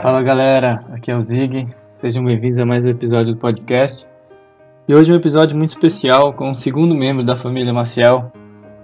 Fala 0.00 0.22
galera, 0.22 0.84
aqui 0.92 1.10
é 1.10 1.16
o 1.16 1.20
Zig, 1.20 1.66
sejam 1.94 2.24
bem-vindos 2.24 2.60
a 2.60 2.64
mais 2.64 2.86
um 2.86 2.90
episódio 2.90 3.34
do 3.34 3.40
podcast. 3.40 4.06
E 4.86 4.94
hoje 4.94 5.10
é 5.10 5.14
um 5.14 5.18
episódio 5.18 5.56
muito 5.56 5.70
especial 5.70 6.32
com 6.32 6.52
o 6.52 6.54
segundo 6.54 6.94
membro 6.94 7.24
da 7.24 7.36
família 7.36 7.72
Maciel, 7.72 8.30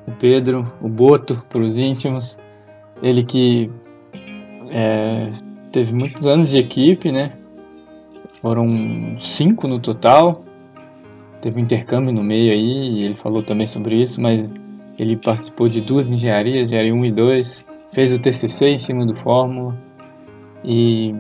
o 0.09 0.11
Pedro, 0.11 0.73
o 0.83 0.89
Boto, 0.89 1.41
para 1.49 1.61
os 1.61 1.77
íntimos. 1.77 2.37
Ele 3.01 3.23
que 3.23 3.71
é, 4.73 5.31
teve 5.71 5.93
muitos 5.93 6.27
anos 6.27 6.51
de 6.51 6.59
equipe, 6.59 7.13
né? 7.13 7.35
Foram 8.43 9.15
cinco 9.21 9.69
no 9.69 9.79
total. 9.79 10.45
Teve 11.41 11.61
um 11.61 11.63
intercâmbio 11.63 12.13
no 12.13 12.25
meio 12.25 12.53
aí, 12.53 13.05
ele 13.05 13.15
falou 13.15 13.41
também 13.41 13.69
sobre 13.69 14.03
isso, 14.03 14.21
mas 14.21 14.53
ele 14.99 15.17
participou 15.17 15.69
de 15.69 15.81
duas 15.81 16.11
engenharias, 16.11 16.71
engenharia 16.71 16.93
1 16.93 17.05
e 17.05 17.13
2, 17.13 17.65
fez 17.93 18.13
o 18.13 18.19
TCC 18.19 18.67
em 18.67 18.79
cima 18.79 19.07
do 19.07 19.15
Fórmula 19.15 19.94
e, 20.65 21.15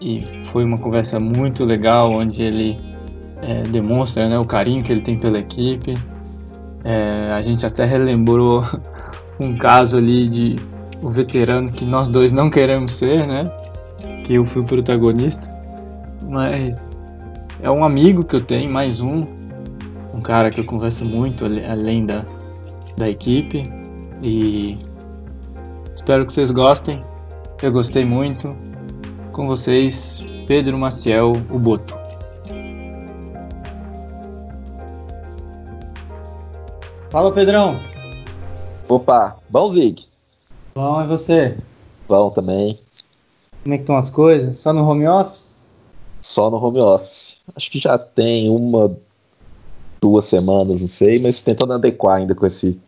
e 0.00 0.26
foi 0.46 0.64
uma 0.64 0.78
conversa 0.78 1.20
muito 1.20 1.64
legal 1.64 2.10
onde 2.10 2.42
ele 2.42 2.76
é, 3.42 3.62
demonstra 3.62 4.28
né, 4.28 4.38
o 4.38 4.46
carinho 4.46 4.82
que 4.82 4.90
ele 4.90 5.02
tem 5.02 5.18
pela 5.18 5.38
equipe. 5.38 5.94
É, 6.82 7.30
a 7.32 7.42
gente 7.42 7.64
até 7.64 7.84
relembrou 7.84 8.64
um 9.40 9.56
caso 9.56 9.98
ali 9.98 10.26
de 10.26 10.56
o 11.02 11.10
veterano 11.10 11.70
que 11.70 11.84
nós 11.84 12.08
dois 12.08 12.32
não 12.32 12.48
queremos 12.48 12.92
ser, 12.92 13.26
né? 13.26 13.50
Que 14.24 14.34
eu 14.34 14.46
fui 14.46 14.62
o 14.62 14.66
protagonista. 14.66 15.46
Mas 16.22 16.90
é 17.62 17.70
um 17.70 17.84
amigo 17.84 18.24
que 18.24 18.36
eu 18.36 18.40
tenho, 18.40 18.72
mais 18.72 19.00
um. 19.00 19.20
Um 20.14 20.20
cara 20.22 20.50
que 20.50 20.60
eu 20.60 20.64
converso 20.64 21.04
muito 21.04 21.44
além 21.44 22.06
da, 22.06 22.24
da 22.96 23.08
equipe. 23.08 23.70
E 24.22 24.78
espero 25.94 26.24
que 26.24 26.32
vocês 26.32 26.50
gostem. 26.50 27.00
Eu 27.64 27.72
gostei 27.72 28.04
muito. 28.04 28.54
Com 29.32 29.46
vocês, 29.46 30.22
Pedro 30.46 30.76
Maciel, 30.76 31.32
o 31.50 31.58
Boto. 31.58 31.94
Fala, 37.08 37.32
Pedrão. 37.32 37.80
Opa, 38.86 39.38
bom 39.48 39.70
Zig. 39.70 40.04
Bom, 40.74 41.02
e 41.02 41.06
você? 41.06 41.56
Bom 42.06 42.28
também. 42.28 42.78
Como 43.62 43.74
é 43.74 43.78
que 43.78 43.84
estão 43.84 43.96
as 43.96 44.10
coisas? 44.10 44.58
Só 44.58 44.70
no 44.74 44.86
home 44.86 45.08
office? 45.08 45.64
Só 46.20 46.50
no 46.50 46.62
home 46.62 46.80
office. 46.80 47.38
Acho 47.56 47.70
que 47.70 47.78
já 47.78 47.96
tem 47.96 48.50
uma, 48.50 48.94
duas 50.02 50.26
semanas, 50.26 50.82
não 50.82 50.88
sei, 50.88 51.18
mas 51.22 51.40
tentando 51.40 51.72
adequar 51.72 52.18
ainda 52.18 52.34
com 52.34 52.44
esse 52.44 52.78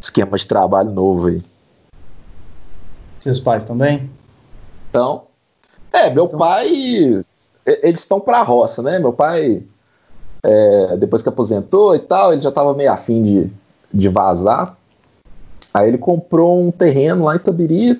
esquema 0.00 0.36
de 0.36 0.44
trabalho 0.44 0.90
novo 0.90 1.28
aí. 1.28 1.40
Seus 3.20 3.40
pais 3.40 3.64
também? 3.64 4.08
Então, 4.90 5.22
é, 5.92 6.10
meu 6.10 6.24
estão... 6.24 6.38
pai, 6.38 7.24
eles 7.66 8.00
estão 8.00 8.20
para 8.20 8.38
a 8.38 8.42
roça, 8.42 8.82
né? 8.82 8.98
Meu 8.98 9.12
pai, 9.12 9.62
é, 10.42 10.96
depois 10.96 11.22
que 11.22 11.28
aposentou 11.28 11.94
e 11.94 11.98
tal, 11.98 12.32
ele 12.32 12.42
já 12.42 12.48
estava 12.48 12.74
meio 12.74 12.92
afim 12.92 13.22
de, 13.22 13.50
de 13.92 14.08
vazar. 14.08 14.76
Aí 15.72 15.88
ele 15.88 15.98
comprou 15.98 16.60
um 16.60 16.70
terreno 16.70 17.24
lá 17.24 17.36
em 17.36 17.38
Tabiri, 17.38 17.98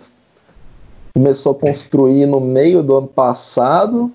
começou 1.15 1.53
a 1.53 1.55
construir 1.55 2.27
no 2.27 2.41
meio 2.41 2.83
do 2.83 2.97
ano 2.97 3.09
passado. 3.09 4.11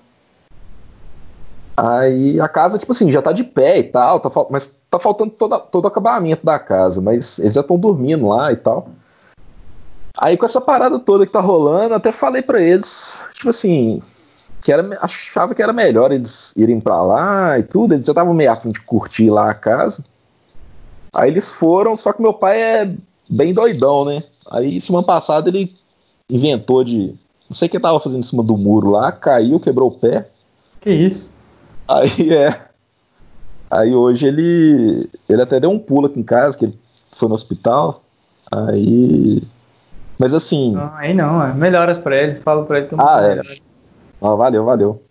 Aí 1.76 2.40
a 2.40 2.48
casa, 2.48 2.78
tipo 2.78 2.92
assim, 2.92 3.10
já 3.10 3.20
tá 3.20 3.32
de 3.32 3.42
pé 3.42 3.78
e 3.78 3.84
tal, 3.84 4.20
tá, 4.20 4.30
mas 4.50 4.70
tá 4.90 4.98
faltando 4.98 5.30
toda, 5.32 5.58
todo 5.58 5.84
o 5.84 5.88
acabamento 5.88 6.46
da 6.46 6.58
casa, 6.58 7.00
mas 7.00 7.38
eles 7.38 7.52
já 7.52 7.62
estão 7.62 7.78
dormindo 7.78 8.28
lá 8.28 8.52
e 8.52 8.56
tal. 8.56 8.88
Aí 10.16 10.36
com 10.36 10.46
essa 10.46 10.60
parada 10.60 10.98
toda 10.98 11.26
que 11.26 11.32
tá 11.32 11.40
rolando, 11.40 11.94
até 11.94 12.12
falei 12.12 12.40
para 12.40 12.62
eles, 12.62 13.26
tipo 13.34 13.48
assim, 13.48 14.00
que 14.62 14.72
era, 14.72 14.98
achava 15.02 15.54
que 15.54 15.62
era 15.62 15.72
melhor 15.72 16.12
eles 16.12 16.52
irem 16.56 16.80
para 16.80 17.02
lá 17.02 17.58
e 17.58 17.62
tudo, 17.62 17.94
eles 17.94 18.06
já 18.06 18.12
estavam 18.12 18.32
meio 18.32 18.52
afim 18.52 18.70
de 18.70 18.80
curtir 18.80 19.28
lá 19.28 19.50
a 19.50 19.54
casa. 19.54 20.04
Aí 21.12 21.30
eles 21.30 21.52
foram, 21.52 21.96
só 21.96 22.12
que 22.12 22.22
meu 22.22 22.32
pai 22.32 22.60
é 22.60 22.94
bem 23.28 23.52
doidão, 23.52 24.04
né? 24.04 24.22
Aí 24.50 24.80
semana 24.80 25.06
passada 25.06 25.48
ele 25.48 25.74
inventou 26.28 26.84
de. 26.84 27.14
Não 27.48 27.54
sei 27.54 27.68
o 27.68 27.70
que 27.70 27.78
tava 27.78 28.00
fazendo 28.00 28.20
em 28.20 28.24
cima 28.24 28.42
do 28.42 28.56
muro 28.56 28.90
lá, 28.90 29.12
caiu, 29.12 29.60
quebrou 29.60 29.88
o 29.88 29.98
pé. 29.98 30.28
Que 30.80 30.90
isso? 30.90 31.28
Aí 31.86 32.32
é. 32.32 32.68
Aí 33.70 33.94
hoje 33.94 34.26
ele. 34.26 35.08
Ele 35.28 35.42
até 35.42 35.60
deu 35.60 35.70
um 35.70 35.78
pulo 35.78 36.06
aqui 36.06 36.18
em 36.18 36.24
casa, 36.24 36.56
que 36.56 36.66
ele 36.66 36.78
foi 37.16 37.28
no 37.28 37.34
hospital. 37.34 38.02
Aí. 38.50 39.42
Mas 40.18 40.32
assim. 40.32 40.72
Não, 40.72 40.94
aí 40.94 41.12
não, 41.12 41.42
é 41.42 41.52
melhoras 41.52 41.98
pra 41.98 42.16
ele. 42.16 42.40
Falo 42.40 42.64
pra 42.64 42.78
ele 42.78 42.88
que 42.88 42.94
Ah, 42.98 43.20
é. 43.22 43.40
Ah, 44.22 44.34
valeu, 44.34 44.64
valeu. 44.64 45.02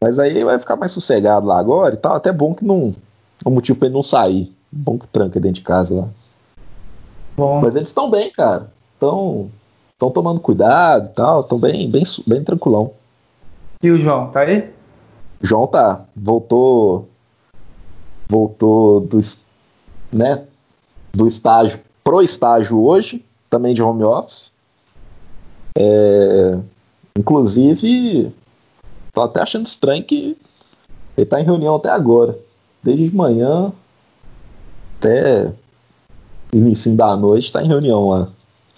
Mas 0.00 0.18
aí 0.18 0.42
vai 0.44 0.58
ficar 0.58 0.76
mais 0.76 0.92
sossegado 0.92 1.46
lá 1.46 1.58
agora 1.58 1.94
e 1.94 1.98
tal. 1.98 2.14
Até 2.14 2.32
bom 2.32 2.54
que 2.54 2.64
não. 2.64 2.94
O 3.44 3.50
motivo 3.50 3.78
pra 3.78 3.86
ele 3.86 3.94
não 3.94 4.02
sair. 4.02 4.52
Bom 4.70 4.98
que 4.98 5.06
tranca 5.08 5.38
dentro 5.38 5.56
de 5.56 5.62
casa 5.62 5.94
lá. 5.94 6.08
Bom. 7.36 7.60
Mas 7.60 7.76
eles 7.76 7.88
estão 7.88 8.10
bem, 8.10 8.30
cara. 8.30 8.70
Estão 8.94 9.50
estão 9.94 10.10
tomando 10.10 10.40
cuidado 10.40 11.06
e 11.06 11.10
tal, 11.10 11.40
estão 11.40 11.58
bem, 11.58 11.90
bem, 11.90 12.02
bem 12.26 12.44
tranquilão. 12.44 12.92
E 13.82 13.90
o 13.90 13.98
João, 13.98 14.30
tá 14.30 14.40
aí? 14.40 14.70
João 15.40 15.66
tá, 15.66 16.04
voltou, 16.14 17.08
voltou 18.28 19.00
do, 19.00 19.18
né, 20.12 20.44
do 21.12 21.26
estágio 21.26 21.80
pro 22.02 22.22
estágio 22.22 22.82
hoje, 22.82 23.24
também 23.54 23.72
de 23.72 23.84
home 23.84 24.02
office. 24.02 24.50
É, 25.78 26.58
inclusive, 27.16 28.32
tô 29.12 29.22
até 29.22 29.42
achando 29.42 29.64
estranho 29.64 30.02
que 30.02 30.36
ele 31.16 31.26
tá 31.26 31.40
em 31.40 31.44
reunião 31.44 31.76
até 31.76 31.88
agora, 31.90 32.36
desde 32.82 33.08
de 33.08 33.14
manhã 33.14 33.72
até 34.98 35.52
início 36.52 36.96
da 36.96 37.16
noite, 37.16 37.52
tá 37.52 37.62
em 37.62 37.68
reunião 37.68 38.08
lá. 38.08 38.28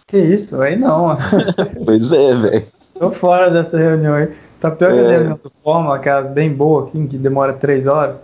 Que 0.08 0.18
isso? 0.18 0.60
Aí 0.60 0.76
não. 0.76 1.16
pois 1.84 2.12
é, 2.12 2.34
velho. 2.34 2.66
Tô 2.98 3.10
fora 3.10 3.50
dessa 3.50 3.78
reunião 3.78 4.14
aí. 4.14 4.30
Tá 4.60 4.70
pior 4.70 4.92
que 4.92 4.98
é. 4.98 5.06
a 5.06 5.08
reunião 5.08 5.40
do 5.42 5.52
Fórmula, 5.64 5.96
aquela 5.96 6.20
bem 6.20 6.52
boa 6.52 6.86
aqui, 6.86 7.06
que 7.06 7.16
demora 7.16 7.54
três 7.54 7.86
horas. 7.86 8.16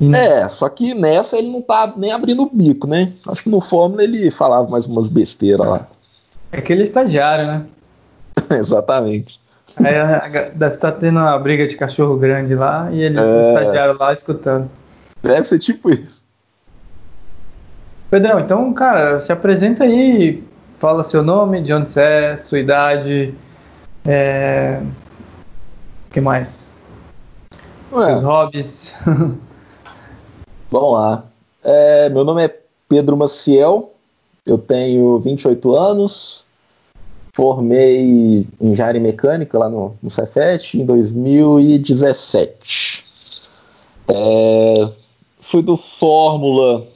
E... 0.00 0.14
É, 0.14 0.48
só 0.48 0.68
que 0.68 0.94
nessa 0.94 1.36
ele 1.36 1.50
não 1.50 1.60
tá 1.60 1.92
nem 1.96 2.12
abrindo 2.12 2.42
o 2.42 2.50
bico, 2.50 2.86
né? 2.86 3.12
Acho 3.26 3.42
que 3.42 3.50
no 3.50 3.60
Fórmula 3.60 4.02
ele 4.02 4.30
falava 4.30 4.68
mais 4.68 4.86
umas 4.86 5.08
besteiras 5.08 5.66
lá. 5.66 5.88
É 6.52 6.58
aquele 6.58 6.84
estagiário, 6.84 7.46
né? 7.46 7.66
Exatamente. 8.56 9.40
Aí 9.76 9.94
deve 10.54 10.74
estar 10.74 10.92
tá 10.92 10.98
tendo 10.98 11.18
uma 11.18 11.38
briga 11.38 11.66
de 11.66 11.76
cachorro 11.76 12.16
grande 12.16 12.54
lá 12.54 12.88
e 12.92 13.02
ele, 13.02 13.18
é... 13.18 13.48
estagiário 13.48 13.96
lá, 13.98 14.12
escutando. 14.12 14.70
Deve 15.22 15.44
ser 15.44 15.58
tipo 15.58 15.90
isso. 15.90 16.24
Pedrão, 18.10 18.40
então, 18.40 18.72
cara, 18.72 19.20
se 19.20 19.30
apresenta 19.32 19.84
aí, 19.84 20.42
fala 20.78 21.04
seu 21.04 21.22
nome, 21.22 21.60
de 21.60 21.72
onde 21.72 21.90
você 21.90 22.00
é, 22.00 22.36
sua 22.36 22.58
idade, 22.58 23.34
é... 24.06 24.80
o 26.08 26.12
que 26.12 26.20
mais? 26.20 26.48
Ué. 27.92 28.04
Seus 28.04 28.22
hobbies. 28.22 28.96
Vamos 30.70 30.92
lá. 30.92 31.24
É, 31.62 32.08
meu 32.08 32.24
nome 32.24 32.44
é 32.44 32.58
Pedro 32.88 33.16
Maciel, 33.16 33.92
eu 34.44 34.58
tenho 34.58 35.18
28 35.18 35.74
anos, 35.74 36.44
formei 37.32 38.00
em 38.00 38.46
engenharia 38.60 39.00
mecânica 39.00 39.58
lá 39.58 39.68
no, 39.68 39.96
no 40.02 40.10
Cefet 40.10 40.78
em 40.78 40.84
2017. 40.84 43.04
É, 44.08 44.90
fui 45.40 45.62
do 45.62 45.76
Fórmula 45.76 46.86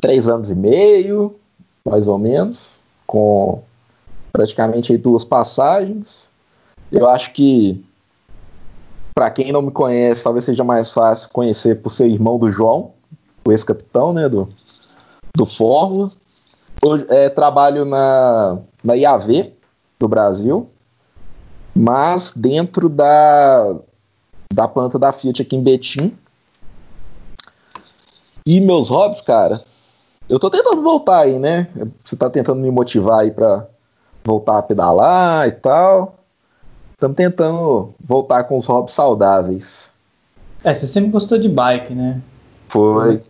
três 0.00 0.28
anos 0.28 0.50
e 0.50 0.54
meio, 0.54 1.36
mais 1.84 2.08
ou 2.08 2.18
menos, 2.18 2.78
com 3.06 3.62
praticamente 4.32 4.96
duas 4.96 5.24
passagens. 5.24 6.28
Eu 6.90 7.08
acho 7.08 7.32
que, 7.32 7.84
para 9.20 9.30
quem 9.30 9.52
não 9.52 9.60
me 9.60 9.70
conhece, 9.70 10.24
talvez 10.24 10.46
seja 10.46 10.64
mais 10.64 10.90
fácil 10.90 11.28
conhecer 11.28 11.82
por 11.82 11.90
ser 11.90 12.08
irmão 12.08 12.38
do 12.38 12.50
João, 12.50 12.92
o 13.44 13.52
ex-capitão 13.52 14.14
né, 14.14 14.30
do, 14.30 14.48
do 15.36 15.44
Fórmula. 15.44 16.08
Hoje, 16.82 17.04
é, 17.10 17.28
trabalho 17.28 17.84
na, 17.84 18.56
na 18.82 18.94
IAV 18.94 19.52
do 19.98 20.08
Brasil, 20.08 20.70
mas 21.76 22.32
dentro 22.34 22.88
da, 22.88 23.76
da 24.50 24.66
planta 24.66 24.98
da 24.98 25.12
Fiat 25.12 25.42
aqui 25.42 25.54
em 25.54 25.62
Betim. 25.62 26.16
E 28.46 28.58
meus 28.58 28.88
hobbies, 28.88 29.20
cara, 29.20 29.62
eu 30.30 30.40
tô 30.40 30.48
tentando 30.48 30.80
voltar 30.80 31.24
aí, 31.24 31.38
né? 31.38 31.68
Você 32.02 32.16
tá 32.16 32.30
tentando 32.30 32.62
me 32.62 32.70
motivar 32.70 33.20
aí 33.20 33.30
pra 33.30 33.66
voltar 34.24 34.56
a 34.56 34.62
pedalar 34.62 35.46
e 35.46 35.52
tal. 35.52 36.19
Estamos 37.00 37.16
tentando 37.16 37.94
voltar 37.98 38.44
com 38.44 38.58
os 38.58 38.66
hobbies 38.66 38.92
saudáveis. 38.92 39.90
É, 40.62 40.74
você 40.74 40.86
sempre 40.86 41.08
gostou 41.08 41.38
de 41.38 41.48
bike, 41.48 41.94
né? 41.94 42.20
Foi. 42.68 43.22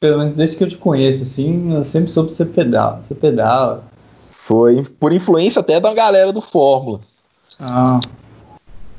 Pelo 0.00 0.16
menos 0.16 0.32
desde 0.32 0.56
que 0.56 0.64
eu 0.64 0.68
te 0.68 0.78
conheço, 0.78 1.24
assim, 1.24 1.74
eu 1.74 1.84
sempre 1.84 2.10
soube 2.10 2.30
que 2.30 2.34
você 2.34 2.46
pedala. 2.46 3.02
Você 3.02 3.14
pedala. 3.14 3.84
Foi 4.30 4.82
por 4.98 5.12
influência 5.12 5.60
até 5.60 5.78
da 5.78 5.92
galera 5.92 6.32
do 6.32 6.40
Fórmula. 6.40 7.00
Ah. 7.60 8.00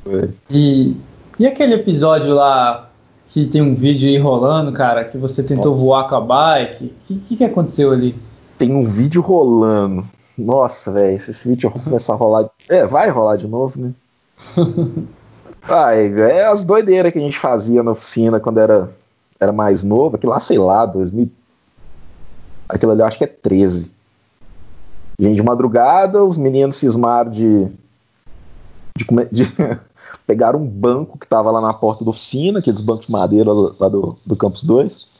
Foi. 0.04 0.30
E, 0.48 0.96
e 1.36 1.44
aquele 1.44 1.74
episódio 1.74 2.32
lá 2.32 2.92
que 3.26 3.46
tem 3.46 3.60
um 3.60 3.74
vídeo 3.74 4.08
aí 4.08 4.18
rolando, 4.18 4.72
cara, 4.72 5.04
que 5.04 5.18
você 5.18 5.42
tentou 5.42 5.72
Nossa. 5.72 5.84
voar 5.84 6.08
com 6.08 6.14
a 6.14 6.20
bike? 6.20 6.94
O 7.10 7.18
que, 7.18 7.36
que, 7.38 7.44
aconteceu 7.44 7.90
ali? 7.90 8.14
Tem 8.56 8.72
um 8.72 8.84
vídeo 8.84 9.20
rolando. 9.20 10.06
Nossa, 10.38 10.92
velho, 10.92 11.18
se 11.18 11.32
esse 11.32 11.48
vídeo 11.48 11.72
começar 11.72 12.12
a 12.12 12.16
rolar. 12.16 12.48
É, 12.70 12.86
vai 12.86 13.10
rolar 13.10 13.34
de 13.34 13.48
novo, 13.48 13.80
né? 13.80 13.92
ah, 15.62 15.94
é 15.94 16.46
as 16.46 16.64
doideiras 16.64 17.12
que 17.12 17.18
a 17.18 17.22
gente 17.22 17.38
fazia 17.38 17.82
na 17.82 17.92
oficina 17.92 18.40
quando 18.40 18.58
era, 18.58 18.90
era 19.40 19.52
mais 19.52 19.82
novo. 19.82 20.16
Aquilo 20.16 20.32
lá, 20.32 20.40
sei 20.40 20.58
lá, 20.58 20.86
2000. 20.86 21.30
Aquilo 22.68 22.92
ali 22.92 23.00
eu 23.00 23.06
acho 23.06 23.18
que 23.18 23.24
é 23.24 23.28
13. 23.28 23.92
Gente 25.18 25.36
de 25.36 25.42
madrugada, 25.42 26.24
os 26.24 26.36
meninos 26.36 26.76
cismaram 26.76 27.30
de. 27.30 27.66
de, 28.96 29.06
de 29.30 29.44
pegaram 30.26 30.60
um 30.60 30.66
banco 30.66 31.18
que 31.18 31.26
estava 31.26 31.50
lá 31.50 31.60
na 31.60 31.72
porta 31.72 32.04
da 32.04 32.10
oficina, 32.10 32.58
aqueles 32.58 32.80
bancos 32.80 33.06
de 33.06 33.12
madeira 33.12 33.52
lá 33.52 33.88
do, 33.88 34.16
do 34.24 34.36
Campus 34.36 34.64
2. 34.64 35.12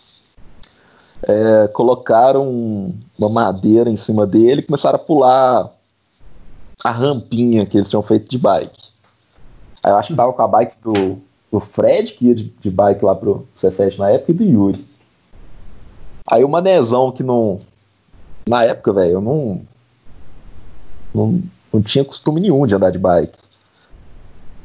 É, 1.24 1.68
colocaram 1.68 2.92
uma 3.16 3.28
madeira 3.28 3.88
em 3.88 3.96
cima 3.96 4.26
dele 4.26 4.60
e 4.60 4.64
começaram 4.64 4.96
a 4.96 4.98
pular 4.98 5.70
a 6.82 6.90
rampinha 6.90 7.64
que 7.64 7.76
eles 7.76 7.88
tinham 7.88 8.02
feito 8.02 8.28
de 8.28 8.38
bike. 8.38 8.91
Aí 9.82 9.90
eu 9.90 9.96
acho 9.96 10.08
que 10.08 10.16
tava 10.16 10.32
com 10.32 10.42
a 10.42 10.48
bike 10.48 10.74
do, 10.82 11.18
do 11.50 11.60
Fred, 11.60 12.12
que 12.12 12.28
ia 12.28 12.34
de, 12.34 12.44
de 12.44 12.70
bike 12.70 13.04
lá 13.04 13.14
pro 13.14 13.46
Cefet 13.54 13.98
na 13.98 14.10
época, 14.10 14.32
e 14.32 14.34
do 14.34 14.44
Yuri. 14.44 14.86
Aí 16.26 16.44
o 16.44 16.48
Manezão, 16.48 17.10
que 17.10 17.22
não. 17.22 17.60
Na 18.46 18.64
época, 18.64 18.92
velho, 18.92 19.12
eu 19.12 19.20
não, 19.20 19.60
não. 21.14 21.42
Não 21.72 21.80
tinha 21.80 22.04
costume 22.04 22.40
nenhum 22.40 22.66
de 22.66 22.74
andar 22.74 22.90
de 22.90 22.98
bike. 22.98 23.38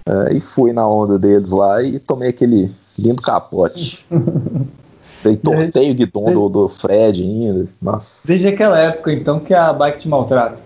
É, 0.07 0.33
e 0.33 0.39
fui 0.41 0.73
na 0.73 0.87
onda 0.87 1.17
deles 1.17 1.51
lá 1.51 1.81
e 1.81 1.99
tomei 1.99 2.29
aquele 2.29 2.73
lindo 2.97 3.21
capote. 3.21 4.05
Dei 5.23 5.35
torteio 5.35 5.93
o 5.93 5.95
guidon 5.95 6.25
desde, 6.25 6.43
do, 6.43 6.49
do 6.49 6.67
Fred 6.69 7.21
ainda. 7.21 7.67
Nossa. 7.81 8.27
Desde 8.27 8.49
aquela 8.49 8.77
época, 8.77 9.11
então, 9.11 9.39
que 9.39 9.53
a 9.53 9.73
bike 9.73 9.99
te 9.99 10.07
maltrata? 10.07 10.61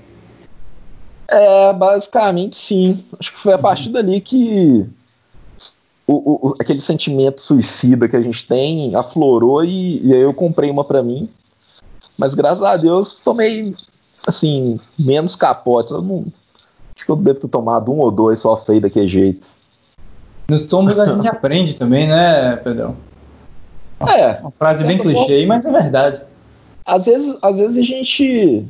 É, 1.32 1.72
basicamente 1.72 2.58
sim. 2.58 3.04
Acho 3.18 3.32
que 3.32 3.40
foi 3.40 3.54
a 3.54 3.58
partir 3.58 3.90
dali 3.90 4.20
que 4.20 4.86
o, 6.06 6.50
o, 6.50 6.56
aquele 6.60 6.82
sentimento 6.82 7.40
suicida 7.40 8.10
que 8.10 8.18
a 8.18 8.22
gente 8.22 8.46
tem 8.46 8.94
aflorou 8.96 9.64
e, 9.64 10.06
e 10.06 10.14
aí 10.14 10.20
eu 10.20 10.34
comprei 10.34 10.70
uma 10.70 10.84
para 10.84 11.02
mim. 11.02 11.30
Mas 12.18 12.36
graças 12.36 12.62
a 12.62 12.76
Deus 12.76 13.16
tomei 13.16 13.74
assim 14.28 14.78
menos 15.00 15.38
capotes. 15.38 15.94
Não, 15.94 16.26
acho 16.94 17.06
que 17.06 17.10
eu 17.10 17.16
devo 17.16 17.40
ter 17.40 17.48
tomado 17.48 17.94
um 17.94 18.00
ou 18.00 18.12
dois 18.12 18.40
só 18.40 18.58
feio 18.58 18.82
daquele 18.82 19.08
jeito. 19.08 19.48
Nos 20.50 20.64
tombos 20.64 21.00
a 21.00 21.06
gente 21.06 21.28
aprende 21.30 21.76
também, 21.76 22.10
né, 22.10 22.58
Pedrão? 22.58 22.98
É. 24.02 24.42
Uma 24.42 24.52
frase 24.52 24.84
bem 24.84 24.98
clichê, 24.98 25.46
mas 25.46 25.64
é 25.64 25.72
verdade. 25.72 26.22
Às 26.86 27.06
vezes, 27.06 27.38
às 27.42 27.58
vezes 27.58 27.78
a 27.78 27.84
gente 27.84 28.68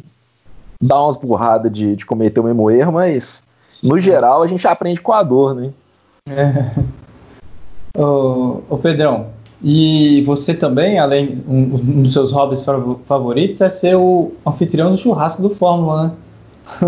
dá 0.81 1.01
umas 1.03 1.17
burradas 1.17 1.71
de, 1.71 1.95
de 1.95 2.05
cometer 2.05 2.39
o 2.39 2.43
mesmo 2.43 2.69
erro, 2.71 2.93
mas 2.93 3.43
no 3.83 3.99
geral 3.99 4.41
a 4.41 4.47
gente 4.47 4.67
aprende 4.67 5.01
com 5.01 5.13
a 5.13 5.21
dor, 5.21 5.53
né? 5.53 5.71
É. 6.27 6.71
Ô, 7.99 8.61
ô 8.69 8.77
Pedrão, 8.77 9.27
e 9.63 10.21
você 10.23 10.53
também, 10.53 10.97
além 10.97 11.43
um, 11.47 11.75
um, 11.75 12.03
dos 12.03 12.13
seus 12.13 12.31
hobbies 12.31 12.65
favoritos, 13.05 13.61
é 13.61 13.69
ser 13.69 13.95
o 13.95 14.31
anfitrião 14.45 14.89
do 14.89 14.97
churrasco 14.97 15.41
do 15.41 15.49
Fórmula, 15.49 16.03
né? 16.03 16.11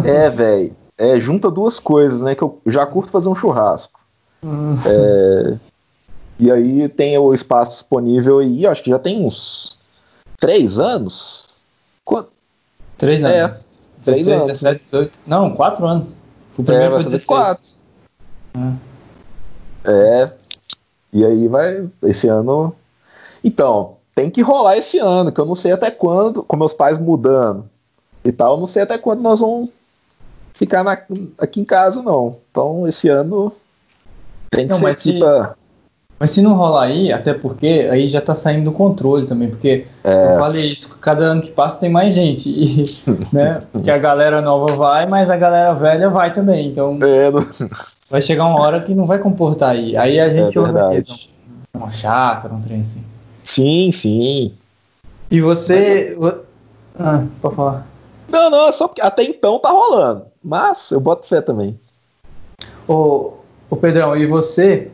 É, 0.03 0.29
velho. 0.29 0.75
É, 0.97 1.19
junta 1.19 1.51
duas 1.51 1.79
coisas, 1.79 2.21
né? 2.21 2.35
Que 2.35 2.43
eu 2.43 2.59
já 2.67 2.85
curto 2.85 3.11
fazer 3.11 3.29
um 3.29 3.35
churrasco. 3.35 3.99
Hum. 4.43 4.77
É, 4.85 5.55
e 6.39 6.51
aí 6.51 6.89
tem 6.89 7.17
o 7.17 7.33
espaço 7.33 7.71
disponível 7.71 8.39
aí, 8.39 8.65
acho 8.65 8.83
que 8.83 8.89
já 8.89 8.99
tem 8.99 9.25
uns 9.25 9.77
três 10.39 10.79
anos. 10.79 11.49
Três 12.97 13.23
é, 13.23 13.41
anos. 13.41 13.57
É, 13.57 13.59
16, 14.05 14.27
anos. 14.29 14.47
17, 14.47 14.83
18. 14.83 15.19
Não, 15.25 15.55
quatro 15.55 15.85
anos. 15.85 16.09
O 16.57 16.63
primeiro 16.63 16.93
é, 16.93 16.95
foi 16.95 17.03
16. 17.03 17.25
Quatro. 17.25 17.69
É. 19.85 20.21
é. 20.21 20.33
E 21.11 21.25
aí 21.25 21.47
vai. 21.47 21.87
Esse 22.03 22.27
ano. 22.27 22.75
Então, 23.43 23.97
tem 24.15 24.29
que 24.29 24.41
rolar 24.41 24.77
esse 24.77 24.99
ano, 24.99 25.31
que 25.31 25.39
eu 25.39 25.45
não 25.45 25.55
sei 25.55 25.71
até 25.71 25.91
quando, 25.91 26.43
com 26.43 26.55
meus 26.55 26.73
pais 26.73 26.97
mudando 26.97 27.69
e 28.23 28.31
tal, 28.31 28.53
eu 28.53 28.59
não 28.59 28.67
sei 28.67 28.83
até 28.83 28.97
quando 28.97 29.21
nós 29.21 29.41
vamos 29.41 29.69
ficar 30.53 30.83
na, 30.83 30.97
aqui 31.37 31.59
em 31.59 31.65
casa, 31.65 32.01
não. 32.01 32.37
Então, 32.49 32.87
esse 32.87 33.09
ano 33.09 33.51
tem 34.49 34.67
que 34.67 34.73
não, 34.73 34.79
ser 34.79 34.87
aqui 34.87 35.11
se, 35.13 35.19
pra... 35.19 35.55
Mas 36.23 36.31
se 36.31 36.41
não 36.41 36.53
rolar 36.53 36.83
aí, 36.83 37.11
até 37.11 37.33
porque 37.33 37.85
aí 37.91 38.07
já 38.07 38.21
tá 38.21 38.33
saindo 38.33 38.63
do 38.63 38.71
controle 38.71 39.27
também, 39.27 39.49
porque 39.49 39.85
é. 40.05 40.31
eu 40.31 40.39
falei 40.39 40.71
isso, 40.71 40.87
cada 41.01 41.25
ano 41.25 41.41
que 41.41 41.51
passa 41.51 41.81
tem 41.81 41.89
mais 41.89 42.13
gente, 42.13 42.47
e, 42.47 43.01
né, 43.29 43.61
que 43.83 43.91
a 43.91 43.97
galera 43.97 44.41
nova 44.41 44.73
vai, 44.73 45.05
mas 45.05 45.29
a 45.29 45.35
galera 45.35 45.73
velha 45.73 46.09
vai 46.09 46.31
também, 46.31 46.69
então 46.69 46.97
é, 47.01 47.29
não... 47.29 47.45
vai 48.09 48.21
chegar 48.21 48.45
uma 48.45 48.57
hora 48.61 48.79
que 48.79 48.95
não 48.95 49.05
vai 49.05 49.19
comportar 49.19 49.71
aí, 49.71 49.97
aí 49.97 50.17
a 50.17 50.29
gente 50.29 50.57
é 50.57 50.61
organiza 50.61 51.13
uma 51.73 51.91
chácara, 51.91 52.53
um 52.53 52.61
trem 52.61 52.79
assim. 52.79 53.03
Sim, 53.43 53.91
sim. 53.91 54.53
E 55.29 55.41
você... 55.41 56.15
Mas... 56.17 56.35
Ah, 56.97 57.25
pode 57.41 57.53
falar. 57.53 57.85
Não, 58.29 58.49
não, 58.49 58.67
é 58.69 58.71
só 58.71 58.87
porque 58.87 59.01
até 59.01 59.23
então 59.23 59.59
tá 59.59 59.71
rolando, 59.71 60.27
mas 60.41 60.89
eu 60.89 61.01
boto 61.01 61.27
fé 61.27 61.41
também. 61.41 61.77
Ô, 62.87 63.33
ô 63.69 63.75
Pedrão, 63.75 64.15
e 64.15 64.25
você 64.25 64.89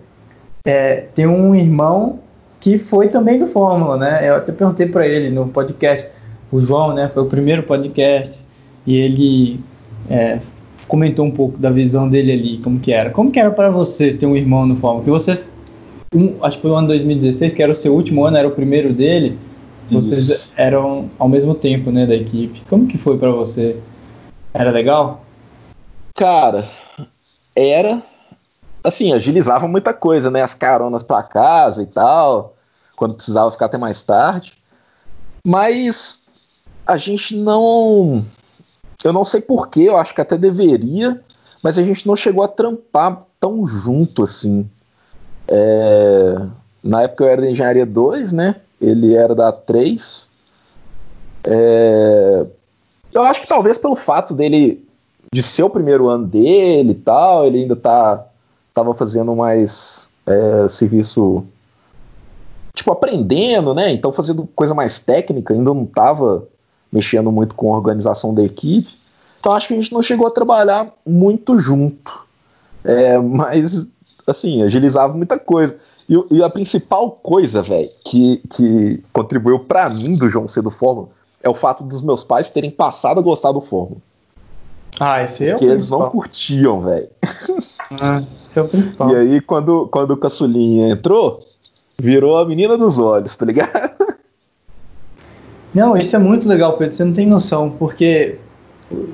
é, 0.66 1.08
tem 1.16 1.28
um 1.28 1.56
irmão 1.56 2.20
que 2.60 2.78
foi 2.78 3.08
também 3.08 3.40
do 3.40 3.48
Fórmula, 3.48 3.98
né? 3.98 4.28
Eu 4.28 4.36
até 4.36 4.52
perguntei 4.52 4.86
para 4.86 5.08
ele 5.08 5.30
no 5.30 5.48
podcast, 5.48 6.10
o 6.52 6.60
João, 6.62 6.94
né? 6.94 7.08
Foi 7.08 7.24
o 7.24 7.26
primeiro 7.26 7.64
podcast 7.64 8.44
e 8.86 8.96
ele 8.96 9.60
é, 10.10 10.40
comentou 10.88 11.26
um 11.26 11.32
pouco 11.32 11.58
da 11.58 11.70
visão 11.70 12.10
dele 12.10 12.32
ali, 12.32 12.58
como 12.58 12.80
que 12.80 12.92
era. 12.92 13.10
Como 13.12 13.32
que 13.32 13.40
era 13.40 13.52
para 13.52 13.70
você 13.70 14.14
ter 14.14 14.26
um 14.26 14.36
irmão 14.36 14.66
no 14.66 14.76
Fórmula? 14.76 15.04
Que 15.04 15.10
vocês, 15.10 15.52
um, 16.14 16.36
acho 16.44 16.58
que 16.58 16.64
foi 16.64 16.72
o 16.72 16.76
ano 16.76 16.88
2016, 16.88 17.54
que 17.54 17.64
era 17.64 17.72
o 17.72 17.76
seu 17.76 17.94
último 17.94 18.26
ano, 18.26 18.38
era 18.38 18.48
o 18.48 18.52
primeiro 18.52 18.94
dele. 18.94 19.38
Vocês 19.90 20.30
Isso. 20.30 20.52
eram 20.56 21.10
ao 21.18 21.28
mesmo 21.28 21.56
tempo, 21.56 21.92
né, 21.92 22.06
da 22.06 22.16
equipe. 22.16 22.62
Como 22.70 22.86
que 22.86 22.98
foi 22.98 23.18
para 23.18 23.32
você? 23.32 23.78
Era 24.54 24.72
legal? 24.72 25.24
Cara, 26.16 26.68
era, 27.56 28.02
assim, 28.84 29.14
agilizava 29.14 29.68
muita 29.68 29.94
coisa, 29.94 30.30
né? 30.32 30.42
As 30.42 30.54
caronas 30.54 31.04
para 31.04 31.24
casa 31.24 31.84
e 31.84 31.86
tal, 31.86 32.56
quando 32.96 33.16
precisava 33.16 33.52
ficar 33.52 33.66
até 33.66 33.78
mais 33.78 34.02
tarde. 34.02 34.54
Mas 35.46 36.22
a 36.86 36.98
gente 36.98 37.36
não. 37.36 38.26
Eu 39.04 39.14
não 39.14 39.24
sei 39.24 39.42
porquê, 39.42 39.82
eu 39.82 39.98
acho 39.98 40.14
que 40.14 40.22
até 40.22 40.38
deveria, 40.38 41.22
mas 41.64 41.78
a 41.78 41.84
gente 41.84 42.06
não 42.06 42.16
chegou 42.16 42.44
a 42.44 42.48
trampar 42.48 43.24
tão 43.40 43.66
junto 43.66 44.24
assim. 44.24 44.70
É... 45.48 46.36
Na 46.84 47.04
época 47.04 47.24
eu 47.24 47.30
era 47.30 47.42
da 47.42 47.50
Engenharia 47.50 47.86
2, 47.86 48.34
né? 48.34 48.56
Ele 48.82 49.16
era 49.16 49.34
da 49.34 49.52
3. 49.52 50.30
É... 51.46 52.46
Eu 53.14 53.24
acho 53.24 53.42
que 53.42 53.48
talvez 53.48 53.78
pelo 53.78 53.96
fato 53.96 54.34
dele 54.34 54.86
de 55.32 55.44
ser 55.44 55.64
o 55.64 55.70
primeiro 55.70 56.08
ano 56.08 56.26
dele 56.26 56.92
e 56.92 56.96
tal, 56.96 57.46
ele 57.46 57.62
ainda 57.62 57.76
tá 57.76 58.29
estava 58.80 58.94
fazendo 58.94 59.36
mais 59.36 60.10
é, 60.26 60.68
serviço 60.70 61.44
tipo 62.74 62.92
aprendendo, 62.92 63.74
né? 63.74 63.92
Então 63.92 64.12
fazendo 64.12 64.48
coisa 64.56 64.74
mais 64.74 65.00
técnica, 65.00 65.54
ainda 65.54 65.74
não 65.74 65.84
estava 65.84 66.48
mexendo 66.92 67.32
muito 67.32 67.56
com 67.56 67.74
a 67.74 67.78
organização 67.78 68.34
da 68.34 68.44
equipe. 68.44 68.98
Então 69.40 69.52
acho 69.52 69.68
que 69.68 69.74
a 69.74 69.78
gente 69.78 69.94
não 69.94 70.02
chegou 70.02 70.28
a 70.28 70.32
trabalhar 70.32 70.92
muito 71.06 71.58
junto, 71.58 72.26
é, 72.84 73.18
mas 73.18 73.88
assim 74.26 74.64
agilizava 74.64 75.14
muita 75.14 75.38
coisa. 75.38 75.78
E, 76.08 76.38
e 76.38 76.44
a 76.44 76.50
principal 76.50 77.12
coisa, 77.12 77.62
velho, 77.62 77.90
que, 78.04 78.42
que 78.50 79.04
contribuiu 79.14 79.60
para 79.60 79.90
mim 79.90 80.16
do 80.16 80.30
João 80.30 80.48
C 80.48 80.62
do 80.62 80.72
Fórmula 80.72 81.10
é 81.42 81.50
o 81.50 81.54
fato 81.54 81.84
dos 81.84 82.02
meus 82.02 82.24
pais 82.24 82.50
terem 82.50 82.72
passado 82.72 83.20
a 83.20 83.24
gostar 83.24 83.52
do 83.52 83.62
Fórmula. 83.62 84.02
Ah, 85.00 85.24
esse 85.24 85.48
é 85.48 85.52
Porque 85.52 85.66
o 85.66 85.72
eles 85.72 85.90
não 85.90 86.10
curtiam, 86.10 86.80
velho. 86.82 87.10
Ah, 88.00 88.22
esse 88.22 88.60
é 88.60 88.62
o 88.62 88.68
principal. 88.68 89.10
E 89.10 89.16
aí, 89.16 89.42
quando, 89.42 89.88
quando 89.88 90.12
o 90.12 90.18
caçulinha 90.18 90.90
entrou, 90.90 91.42
virou 91.98 92.38
a 92.38 92.46
menina 92.46 92.78
dos 92.78 93.00
olhos, 93.00 93.36
tá 93.36 93.46
ligado? 93.46 93.92
Não, 95.74 95.98
isso 95.98 96.16
é 96.16 96.20
muito 96.20 96.48
legal, 96.48 96.74
Pedro. 96.78 96.94
Você 96.94 97.04
não 97.04 97.14
tem 97.14 97.28
noção, 97.28 97.70
porque. 97.70 98.38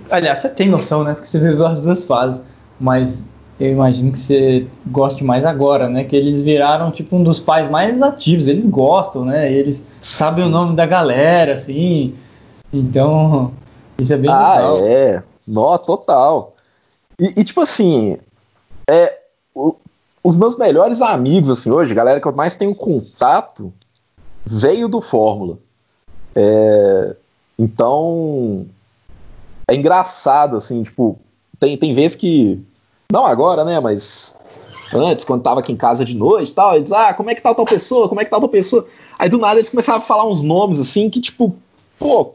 Aliás, 0.10 0.40
você 0.40 0.50
tem 0.50 0.70
noção, 0.70 1.04
né? 1.04 1.14
Porque 1.14 1.28
você 1.28 1.40
viveu 1.40 1.66
as 1.66 1.82
duas 1.82 2.06
fases. 2.06 2.42
Mas 2.80 3.24
eu 3.60 3.72
imagino 3.72 4.12
que 4.12 4.20
você 4.20 4.68
goste 4.88 5.24
mais 5.24 5.46
agora, 5.46 5.90
né? 5.90 6.04
Que 6.04 6.16
eles 6.16 6.42
viraram 6.42 6.92
tipo 6.92 7.16
um 7.16 7.24
dos 7.24 7.40
pais 7.40 7.70
mais 7.70 8.02
ativos. 8.02 8.48
Eles 8.48 8.66
gostam, 8.66 9.26
né? 9.26 9.52
Eles 9.52 9.78
Sim. 9.78 9.84
sabem 10.00 10.46
o 10.46 10.50
nome 10.50 10.76
da 10.76 10.86
galera, 10.86 11.54
assim. 11.54 12.14
Então, 12.72 13.52
Isso 13.98 14.14
é 14.14 14.18
bem 14.18 14.32
ah, 14.32 14.56
legal. 14.56 14.80
é. 14.86 15.24
Nó, 15.48 15.78
total. 15.78 16.56
E, 17.20 17.40
e, 17.40 17.44
tipo 17.44 17.62
assim, 17.62 18.18
é, 18.90 19.20
o, 19.54 19.76
os 20.24 20.36
meus 20.36 20.58
melhores 20.58 21.02
amigos, 21.02 21.50
assim, 21.50 21.72
hoje, 21.72 21.94
galera 21.94 22.20
que 22.20 22.28
eu 22.28 22.36
mais 22.36 22.56
tenho 22.56 22.74
contato, 22.76 23.74
veio 24.46 24.88
do 24.88 25.02
Fórmula. 25.02 25.58
É, 26.36 27.16
então, 27.58 28.66
é 29.68 29.76
engraçado, 29.76 30.58
assim, 30.58 30.84
tipo, 30.84 31.18
tem, 31.60 31.78
tem 31.78 31.94
vezes 31.94 32.16
que. 32.16 32.62
Não 33.12 33.26
agora, 33.26 33.64
né? 33.64 33.80
Mas 33.80 34.36
antes, 34.94 35.26
quando 35.26 35.44
tava 35.44 35.60
aqui 35.60 35.72
em 35.72 35.78
casa 35.78 36.04
de 36.04 36.16
noite 36.16 36.52
e 36.52 36.56
tal, 36.56 36.76
eles, 36.76 36.92
ah, 36.92 37.14
como 37.14 37.30
é 37.30 37.36
que 37.36 37.42
tá 37.42 37.54
tal 37.54 37.66
pessoa? 37.66 38.10
Como 38.10 38.20
é 38.20 38.26
que 38.26 38.32
tá 38.32 38.40
tal 38.40 38.50
pessoa? 38.50 38.88
Aí 39.18 39.30
do 39.30 39.38
nada 39.38 39.60
eles 39.60 39.70
começavam 39.70 40.02
a 40.02 40.06
falar 40.06 40.28
uns 40.28 40.42
nomes 40.42 40.80
assim 40.80 41.10
que, 41.10 41.22
tipo, 41.22 41.56
pô, 41.98 42.34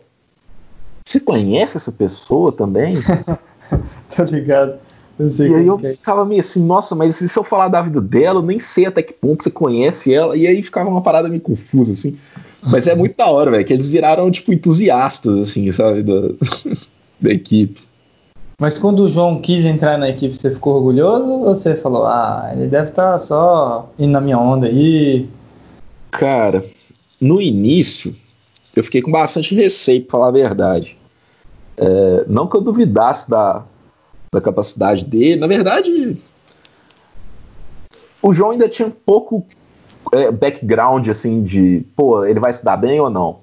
você 1.11 1.21
conhece 1.21 1.77
essa 1.77 1.91
pessoa 1.91 2.53
também? 2.53 2.97
tá 4.15 4.25
ligado? 4.25 4.79
E 5.19 5.55
aí 5.55 5.67
eu 5.67 5.79
é. 5.83 5.93
ficava 5.93 6.25
meio 6.25 6.41
assim, 6.41 6.65
nossa, 6.65 6.95
mas 6.95 7.17
se 7.17 7.37
eu 7.37 7.45
falar 7.45 7.69
da 7.69 7.83
vida 7.83 8.01
dela, 8.01 8.39
eu 8.39 8.45
nem 8.45 8.59
sei 8.59 8.87
até 8.87 9.03
que 9.03 9.13
ponto 9.13 9.45
você 9.45 9.51
conhece 9.51 10.15
ela. 10.15 10.37
E 10.37 10.47
aí 10.47 10.63
ficava 10.63 10.89
uma 10.89 11.03
parada 11.03 11.29
meio 11.29 11.43
confusa, 11.43 11.93
assim. 11.93 12.17
Mas 12.63 12.87
é 12.87 12.95
muito 12.95 13.17
da 13.17 13.27
hora, 13.27 13.51
velho, 13.51 13.65
que 13.65 13.73
eles 13.73 13.89
viraram, 13.89 14.31
tipo, 14.31 14.53
entusiastas, 14.53 15.37
assim, 15.37 15.71
sabe, 15.73 16.03
da, 16.03 16.29
da 17.21 17.33
equipe. 17.33 17.83
Mas 18.59 18.79
quando 18.79 19.01
o 19.01 19.09
João 19.09 19.41
quis 19.41 19.65
entrar 19.65 19.99
na 19.99 20.09
equipe, 20.09 20.35
você 20.35 20.51
ficou 20.51 20.77
orgulhoso 20.77 21.27
ou 21.27 21.55
você 21.55 21.75
falou, 21.75 22.07
ah, 22.07 22.51
ele 22.53 22.69
deve 22.69 22.91
estar 22.91 23.13
tá 23.13 23.19
só 23.19 23.91
indo 23.99 24.13
na 24.13 24.21
minha 24.21 24.39
onda 24.39 24.67
aí? 24.67 25.29
Cara, 26.11 26.65
no 27.21 27.41
início, 27.41 28.15
eu 28.77 28.85
fiquei 28.85 29.03
com 29.03 29.11
bastante 29.11 29.55
receio, 29.55 30.03
pra 30.03 30.13
falar 30.13 30.29
a 30.29 30.33
verdade. 30.33 31.00
É, 31.81 32.25
não 32.29 32.47
que 32.47 32.57
eu 32.57 32.61
duvidasse 32.61 33.29
da, 33.31 33.65
da 34.31 34.41
capacidade 34.41 35.05
dele, 35.05 35.41
na 35.41 35.47
verdade, 35.47 36.21
o 38.21 38.35
João 38.35 38.51
ainda 38.51 38.69
tinha 38.69 38.91
pouco 38.91 39.47
é, 40.13 40.31
background, 40.31 41.09
assim, 41.09 41.43
de, 41.43 41.87
pô, 41.97 42.25
ele 42.25 42.39
vai 42.39 42.53
se 42.53 42.63
dar 42.63 42.77
bem 42.77 43.01
ou 43.01 43.09
não. 43.09 43.39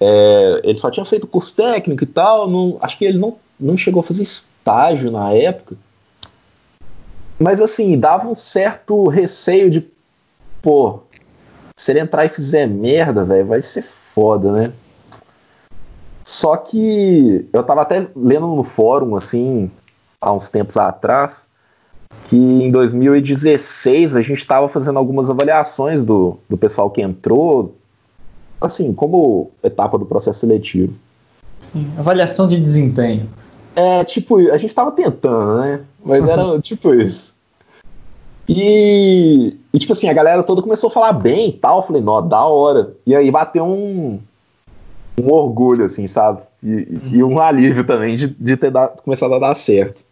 É, 0.00 0.62
ele 0.64 0.78
só 0.80 0.90
tinha 0.90 1.06
feito 1.06 1.28
curso 1.28 1.54
técnico 1.54 2.02
e 2.02 2.06
tal, 2.08 2.50
não, 2.50 2.76
acho 2.80 2.98
que 2.98 3.04
ele 3.04 3.18
não 3.18 3.36
não 3.58 3.76
chegou 3.76 4.00
a 4.00 4.04
fazer 4.04 4.24
estágio 4.24 5.12
na 5.12 5.32
época. 5.32 5.76
Mas 7.38 7.60
assim, 7.60 7.98
dava 7.98 8.28
um 8.28 8.34
certo 8.34 9.06
receio 9.06 9.70
de, 9.70 9.86
pô, 10.60 11.00
se 11.76 11.92
ele 11.92 12.00
entrar 12.00 12.24
e 12.24 12.28
fizer 12.28 12.66
merda, 12.66 13.24
velho, 13.24 13.46
vai 13.46 13.62
ser 13.62 13.82
foda, 13.82 14.50
né? 14.50 14.72
Só 16.44 16.58
que 16.58 17.48
eu 17.54 17.62
tava 17.62 17.80
até 17.80 18.06
lendo 18.14 18.48
no 18.48 18.62
fórum, 18.62 19.16
assim, 19.16 19.70
há 20.20 20.30
uns 20.30 20.50
tempos 20.50 20.76
atrás, 20.76 21.46
que 22.28 22.36
em 22.36 22.70
2016 22.70 24.14
a 24.14 24.20
gente 24.20 24.40
estava 24.40 24.68
fazendo 24.68 24.98
algumas 24.98 25.30
avaliações 25.30 26.02
do, 26.02 26.36
do 26.46 26.58
pessoal 26.58 26.90
que 26.90 27.00
entrou, 27.00 27.74
assim, 28.60 28.92
como 28.92 29.52
etapa 29.62 29.96
do 29.96 30.04
processo 30.04 30.40
seletivo. 30.40 30.92
Sim, 31.72 31.90
avaliação 31.96 32.46
de 32.46 32.60
desempenho. 32.60 33.26
É, 33.74 34.04
tipo, 34.04 34.36
a 34.50 34.58
gente 34.58 34.74
tava 34.74 34.92
tentando, 34.92 35.62
né? 35.62 35.80
Mas 36.04 36.28
era 36.28 36.60
tipo 36.60 36.92
isso. 36.92 37.34
E, 38.46 39.56
e, 39.72 39.78
tipo 39.78 39.94
assim, 39.94 40.10
a 40.10 40.12
galera 40.12 40.42
toda 40.42 40.60
começou 40.60 40.88
a 40.88 40.92
falar 40.92 41.14
bem 41.14 41.48
e 41.48 41.52
tal. 41.52 41.78
Eu 41.78 41.84
falei, 41.84 42.02
nó, 42.02 42.20
da 42.20 42.44
hora. 42.44 42.92
E 43.06 43.16
aí 43.16 43.30
bateu 43.30 43.64
um, 43.64 44.20
um 45.18 45.30
orgulho, 45.32 45.84
assim, 45.84 46.06
sabe? 46.06 46.42
E, 46.62 46.98
e 47.12 47.24
um 47.24 47.38
alívio 47.38 47.84
também 47.84 48.16
de, 48.16 48.28
de 48.28 48.56
ter 48.56 48.70
dado, 48.70 49.00
começado 49.02 49.34
a 49.34 49.38
dar 49.38 49.54
certo. 49.54 50.02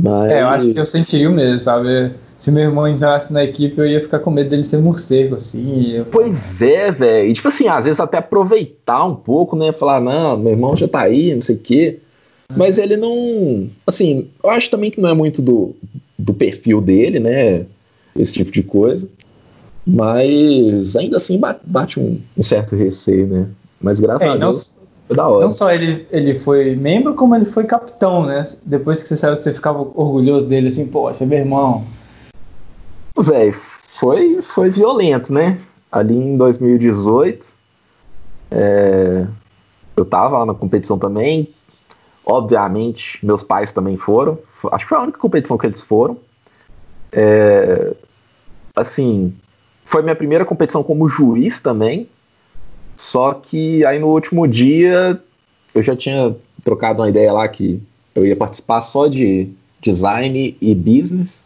Mas... 0.00 0.30
É, 0.30 0.42
eu 0.42 0.48
acho 0.48 0.72
que 0.72 0.78
eu 0.78 0.86
sentiria 0.86 1.28
o 1.28 1.32
mesmo, 1.32 1.60
sabe? 1.60 2.12
Se 2.38 2.52
meu 2.52 2.62
irmão 2.62 2.86
entrasse 2.86 3.32
na 3.32 3.42
equipe, 3.42 3.76
eu 3.78 3.86
ia 3.86 4.00
ficar 4.00 4.20
com 4.20 4.30
medo 4.30 4.50
dele 4.50 4.64
ser 4.64 4.78
morcego, 4.78 5.34
assim. 5.34 5.90
Eu... 5.90 6.04
Pois 6.04 6.62
é, 6.62 6.92
velho. 6.92 7.28
E 7.28 7.32
tipo 7.32 7.48
assim, 7.48 7.66
às 7.66 7.84
vezes 7.84 7.98
até 7.98 8.18
aproveitar 8.18 9.04
um 9.04 9.16
pouco, 9.16 9.56
né? 9.56 9.72
Falar, 9.72 10.00
não, 10.00 10.36
meu 10.36 10.52
irmão 10.52 10.76
já 10.76 10.86
tá 10.86 11.00
aí, 11.00 11.34
não 11.34 11.42
sei 11.42 11.56
o 11.56 11.58
quê. 11.58 11.98
Mas 12.56 12.78
ele 12.78 12.96
não. 12.96 13.68
Assim, 13.84 14.28
eu 14.42 14.50
acho 14.50 14.70
também 14.70 14.90
que 14.90 15.00
não 15.00 15.08
é 15.08 15.14
muito 15.14 15.42
do, 15.42 15.74
do 16.16 16.32
perfil 16.32 16.80
dele, 16.80 17.18
né? 17.18 17.66
Esse 18.16 18.32
tipo 18.32 18.52
de 18.52 18.62
coisa. 18.62 19.08
Mas 19.84 20.94
ainda 20.96 21.16
assim 21.16 21.40
bate 21.64 21.98
um, 21.98 22.20
um 22.36 22.42
certo 22.44 22.76
receio, 22.76 23.26
né? 23.26 23.46
Mas 23.80 24.00
graças 24.00 24.26
é, 24.26 24.30
a 24.30 24.36
Deus. 24.36 24.74
Não, 25.08 25.16
da 25.16 25.28
hora. 25.28 25.44
não 25.44 25.50
só 25.50 25.70
ele, 25.70 26.06
ele 26.10 26.34
foi 26.34 26.74
membro, 26.76 27.14
como 27.14 27.34
ele 27.34 27.46
foi 27.46 27.64
capitão, 27.64 28.26
né? 28.26 28.44
Depois 28.64 29.02
que 29.02 29.08
você 29.08 29.16
saiu, 29.16 29.34
você 29.34 29.54
ficava 29.54 29.78
orgulhoso 29.78 30.46
dele, 30.46 30.68
assim, 30.68 30.86
pô, 30.86 31.02
você 31.12 31.24
é 31.24 31.26
meu 31.26 31.38
irmão. 31.38 31.84
Véi, 33.18 33.52
foi, 33.52 34.42
foi 34.42 34.70
violento, 34.70 35.32
né? 35.32 35.58
Ali 35.90 36.14
em 36.14 36.36
2018, 36.36 37.46
é, 38.50 39.26
eu 39.96 40.04
tava 40.04 40.38
lá 40.38 40.46
na 40.46 40.54
competição 40.54 40.98
também, 40.98 41.48
Obviamente, 42.30 43.24
meus 43.24 43.42
pais 43.42 43.72
também 43.72 43.96
foram. 43.96 44.38
Acho 44.70 44.84
que 44.84 44.90
foi 44.90 44.98
a 44.98 45.00
única 45.00 45.18
competição 45.18 45.56
que 45.56 45.66
eles 45.66 45.80
foram. 45.80 46.18
É, 47.10 47.94
assim, 48.76 49.34
foi 49.86 50.02
minha 50.02 50.14
primeira 50.14 50.44
competição 50.44 50.82
como 50.82 51.08
juiz 51.08 51.62
também. 51.62 52.06
Só 52.98 53.32
que 53.32 53.86
aí 53.86 53.98
no 54.00 54.08
último 54.08 54.46
dia 54.46 55.20
eu 55.72 55.80
já 55.80 55.94
tinha 55.94 56.34
trocado 56.64 57.00
uma 57.00 57.08
ideia 57.08 57.32
lá 57.32 57.46
que 57.46 57.80
eu 58.14 58.26
ia 58.26 58.34
participar 58.34 58.80
só 58.80 59.06
de 59.06 59.48
design 59.80 60.56
e 60.60 60.74
business. 60.74 61.44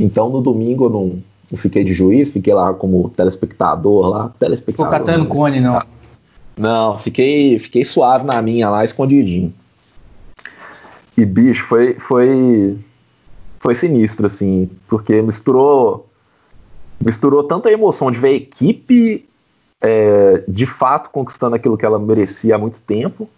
Então 0.00 0.28
no 0.28 0.42
domingo 0.42 0.86
eu 0.86 0.90
não, 0.90 1.22
não 1.50 1.56
fiquei 1.56 1.84
de 1.84 1.92
juiz, 1.92 2.32
fiquei 2.32 2.52
lá 2.52 2.74
como 2.74 3.08
telespectador 3.10 4.08
lá. 4.08 4.32
Telespectador. 4.40 4.92
Ficou 4.92 5.06
catando 5.06 5.26
cone, 5.26 5.60
não? 5.60 5.80
Não, 6.56 6.98
fiquei, 6.98 7.58
fiquei 7.58 7.84
suave 7.84 8.26
na 8.26 8.42
minha 8.42 8.68
lá, 8.68 8.84
escondidinho. 8.84 9.54
E, 11.16 11.24
bicho, 11.24 11.64
foi, 11.66 11.94
foi, 11.94 12.78
foi 13.60 13.74
sinistro, 13.74 14.26
assim, 14.26 14.68
porque 14.88 15.22
misturou, 15.22 16.06
misturou 17.00 17.44
tanta 17.44 17.70
emoção 17.70 18.10
de 18.10 18.18
ver 18.18 18.34
equipe 18.34 19.26
é, 19.80 20.42
de 20.46 20.66
fato 20.66 21.10
conquistando 21.10 21.56
aquilo 21.56 21.76
que 21.78 21.86
ela 21.86 21.98
merecia 21.98 22.54
há 22.54 22.58
muito 22.58 22.80
tempo, 22.80 23.28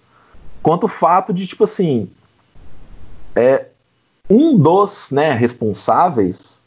quanto 0.62 0.84
o 0.84 0.88
fato 0.88 1.32
de, 1.32 1.46
tipo 1.46 1.64
assim, 1.64 2.08
é, 3.34 3.66
um 4.28 4.56
dos 4.56 5.10
né, 5.10 5.32
responsáveis 5.32 6.60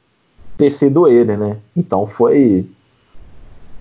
ter 0.58 0.70
sido 0.70 1.08
ele, 1.08 1.36
né? 1.36 1.58
Então 1.75 2.08
foi 2.08 2.65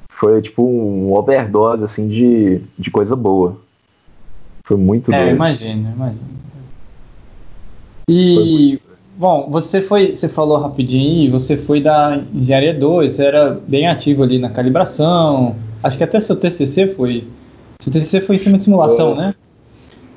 foi 0.09 0.41
tipo 0.41 0.63
um 0.63 1.13
overdose 1.13 1.85
assim 1.85 2.09
de, 2.09 2.61
de 2.79 2.91
coisa 2.91 3.17
boa. 3.17 3.59
Foi 4.63 4.77
muito 4.77 5.13
É, 5.13 5.31
imagino, 5.31 5.93
imagino. 5.93 6.35
E, 8.09 8.81
bom, 9.17 9.49
você 9.51 9.83
foi, 9.83 10.15
você 10.15 10.29
falou 10.29 10.59
rapidinho, 10.59 11.33
você 11.33 11.57
foi 11.57 11.81
da 11.81 12.23
Engenharia 12.33 12.73
2, 12.73 13.13
você 13.13 13.25
era 13.25 13.51
bem 13.67 13.89
ativo 13.89 14.23
ali 14.23 14.39
na 14.39 14.49
calibração, 14.49 15.57
acho 15.85 15.99
que 15.99 16.05
até 16.05 16.19
seu 16.19 16.35
TCC 16.35 16.89
foi, 16.89 17.25
seu 17.79 17.93
TCC 17.93 18.23
foi 18.23 18.37
em 18.37 18.39
cima 18.39 18.59
de 18.59 18.65
simulação, 18.65 19.15
foi. 19.15 19.25
né? 19.25 19.35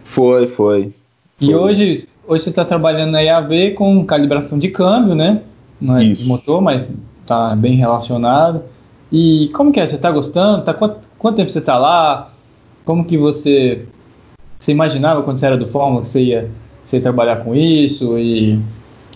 Foi, 0.05 0.47
foi. 0.47 0.93
E 1.41 1.47
foi. 1.47 1.55
hoje, 1.55 2.07
hoje 2.25 2.43
você 2.43 2.49
está 2.49 2.63
trabalhando 2.63 3.11
na 3.11 3.21
IAV 3.21 3.73
com 3.75 4.05
calibração 4.05 4.57
de 4.57 4.69
câmbio, 4.69 5.13
né? 5.13 5.41
Não 5.79 5.97
é 5.97 6.05
Isso. 6.05 6.23
de 6.23 6.27
motor, 6.27 6.61
mas 6.61 6.89
está 7.21 7.53
bem 7.53 7.75
relacionado. 7.75 8.63
E 9.11 9.51
como 9.53 9.71
que 9.71 9.79
é? 9.79 9.85
Você 9.85 9.97
está 9.97 10.09
gostando? 10.09 10.63
Tá, 10.63 10.73
quanto, 10.73 10.99
quanto 11.19 11.35
tempo 11.35 11.51
você 11.51 11.59
está 11.59 11.77
lá? 11.77 12.31
Como 12.85 13.03
que 13.03 13.17
você, 13.17 13.85
você 14.57 14.71
imaginava 14.71 15.21
quando 15.21 15.37
você 15.37 15.45
era 15.45 15.57
do 15.57 15.67
Fórmula 15.67 16.01
que 16.01 16.09
você 16.09 16.21
ia 16.21 16.49
você 16.85 17.01
trabalhar 17.01 17.43
com 17.43 17.53
isso 17.53 18.17
e 18.17 18.57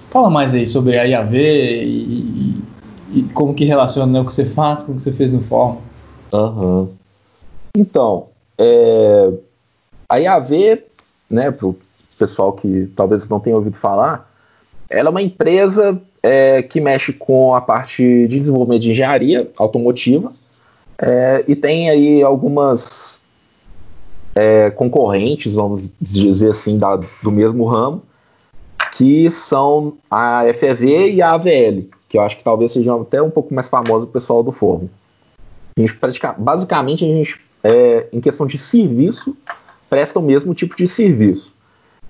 fala 0.09 0.29
mais 0.29 0.53
aí 0.53 0.67
sobre 0.67 0.99
a 0.99 1.05
IAV 1.05 1.33
e, 1.33 1.85
e, 1.85 3.19
e 3.19 3.23
como 3.33 3.53
que 3.53 3.63
relaciona 3.63 4.11
né, 4.11 4.19
o 4.19 4.25
que 4.25 4.33
você 4.33 4.45
faz 4.45 4.83
com 4.83 4.91
o 4.91 4.95
que 4.95 5.01
você 5.01 5.13
fez 5.13 5.31
no 5.31 5.41
Fórmula. 5.41 5.90
Uhum. 6.31 6.89
Então, 7.75 8.27
é, 8.57 9.31
a 10.07 10.17
IAV, 10.17 10.83
né, 11.29 11.51
para 11.51 11.67
o 11.67 11.75
pessoal 12.17 12.53
que 12.53 12.91
talvez 12.95 13.27
não 13.27 13.39
tenha 13.39 13.55
ouvido 13.55 13.77
falar, 13.77 14.29
ela 14.89 15.09
é 15.09 15.11
uma 15.11 15.21
empresa 15.21 15.99
é, 16.21 16.61
que 16.61 16.79
mexe 16.79 17.13
com 17.13 17.55
a 17.55 17.61
parte 17.61 18.27
de 18.27 18.39
desenvolvimento 18.39 18.81
de 18.81 18.91
engenharia 18.91 19.49
automotiva 19.57 20.31
é, 20.97 21.43
e 21.47 21.55
tem 21.55 21.89
aí 21.89 22.21
algumas 22.21 23.19
é, 24.35 24.69
concorrentes, 24.69 25.53
vamos 25.53 25.89
dizer 25.99 26.49
assim, 26.49 26.77
da, 26.77 26.99
do 27.23 27.31
mesmo 27.31 27.65
ramo, 27.65 28.03
que 28.95 29.31
são 29.31 29.93
a 30.09 30.43
FEV 30.53 31.13
e 31.13 31.21
a 31.21 31.31
AVL, 31.31 31.89
que 32.07 32.17
eu 32.17 32.21
acho 32.21 32.37
que 32.37 32.43
talvez 32.43 32.71
sejam 32.71 33.01
até 33.01 33.21
um 33.21 33.31
pouco 33.31 33.53
mais 33.53 33.67
famosos 33.67 34.07
o 34.07 34.11
pessoal 34.11 34.43
do 34.43 34.51
Fórmula. 34.51 34.89
A 35.75 35.81
gente 35.81 35.95
pratica, 35.95 36.33
basicamente, 36.33 37.05
a 37.05 37.07
gente, 37.07 37.39
é, 37.63 38.07
em 38.11 38.19
questão 38.19 38.45
de 38.45 38.57
serviço, 38.57 39.35
presta 39.89 40.19
o 40.19 40.21
mesmo 40.21 40.53
tipo 40.53 40.75
de 40.75 40.87
serviço. 40.87 41.53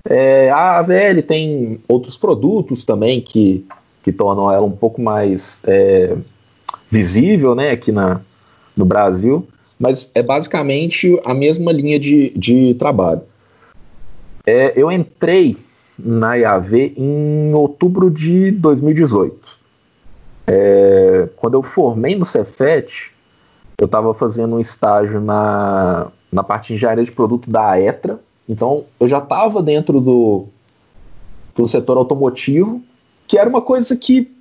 É, 0.06 0.50
a 0.50 0.80
AVL 0.80 1.22
tem 1.22 1.80
outros 1.88 2.18
produtos 2.18 2.86
também 2.86 3.22
que, 3.22 3.66
que 4.02 4.12
tornam 4.12 4.52
ela 4.52 4.66
um 4.66 4.72
pouco 4.72 5.02
mais 5.02 5.60
é, 5.64 6.16
visível 6.90 7.54
né, 7.54 7.72
aqui 7.72 7.92
na, 7.92 8.20
no 8.76 8.86
Brasil, 8.86 9.48
mas 9.80 10.10
é 10.14 10.24
basicamente 10.24 11.20
a 11.24 11.34
mesma 11.34 11.72
linha 11.72 12.00
de, 12.00 12.32
de 12.36 12.74
trabalho. 12.76 13.22
É, 14.46 14.74
eu 14.76 14.92
entrei 14.92 15.58
na 15.98 16.36
IAV 16.36 16.94
em 16.98 17.54
outubro 17.54 18.10
de 18.10 18.52
2018. 18.52 19.40
É, 20.48 21.30
quando 21.36 21.54
eu 21.54 21.64
formei 21.64 22.16
no 22.16 22.26
Cefet, 22.26 23.11
eu 23.82 23.86
estava 23.86 24.14
fazendo 24.14 24.58
um 24.58 24.60
estágio 24.60 25.20
na, 25.20 26.12
na 26.32 26.44
parte 26.44 26.68
de 26.68 26.76
engenharia 26.76 27.04
de 27.04 27.12
produto 27.12 27.50
da 27.50 27.72
AETRA, 27.72 28.20
então 28.48 28.86
eu 29.00 29.08
já 29.08 29.18
estava 29.18 29.60
dentro 29.64 30.00
do, 30.00 30.46
do 31.56 31.68
setor 31.68 31.98
automotivo, 31.98 32.80
que 33.28 33.40
era 33.40 33.50
uma 33.50 33.62
coisa 33.62 33.98
que, 33.98 34.32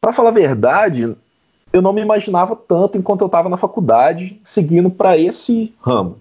para 0.00 0.12
falar 0.12 0.28
a 0.28 0.32
verdade, 0.32 1.12
eu 1.72 1.82
não 1.82 1.92
me 1.92 2.02
imaginava 2.02 2.54
tanto 2.54 2.96
enquanto 2.96 3.22
eu 3.22 3.26
estava 3.26 3.48
na 3.48 3.56
faculdade 3.56 4.40
seguindo 4.44 4.88
para 4.88 5.18
esse 5.18 5.74
ramo. 5.80 6.16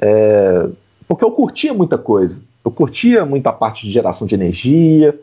É, 0.00 0.68
porque 1.06 1.24
eu 1.24 1.30
curtia 1.30 1.72
muita 1.72 1.96
coisa. 1.96 2.42
Eu 2.64 2.72
curtia 2.72 3.24
muito 3.24 3.46
a 3.46 3.52
parte 3.52 3.86
de 3.86 3.92
geração 3.92 4.26
de 4.26 4.34
energia, 4.34 5.16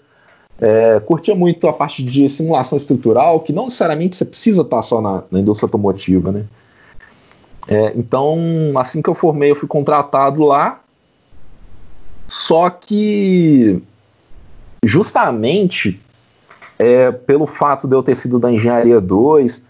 é, 0.60 1.00
curtia 1.02 1.36
muito 1.36 1.68
a 1.68 1.74
parte 1.74 2.04
de 2.04 2.30
simulação 2.30 2.78
estrutural, 2.78 3.42
que 3.42 3.54
não 3.54 3.66
necessariamente 3.66 4.16
você 4.16 4.26
precisa 4.26 4.62
estar 4.62 4.82
só 4.82 5.02
na, 5.02 5.24
na 5.30 5.40
indústria 5.40 5.68
automotiva, 5.68 6.32
né? 6.32 6.46
É, 7.68 7.94
então, 7.96 8.38
assim 8.78 9.02
que 9.02 9.10
eu 9.10 9.16
formei, 9.16 9.52
eu 9.52 9.56
fui 9.56 9.68
contratado 9.68 10.44
lá 10.44 10.82
só 12.28 12.70
que, 12.70 13.82
justamente 14.84 16.00
é, 16.78 17.12
pelo 17.12 17.46
fato 17.46 17.88
de 17.88 17.96
eu 17.96 18.04
ter 18.04 18.16
sido 18.16 18.40
da 18.40 18.52
Engenharia 18.52 19.00
2, 19.00 19.64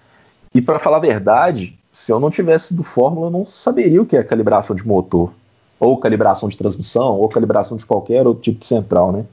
e 0.53 0.61
para 0.61 0.79
falar 0.79 0.97
a 0.97 1.01
verdade, 1.01 1.77
se 1.91 2.11
eu 2.11 2.19
não 2.19 2.29
tivesse 2.29 2.73
do 2.73 2.83
Fórmula, 2.83 3.27
eu 3.27 3.31
não 3.31 3.45
saberia 3.45 4.01
o 4.01 4.05
que 4.05 4.17
é 4.17 4.23
calibração 4.23 4.75
de 4.75 4.87
motor, 4.87 5.31
ou 5.79 5.97
calibração 5.99 6.47
de 6.47 6.57
transmissão, 6.57 7.19
ou 7.19 7.27
calibração 7.27 7.77
de 7.77 7.85
qualquer 7.85 8.25
outro 8.25 8.41
tipo 8.41 8.59
de 8.59 8.65
central, 8.65 9.11
né? 9.11 9.25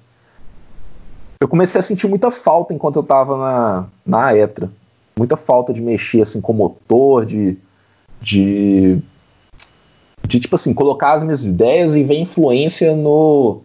Eu 1.42 1.48
comecei 1.48 1.80
a 1.80 1.82
sentir 1.82 2.06
muita 2.06 2.30
falta 2.30 2.72
enquanto 2.72 2.94
eu 2.94 3.02
estava 3.02 3.36
na, 3.36 3.86
na 4.06 4.26
Aetra. 4.26 4.70
Muita 5.18 5.36
falta 5.36 5.72
de 5.72 5.82
mexer 5.82 6.20
assim 6.20 6.40
com 6.40 6.52
motor, 6.52 7.26
de, 7.26 7.58
de 8.20 9.02
de 10.24 10.38
tipo 10.38 10.54
assim, 10.54 10.72
colocar 10.72 11.14
as 11.14 11.24
minhas 11.24 11.44
ideias 11.44 11.96
e 11.96 12.04
ver 12.04 12.20
influência 12.20 12.94
no, 12.94 13.60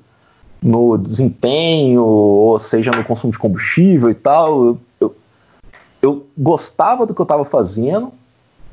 no 0.59 0.97
desempenho, 0.97 2.03
ou 2.03 2.57
seja, 2.57 2.89
no 2.89 3.05
consumo 3.05 3.31
de 3.31 3.37
combustível 3.37 4.09
e 4.09 4.15
tal. 4.15 4.65
Eu, 4.65 4.79
eu, 4.99 5.15
eu 6.01 6.27
gostava 6.35 7.05
do 7.05 7.13
que 7.13 7.21
eu 7.21 7.25
estava 7.25 7.45
fazendo. 7.45 8.11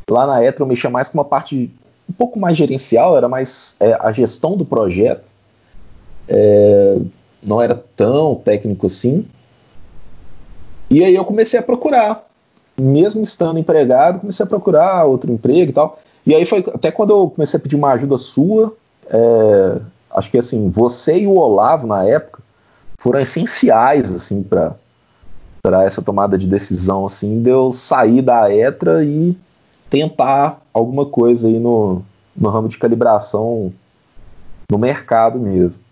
Lá 0.09 0.27
na 0.27 0.43
ETRA 0.43 0.63
eu 0.63 0.67
mexia 0.67 0.89
mais 0.89 1.11
com 1.11 1.19
uma 1.19 1.27
parte 1.27 1.71
um 2.09 2.13
pouco 2.15 2.41
mais 2.41 2.57
gerencial, 2.57 3.19
era 3.19 3.29
mais 3.29 3.77
é, 3.79 3.93
a 4.01 4.11
gestão 4.13 4.57
do 4.57 4.65
projeto. 4.65 5.29
É, 6.27 6.97
não 7.45 7.61
era 7.61 7.75
tão 7.97 8.35
técnico 8.35 8.87
assim. 8.87 9.27
E 10.91 11.05
aí 11.05 11.15
eu 11.15 11.25
comecei 11.25 11.59
a 11.59 11.63
procurar. 11.63 12.25
Mesmo 12.77 13.23
estando 13.23 13.59
empregado, 13.59 14.21
comecei 14.21 14.45
a 14.45 14.49
procurar 14.49 15.05
outro 15.05 15.31
emprego 15.31 15.71
e 15.71 15.75
tal. 15.75 16.01
E 16.27 16.35
aí 16.35 16.45
foi 16.45 16.65
até 16.73 16.91
quando 16.91 17.11
eu 17.11 17.31
comecei 17.31 17.59
a 17.59 17.63
pedir 17.63 17.77
uma 17.77 17.93
ajuda 17.93 18.19
sua, 18.19 18.75
é, 19.07 19.81
acho 20.11 20.31
que 20.31 20.39
assim, 20.39 20.69
você 20.71 21.21
e 21.21 21.27
o 21.27 21.37
Olavo 21.37 21.87
na 21.87 22.05
época 22.05 22.43
foram 22.99 23.21
essenciais 23.21 24.11
assim 24.11 24.43
para 24.43 24.75
para 25.63 25.83
essa 25.85 26.03
tomada 26.03 26.37
de 26.37 26.47
decisão 26.47 27.07
assim, 27.07 27.43
de 27.43 27.49
eu 27.49 27.73
sair 27.73 28.21
da 28.21 28.55
ETRA 28.55 29.03
e 29.03 29.35
tentar 29.89 30.61
alguma 30.75 31.07
coisa 31.07 31.49
aí 31.49 31.59
no, 31.59 32.03
no 32.37 32.51
ramo 32.51 32.69
de 32.69 32.77
calibração 32.77 33.73
no 34.71 34.79
mercado 34.79 35.39
mesmo. 35.39 35.84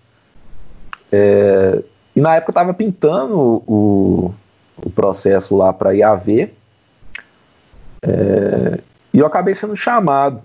É, 1.12 1.83
e 2.16 2.20
na 2.20 2.37
época 2.37 2.51
eu 2.51 2.53
estava 2.53 2.75
pintando 2.75 3.62
o, 3.66 4.35
o 4.83 4.90
processo 4.90 5.55
lá 5.55 5.72
para 5.72 5.94
IAV. 5.94 6.51
É, 8.03 8.81
e 9.12 9.18
eu 9.18 9.27
acabei 9.27 9.55
sendo 9.55 9.77
chamado. 9.77 10.42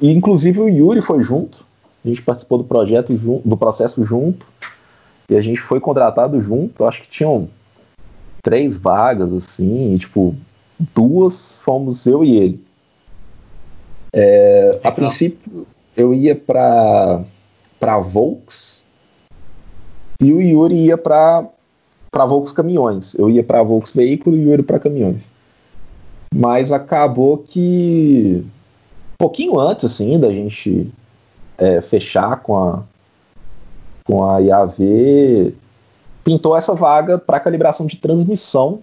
E, 0.00 0.12
inclusive 0.12 0.60
o 0.60 0.68
Yuri 0.68 1.02
foi 1.02 1.22
junto. 1.22 1.64
A 2.04 2.08
gente 2.08 2.22
participou 2.22 2.58
do 2.58 2.64
projeto, 2.64 3.12
do 3.44 3.56
processo 3.56 4.04
junto. 4.04 4.46
E 5.28 5.36
a 5.36 5.40
gente 5.40 5.60
foi 5.60 5.80
contratado 5.80 6.40
junto. 6.40 6.84
Acho 6.84 7.02
que 7.02 7.08
tinham 7.08 7.48
três 8.42 8.78
vagas, 8.78 9.32
assim. 9.32 9.94
E, 9.94 9.98
tipo, 9.98 10.34
duas 10.94 11.58
fomos 11.58 12.06
eu 12.06 12.22
e 12.22 12.36
ele. 12.36 12.64
É, 14.12 14.80
a 14.84 14.92
princípio, 14.92 15.66
eu 15.96 16.14
ia 16.14 16.36
para 16.36 17.24
para 17.80 17.98
Volks 17.98 18.83
e 20.20 20.32
o 20.32 20.40
Yuri 20.40 20.86
ia 20.86 20.98
para 20.98 21.46
para 22.10 22.26
Volks 22.26 22.52
Caminhões. 22.52 23.14
Eu 23.14 23.28
ia 23.28 23.42
para 23.42 23.62
Volks 23.62 23.92
Veículo 23.92 24.36
e 24.36 24.46
o 24.46 24.50
Yuri 24.50 24.62
para 24.62 24.78
Caminhões. 24.78 25.26
Mas 26.32 26.70
acabou 26.70 27.38
que 27.38 28.44
um 29.14 29.16
pouquinho 29.18 29.58
antes 29.58 29.84
assim 29.84 30.18
da 30.18 30.32
gente 30.32 30.92
é, 31.58 31.80
fechar 31.80 32.40
com 32.40 32.56
a 32.56 32.82
com 34.04 34.22
a 34.22 34.38
IAV 34.38 35.54
pintou 36.22 36.56
essa 36.56 36.74
vaga 36.74 37.18
para 37.18 37.40
calibração 37.40 37.86
de 37.86 37.96
transmissão 37.96 38.80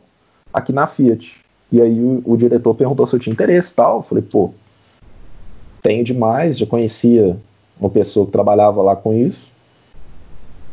aqui 0.54 0.74
na 0.74 0.88
Fiat. 0.88 1.41
E 1.72 1.82
aí 1.82 2.00
o, 2.00 2.22
o, 2.26 2.38
diretor 2.38 2.76
perguntou 2.76 3.08
se 3.08 3.15
eu 3.15 3.20
tinha 3.20 3.34
interesse 3.34 3.72
e 3.72 3.76
tal. 3.76 3.98
Eu 3.98 4.02
falei, 4.04 4.24
pô, 4.24 4.52
tenho 5.82 6.04
demais, 6.04 6.58
já 6.58 6.65
conhecia 6.65 7.38
uma 7.80 7.89
pessoa 7.89 8.26
que 8.26 8.32
trabalhava 8.32 8.82
lá 8.82 8.96
com 8.96 9.13
isso. 9.13 9.51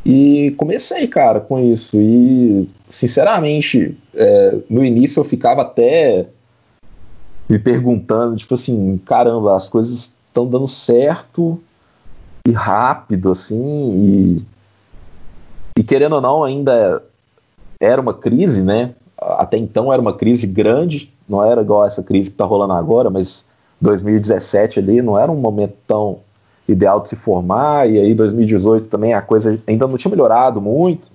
E 0.05 0.55
comecei, 0.57 1.07
cara, 1.07 1.41
com 1.41 1.59
isso. 1.59 1.97
E, 1.97 2.69
sinceramente, 2.89 3.97
é, 4.15 4.57
no 4.69 4.85
início 4.85 5.21
eu 5.21 5.25
ficava 5.25 5.63
até 5.63 6.27
me 7.49 7.59
perguntando, 7.59 8.37
tipo 8.37 8.55
assim, 8.55 8.99
caramba, 9.05 9.57
as 9.57 9.67
coisas 9.67 10.17
estão 10.29 10.47
dando 10.47 10.69
certo 10.69 11.61
e 12.47 12.53
rápido, 12.53 13.31
assim, 13.31 14.45
e, 15.77 15.81
e 15.81 15.83
querendo 15.83 16.15
ou 16.15 16.21
não, 16.21 16.45
ainda 16.45 17.03
era 17.81 18.01
uma 18.01 18.15
crise, 18.15 18.63
né? 18.63 18.95
Até 19.17 19.57
então 19.57 19.93
era 19.93 20.01
uma 20.01 20.13
crise 20.13 20.47
grande, 20.47 21.13
não 21.29 21.45
era 21.45 21.63
igual 21.63 21.87
essa 21.87 22.03
crise 22.03 22.31
que 22.31 22.35
está 22.35 22.45
rolando 22.45 22.75
agora, 22.75 23.11
mas 23.11 23.45
2017 23.81 24.79
ali 24.79 25.03
não 25.03 25.19
era 25.19 25.31
um 25.31 25.37
momento 25.37 25.75
tão 25.87 26.21
ideal 26.69 27.01
de 27.01 27.09
se 27.09 27.17
formar, 27.17 27.91
e 27.91 27.99
aí 27.99 28.15
2018 28.15 28.87
também 28.87 29.15
a 29.15 29.23
coisa 29.23 29.59
ainda 29.67 29.89
não 29.89 29.97
tinha 29.97 30.11
melhorado 30.11 30.61
muito, 30.61 31.09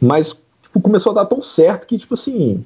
mas 0.00 0.38
tipo, 0.62 0.80
começou 0.80 1.12
a 1.12 1.14
dar 1.16 1.24
tão 1.24 1.40
certo 1.40 1.86
que, 1.86 1.98
tipo 1.98 2.14
assim, 2.14 2.62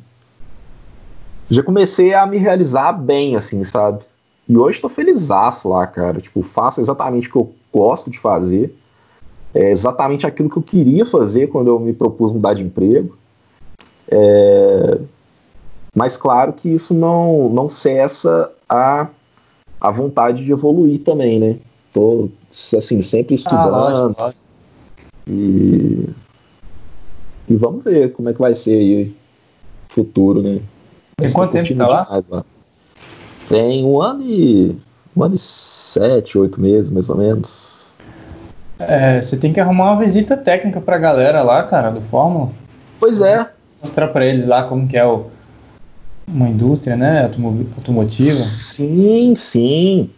já 1.49 1.63
comecei 1.63 2.15
a 2.15 2.27
me 2.27 2.39
realizar 2.39 2.93
bem, 2.93 3.37
assim, 3.37 3.65
sabe? 3.65 4.01
E 4.49 4.57
hoje 4.57 4.81
tô 4.81 4.89
felizaço 4.89 5.69
lá, 5.69 5.87
cara. 5.87 6.21
Tipo, 6.21 6.43
faço 6.43 6.81
exatamente 6.81 7.29
o 7.29 7.31
que 7.31 7.37
eu 7.37 7.53
gosto 7.73 8.11
de 8.11 8.19
fazer. 8.19 8.75
É 9.55 9.71
exatamente 9.71 10.27
aquilo 10.27 10.49
que 10.49 10.57
eu 10.57 10.63
queria 10.63 11.05
fazer 11.05 11.49
quando 11.49 11.69
eu 11.69 11.79
me 11.79 11.93
propus 11.93 12.33
mudar 12.33 12.55
de 12.55 12.63
emprego. 12.63 13.17
É... 14.11 14.99
Mas 15.95 16.17
claro 16.17 16.53
que 16.53 16.69
isso 16.69 16.95
não, 16.95 17.49
não 17.51 17.69
cessa 17.69 18.51
a, 18.69 19.09
a 19.81 19.91
vontade 19.91 20.45
de 20.45 20.53
evoluir 20.53 21.01
também, 21.01 21.39
né? 21.39 21.57
Tô, 21.93 22.29
assim, 22.51 23.01
sempre 23.03 23.35
estudando. 23.35 23.75
Ah, 23.75 23.91
lógico, 23.91 24.21
lógico. 24.21 24.43
E, 25.29 26.09
e 27.49 27.57
vamos 27.57 27.85
ver 27.85 28.13
como 28.13 28.29
é 28.29 28.33
que 28.33 28.41
vai 28.41 28.55
ser 28.55 28.79
aí 28.79 29.05
o 29.05 29.95
futuro, 29.95 30.43
né? 30.43 30.61
Tem 31.17 31.33
quanto 31.33 31.53
tempo 31.53 31.75
tá 31.75 31.87
lá? 31.87 32.23
lá? 32.31 32.45
Tem 33.49 33.85
um 33.85 34.01
ano 34.01 34.23
e. 34.23 34.77
um 35.17 35.23
ano 35.23 35.35
e 35.35 35.39
sete, 35.39 36.39
oito 36.39 36.61
meses, 36.61 36.91
mais 36.91 37.09
ou 37.09 37.17
menos. 37.17 37.69
É, 38.79 39.21
você 39.21 39.37
tem 39.37 39.53
que 39.53 39.61
arrumar 39.61 39.93
uma 39.93 40.01
visita 40.01 40.37
técnica 40.37 40.81
pra 40.81 40.99
galera 40.99 41.43
lá, 41.43 41.65
cara, 41.65 41.91
do 41.91 42.01
Fórmula. 42.03 42.53
Pois 43.01 43.21
é. 43.21 43.51
Mostrar 43.83 44.09
pra 44.09 44.25
eles 44.25 44.47
lá 44.47 44.65
como 44.65 44.87
que 44.87 44.97
é 44.97 45.05
o, 45.05 45.27
uma 46.33 46.49
indústria, 46.49 46.97
né, 46.97 47.25
automotiva. 47.25 48.35
Sim, 48.35 49.35
sim. 49.35 50.11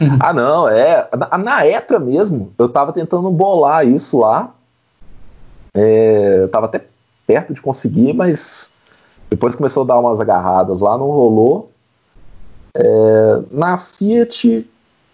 ah, 0.20 0.32
não, 0.32 0.68
é. 0.68 1.08
Na, 1.16 1.38
na 1.38 1.66
ETRA 1.66 1.98
mesmo, 1.98 2.52
eu 2.58 2.68
tava 2.68 2.92
tentando 2.92 3.30
bolar 3.30 3.86
isso 3.86 4.18
lá. 4.18 4.54
É, 5.74 6.38
eu 6.40 6.48
tava 6.48 6.66
até 6.66 6.84
perto 7.26 7.52
de 7.52 7.60
conseguir, 7.60 8.12
mas 8.12 8.68
depois 9.30 9.54
começou 9.54 9.82
a 9.82 9.86
dar 9.86 9.98
umas 9.98 10.20
agarradas 10.20 10.80
lá, 10.80 10.96
não 10.96 11.10
rolou. 11.10 11.70
É, 12.74 13.42
na 13.50 13.76
Fiat, 13.76 14.66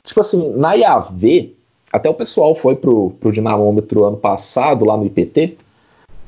tipo 0.05 0.21
assim, 0.21 0.51
na 0.57 0.75
IAV, 0.75 1.55
até 1.93 2.09
o 2.09 2.15
pessoal 2.15 2.55
foi 2.55 2.77
pro, 2.77 3.11
pro 3.21 3.33
dinamômetro 3.33 4.05
ano 4.05 4.17
passado, 4.17 4.85
lá 4.85 4.97
no 4.97 5.07
IPT, 5.07 5.59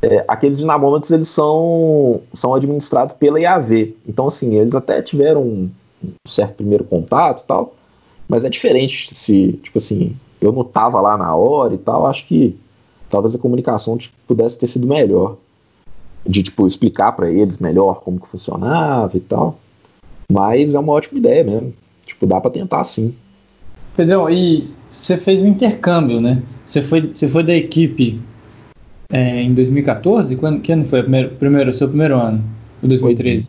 é, 0.02 0.24
aqueles 0.28 0.58
dinamômetros 0.58 1.10
eles 1.10 1.28
são, 1.28 2.20
são 2.32 2.54
administrados 2.54 3.14
pela 3.16 3.40
IAV. 3.40 3.94
Então, 4.06 4.26
assim, 4.26 4.54
eles 4.54 4.74
até 4.74 5.02
tiveram 5.02 5.42
um 5.42 5.70
certo 6.26 6.54
primeiro 6.54 6.84
contato 6.84 7.42
e 7.42 7.44
tal, 7.44 7.74
mas 8.28 8.44
é 8.44 8.50
diferente 8.50 9.14
se, 9.14 9.52
tipo 9.62 9.78
assim, 9.78 10.14
eu 10.40 10.52
não 10.52 10.64
tava 10.64 11.00
lá 11.00 11.16
na 11.16 11.34
hora 11.34 11.74
e 11.74 11.78
tal, 11.78 12.06
acho 12.06 12.26
que 12.26 12.56
talvez 13.10 13.34
a 13.34 13.38
comunicação 13.38 13.98
pudesse 14.26 14.58
ter 14.58 14.66
sido 14.66 14.86
melhor. 14.86 15.36
De, 16.28 16.42
tipo, 16.42 16.66
explicar 16.66 17.12
para 17.12 17.30
eles 17.30 17.58
melhor 17.58 18.00
como 18.00 18.18
que 18.18 18.26
funcionava 18.26 19.16
e 19.16 19.20
tal. 19.20 19.60
Mas 20.30 20.74
é 20.74 20.78
uma 20.78 20.92
ótima 20.92 21.20
ideia 21.20 21.44
mesmo. 21.44 21.72
Tipo, 22.04 22.26
dá 22.26 22.40
para 22.40 22.50
tentar 22.50 22.82
sim. 22.82 23.14
Pedrão, 23.96 24.28
e 24.28 24.68
você 24.92 25.16
fez 25.16 25.40
um 25.40 25.46
intercâmbio, 25.46 26.20
né? 26.20 26.42
Você 26.66 26.82
foi, 26.82 27.14
você 27.14 27.28
foi 27.28 27.44
da 27.44 27.54
equipe 27.54 28.20
é, 29.12 29.42
em 29.42 29.54
2014? 29.54 30.36
Quando, 30.36 30.60
que 30.60 30.72
ano 30.72 30.84
foi? 30.84 31.02
Primeiro, 31.02 31.30
primeiro, 31.30 31.74
seu 31.74 31.88
primeiro 31.88 32.16
ano? 32.16 32.42
Ou 32.82 32.88
2013? 32.88 33.46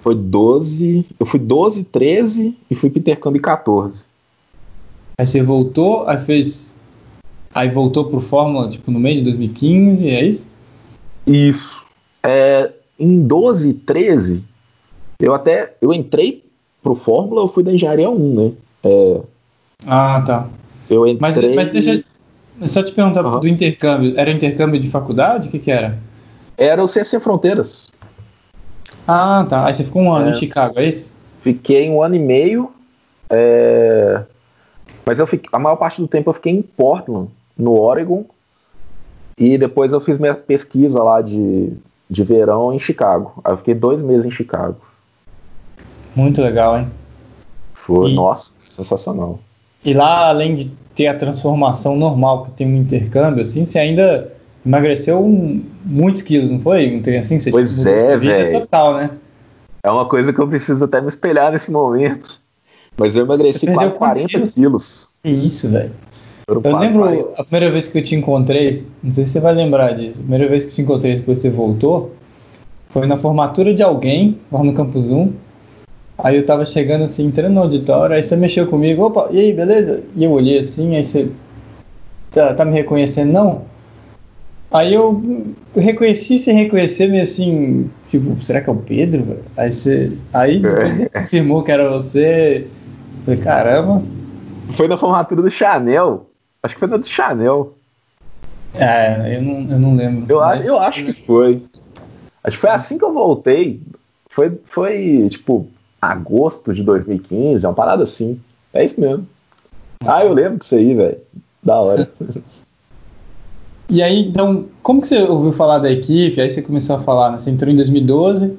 Foi, 0.00 0.14
foi 0.14 0.22
12. 0.22 1.06
Eu 1.18 1.26
fui 1.26 1.40
12, 1.40 1.84
13 1.84 2.56
e 2.70 2.74
fui 2.74 2.90
pro 2.90 2.98
intercâmbio 2.98 3.38
em 3.38 3.42
14. 3.42 4.04
Aí 5.18 5.26
você 5.26 5.42
voltou, 5.42 6.06
aí 6.08 6.18
fez. 6.18 6.72
Aí 7.54 7.70
voltou 7.70 8.04
pro 8.04 8.20
Fórmula, 8.20 8.68
tipo, 8.68 8.90
no 8.90 8.98
meio 8.98 9.16
de 9.18 9.22
2015, 9.24 10.08
é 10.08 10.24
isso? 10.24 10.48
Isso. 11.26 11.84
É, 12.22 12.70
em 12.98 13.22
12, 13.22 13.72
13, 13.72 14.44
eu 15.18 15.34
até. 15.34 15.74
Eu 15.80 15.92
entrei 15.92 16.44
pro 16.82 16.94
Fórmula, 16.94 17.42
eu 17.42 17.48
fui 17.48 17.62
da 17.62 17.72
Engenharia 17.72 18.10
1, 18.10 18.34
né? 18.34 18.52
É, 18.84 19.20
ah, 19.86 20.22
tá. 20.24 20.48
eu 20.90 21.06
entrei. 21.06 21.20
Mas, 21.20 21.36
mas 21.54 21.70
deixa 21.70 22.04
só 22.64 22.82
te 22.82 22.92
perguntar 22.92 23.24
Aham. 23.24 23.40
do 23.40 23.48
intercâmbio. 23.48 24.18
Era 24.18 24.30
intercâmbio 24.30 24.80
de 24.80 24.90
faculdade? 24.90 25.48
O 25.48 25.50
que, 25.50 25.58
que 25.58 25.70
era? 25.70 25.98
Era 26.56 26.82
o 26.82 26.88
Sem 26.88 27.20
Fronteiras. 27.20 27.90
Ah, 29.06 29.44
tá. 29.48 29.66
Aí 29.66 29.74
você 29.74 29.84
ficou 29.84 30.02
um 30.02 30.12
ano 30.12 30.28
É. 30.28 30.30
em 30.30 30.34
Chicago, 30.34 30.78
é 30.78 30.86
isso? 30.86 31.06
Fiquei 31.40 31.88
um 31.90 32.02
ano 32.02 32.14
e 32.14 32.18
meio. 32.18 32.72
é, 33.30 34.22
Mas 35.04 35.18
eu 35.18 35.26
fiquei... 35.26 35.48
a 35.52 35.58
maior 35.58 35.76
parte 35.76 36.00
do 36.00 36.08
tempo 36.08 36.30
eu 36.30 36.34
fiquei 36.34 36.52
em 36.52 36.62
Portland, 36.62 37.28
no 37.56 37.78
Oregon. 37.78 38.24
E 39.38 39.58
depois 39.58 39.92
eu 39.92 40.00
fiz 40.00 40.18
minha 40.18 40.34
pesquisa 40.34 41.02
lá 41.02 41.20
de, 41.20 41.72
de 42.08 42.24
verão 42.24 42.72
em 42.72 42.78
Chicago. 42.78 43.34
Aí 43.44 43.52
eu 43.52 43.58
fiquei 43.58 43.74
dois 43.74 44.00
meses 44.00 44.24
em 44.24 44.30
Chicago. 44.30 44.76
Muito 46.14 46.40
legal, 46.40 46.78
hein? 46.78 46.88
Foi, 47.74 48.10
E- 48.10 48.14
nossa, 48.14 48.54
sensacional. 48.68 49.38
E 49.84 49.92
lá, 49.94 50.28
além 50.28 50.54
de 50.54 50.70
ter 50.94 51.06
a 51.06 51.14
transformação 51.14 51.96
normal 51.96 52.44
que 52.44 52.50
tem 52.52 52.66
um 52.66 52.76
intercâmbio, 52.76 53.42
assim, 53.42 53.64
você 53.64 53.78
ainda 53.78 54.32
emagreceu 54.64 55.20
um- 55.24 55.62
muitos 55.84 56.22
quilos, 56.22 56.50
não 56.50 56.58
foi? 56.60 56.90
Não 56.90 57.02
tem 57.02 57.18
assim? 57.18 57.38
Você 57.38 57.50
Pois 57.50 57.78
mudou 57.78 57.92
é, 57.94 58.16
velho. 58.16 58.60
total, 58.60 58.94
né? 58.96 59.10
É 59.82 59.90
uma 59.90 60.06
coisa 60.06 60.32
que 60.32 60.40
eu 60.40 60.48
preciso 60.48 60.84
até 60.84 61.00
me 61.00 61.08
espelhar 61.08 61.52
nesse 61.52 61.70
momento. 61.70 62.40
Mas 62.96 63.14
eu 63.14 63.24
emagreci 63.24 63.66
quase 63.66 63.94
quantos 63.94 64.22
40 64.22 64.28
quilos? 64.28 64.54
quilos. 64.54 65.08
Que 65.22 65.30
isso, 65.30 65.68
velho. 65.70 65.92
Eu 66.48 66.54
lembro 66.78 67.00
40. 67.00 67.32
a 67.36 67.44
primeira 67.44 67.70
vez 67.72 67.88
que 67.88 67.98
eu 67.98 68.04
te 68.04 68.14
encontrei, 68.14 68.84
não 69.02 69.12
sei 69.12 69.24
se 69.26 69.32
você 69.32 69.40
vai 69.40 69.52
lembrar 69.54 69.92
disso, 69.92 70.18
a 70.18 70.22
primeira 70.22 70.48
vez 70.48 70.64
que 70.64 70.70
eu 70.70 70.74
te 70.76 70.82
encontrei 70.82 71.14
depois 71.16 71.38
que 71.38 71.42
você 71.42 71.50
voltou, 71.50 72.12
foi 72.88 73.06
na 73.06 73.18
formatura 73.18 73.74
de 73.74 73.82
alguém, 73.82 74.38
lá 74.50 74.62
no 74.64 74.72
Campus 74.72 75.10
1. 75.12 75.32
Aí 76.18 76.36
eu 76.36 76.46
tava 76.46 76.64
chegando 76.64 77.04
assim, 77.04 77.26
entrando 77.26 77.52
no 77.54 77.60
auditório, 77.60 78.16
aí 78.16 78.22
você 78.22 78.36
mexeu 78.36 78.66
comigo, 78.66 79.02
opa, 79.04 79.28
e 79.30 79.38
aí, 79.38 79.52
beleza? 79.52 80.02
E 80.14 80.24
eu 80.24 80.30
olhei 80.30 80.58
assim, 80.58 80.96
aí 80.96 81.04
você. 81.04 81.30
Tá, 82.32 82.54
tá 82.54 82.64
me 82.64 82.72
reconhecendo, 82.72 83.32
não? 83.32 83.62
Aí 84.70 84.94
eu 84.94 85.54
reconheci 85.74 86.38
sem 86.38 86.54
reconhecer, 86.54 87.08
meio 87.08 87.22
assim, 87.22 87.90
tipo, 88.10 88.42
será 88.44 88.60
que 88.60 88.68
é 88.68 88.72
o 88.72 88.76
Pedro? 88.76 89.38
Aí 89.56 89.70
você. 89.70 90.12
Aí 90.32 90.58
depois 90.60 90.94
você 90.94 91.08
confirmou 91.08 91.62
que 91.62 91.70
era 91.70 91.88
você. 91.90 92.66
Falei, 93.24 93.40
caramba. 93.40 94.02
Foi 94.72 94.88
na 94.88 94.96
formatura 94.96 95.42
do 95.42 95.50
Chanel. 95.50 96.28
Acho 96.62 96.74
que 96.74 96.80
foi 96.80 96.88
na 96.88 96.96
do 96.96 97.06
Chanel. 97.06 97.74
É, 98.74 99.36
eu 99.36 99.42
não, 99.42 99.70
eu 99.70 99.78
não 99.78 99.94
lembro. 99.96 100.26
Eu, 100.28 100.40
mas- 100.40 100.66
eu 100.66 100.78
acho 100.80 101.04
que 101.04 101.12
foi. 101.12 101.62
Acho 102.42 102.56
que 102.56 102.60
foi 102.60 102.70
assim 102.70 102.98
que 102.98 103.04
eu 103.04 103.12
voltei. 103.12 103.80
Foi, 104.28 104.52
foi 104.64 105.28
tipo, 105.30 105.68
agosto 106.00 106.72
de 106.72 106.82
2015, 106.82 107.64
é 107.64 107.68
uma 107.68 107.74
parada 107.74 108.04
assim. 108.04 108.40
É 108.72 108.84
isso 108.84 109.00
mesmo. 109.00 109.26
Ah, 110.04 110.24
eu 110.24 110.32
lembro 110.32 110.58
disso 110.58 110.74
aí, 110.74 110.94
velho. 110.94 111.18
Da 111.62 111.80
hora. 111.80 112.10
E 113.88 114.02
aí, 114.02 114.20
então, 114.20 114.66
como 114.82 115.00
que 115.00 115.06
você 115.06 115.22
ouviu 115.22 115.52
falar 115.52 115.78
da 115.78 115.90
equipe? 115.90 116.40
Aí 116.40 116.50
você 116.50 116.60
começou 116.60 116.96
a 116.96 117.00
falar, 117.00 117.30
né? 117.30 117.38
Você 117.38 117.50
entrou 117.50 117.70
em 117.72 117.76
2012. 117.76 118.58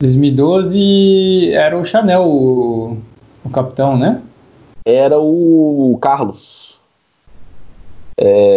2012 0.00 1.50
era 1.52 1.76
o 1.76 1.84
Chanel, 1.84 2.24
o, 2.24 2.98
o 3.44 3.50
capitão, 3.50 3.98
né? 3.98 4.22
Era 4.86 5.18
o 5.18 5.98
Carlos. 6.00 6.78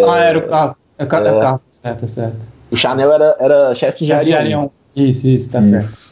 Ah, 0.07 0.19
era 0.19 0.37
o 0.37 0.47
Carlos. 0.47 0.77
É 0.99 1.03
o 1.03 1.05
é 1.05 1.31
o 1.31 1.37
É. 1.37 1.41
Carlos, 1.41 1.61
certo, 1.81 2.07
certo. 2.07 2.45
O 2.69 2.77
Chanel 2.77 3.11
era, 3.11 3.35
era 3.39 3.75
chefe 3.75 4.05
de 4.05 4.13
engenharia. 4.13 4.69
Isso, 4.95 5.27
isso, 5.27 5.49
tá 5.49 5.63
certo. 5.63 6.10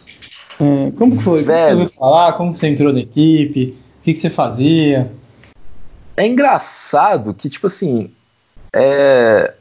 É, 0.60 0.92
como 0.98 1.18
que 1.18 1.24
foi? 1.24 1.44
Como 1.44 1.58
você 1.58 1.72
ouviu 1.72 1.90
falar? 1.90 2.34
Como 2.34 2.56
você 2.56 2.68
entrou 2.68 2.92
na 2.92 3.00
equipe? 3.00 3.78
O 4.00 4.04
que, 4.04 4.14
que 4.14 4.20
você 4.20 4.30
fazia? 4.30 5.10
É 6.18 6.28
engraçado 6.28 7.34
que, 7.34 7.50
tipo 7.50 7.68
assim, 7.68 8.12
é... 8.74 9.54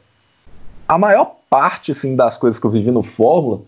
a 0.87 0.97
maior 0.97 1.37
parte 1.49 1.91
assim, 1.91 2.15
das 2.15 2.37
coisas 2.37 2.59
que 2.59 2.65
eu 2.65 2.71
vivi 2.71 2.91
no 2.91 3.01
Fórmula, 3.01 3.61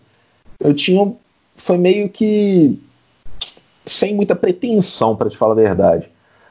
eu 0.60 0.74
tinha. 0.74 1.12
Foi 1.56 1.78
meio 1.78 2.08
que. 2.08 2.78
sem 3.86 4.14
muita 4.14 4.36
pretensão, 4.36 5.16
para 5.16 5.30
te 5.30 5.36
falar 5.36 5.52
a 5.52 5.56
verdade. 5.56 6.10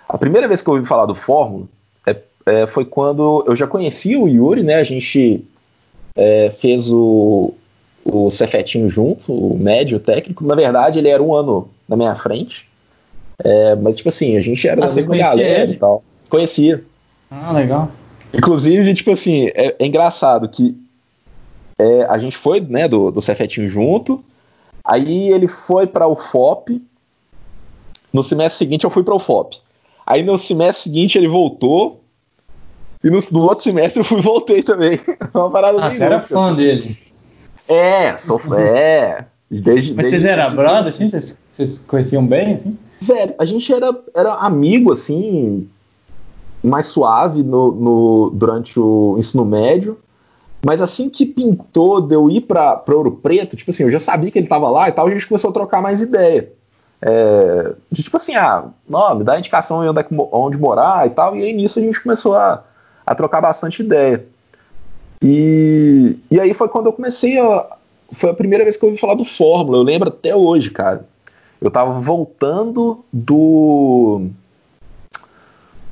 A 0.10 0.18
primeira 0.18 0.48
vez 0.48 0.62
que 0.62 0.70
eu 0.70 0.74
ouvi 0.74 0.86
falar 0.86 1.06
do 1.06 1.16
Fórmula 1.16 1.68
é, 2.06 2.18
é, 2.46 2.68
foi 2.68 2.86
quando 2.86 3.44
eu 3.48 3.56
já 3.56 3.68
conhecia 3.68 4.20
o 4.20 4.28
Yuri, 4.28 4.64
né? 4.64 4.76
A 4.76 4.84
gente 4.84 5.46
é, 6.16 6.50
fez 6.50 6.92
o, 6.92 7.54
o 8.06 8.30
Cefetinho 8.32 8.90
junto, 8.90 9.34
o 9.34 9.58
médio 9.58 10.00
técnico. 10.00 10.46
Na 10.46 10.56
verdade, 10.56 11.00
ele 11.00 11.10
era 11.10 11.22
um 11.22 11.34
ano 11.34 11.70
na 11.88 11.96
minha 11.96 12.16
frente. 12.16 12.68
É, 13.44 13.76
mas, 13.76 13.98
tipo 13.98 14.10
assim, 14.10 14.38
a 14.38 14.42
gente 14.42 14.68
era 14.68 14.84
Ah, 14.84 14.88
da 14.88 14.94
mesma 14.96 15.14
conhecia 15.14 15.36
galera 15.36 15.64
ele? 15.64 15.74
e 15.74 15.78
tal. 15.78 16.04
Conhecia. 16.30 16.84
Ah, 17.30 17.52
legal. 17.52 17.92
Inclusive, 18.34 18.94
tipo 18.94 19.12
assim, 19.12 19.48
é, 19.54 19.76
é 19.80 19.86
engraçado 19.86 20.48
que 20.48 20.78
é, 21.78 22.04
a 22.06 22.18
gente 22.18 22.38
foi, 22.38 22.62
né, 22.62 22.88
do, 22.88 23.12
do 23.12 23.22
Cefetinho 23.22 23.68
junto, 23.68 24.24
aí 24.86 25.30
ele 25.30 25.48
foi 25.48 25.88
para 25.88 26.08
o 26.08 26.16
FOP, 26.16 26.82
no 28.14 28.24
semestre 28.24 28.60
seguinte 28.60 28.84
eu 28.84 28.90
fui 28.90 29.04
para 29.04 29.16
o 29.16 29.20
FOP. 29.20 29.58
Aí 30.06 30.24
no 30.24 30.38
semestre 30.38 30.84
seguinte 30.84 31.18
ele 31.18 31.28
voltou, 31.28 32.02
e 33.04 33.10
no, 33.10 33.20
no 33.32 33.42
outro 33.42 33.64
semestre 33.64 34.02
eu 34.02 34.06
fui 34.06 34.20
e 34.20 34.22
voltei 34.22 34.62
também. 34.62 35.00
Uma 35.34 35.50
parada 35.50 35.84
Ah, 35.84 35.90
você 35.90 36.04
era 36.04 36.22
fã 36.22 36.48
assim. 36.48 36.56
dele. 36.56 36.98
É, 37.68 38.18
sou 38.18 38.40
é. 38.58 39.26
Desde, 39.50 39.94
Mas 39.94 40.06
vocês 40.08 40.24
eram 40.26 40.44
desde- 40.44 40.58
brother, 40.58 40.88
assim? 40.88 41.08
Vocês, 41.10 41.38
vocês 41.50 41.80
conheciam 41.80 42.26
bem, 42.26 42.54
assim? 42.54 42.78
Velho, 43.02 43.34
a 43.38 43.46
gente 43.46 43.74
era, 43.74 43.94
era 44.16 44.34
amigo, 44.36 44.94
assim, 44.94 45.68
mais 46.64 46.86
suave 46.88 47.44
no, 47.44 47.72
no- 47.72 48.30
durante 48.32 48.80
o 48.80 49.16
ensino 49.18 49.44
médio. 49.44 49.98
Mas 50.64 50.80
assim 50.82 51.10
que 51.10 51.26
pintou 51.26 52.00
de 52.02 52.14
eu 52.14 52.30
ir 52.30 52.42
pra, 52.42 52.76
pra 52.76 52.96
Ouro 52.96 53.12
Preto, 53.14 53.56
tipo 53.56 53.72
assim, 53.72 53.84
eu 53.84 53.90
já 53.92 54.00
sabia 54.00 54.30
que 54.30 54.38
ele 54.38 54.48
tava 54.48 54.70
lá 54.70 54.88
e 54.88 54.92
tal, 54.92 55.08
a 55.08 55.10
gente 55.10 55.28
começou 55.28 55.50
a 55.50 55.54
trocar 55.54 55.82
mais 55.82 56.02
ideia. 56.04 56.52
É, 57.02 57.74
de 57.92 58.04
tipo 58.04 58.16
assim, 58.16 58.36
ah, 58.36 58.66
não, 58.88 59.16
me 59.16 59.24
dá 59.24 59.40
indicação 59.40 59.80
onde, 59.80 60.00
é 60.00 60.06
onde 60.32 60.58
morar 60.60 61.08
e 61.08 61.10
tal, 61.10 61.36
e 61.36 61.42
aí 61.42 61.52
nisso 61.52 61.80
a 61.80 61.82
gente 61.82 62.00
começou 62.00 62.36
a, 62.36 62.64
a 63.04 63.16
trocar 63.16 63.42
bastante 63.42 63.82
ideia. 63.82 64.24
E, 65.22 66.18
e 66.30 66.40
aí 66.40 66.54
foi 66.54 66.68
quando 66.68 66.88
eu 66.88 66.94
comecei 66.94 67.40
a. 67.40 67.78
Foi 68.14 68.30
a 68.30 68.34
primeira 68.34 68.64
vez 68.64 68.76
que 68.76 68.84
eu 68.84 68.90
ouvi 68.90 69.00
falar 69.00 69.16
do 69.16 69.24
Fórmula, 69.24 69.78
eu 69.78 69.84
lembro 69.84 70.10
até 70.10 70.36
hoje, 70.36 70.70
cara. 70.72 71.06
Eu 71.62 71.70
tava 71.70 72.00
voltando 72.02 73.06
do. 73.14 74.28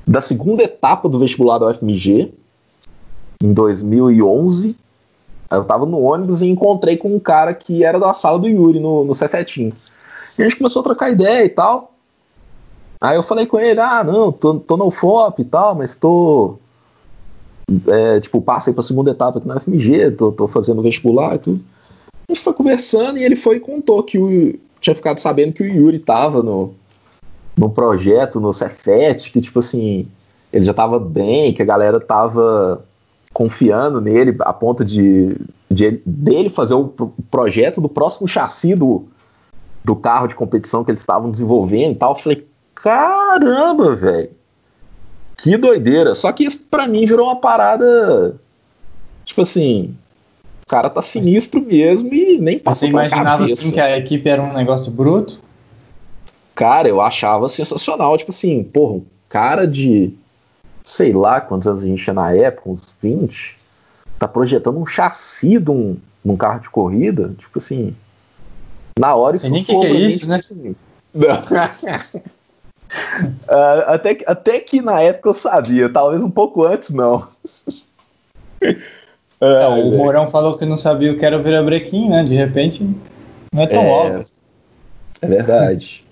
da 0.06 0.20
segunda 0.20 0.64
etapa 0.64 1.08
do 1.08 1.20
vestibular 1.20 1.60
da 1.60 1.68
UFMG, 1.68 2.34
em 3.42 3.54
2011. 3.54 4.76
Aí 5.50 5.58
eu 5.58 5.64
tava 5.64 5.86
no 5.86 6.02
ônibus 6.02 6.42
e 6.42 6.48
encontrei 6.48 6.98
com 6.98 7.16
um 7.16 7.20
cara 7.20 7.54
que 7.54 7.84
era 7.84 8.00
da 8.00 8.14
sala 8.14 8.38
do 8.38 8.48
Yuri, 8.48 8.80
no, 8.80 9.04
no 9.04 9.16
Cefetinho. 9.16 9.72
E 10.38 10.42
a 10.42 10.46
gente 10.46 10.58
começou 10.58 10.82
a 10.82 10.84
trocar 10.84 11.12
ideia 11.12 11.46
e 11.46 11.50
tal. 11.50 11.94
Aí 13.02 13.16
eu 13.16 13.24
falei 13.24 13.46
com 13.46 13.60
ele, 13.60 13.80
ah, 13.80 14.04
não, 14.04 14.32
tô, 14.32 14.56
tô 14.56 14.76
no 14.76 14.92
FOP 14.92 15.42
e 15.42 15.46
tal, 15.46 15.74
mas 15.76 15.96
tô. 15.96 16.58
É, 17.88 18.20
tipo, 18.20 18.42
passei 18.42 18.74
pra 18.74 18.84
segunda 18.84 19.12
etapa 19.12 19.38
aqui 19.38 19.48
na 19.48 19.60
FMG, 19.60 20.12
tô, 20.12 20.32
tô 20.32 20.48
fazendo 20.48 20.82
vestibular 20.82 21.36
e 21.36 21.40
tudo. 21.40 21.62
A 22.28 22.34
gente 22.34 22.44
foi 22.44 22.54
conversando 22.54 23.18
e 23.18 23.24
ele 23.24 23.36
foi 23.36 23.58
e 23.58 23.60
contou 23.60 24.04
que 24.04 24.18
o, 24.18 24.60
tinha 24.80 24.96
ficado 24.96 25.20
sabendo 25.20 25.54
que 25.54 25.64
o 25.64 25.66
Yuri 25.66 26.00
tava 26.00 26.44
no, 26.44 26.74
num 27.58 27.70
projeto 27.70 28.40
no 28.40 28.54
Cefet, 28.54 29.32
que 29.32 29.42
tipo 29.42 29.60
assim, 29.60 30.08
ele 30.52 30.66
já 30.66 30.74
tava 30.74 31.00
bem, 31.00 31.54
que 31.54 31.62
a 31.62 31.66
galera 31.66 32.00
tava 32.00 32.84
confiando 33.34 34.02
nele 34.02 34.36
a 34.40 34.54
ponto 34.54 34.84
de, 34.84 35.36
de 35.70 36.02
dele 36.06 36.50
fazer 36.50 36.74
o 36.74 36.88
projeto 37.30 37.80
do 37.80 37.90
próximo 37.90 38.28
chassi 38.28 38.76
do, 38.76 39.06
do 39.84 39.96
carro 39.96 40.28
de 40.28 40.36
competição 40.36 40.84
que 40.84 40.92
eles 40.92 41.02
estavam 41.02 41.30
desenvolvendo 41.30 41.94
e 41.94 41.96
tal. 41.96 42.14
Eu 42.14 42.22
falei, 42.22 42.48
caramba, 42.74 43.96
velho. 43.96 44.30
Que 45.42 45.58
doideira. 45.58 46.14
Só 46.16 46.32
que 46.32 46.44
isso 46.44 46.66
pra 46.70 46.88
mim 46.88 47.06
virou 47.06 47.28
uma 47.28 47.36
parada. 47.36 48.36
Tipo 49.26 49.42
assim. 49.42 49.96
O 50.66 50.70
cara 50.70 50.90
tá 50.90 51.02
sinistro 51.02 51.62
mesmo 51.62 52.14
e 52.14 52.38
nem 52.38 52.60
passou 52.60 52.88
Você 52.88 52.92
imaginava 52.92 53.44
assim 53.46 53.72
que 53.72 53.82
a 53.82 53.98
equipe 53.98 54.30
era 54.30 54.42
um 54.42 54.54
negócio 54.54 54.92
bruto? 54.92 55.40
Cara, 56.54 56.88
eu 56.88 57.02
achava 57.02 57.50
sensacional. 57.50 58.18
Tipo 58.18 58.32
assim, 58.32 58.64
porra, 58.64 58.94
um 58.96 59.06
cara 59.28 59.66
de. 59.66 60.14
Sei 60.84 61.14
lá 61.14 61.42
quantos 61.42 61.68
anos 61.68 61.84
a 61.84 61.88
gente 61.88 62.04
tinha 62.04 62.14
na 62.14 62.34
época, 62.34 62.70
uns 62.70 62.96
20. 63.02 63.58
Tá 64.20 64.28
projetando 64.28 64.80
um 64.80 64.86
chassi 64.86 65.58
de 65.58 65.72
um, 65.72 65.98
de 66.24 66.32
um 66.32 66.38
carro 66.38 66.60
de 66.60 66.70
corrida. 66.70 67.34
Tipo 67.38 67.58
assim. 67.58 67.96
Na 69.00 69.16
hora 69.16 69.38
isso 69.38 69.50
nem 69.50 69.64
que, 69.64 69.76
que 69.76 69.86
é 69.86 69.92
isso, 69.92 70.28
né? 70.28 70.36
Assim, 70.36 70.76
Uh, 72.90 73.86
até, 73.88 74.16
que, 74.16 74.24
até 74.28 74.60
que 74.60 74.82
na 74.82 75.02
época 75.02 75.30
eu 75.30 75.34
sabia, 75.34 75.90
talvez 75.90 76.24
um 76.24 76.30
pouco 76.30 76.64
antes 76.64 76.90
não. 76.90 77.26
é, 78.62 79.68
o 79.68 79.92
Mourão 79.98 80.28
falou 80.28 80.58
que 80.58 80.66
não 80.66 80.78
sabia 80.78 81.12
o 81.12 81.18
que 81.18 81.26
era 81.26 81.38
o 81.38 81.44
virabrequim, 81.44 82.10
né? 82.10 82.24
De 82.24 82.36
repente, 82.36 82.84
não 83.54 83.64
é 83.64 83.68
tão 83.68 83.84
é, 83.84 83.88
óbvio. 83.88 84.24
É 85.22 85.28
verdade. 85.28 86.06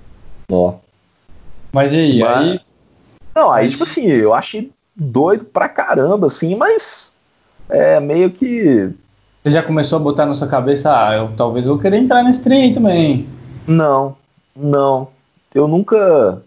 Ó. 0.50 0.74
Mas 1.72 1.92
e 1.92 1.96
aí? 1.96 2.18
Mas, 2.18 2.50
aí? 2.50 2.60
Não, 3.34 3.50
aí, 3.50 3.70
tipo 3.70 3.82
assim, 3.84 4.06
eu 4.06 4.34
achei 4.34 4.70
doido 4.94 5.44
pra 5.44 5.68
caramba, 5.68 6.26
assim, 6.26 6.54
mas 6.54 7.14
é 7.68 7.98
meio 8.00 8.30
que. 8.30 8.90
Você 9.42 9.50
já 9.50 9.62
começou 9.62 9.98
a 9.98 10.02
botar 10.02 10.24
na 10.24 10.34
sua 10.34 10.48
cabeça, 10.48 10.90
ah, 10.90 11.14
eu 11.16 11.32
talvez 11.36 11.66
vou 11.66 11.78
querer 11.78 11.98
entrar 11.98 12.22
nesse 12.22 12.42
trem 12.42 12.72
também. 12.72 13.28
Não, 13.66 14.16
não 14.56 15.08
eu 15.54 15.68
nunca. 15.68 16.42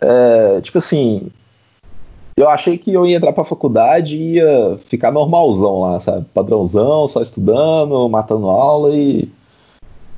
É, 0.00 0.60
tipo 0.60 0.78
assim. 0.78 1.30
Eu 2.36 2.48
achei 2.48 2.76
que 2.76 2.92
eu 2.92 3.06
ia 3.06 3.16
entrar 3.16 3.32
pra 3.32 3.44
faculdade 3.44 4.16
e 4.16 4.34
ia 4.34 4.76
ficar 4.78 5.12
normalzão 5.12 5.80
lá, 5.82 6.00
sabe? 6.00 6.26
Padrãozão, 6.34 7.06
só 7.06 7.22
estudando, 7.22 8.08
matando 8.08 8.48
aula 8.48 8.94
e. 8.94 9.28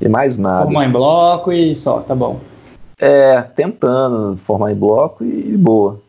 E 0.01 0.09
mais 0.09 0.37
nada. 0.37 0.65
Formar 0.65 0.87
em 0.87 0.91
bloco 0.91 1.53
e 1.53 1.77
só, 1.77 2.01
tá 2.01 2.15
bom. 2.15 2.41
É, 2.99 3.43
tentando 3.43 4.37
formar 4.37 4.73
em 4.73 4.75
bloco 4.75 5.25
e 5.25 5.57
boa. 5.57 6.01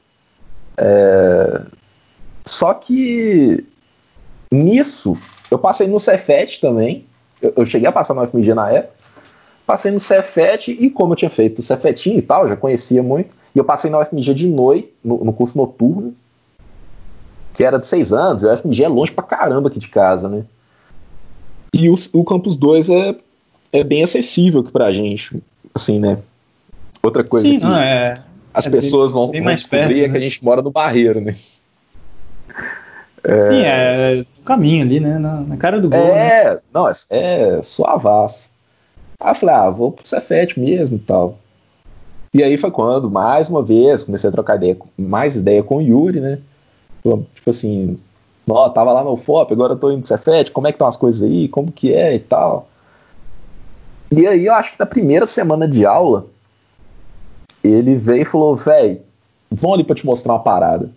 É, 0.78 1.62
só 2.46 2.74
que 2.74 3.66
nisso, 4.52 5.18
eu 5.52 5.60
passei 5.60 5.88
no 5.88 6.00
Cefet 6.00 6.62
também. 6.62 7.06
Eu, 7.42 7.54
eu, 7.58 7.66
cheguei 7.66 7.88
a 7.88 7.92
passar 7.92 8.14
no 8.14 8.26
FMG 8.26 8.54
na 8.54 8.72
época. 8.72 8.94
Passei 9.68 9.92
no 9.92 10.00
Cefet 10.00 10.72
e 10.72 10.90
como 10.90 11.12
eu 11.12 11.18
tinha 11.18 11.30
feito 11.30 11.60
o 11.60 11.62
Cefetinho 11.62 12.18
e 12.18 12.22
tal, 12.22 12.48
já 12.48 12.56
conhecia 12.56 13.04
muito, 13.04 13.36
e 13.54 13.60
eu 13.60 13.66
passei 13.66 13.92
na 13.92 14.00
UFMG 14.00 14.34
de 14.34 14.48
noite, 14.48 14.94
no, 15.04 15.26
no 15.26 15.34
curso 15.34 15.58
noturno, 15.58 16.16
que 17.54 17.66
era 17.66 17.78
de 17.78 17.86
seis 17.86 18.14
anos, 18.14 18.46
a 18.46 18.54
UFMG 18.54 18.86
é 18.86 18.88
longe 18.88 19.12
pra 19.12 19.26
caramba 19.26 19.68
aqui 19.68 19.78
de 19.78 19.90
casa, 19.90 20.30
né? 20.30 20.46
E 21.74 21.90
o, 21.90 21.96
o 22.14 22.24
Campus 22.24 22.56
2 22.56 22.90
é, 22.90 23.16
é 23.74 23.84
bem 23.84 24.04
acessível 24.04 24.62
aqui 24.62 24.72
pra 24.72 24.94
gente, 24.94 25.36
assim, 25.76 26.00
né? 26.00 26.18
Outra 27.04 27.26
coisa 27.26 27.46
Sim, 27.46 27.60
que 27.60 27.66
não, 27.66 27.76
é, 27.76 28.14
as 28.54 28.68
é 28.68 28.70
pessoas 28.70 29.12
bem, 29.12 29.22
vão, 29.22 29.32
bem 29.32 29.42
vão 29.44 29.54
descobrir 29.54 29.80
perto, 29.80 30.00
é 30.00 30.04
que 30.04 30.10
né? 30.12 30.18
a 30.18 30.22
gente 30.22 30.46
mora 30.46 30.62
no 30.62 30.72
Barreiro, 30.72 31.20
né? 31.20 31.36
É... 33.22 33.42
Sim, 33.42 33.62
é 33.64 34.16
no 34.38 34.44
caminho 34.46 34.86
ali, 34.86 35.02
né? 35.02 35.20
Na, 35.20 35.42
na 35.42 35.58
cara 35.58 35.82
do 35.82 35.90
gol. 35.90 36.00
É, 36.00 36.54
né? 36.54 36.60
não, 36.74 36.88
é, 36.88 36.92
é 37.10 37.62
suavaço. 37.62 38.50
Aí 39.20 39.32
eu 39.32 39.36
falei, 39.36 39.56
ah, 39.56 39.70
vou 39.70 39.92
pro 39.92 40.08
Cefet 40.08 40.60
mesmo 40.60 40.98
e 40.98 41.00
tal. 41.00 41.38
E 42.34 42.44
aí 42.44 42.56
foi 42.58 42.70
quando, 42.70 43.10
mais 43.10 43.50
uma 43.50 43.64
vez, 43.64 44.04
comecei 44.04 44.30
a 44.30 44.34
trocar 44.34 44.58
ideia, 44.58 44.78
mais 44.98 45.36
ideia 45.36 45.64
com 45.64 45.78
o 45.78 45.82
Yuri, 45.82 46.20
né? 46.20 46.40
Tipo 47.02 47.50
assim, 47.50 47.98
ó, 48.48 48.70
tava 48.70 48.94
lá 48.94 49.04
no 49.04 49.16
FOP, 49.16 49.54
agora 49.54 49.74
eu 49.74 49.80
tô 49.80 49.90
indo 49.92 50.02
pro 50.02 50.08
Cefet, 50.08 50.52
como 50.52 50.68
é 50.68 50.72
que 50.72 50.76
estão 50.76 50.88
as 50.88 50.98
coisas 50.98 51.24
aí, 51.24 51.48
como 51.48 51.72
que 51.72 51.94
é 51.94 52.14
e 52.14 52.20
tal. 52.20 52.68
E 54.12 54.28
aí 54.28 54.46
eu 54.46 54.54
acho 54.54 54.74
que 54.74 54.80
na 54.80 54.86
primeira 54.86 55.26
semana 55.26 55.68
de 55.68 55.86
aula, 55.86 56.28
ele 57.64 57.96
veio 57.96 58.22
e 58.22 58.26
falou, 58.26 58.56
velho, 58.56 59.02
vamos 59.50 59.76
ali 59.76 59.84
pra 59.84 59.96
te 59.96 60.06
mostrar 60.06 60.34
uma 60.34 60.44
parada. 60.44 60.92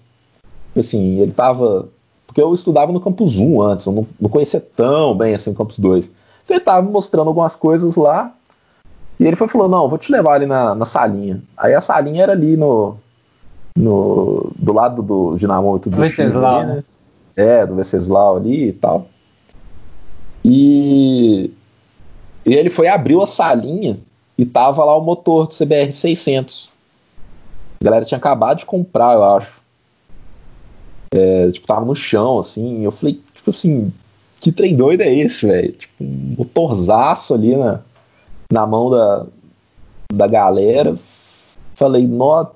Tipo 0.68 0.80
assim, 0.80 1.20
ele 1.20 1.32
tava. 1.32 1.88
Porque 2.26 2.40
eu 2.40 2.52
estudava 2.54 2.92
no 2.92 3.00
Campus 3.00 3.38
1 3.38 3.62
antes, 3.62 3.86
eu 3.86 3.92
não, 3.92 4.06
não 4.20 4.30
conhecia 4.30 4.60
tão 4.60 5.16
bem 5.16 5.34
assim 5.34 5.50
o 5.50 5.54
Campus 5.54 5.78
2 5.78 6.12
ele 6.52 6.60
tava 6.60 6.88
mostrando 6.88 7.28
algumas 7.28 7.56
coisas 7.56 7.96
lá. 7.96 8.32
E 9.18 9.26
ele 9.26 9.36
foi 9.36 9.48
falou: 9.48 9.68
Não, 9.68 9.88
vou 9.88 9.98
te 9.98 10.10
levar 10.10 10.34
ali 10.34 10.46
na, 10.46 10.74
na 10.74 10.84
salinha. 10.84 11.42
Aí 11.56 11.74
a 11.74 11.80
salinha 11.80 12.22
era 12.22 12.32
ali 12.32 12.56
no. 12.56 12.96
no 13.76 14.50
do 14.56 14.72
lado 14.72 15.02
do 15.02 15.36
dinamômetro 15.36 15.90
do 15.90 15.96
Venceslau, 15.96 16.66
né? 16.66 16.84
É, 17.36 17.66
do 17.66 17.74
Venceslau 17.74 18.36
ali 18.36 18.68
e 18.68 18.72
tal. 18.72 19.06
E, 20.44 21.50
e 22.46 22.54
ele 22.54 22.70
foi 22.70 22.88
abriu 22.88 23.20
a 23.22 23.26
salinha 23.26 23.98
e 24.38 24.46
tava 24.46 24.84
lá 24.84 24.96
o 24.96 25.02
motor 25.02 25.46
do 25.46 25.54
CBR 25.54 25.92
600. 25.92 26.70
A 27.80 27.84
galera 27.84 28.04
tinha 28.04 28.18
acabado 28.18 28.58
de 28.58 28.66
comprar, 28.66 29.14
eu 29.14 29.24
acho. 29.24 29.60
É, 31.12 31.50
tipo, 31.50 31.66
tava 31.66 31.84
no 31.84 31.94
chão, 31.94 32.38
assim. 32.38 32.82
Eu 32.82 32.90
falei, 32.90 33.20
tipo 33.34 33.50
assim, 33.50 33.92
que 34.40 34.50
trem 34.50 34.74
doido 34.74 35.02
é 35.02 35.14
esse, 35.14 35.46
velho? 35.46 35.72
Tipo, 35.72 36.02
um 36.02 36.34
motorzaço 36.38 37.34
ali 37.34 37.54
na, 37.54 37.80
na 38.50 38.66
mão 38.66 38.90
da, 38.90 39.26
da 40.12 40.26
galera. 40.26 40.96
Falei, 41.74 42.06
nó, 42.06 42.46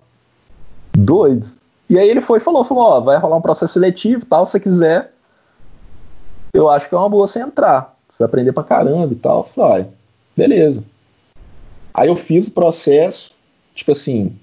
doido. 0.92 1.46
E 1.88 1.98
aí 1.98 2.08
ele 2.08 2.22
foi 2.22 2.38
e 2.38 2.40
falou, 2.40 2.64
falou, 2.64 2.84
ó, 2.84 3.00
vai 3.00 3.18
rolar 3.18 3.36
um 3.36 3.42
processo 3.42 3.74
seletivo 3.74 4.24
tal, 4.24 4.46
se 4.46 4.52
você 4.52 4.60
quiser. 4.60 5.12
Eu 6.54 6.70
acho 6.70 6.88
que 6.88 6.94
é 6.94 6.98
uma 6.98 7.08
boa 7.08 7.26
você 7.26 7.40
entrar. 7.40 7.94
Você 8.08 8.18
vai 8.20 8.26
aprender 8.26 8.52
pra 8.52 8.64
caramba 8.64 9.12
e 9.12 9.16
tal. 9.16 9.44
Falei, 9.44 9.82
ó, 9.82 9.86
beleza. 10.34 10.82
Aí 11.92 12.08
eu 12.08 12.16
fiz 12.16 12.48
o 12.48 12.52
processo, 12.52 13.30
tipo 13.74 13.92
assim. 13.92 14.34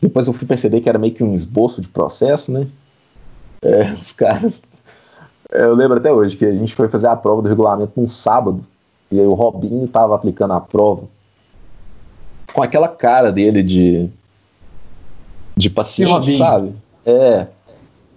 Depois 0.00 0.26
eu 0.26 0.32
fui 0.32 0.46
perceber 0.46 0.80
que 0.80 0.88
era 0.88 0.98
meio 0.98 1.14
que 1.14 1.24
um 1.24 1.34
esboço 1.34 1.80
de 1.80 1.88
processo, 1.88 2.52
né? 2.52 2.66
É, 3.62 3.92
os 3.92 4.12
caras 4.12 4.60
eu 5.52 5.74
lembro 5.74 5.98
até 5.98 6.12
hoje 6.12 6.36
que 6.36 6.44
a 6.44 6.52
gente 6.52 6.74
foi 6.74 6.88
fazer 6.88 7.06
a 7.06 7.16
prova 7.16 7.42
do 7.42 7.48
regulamento 7.48 7.92
num 7.96 8.08
sábado 8.08 8.64
e 9.10 9.20
aí 9.20 9.26
o 9.26 9.34
Robinho 9.34 9.86
tava 9.88 10.14
aplicando 10.14 10.54
a 10.54 10.60
prova 10.60 11.04
com 12.52 12.62
aquela 12.62 12.88
cara 12.88 13.32
dele 13.32 13.62
de 13.62 14.10
de 15.56 15.68
paciente, 15.68 16.36
sabe? 16.38 16.74
É. 17.04 17.46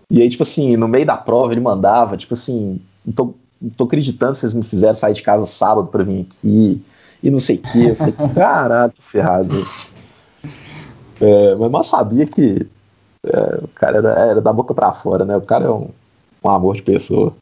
E 0.09 0.21
aí, 0.21 0.29
tipo 0.29 0.43
assim, 0.43 0.77
no 0.77 0.87
meio 0.87 1.05
da 1.05 1.17
prova 1.17 1.51
ele 1.51 1.61
mandava, 1.61 2.15
tipo 2.15 2.33
assim, 2.33 2.79
não 3.05 3.13
tô, 3.13 3.33
não 3.61 3.69
tô 3.71 3.83
acreditando 3.85 4.33
que 4.33 4.37
vocês 4.37 4.53
me 4.53 4.63
fizeram 4.63 4.95
sair 4.95 5.13
de 5.13 5.21
casa 5.21 5.45
sábado 5.45 5.87
para 5.87 6.03
vir 6.03 6.27
aqui 6.29 6.81
e 7.21 7.31
não 7.31 7.39
sei 7.39 7.57
o 7.57 7.61
que. 7.61 7.87
Eu 7.87 7.95
falei, 7.95 8.13
caralho, 8.33 8.93
tô 8.93 9.01
ferrado. 9.01 9.67
É, 11.19 11.55
mas 11.55 11.71
eu 11.73 11.83
sabia 11.83 12.25
que 12.25 12.67
é, 13.25 13.59
o 13.63 13.67
cara 13.69 13.97
era, 13.97 14.09
era, 14.11 14.41
da 14.41 14.53
boca 14.53 14.73
para 14.73 14.93
fora, 14.93 15.25
né? 15.25 15.35
O 15.35 15.41
cara 15.41 15.65
é 15.65 15.69
um, 15.69 15.89
um 16.49 16.51
amor 16.51 16.75
de 16.75 16.81
pessoa. 16.81 17.33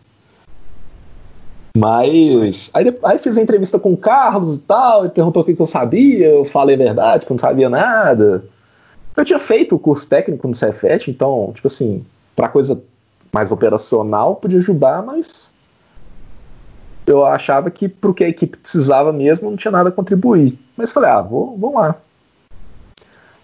Mas 1.75 2.69
aí, 2.73 2.95
aí 3.03 3.17
fiz 3.17 3.37
a 3.37 3.41
entrevista 3.41 3.79
com 3.79 3.93
o 3.93 3.97
Carlos 3.97 4.57
e 4.57 4.59
tal, 4.59 5.01
ele 5.01 5.13
perguntou 5.13 5.41
o 5.41 5.45
que, 5.45 5.55
que 5.55 5.61
eu 5.61 5.67
sabia, 5.67 6.27
eu 6.27 6.45
falei 6.45 6.75
a 6.75 6.77
verdade, 6.77 7.25
que 7.25 7.31
eu 7.31 7.35
não 7.35 7.39
sabia 7.39 7.69
nada. 7.69 8.45
Eu 9.17 9.25
tinha 9.25 9.39
feito 9.39 9.75
o 9.75 9.79
curso 9.79 10.07
técnico 10.07 10.47
no 10.47 10.55
Cefet, 10.55 11.09
então, 11.09 11.51
tipo 11.53 11.67
assim, 11.67 12.05
para 12.35 12.47
coisa 12.47 12.81
mais 13.31 13.51
operacional 13.51 14.35
podia 14.35 14.59
ajudar, 14.59 15.01
mas 15.03 15.51
eu 17.07 17.25
achava 17.25 17.71
que 17.71 17.89
pro 17.89 18.13
que 18.13 18.23
a 18.23 18.29
equipe 18.29 18.57
precisava 18.57 19.11
mesmo 19.11 19.49
não 19.49 19.57
tinha 19.57 19.71
nada 19.71 19.89
a 19.89 19.91
contribuir. 19.91 20.57
Mas 20.77 20.91
falei, 20.91 21.09
ah, 21.09 21.21
vou, 21.21 21.57
vamos 21.57 21.75
lá. 21.75 21.95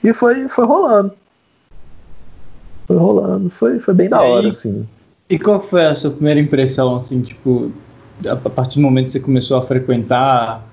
E 0.03 0.13
foi, 0.13 0.47
foi 0.47 0.65
rolando. 0.65 1.11
Foi 2.87 2.97
rolando, 2.97 3.49
foi, 3.49 3.79
foi 3.79 3.93
bem 3.93 4.09
da 4.09 4.21
hora, 4.21 4.49
assim. 4.49 4.87
E 5.29 5.37
qual 5.37 5.61
foi 5.61 5.85
a 5.85 5.93
sua 5.93 6.09
primeira 6.09 6.39
impressão, 6.39 6.95
assim, 6.95 7.21
tipo, 7.21 7.71
a 8.27 8.49
partir 8.49 8.79
do 8.79 8.81
momento 8.81 9.05
que 9.05 9.11
você 9.11 9.19
começou 9.19 9.57
a 9.57 9.61
frequentar 9.61 10.67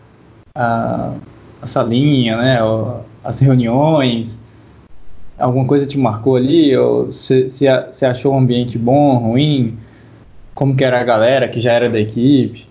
a, 0.55 1.13
a 1.61 1.67
salinha, 1.67 2.39
né, 2.39 2.59
as 3.23 3.39
reuniões, 3.39 4.35
alguma 5.39 5.67
coisa 5.67 5.85
te 5.85 5.99
marcou 5.99 6.37
ali? 6.37 6.75
Ou 6.75 7.07
você, 7.07 7.69
achou 8.09 8.35
o 8.35 8.39
ambiente 8.39 8.79
bom, 8.79 9.19
ruim? 9.19 9.79
Como 10.55 10.75
que 10.75 10.85
era 10.85 11.01
a 11.01 11.05
galera 11.05 11.49
que 11.49 11.61
já 11.61 11.73
era 11.73 11.91
da 11.91 12.01
equipe? 12.01 12.67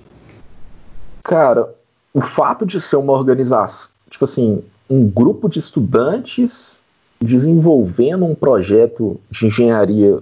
Cara, 1.24 1.69
o 2.12 2.21
fato 2.21 2.65
de 2.65 2.82
ser 2.82 2.95
uma 2.95 3.13
organização, 3.13 3.91
tipo 4.10 4.26
assim, 4.26 4.63
um 4.89 5.08
grupo 5.08 5.48
de 5.48 5.60
estudantes 5.60 6.80
desenvolvendo 7.21 8.26
um 8.26 8.34
projeto 8.34 9.19
de 9.30 9.45
engenharia 9.45 10.19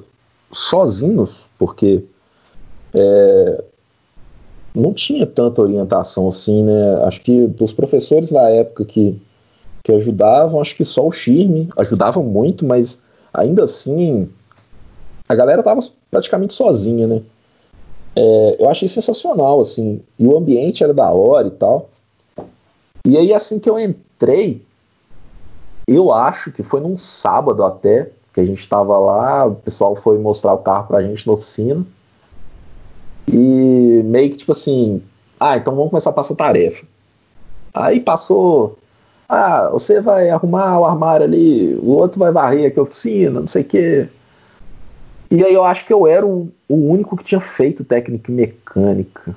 sozinhos, 0.52 1.42
porque 1.63 2.04
é, 2.93 3.63
não 4.76 4.93
tinha 4.93 5.26
tanta 5.26 5.62
orientação 5.62 6.28
assim, 6.28 6.62
né? 6.62 7.06
Acho 7.06 7.21
que 7.21 7.47
dos 7.47 7.71
professores 7.71 8.34
da 8.34 8.49
época 8.49 8.84
que, 8.84 9.17
que 9.82 9.93
ajudavam, 9.93 10.60
acho 10.60 10.76
que 10.76 10.84
só 10.84 11.08
o 11.08 11.12
Shirme 11.12 11.69
ajudava 11.78 12.21
muito, 12.21 12.65
mas 12.65 13.02
ainda 13.34 13.63
assim 13.63 14.30
a 15.30 15.34
galera 15.34 15.63
tava 15.63 15.80
praticamente 16.12 16.54
sozinha, 16.54 17.08
né? 17.08 17.21
É, 18.13 18.58
eu 18.60 18.69
achei 18.69 18.89
sensacional, 18.89 19.62
assim, 19.62 20.02
e 20.19 20.28
o 20.28 20.38
ambiente 20.38 20.84
era 20.84 20.93
da 20.93 21.10
hora 21.12 21.47
e 21.47 21.52
tal. 21.52 21.89
E 23.06 23.17
aí, 23.17 23.34
assim 23.34 23.58
que 23.58 23.69
eu 23.69 23.80
entrei, 23.80 24.62
eu 25.88 26.12
acho 26.12 26.52
que 26.52 26.62
foi 26.62 26.82
num 26.82 26.97
sábado 26.97 27.63
até, 27.63 28.12
que 28.34 28.39
a 28.39 28.46
gente 28.46 28.60
estava 28.60 28.98
lá, 28.98 29.46
o 29.46 29.56
pessoal 29.56 29.96
foi 29.96 30.17
mostrar 30.17 30.54
o 30.54 30.58
carro 30.58 30.88
pra 30.88 31.04
gente 31.04 31.26
na 31.28 31.34
oficina. 31.34 31.86
E 33.28 34.02
meio 34.04 34.32
que 34.32 34.38
tipo 34.38 34.52
assim, 34.52 35.02
ah, 35.39 35.56
então 35.56 35.76
vamos 35.76 35.91
começar 35.91 36.10
a 36.10 36.13
passar 36.13 36.36
tarefa. 36.36 36.86
Aí 37.74 38.00
passou, 38.00 38.78
ah, 39.30 39.69
você 39.72 40.02
vai 40.02 40.30
arrumar 40.30 40.80
o 40.80 40.86
armário 40.86 41.26
ali, 41.26 41.76
o 41.76 41.89
outro 41.89 42.19
vai 42.19 42.32
varrer 42.32 42.67
aqui 42.67 42.80
a 42.80 42.84
oficina, 42.84 43.39
não 43.39 43.48
sei 43.48 43.62
o 43.62 43.65
quê. 43.65 44.10
E 45.30 45.43
aí 45.43 45.54
eu 45.54 45.63
acho 45.63 45.86
que 45.86 45.93
eu 45.93 46.06
era 46.08 46.26
o, 46.26 46.50
o 46.67 46.76
único 46.76 47.15
que 47.17 47.24
tinha 47.24 47.39
feito 47.41 47.84
técnica 47.84 48.32
mecânica. 48.32 49.36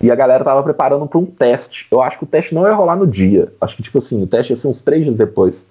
E 0.00 0.10
a 0.10 0.14
galera 0.14 0.44
tava 0.44 0.62
preparando 0.62 1.06
para 1.06 1.18
um 1.18 1.26
teste. 1.26 1.86
Eu 1.90 2.00
acho 2.00 2.18
que 2.18 2.24
o 2.24 2.26
teste 2.26 2.54
não 2.54 2.66
ia 2.66 2.74
rolar 2.74 2.96
no 2.96 3.06
dia. 3.06 3.52
Acho 3.60 3.76
que, 3.76 3.82
tipo 3.82 3.98
assim, 3.98 4.22
o 4.22 4.26
teste 4.26 4.52
ia 4.52 4.56
ser 4.56 4.68
uns 4.68 4.82
três 4.82 5.04
dias 5.04 5.16
depois. 5.16 5.66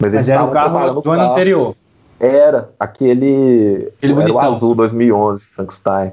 Mas, 0.00 0.14
Mas 0.14 0.30
era 0.30 0.44
o 0.44 0.50
carro 0.50 1.00
do 1.00 1.10
ano 1.10 1.32
anterior. 1.32 1.76
Era, 2.18 2.70
aquele. 2.78 3.92
aquele 3.98 4.20
era 4.20 4.32
o 4.32 4.38
azul 4.38 4.74
2011, 4.74 5.46
Frankenstein. 5.46 6.12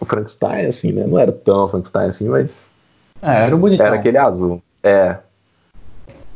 O 0.00 0.04
Frankenstein, 0.04 0.66
assim, 0.66 0.92
né? 0.92 1.06
Não 1.06 1.18
era 1.18 1.32
tão 1.32 1.68
Frankenstein 1.68 2.08
assim, 2.08 2.28
mas. 2.28 2.70
É, 3.22 3.44
era 3.44 3.54
o 3.54 3.58
bonitão. 3.58 3.86
Era 3.86 3.96
aquele 3.96 4.18
azul. 4.18 4.60
É. 4.82 5.16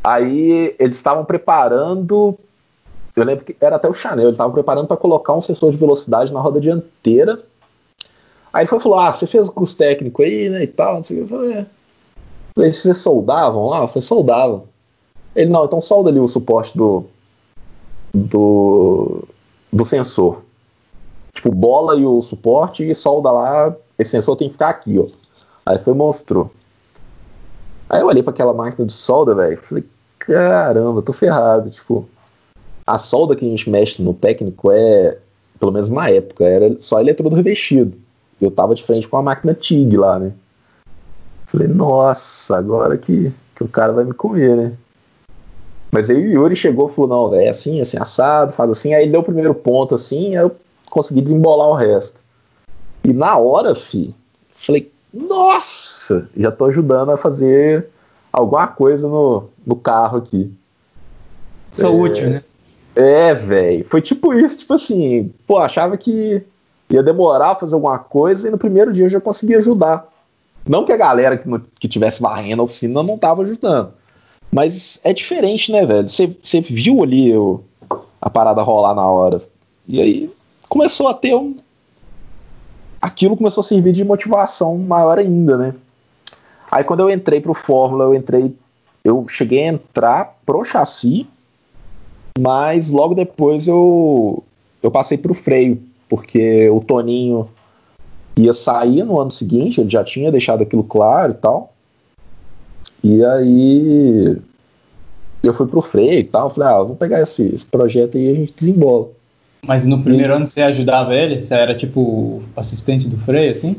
Aí 0.02 0.74
eles 0.78 0.96
estavam 0.96 1.24
preparando. 1.24 2.38
Eu 3.14 3.24
lembro 3.24 3.44
que 3.44 3.56
era 3.60 3.76
até 3.76 3.88
o 3.88 3.92
Chanel, 3.92 4.26
eles 4.26 4.34
estavam 4.34 4.52
preparando 4.52 4.86
para 4.86 4.96
colocar 4.96 5.34
um 5.34 5.42
sensor 5.42 5.72
de 5.72 5.76
velocidade 5.76 6.32
na 6.32 6.40
roda 6.40 6.60
dianteira 6.60 7.40
Aí 8.52 8.62
ele 8.62 8.80
falou: 8.80 8.98
Ah, 8.98 9.12
você 9.12 9.26
fez 9.26 9.48
o 9.48 9.52
curso 9.52 9.76
técnico 9.76 10.22
aí, 10.22 10.48
né? 10.48 10.64
E 10.64 10.66
tal, 10.66 10.96
não 10.96 11.04
sei 11.04 11.22
o 11.22 11.26
que. 11.26 11.34
Eu 11.34 11.38
falei, 11.38 11.58
é. 11.58 11.66
Vocês 12.54 12.96
soldavam 12.98 13.66
lá? 13.66 13.82
Eu 13.82 13.88
falei, 13.88 14.02
soldava. 14.02 14.64
Ele, 15.34 15.50
não, 15.50 15.64
então 15.64 15.80
solda 15.80 16.10
ali 16.10 16.18
o 16.18 16.28
suporte 16.28 16.76
do. 16.76 17.04
do. 18.14 19.24
do 19.72 19.84
sensor. 19.84 20.42
Tipo, 21.32 21.50
bola 21.52 21.96
e 21.96 22.04
o 22.04 22.20
suporte 22.20 22.88
e 22.88 22.94
solda 22.94 23.30
lá. 23.30 23.74
Esse 23.98 24.10
sensor 24.10 24.36
tem 24.36 24.48
que 24.48 24.54
ficar 24.54 24.70
aqui, 24.70 24.98
ó. 24.98 25.06
Aí 25.64 25.78
foi 25.78 25.94
mostrou. 25.94 26.50
Aí 27.88 28.00
eu 28.00 28.06
olhei 28.06 28.22
para 28.22 28.32
aquela 28.32 28.52
máquina 28.52 28.86
de 28.86 28.92
solda, 28.92 29.34
velho. 29.34 29.56
Falei, 29.58 29.84
caramba, 30.18 31.02
tô 31.02 31.12
ferrado. 31.12 31.70
Tipo, 31.70 32.08
a 32.86 32.98
solda 32.98 33.36
que 33.36 33.44
a 33.44 33.48
gente 33.48 33.70
mexe 33.70 34.02
no 34.02 34.14
técnico 34.14 34.70
é, 34.70 35.18
pelo 35.58 35.72
menos 35.72 35.90
na 35.90 36.08
época, 36.08 36.44
era 36.44 36.76
só 36.80 37.00
eletrodo 37.00 37.36
revestido. 37.36 37.96
Eu 38.40 38.50
tava 38.50 38.74
de 38.74 38.82
frente 38.82 39.06
com 39.06 39.18
a 39.18 39.22
máquina 39.22 39.54
TIG 39.54 39.96
lá, 39.96 40.18
né? 40.18 40.32
Falei, 41.46 41.68
nossa, 41.68 42.56
agora 42.56 42.96
que, 42.96 43.32
que 43.54 43.62
o 43.62 43.68
cara 43.68 43.92
vai 43.92 44.04
me 44.04 44.14
comer, 44.14 44.56
né? 44.56 44.72
Mas 45.90 46.08
aí 46.08 46.16
o 46.16 46.32
Yuri 46.32 46.54
chegou 46.54 46.88
e 46.88 46.92
falou, 46.92 47.30
não, 47.30 47.40
é 47.40 47.48
assim, 47.48 47.80
assim, 47.80 47.98
assado, 47.98 48.52
faz 48.52 48.70
assim. 48.70 48.94
Aí 48.94 49.02
ele 49.02 49.12
deu 49.12 49.20
o 49.20 49.24
primeiro 49.24 49.54
ponto 49.54 49.94
assim, 49.94 50.36
aí 50.36 50.42
eu 50.42 50.54
consegui 50.88 51.20
desembolar 51.20 51.68
o 51.68 51.74
resto. 51.74 52.20
E 53.02 53.12
na 53.12 53.36
hora, 53.36 53.74
fi, 53.74 54.14
falei, 54.54 54.90
nossa, 55.12 56.28
já 56.36 56.52
tô 56.52 56.66
ajudando 56.66 57.10
a 57.10 57.16
fazer 57.16 57.88
alguma 58.32 58.68
coisa 58.68 59.08
no, 59.08 59.48
no 59.66 59.74
carro 59.74 60.18
aqui. 60.18 60.52
Sou 61.72 61.90
é, 61.90 62.10
útil, 62.10 62.30
né? 62.30 62.44
É, 62.94 63.34
velho. 63.34 63.84
Foi 63.84 64.00
tipo 64.00 64.32
isso, 64.32 64.58
tipo 64.58 64.74
assim, 64.74 65.32
pô, 65.46 65.58
achava 65.58 65.96
que 65.96 66.42
ia 66.88 67.02
demorar 67.02 67.52
a 67.52 67.56
fazer 67.56 67.74
alguma 67.74 67.98
coisa 67.98 68.48
e 68.48 68.50
no 68.50 68.58
primeiro 68.58 68.92
dia 68.92 69.04
eu 69.04 69.08
já 69.08 69.20
consegui 69.20 69.54
ajudar. 69.54 70.06
Não 70.68 70.84
que 70.84 70.92
a 70.92 70.96
galera 70.96 71.36
que, 71.36 71.48
no, 71.48 71.60
que 71.78 71.88
tivesse 71.88 72.20
varrendo 72.20 72.62
a 72.62 72.64
oficina 72.64 73.02
não 73.02 73.16
tava 73.16 73.42
ajudando. 73.42 73.92
Mas 74.50 75.00
é 75.04 75.12
diferente, 75.12 75.70
né, 75.70 75.86
velho? 75.86 76.08
Você 76.08 76.60
viu 76.60 77.02
ali 77.02 77.36
o, 77.36 77.62
a 78.20 78.28
parada 78.28 78.62
rolar 78.62 78.94
na 78.94 79.08
hora. 79.08 79.40
E 79.86 80.00
aí 80.00 80.30
começou 80.68 81.08
a 81.08 81.14
ter 81.14 81.34
um. 81.34 81.56
Aquilo 83.00 83.36
começou 83.36 83.62
a 83.62 83.64
servir 83.64 83.92
de 83.92 84.04
motivação 84.04 84.76
maior 84.76 85.18
ainda, 85.18 85.56
né? 85.56 85.74
Aí 86.70 86.84
quando 86.84 87.00
eu 87.00 87.10
entrei 87.10 87.40
pro 87.40 87.54
Fórmula, 87.54 88.04
eu 88.04 88.14
entrei. 88.14 88.54
Eu 89.02 89.26
cheguei 89.28 89.64
a 89.64 89.68
entrar 89.68 90.38
pro 90.44 90.64
chassi, 90.64 91.26
mas 92.38 92.90
logo 92.90 93.14
depois 93.14 93.66
eu, 93.66 94.44
eu 94.82 94.90
passei 94.90 95.16
pro 95.16 95.32
freio 95.32 95.82
porque 96.10 96.68
o 96.68 96.80
Toninho 96.80 97.48
ia 98.36 98.52
sair 98.52 99.04
no 99.04 99.20
ano 99.20 99.30
seguinte, 99.30 99.80
ele 99.80 99.88
já 99.88 100.02
tinha 100.02 100.30
deixado 100.30 100.62
aquilo 100.62 100.82
claro 100.82 101.32
e 101.32 101.36
tal. 101.36 101.72
E 103.02 103.24
aí 103.24 104.36
eu 105.42 105.54
fui 105.54 105.66
pro 105.66 105.80
freio 105.80 106.18
e 106.18 106.24
tal, 106.24 106.50
falei, 106.50 106.68
ah, 106.68 106.78
vamos 106.78 106.98
pegar 106.98 107.20
esse, 107.20 107.54
esse 107.54 107.66
projeto 107.66 108.16
aí 108.16 108.26
e 108.26 108.30
a 108.30 108.34
gente 108.34 108.54
desembola. 108.54 109.08
Mas 109.62 109.86
no 109.86 110.02
primeiro 110.02 110.32
e... 110.32 110.36
ano 110.36 110.46
você 110.46 110.62
ajudava 110.62 111.14
ele? 111.14 111.44
Você 111.44 111.54
era 111.54 111.74
tipo 111.74 112.42
assistente 112.56 113.08
do 113.08 113.18
freio, 113.18 113.52
assim? 113.52 113.76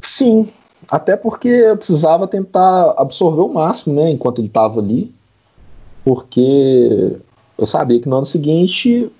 Sim, 0.00 0.48
até 0.90 1.16
porque 1.16 1.48
eu 1.48 1.76
precisava 1.76 2.26
tentar 2.26 2.94
absorver 2.96 3.42
o 3.42 3.52
máximo, 3.52 3.94
né, 3.94 4.10
enquanto 4.10 4.38
ele 4.40 4.48
estava 4.48 4.80
ali, 4.80 5.12
porque 6.04 7.18
eu 7.56 7.66
sabia 7.66 8.00
que 8.00 8.08
no 8.08 8.16
ano 8.16 8.26
seguinte 8.26 9.10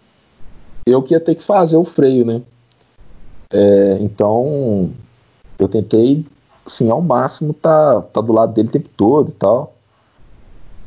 eu 0.86 1.02
que 1.02 1.14
ia 1.14 1.20
ter 1.20 1.34
que 1.34 1.42
fazer 1.42 1.76
o 1.76 1.84
freio, 1.84 2.24
né? 2.24 2.40
É, 3.52 3.98
então 4.00 4.90
eu 5.58 5.68
tentei, 5.68 6.24
assim, 6.68 6.90
ao 6.90 7.02
máximo 7.02 7.52
tá, 7.52 8.02
tá 8.02 8.20
do 8.20 8.32
lado 8.32 8.52
dele 8.52 8.68
o 8.68 8.72
tempo 8.72 8.88
todo 8.96 9.30
e 9.30 9.32
tal. 9.32 9.74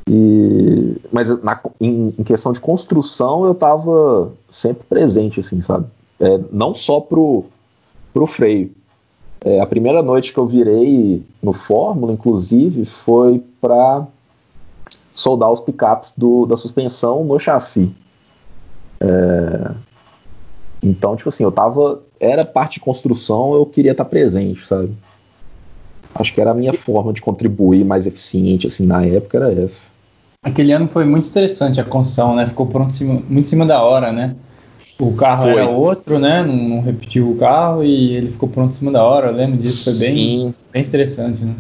E, 0.10 0.98
mas 1.12 1.30
na, 1.44 1.60
em, 1.80 2.14
em, 2.18 2.24
questão 2.24 2.52
de 2.52 2.62
construção 2.62 3.46
eu 3.46 3.54
tava 3.54 4.32
sempre 4.50 4.86
presente, 4.88 5.40
assim, 5.40 5.62
sabe? 5.62 5.86
É, 6.20 6.40
não 6.52 6.74
só 6.74 7.00
pro, 7.00 7.46
pro 8.14 8.26
freio. 8.26 8.72
É, 9.44 9.60
a 9.60 9.66
primeira 9.66 10.04
noite 10.04 10.34
que 10.34 10.40
eu 10.40 10.46
virei 10.46 11.26
no 11.42 11.54
Fórmula, 11.54 12.14
inclusive, 12.14 12.86
foi 12.86 13.44
para 13.60 14.06
soldar 15.14 15.52
os 15.52 15.60
picapes 15.60 16.14
do, 16.16 16.46
da 16.46 16.56
suspensão 16.56 17.24
no 17.24 17.40
chassi. 17.40 17.94
É, 19.00 19.72
então, 20.84 21.16
tipo 21.16 21.30
assim, 21.30 21.44
eu 21.44 21.52
tava. 21.52 22.02
Era 22.20 22.46
parte 22.46 22.76
de 22.76 22.82
construção, 22.82 23.54
eu 23.56 23.66
queria 23.66 23.92
estar 23.92 24.04
tá 24.04 24.10
presente, 24.10 24.66
sabe? 24.66 24.96
Acho 26.14 26.34
que 26.34 26.42
era 26.42 26.52
a 26.52 26.54
minha 26.54 26.74
forma 26.74 27.14
de 27.14 27.22
contribuir 27.22 27.86
mais 27.86 28.06
eficiente, 28.06 28.68
assim, 28.68 28.86
na 28.86 29.04
época 29.04 29.38
era 29.38 29.52
essa. 29.52 29.84
Aquele 30.44 30.72
ano 30.72 30.88
foi 30.88 31.06
muito 31.06 31.28
interessante 31.28 31.80
a 31.80 31.84
construção, 31.84 32.36
né? 32.36 32.46
Ficou 32.48 32.66
pronto 32.66 32.92
muito 33.04 33.40
em 33.40 33.44
cima 33.44 33.66
da 33.66 33.82
hora, 33.82 34.12
né? 34.12 34.36
O 35.00 35.16
carro 35.16 35.44
foi. 35.44 35.54
era 35.54 35.70
outro, 35.70 36.20
né? 36.20 36.44
Não, 36.44 36.56
não, 36.56 36.82
repetiu 36.82 37.32
o 37.32 37.38
carro 37.38 37.84
e 37.84 38.16
ele 38.16 38.32
ficou 38.32 38.50
pronto 38.50 38.72
em 38.72 38.76
cima 38.76 38.92
da 38.92 39.04
hora. 39.04 39.28
Eu 39.28 39.34
lembro 39.34 39.58
disso, 39.58 39.92
foi 39.92 40.08
bem, 40.08 40.56
bem 40.72 40.82
estressante, 40.82 41.44
né? 41.44 41.56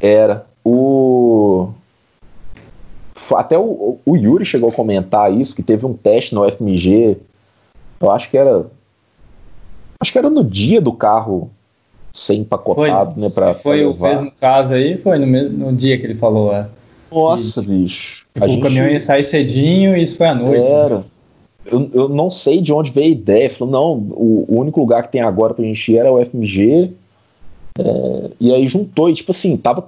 Era. 0.00 0.46
O. 0.64 1.68
Até 3.34 3.58
o, 3.58 3.98
o 4.04 4.16
Yuri 4.16 4.44
chegou 4.44 4.68
a 4.68 4.72
comentar 4.72 5.32
isso, 5.32 5.54
que 5.54 5.62
teve 5.62 5.84
um 5.86 5.94
teste 5.94 6.34
no 6.34 6.48
FMG 6.48 7.16
eu 8.04 8.10
acho 8.10 8.30
que 8.30 8.36
era. 8.36 8.66
Acho 9.98 10.12
que 10.12 10.18
era 10.18 10.28
no 10.28 10.44
dia 10.44 10.80
do 10.80 10.92
carro 10.92 11.50
ser 12.14 12.34
empacotado, 12.34 13.14
foi, 13.14 13.22
né? 13.22 13.30
Pra, 13.30 13.54
foi 13.54 13.80
pra 13.80 13.90
o 13.90 14.10
mesmo 14.10 14.32
caso 14.40 14.74
aí, 14.74 14.96
foi 14.96 15.18
no, 15.18 15.26
mesmo, 15.26 15.58
no 15.58 15.72
dia 15.76 15.98
que 15.98 16.06
ele 16.06 16.14
falou, 16.14 16.54
é. 16.54 16.68
Nossa, 17.10 17.60
e, 17.60 17.66
bicho. 17.66 18.26
Tipo, 18.32 18.46
o 18.46 18.48
gente... 18.48 18.62
caminhão 18.62 18.88
ia 18.88 19.00
sair 19.00 19.24
cedinho 19.24 19.96
e 19.96 20.02
isso 20.02 20.16
foi 20.16 20.28
à 20.28 20.34
noite. 20.34 20.60
Né? 20.60 20.70
Era. 20.70 20.98
Né? 20.98 21.04
Eu, 21.66 21.90
eu 21.94 22.08
não 22.08 22.30
sei 22.30 22.60
de 22.60 22.72
onde 22.72 22.90
veio 22.90 23.06
a 23.06 23.10
ideia. 23.10 23.50
Falou, 23.50 23.72
não, 23.72 23.92
o, 24.12 24.44
o 24.48 24.60
único 24.60 24.80
lugar 24.80 25.02
que 25.02 25.12
tem 25.12 25.22
agora 25.22 25.54
pra 25.54 25.64
gente 25.64 25.92
ir 25.92 25.98
era 25.98 26.12
o 26.12 26.24
FMG. 26.24 26.92
É, 27.78 28.30
e 28.38 28.54
aí 28.54 28.66
juntou, 28.68 29.10
e 29.10 29.14
tipo 29.14 29.32
assim, 29.32 29.56
tava. 29.56 29.86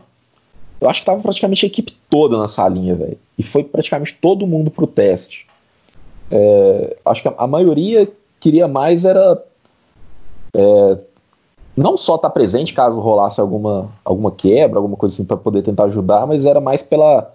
Eu 0.80 0.90
acho 0.90 1.00
que 1.00 1.06
tava 1.06 1.20
praticamente 1.20 1.64
a 1.64 1.68
equipe 1.68 1.92
toda 2.10 2.36
na 2.36 2.48
salinha, 2.48 2.94
velho. 2.94 3.18
E 3.38 3.42
foi 3.42 3.62
praticamente 3.62 4.14
todo 4.20 4.46
mundo 4.46 4.70
pro 4.70 4.86
teste. 4.86 5.46
É, 6.30 6.96
acho 7.04 7.22
que 7.22 7.28
a, 7.28 7.34
a, 7.38 7.46
maioria 7.46 8.08
queria 8.40 8.66
mais 8.66 9.04
era 9.04 9.42
é, 10.54 10.98
não 11.76 11.96
só 11.96 12.16
estar 12.16 12.28
tá 12.28 12.32
presente 12.32 12.72
caso 12.72 12.98
rolasse 12.98 13.40
alguma, 13.40 13.88
alguma 14.04 14.30
quebra, 14.30 14.78
alguma 14.78 14.96
coisa 14.96 15.14
assim 15.14 15.24
para 15.24 15.36
poder 15.36 15.62
tentar 15.62 15.84
ajudar, 15.84 16.26
mas 16.26 16.46
era 16.46 16.60
mais 16.60 16.82
pela 16.82 17.30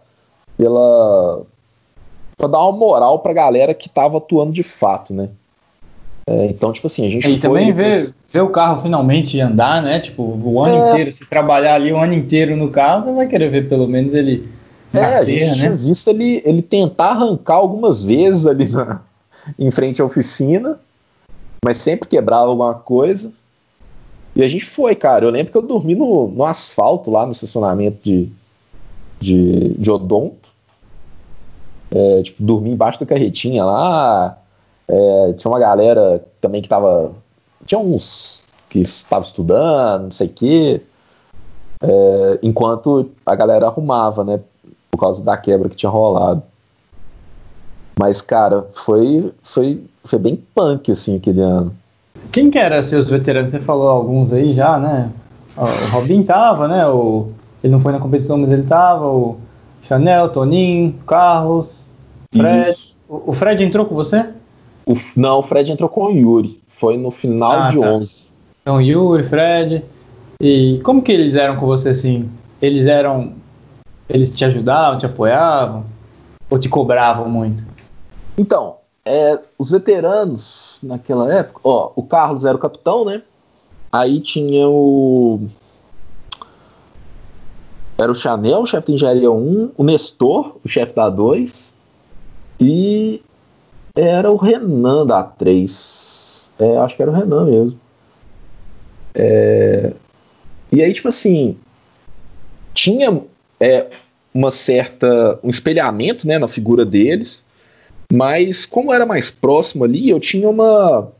pela 0.58 1.42
para 2.38 2.48
dar 2.48 2.60
uma 2.60 2.78
moral 2.78 3.20
para 3.20 3.32
a 3.32 3.36
galera 3.36 3.74
que 3.74 3.88
estava 3.88 4.18
atuando 4.18 4.52
de 4.52 4.64
fato, 4.64 5.14
né? 5.14 5.30
É, 6.28 6.48
então, 6.48 6.72
tipo 6.72 6.88
assim, 6.88 7.06
a 7.06 7.10
gente. 7.10 7.30
E 7.30 7.40
também 7.40 7.72
ver, 7.72 8.14
ver 8.30 8.42
o 8.42 8.50
carro 8.50 8.82
finalmente 8.82 9.40
andar, 9.40 9.82
né? 9.82 10.00
Tipo, 10.00 10.24
o 10.24 10.64
ano 10.64 10.76
é... 10.76 10.90
inteiro, 10.90 11.12
se 11.12 11.26
trabalhar 11.26 11.76
ali 11.76 11.92
o 11.92 11.98
ano 11.98 12.14
inteiro 12.14 12.56
no 12.56 12.70
carro, 12.70 13.06
você 13.06 13.12
vai 13.12 13.28
querer 13.28 13.50
ver 13.50 13.68
pelo 13.68 13.88
menos 13.88 14.14
ele 14.14 14.50
é, 14.94 15.06
a 15.06 15.24
gente 15.24 15.46
né? 15.46 15.54
tinha 15.54 15.76
visto 15.76 16.10
ele, 16.10 16.42
ele 16.46 16.62
tentar 16.62 17.12
arrancar 17.12 17.56
algumas 17.56 18.04
vezes 18.04 18.46
ali 18.46 18.68
na, 18.68 19.00
em 19.58 19.72
frente 19.72 20.02
à 20.02 20.06
oficina, 20.06 20.80
mas 21.64 21.78
sempre 21.78 22.10
quebrava 22.10 22.48
alguma 22.48 22.74
coisa. 22.74 23.32
E 24.36 24.44
a 24.44 24.48
gente 24.48 24.66
foi, 24.66 24.96
cara. 24.96 25.26
Eu 25.26 25.30
lembro 25.30 25.52
que 25.52 25.58
eu 25.58 25.62
dormi 25.62 25.96
no, 25.96 26.28
no 26.28 26.44
asfalto 26.44 27.12
lá 27.12 27.26
no 27.26 27.32
estacionamento 27.32 28.00
de, 28.04 28.30
de, 29.20 29.74
de 29.74 29.92
Odonto. 29.92 30.50
É, 31.90 32.24
tipo, 32.24 32.42
dormi 32.42 32.72
embaixo 32.72 33.00
da 33.00 33.06
carretinha 33.06 33.66
lá. 33.66 34.38
É, 34.88 35.34
tinha 35.34 35.52
uma 35.52 35.60
galera 35.60 36.24
também 36.40 36.62
que 36.62 36.70
tava. 36.70 37.14
Tinha 37.66 37.80
uns 37.80 38.42
que 38.70 38.80
estavam 38.80 39.26
estudando, 39.26 40.04
não 40.04 40.12
sei 40.12 40.28
o 40.28 40.32
quê. 40.32 40.82
É, 41.84 42.40
enquanto 42.42 43.10
a 43.26 43.36
galera 43.36 43.68
arrumava, 43.68 44.24
né? 44.24 44.40
por 44.92 45.00
causa 45.00 45.24
da 45.24 45.38
quebra 45.38 45.70
que 45.70 45.76
tinha 45.76 45.90
rolado. 45.90 46.44
Mas, 47.98 48.22
cara, 48.22 48.68
foi, 48.74 49.34
foi, 49.42 49.84
foi 50.04 50.20
bem 50.20 50.36
punk, 50.36 50.92
assim, 50.92 51.16
aquele 51.16 51.42
ano. 51.42 51.76
Quem 52.32 52.52
que 52.52 52.58
era 52.58 52.82
seus 52.84 53.10
veteranos? 53.10 53.52
Você 53.52 53.60
falou 53.60 53.90
alguns 53.90 54.34
aí 54.34 54.54
já, 54.54 54.78
né? 54.78 55.10
O 55.56 55.92
Robin 55.92 56.24
tava, 56.24 56.68
né? 56.68 56.88
O, 56.88 57.30
ele 57.64 57.72
não 57.72 57.80
foi 57.80 57.92
na 57.92 58.00
competição, 58.00 58.38
mas 58.38 58.52
ele 58.52 58.64
tava. 58.64 59.06
O 59.06 59.38
Chanel, 59.84 60.30
Toninho, 60.30 60.94
Carlos, 61.06 61.68
Fred. 62.36 62.78
O, 63.08 63.32
o, 63.32 63.34
Fred 63.34 63.64
entrou 63.64 63.86
com 63.86 63.96
você? 63.96 64.30
O, 64.86 64.96
não, 65.16 65.40
o 65.40 65.44
Fred 65.44 65.72
entrou 65.72 65.90
com 65.90 66.06
o 66.06 66.12
Yuri. 66.12 66.62
Foi 66.80 66.98
no 66.98 67.12
final 67.12 67.52
ah, 67.52 67.70
de 67.70 67.80
tá. 67.80 67.92
11. 67.92 68.28
Então, 68.62 68.82
Yuri, 68.82 69.24
Fred. 69.24 69.84
E 70.42 70.80
como 70.84 71.02
que 71.02 71.12
eles 71.12 71.36
eram 71.36 71.58
com 71.58 71.66
você, 71.66 71.90
assim? 71.90 72.30
Eles 72.62 72.86
eram 72.86 73.34
eles 74.14 74.30
te 74.32 74.44
ajudavam, 74.44 74.98
te 74.98 75.06
apoiavam? 75.06 75.86
Ou 76.50 76.60
te 76.60 76.68
cobravam 76.68 77.30
muito? 77.30 77.64
Então, 78.38 78.76
é, 79.06 79.40
os 79.58 79.72
veteranos 79.72 80.71
naquela 80.84 81.34
época, 81.34 81.60
ó, 81.64 81.92
o 81.96 82.04
Carlos 82.04 82.46
era 82.46 82.56
o 82.56 82.60
capitão, 82.60 83.06
né? 83.06 83.22
Aí 83.92 84.20
tinha 84.22 84.68
o. 84.68 85.48
Era 87.98 88.12
o 88.12 88.16
Chanel, 88.16 88.62
o 88.62 88.66
chefe 88.66 88.88
de 88.88 88.94
engenharia 88.94 89.30
1, 89.30 89.72
o 89.78 89.84
Nestor, 89.84 90.58
o 90.64 90.68
chefe 90.68 90.96
da 90.96 91.10
2, 91.10 91.74
e 92.60 93.22
era 93.96 94.32
o 94.32 94.38
Renan 94.38 95.06
da 95.06 95.24
3. 95.24 96.50
É, 96.58 96.78
acho 96.78 96.96
que 96.96 97.02
era 97.02 97.12
o 97.12 97.14
Renan 97.14 97.46
mesmo. 97.46 97.80
É, 99.14 99.94
e 100.72 100.82
aí, 100.82 100.94
tipo 100.94 101.10
assim, 101.10 101.58
tinha 102.74 103.22
é, 103.60 103.88
uma 104.34 104.50
certa 104.50 105.40
um 105.44 105.50
espelhamento 105.50 106.28
né, 106.28 106.40
na 106.40 106.48
figura 106.48 106.86
deles, 106.86 107.44
mas 108.12 108.66
como 108.66 108.94
era 108.94 109.06
mais 109.06 109.32
próximo 109.32 109.84
ali, 109.84 110.10
eu 110.10 110.20
tinha 110.20 110.50
uma 110.50 111.12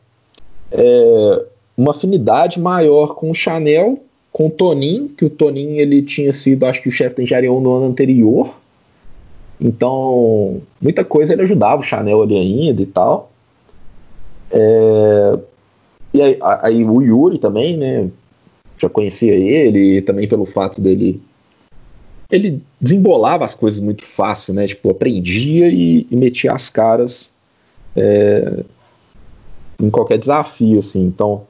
é, 0.72 1.46
uma 1.78 1.92
afinidade 1.92 2.60
maior 2.60 3.16
com 3.16 3.32
o 3.32 3.36
Chanel, 3.36 4.00
com 4.32 4.48
o 4.48 4.50
Tonin, 4.50 5.08
que 5.08 5.26
o 5.26 5.30
Tonin 5.30 5.78
ele 5.78 6.02
tinha 6.02 6.32
sido, 6.32 6.66
acho 6.66 6.82
que 6.82 6.90
o 6.90 6.92
chefe 6.92 7.18
da 7.18 7.24
engenharia 7.24 7.50
no 7.50 7.72
ano 7.72 7.86
anterior. 7.86 8.54
Então, 9.60 10.62
muita 10.82 11.04
coisa 11.04 11.34
ele 11.34 11.44
ajudava 11.44 11.82
o 11.82 11.84
Chanel 11.84 12.22
ali 12.22 12.38
ainda 12.38 12.82
e 12.82 12.86
tal. 12.86 13.32
É, 14.50 15.40
e 16.14 16.22
aí, 16.22 16.38
aí, 16.42 16.84
o 16.84 17.02
Yuri 17.02 17.38
também, 17.38 17.78
né? 17.78 18.10
Já 18.78 18.90
conhecia 18.90 19.34
ele, 19.34 20.02
também 20.02 20.28
pelo 20.28 20.46
fato 20.46 20.82
dele 20.82 21.22
ele 22.32 22.62
desembolava 22.80 23.44
as 23.44 23.54
coisas 23.54 23.80
muito 23.80 24.01
fácil, 24.22 24.54
né? 24.54 24.68
Tipo, 24.68 24.92
aprendia 24.92 25.68
e, 25.68 26.06
e 26.12 26.16
metia 26.16 26.54
as 26.54 26.70
caras 26.70 27.32
é, 27.96 28.64
em 29.82 29.90
qualquer 29.90 30.20
desafio, 30.20 30.78
assim. 30.78 31.04
Então, 31.04 31.48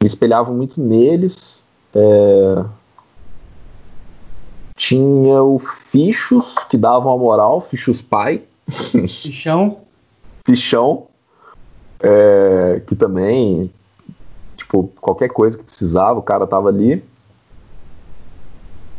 me 0.00 0.06
espelhava 0.06 0.50
muito 0.50 0.80
neles. 0.80 1.62
É, 1.94 2.64
tinha 4.74 5.42
o 5.42 5.58
Fichos, 5.58 6.54
que 6.70 6.78
dava 6.78 7.06
uma 7.06 7.18
moral, 7.18 7.60
Fichos 7.60 8.00
pai. 8.00 8.44
Fichão. 8.70 9.82
Fichão. 10.46 11.06
É, 12.02 12.80
que 12.86 12.96
também, 12.96 13.70
tipo, 14.56 14.90
qualquer 15.02 15.28
coisa 15.28 15.58
que 15.58 15.64
precisava, 15.64 16.18
o 16.18 16.22
cara 16.22 16.46
tava 16.46 16.70
ali 16.70 17.04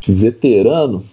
veterano. 0.08 1.04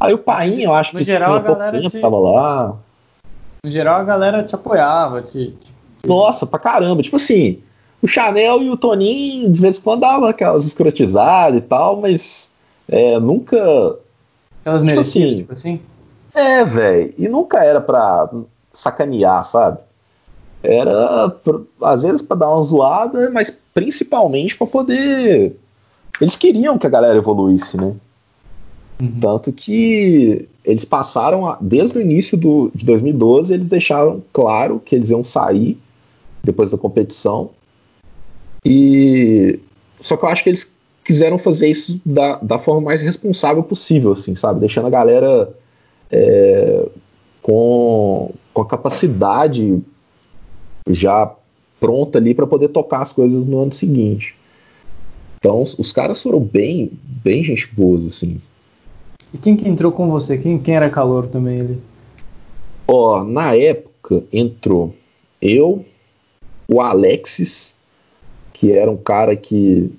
Aí 0.00 0.14
o 0.14 0.18
Painho, 0.18 0.62
eu 0.62 0.74
acho 0.74 0.94
no 0.94 1.00
que 1.00 1.04
geral, 1.04 1.34
a 1.34 1.38
galera 1.40 1.80
te... 1.82 2.00
tava 2.00 2.18
lá. 2.18 2.76
No 3.62 3.70
geral, 3.70 4.00
a 4.00 4.04
galera 4.04 4.42
te 4.42 4.54
apoiava. 4.54 5.22
Te, 5.22 5.50
te... 5.50 5.72
Nossa, 6.06 6.46
pra 6.46 6.58
caramba. 6.58 7.02
Tipo 7.02 7.16
assim, 7.16 7.60
o 8.00 8.08
Chanel 8.08 8.62
e 8.62 8.70
o 8.70 8.76
Toninho 8.76 9.52
de 9.52 9.60
vez 9.60 9.78
em 9.78 9.80
quando 9.82 10.00
davam 10.00 10.28
aquelas 10.28 10.64
escrotizadas 10.64 11.58
e 11.58 11.60
tal, 11.60 12.00
mas 12.00 12.48
é, 12.88 13.20
nunca. 13.20 13.56
Aquelas 14.60 14.80
tipo 14.80 14.90
merecidas, 14.90 15.28
assim, 15.28 15.36
tipo 15.36 15.52
assim? 15.52 15.80
É, 16.34 16.64
velho. 16.64 17.14
E 17.18 17.28
nunca 17.28 17.62
era 17.62 17.80
pra 17.80 18.30
sacanear, 18.72 19.44
sabe? 19.44 19.78
Era, 20.62 21.34
às 21.82 22.02
vezes, 22.02 22.22
pra 22.22 22.36
dar 22.36 22.50
uma 22.50 22.62
zoada, 22.62 23.30
mas 23.30 23.50
principalmente 23.74 24.56
para 24.56 24.66
poder 24.66 25.56
eles 26.20 26.36
queriam 26.36 26.78
que 26.78 26.86
a 26.86 26.90
galera 26.90 27.16
evoluísse, 27.16 27.76
né? 27.76 27.94
Uhum. 29.00 29.20
Tanto 29.20 29.52
que 29.52 30.46
eles 30.64 30.84
passaram, 30.84 31.46
a, 31.46 31.58
desde 31.60 31.96
o 31.96 32.00
início 32.00 32.36
do, 32.36 32.70
de 32.74 32.84
2012, 32.84 33.54
eles 33.54 33.66
deixaram 33.66 34.22
claro 34.32 34.80
que 34.84 34.94
eles 34.94 35.10
iam 35.10 35.24
sair 35.24 35.78
depois 36.42 36.70
da 36.70 36.78
competição. 36.78 37.50
E 38.64 39.58
só 39.98 40.16
que 40.16 40.24
eu 40.24 40.28
acho 40.28 40.42
que 40.42 40.50
eles 40.50 40.74
quiseram 41.02 41.38
fazer 41.38 41.68
isso 41.68 42.00
da, 42.04 42.36
da 42.36 42.58
forma 42.58 42.82
mais 42.82 43.00
responsável 43.00 43.62
possível, 43.62 44.12
assim, 44.12 44.36
sabe? 44.36 44.60
Deixando 44.60 44.86
a 44.86 44.90
galera 44.90 45.52
é, 46.10 46.86
com, 47.40 48.32
com 48.52 48.62
a 48.62 48.66
capacidade 48.66 49.82
já 50.88 51.34
pronta 51.78 52.18
ali 52.18 52.34
para 52.34 52.46
poder 52.46 52.68
tocar 52.68 53.00
as 53.00 53.12
coisas 53.12 53.44
no 53.44 53.60
ano 53.60 53.72
seguinte. 53.72 54.34
Então, 55.38 55.62
os 55.62 55.90
caras 55.90 56.22
foram 56.22 56.40
bem, 56.40 56.90
bem 57.02 57.42
gente 57.42 57.66
boa, 57.74 57.98
assim. 58.06 58.38
E 59.32 59.38
quem 59.38 59.56
que 59.56 59.68
entrou 59.68 59.92
com 59.92 60.10
você? 60.10 60.36
Quem, 60.36 60.58
quem 60.58 60.74
era 60.74 60.90
calor 60.90 61.28
também 61.28 61.60
ali? 61.60 61.78
Ó, 62.86 63.22
na 63.24 63.54
época 63.54 64.24
entrou 64.32 64.94
eu, 65.40 65.84
o 66.68 66.80
Alexis, 66.80 67.74
que 68.52 68.72
era 68.72 68.90
um 68.90 68.96
cara 68.96 69.36
que 69.36 69.90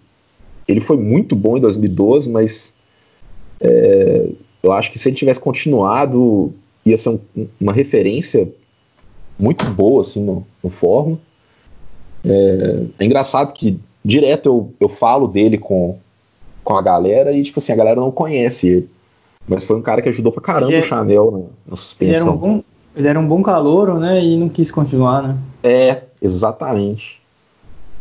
ele 0.67 0.79
foi 0.79 0.97
muito 0.97 1.35
bom 1.35 1.57
em 1.57 1.61
2012, 1.61 2.29
mas 2.29 2.73
é, 3.59 4.29
eu 4.61 4.71
acho 4.71 4.91
que 4.91 4.99
se 4.99 5.09
ele 5.09 5.15
tivesse 5.15 5.39
continuado 5.39 6.53
ia 6.85 6.97
ser 6.97 7.09
um, 7.09 7.19
uma 7.59 7.73
referência 7.73 8.49
muito 9.37 9.65
boa 9.65 10.01
assim 10.01 10.23
no, 10.23 10.45
no 10.63 10.69
Fórmula. 10.69 11.19
É, 12.23 12.83
é 12.99 13.05
engraçado 13.05 13.53
que 13.53 13.79
direto 14.03 14.47
eu, 14.47 14.73
eu 14.79 14.89
falo 14.89 15.27
dele 15.27 15.57
com, 15.57 15.97
com 16.63 16.75
a 16.75 16.81
galera 16.81 17.31
e, 17.31 17.41
tipo 17.41 17.59
assim, 17.59 17.71
a 17.71 17.75
galera 17.75 17.99
não 17.99 18.11
conhece 18.11 18.67
ele. 18.67 18.89
Mas 19.47 19.65
foi 19.65 19.75
um 19.75 19.81
cara 19.81 20.01
que 20.01 20.09
ajudou 20.09 20.31
pra 20.31 20.41
caramba 20.41 20.77
o 20.77 20.83
Chanel 20.83 21.31
na, 21.31 21.71
na 21.71 21.75
suspensão. 21.75 22.15
Ele 22.15 22.21
era, 22.21 22.31
um 22.31 22.37
bom, 22.37 22.63
ele 22.95 23.07
era 23.07 23.19
um 23.19 23.27
bom 23.27 23.41
calouro, 23.41 23.99
né? 23.99 24.23
E 24.23 24.37
não 24.37 24.47
quis 24.47 24.71
continuar, 24.71 25.23
né? 25.23 25.37
É, 25.63 26.03
exatamente. 26.21 27.21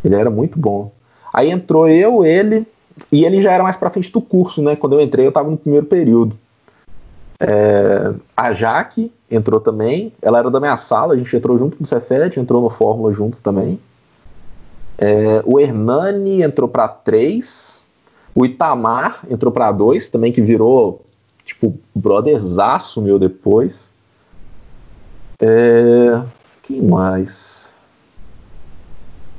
Ele 0.04 0.14
era 0.14 0.30
muito 0.30 0.58
bom. 0.58 0.92
Aí 1.32 1.50
entrou 1.50 1.88
eu, 1.88 2.24
ele, 2.24 2.66
e 3.10 3.24
ele 3.24 3.38
já 3.38 3.52
era 3.52 3.62
mais 3.62 3.76
pra 3.76 3.90
frente 3.90 4.12
do 4.12 4.20
curso, 4.20 4.62
né? 4.62 4.76
Quando 4.76 4.94
eu 4.94 5.00
entrei, 5.00 5.26
eu 5.26 5.32
tava 5.32 5.50
no 5.50 5.56
primeiro 5.56 5.86
período. 5.86 6.36
É, 7.38 8.12
a 8.36 8.52
Jaque 8.52 9.10
entrou 9.30 9.60
também, 9.60 10.12
ela 10.20 10.38
era 10.38 10.50
da 10.50 10.60
minha 10.60 10.76
sala, 10.76 11.14
a 11.14 11.16
gente 11.16 11.34
entrou 11.34 11.56
junto 11.56 11.78
no 11.80 11.86
Cefet, 11.86 12.38
entrou 12.38 12.60
no 12.60 12.68
Fórmula 12.68 13.12
junto 13.12 13.38
também. 13.38 13.78
É, 14.98 15.42
o 15.46 15.58
Hernani 15.58 16.42
entrou 16.42 16.68
para 16.68 16.86
3. 16.86 17.82
O 18.34 18.44
Itamar 18.44 19.24
entrou 19.30 19.50
para 19.50 19.72
2, 19.72 20.08
também 20.08 20.30
que 20.30 20.42
virou 20.42 21.02
tipo 21.50 21.78
brotherzaço 21.94 23.02
meu 23.02 23.18
depois. 23.18 23.88
É, 25.40 26.20
quem 26.62 26.82
mais? 26.82 27.68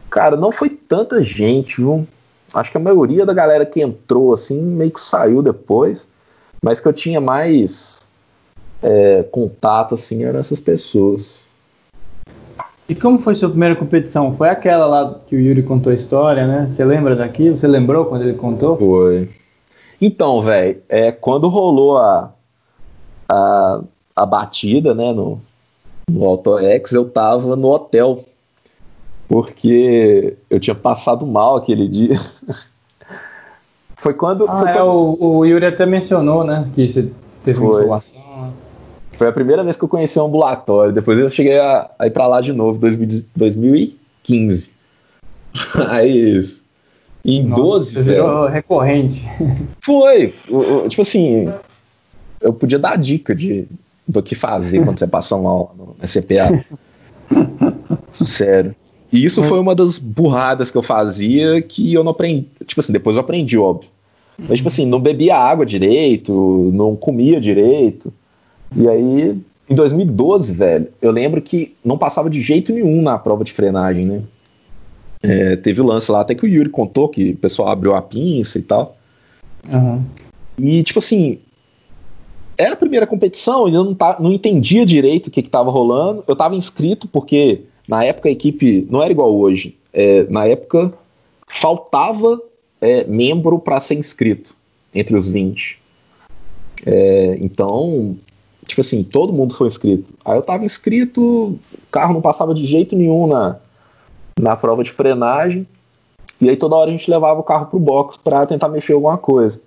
Cara, 0.09 0.36
não 0.36 0.51
foi 0.51 0.70
tanta 0.70 1.24
gente, 1.24 1.78
viu? 1.78 2.05
Acho 2.53 2.72
que 2.72 2.78
a 2.78 2.82
maioria 2.82 3.26
da 3.26 3.34
galera 3.34 3.66
que 3.66 3.82
entrou, 3.82 4.34
assim, 4.34 4.62
meio 4.62 4.91
que 4.91 4.99
saiu 4.99 5.41
depois. 5.41 6.07
Mas 6.62 6.80
que 6.80 6.88
eu 6.88 6.93
tinha 6.93 7.22
mais 7.22 8.07
é, 8.84 9.24
contato, 9.24 9.95
assim, 9.95 10.24
eram 10.24 10.39
essas 10.39 10.59
pessoas. 10.59 11.39
E 12.89 12.93
como 12.93 13.20
foi 13.20 13.36
sua 13.36 13.49
primeira 13.49 13.76
competição? 13.76 14.34
Foi 14.34 14.49
aquela 14.49 14.86
lá 14.86 15.20
que 15.26 15.36
o 15.36 15.39
Yuri 15.39 15.64
contou 15.64 15.91
a 15.91 15.95
história, 15.95 16.45
né? 16.45 16.68
Você 16.70 16.84
lembra 16.84 17.16
daquilo? 17.16 17.55
Você 17.55 17.68
lembrou 17.68 18.05
quando 18.05 18.24
ele 18.24 18.34
contou? 18.34 18.78
Foi. 18.78 19.30
Então, 20.02 20.41
velho, 20.41 20.82
é, 20.89 21.12
quando 21.12 21.47
rolou 21.47 21.95
a, 21.97 22.34
a, 23.30 23.82
a 24.16 24.26
batida, 24.26 24.95
né, 24.95 25.14
no, 25.14 25.39
no 26.10 26.26
AutoX, 26.26 26.91
eu 26.91 27.08
tava 27.08 27.56
no 27.56 27.70
hotel. 27.70 28.26
Porque 29.28 30.36
eu 30.49 30.60
tinha 30.60 30.76
passado 30.76 31.26
mal 31.26 31.56
aquele 31.56 31.88
dia. 31.88 32.20
foi 33.95 34.14
quando. 34.14 34.45
Ah, 34.49 34.58
foi 34.58 34.70
é, 34.70 34.74
quando... 34.74 34.89
O, 34.89 35.38
o, 35.38 35.45
Yuri 35.45 35.68
até 35.68 35.86
mencionou, 35.86 36.43
né? 36.43 36.68
Que 36.74 36.89
você 36.89 37.10
teve 37.43 37.60
foi. 37.60 37.68
uma 37.68 37.80
informação. 37.80 38.54
Foi 39.14 39.28
a 39.28 39.32
primeira 39.32 39.64
vez 39.64 39.78
que 39.78 39.84
eu 39.84 39.88
conheci 39.88 40.20
um 40.20 40.26
ambulatório. 40.26 40.91
Depois 40.91 41.18
eu 41.18 41.30
cheguei 41.30 41.60
a, 41.60 41.89
a 41.97 42.08
ir 42.08 42.12
pra 42.12 42.28
lá 42.28 42.41
de 42.41 42.52
novo, 42.52 42.80
2015. 42.80 44.72
Aí 45.89 46.38
isso. 46.38 46.61
Em 47.24 47.43
Nossa, 47.43 47.61
12. 47.61 47.93
Você 47.93 48.01
virou 48.01 48.47
recorrente. 48.47 49.24
Foi. 49.86 50.34
tipo 50.89 51.01
assim, 51.01 51.51
eu 52.41 52.53
podia 52.53 52.80
dar 52.80 52.97
dica 52.97 53.36
de, 53.36 53.67
do 54.07 54.22
que 54.24 54.36
fazer 54.36 54.84
quando 54.84 54.99
você 54.99 55.07
passa 55.07 55.38
mal 55.38 55.76
no 55.78 55.95
SCPA. 56.05 56.65
Sério. 58.26 58.76
E 59.11 59.26
isso 59.26 59.43
foi 59.43 59.59
uma 59.59 59.76
das 59.76 59.97
burradas 59.97 60.72
que 60.72 60.78
eu 60.78 60.82
fazia 60.82 61.61
que 61.61 61.93
eu 61.93 62.03
não 62.03 62.11
aprendi. 62.11 62.47
Tipo 62.65 62.80
assim, 62.80 62.93
depois 62.93 63.15
eu 63.15 63.22
aprendi, 63.22 63.57
óbvio. 63.57 63.89
Mas, 64.38 64.57
tipo 64.57 64.69
assim, 64.69 64.86
não 64.86 64.99
bebia 64.99 65.38
água 65.38 65.65
direito, 65.65 66.72
não 66.74 66.95
comia 66.95 67.39
direito. 67.39 68.11
E 68.76 68.88
aí, 68.88 69.38
em 69.69 69.76
2012, 69.76 70.53
velho, 70.53 70.88
eu 71.01 71.11
lembro 71.11 71.41
que 71.41 71.76
não 71.84 71.97
passava 71.97 72.30
de 72.30 72.41
jeito 72.41 72.72
nenhum 72.72 73.01
na 73.01 73.17
prova 73.17 73.43
de 73.43 73.51
frenagem, 73.51 74.05
né? 74.05 74.22
É, 75.24 75.55
teve 75.55 75.82
o 75.82 75.86
lance 75.86 76.11
lá, 76.11 76.22
até 76.22 76.34
que 76.34 76.45
o 76.45 76.47
Yuri 76.47 76.69
contou 76.69 77.07
que 77.07 77.32
o 77.32 77.38
pessoal 77.38 77.69
abriu 77.69 77.93
a 77.93 78.01
pinça 78.01 78.57
e 78.57 78.61
tal. 78.61 78.97
Uhum. 79.72 80.03
E, 80.57 80.84
tipo 80.84 80.99
assim, 80.99 81.39
era 82.57 82.74
a 82.74 82.78
primeira 82.78 83.07
competição, 83.07 83.67
eu 83.67 83.84
não, 83.84 83.93
tá, 83.93 84.17
não 84.19 84.32
entendia 84.32 84.86
direito 84.86 85.28
o 85.28 85.32
que 85.32 85.39
estava 85.39 85.72
rolando. 85.72 86.24
Eu 86.28 86.34
estava 86.34 86.55
inscrito 86.55 87.07
porque 87.07 87.61
na 87.88 88.03
época 88.03 88.30
a 88.30 88.32
equipe 88.32 88.88
não 88.89 89.01
era 89.01 89.11
igual 89.11 89.36
hoje. 89.36 89.76
É, 89.93 90.24
na 90.30 90.45
época 90.45 90.93
faltava 91.47 92.41
é, 92.80 93.03
membro 93.05 93.59
para 93.59 93.80
ser 93.80 93.95
inscrito 93.95 94.55
entre 94.93 95.15
os 95.15 95.30
20. 95.30 95.80
É, 96.86 97.38
então, 97.39 98.15
tipo 98.65 98.82
assim, 98.82 99.03
todo 99.03 99.34
mundo 99.34 99.53
foi 99.53 99.67
inscrito. 99.67 100.13
Aí 100.24 100.36
eu 100.36 100.41
estava 100.41 100.65
inscrito, 100.65 101.22
o 101.22 101.59
carro 101.91 102.13
não 102.13 102.22
passava 102.22 102.53
de 102.53 102.65
jeito 102.65 102.95
nenhum 102.95 103.28
na, 103.28 103.57
na 104.40 104.56
prova 104.56 104.84
de 104.84 104.92
frenagem. 104.92 105.68
E 106.40 106.50
aí 106.50 106.56
toda 106.56 106.76
hora 106.76 106.90
a 106.90 106.92
gente 106.92 107.10
levava 107.10 107.40
o 107.40 107.44
carro 107.44 107.68
pro 107.68 107.80
box 107.80 108.18
para 108.18 108.46
tentar 108.46 108.68
mexer 108.68 108.94
alguma 108.94 109.18
coisa. 109.18 109.62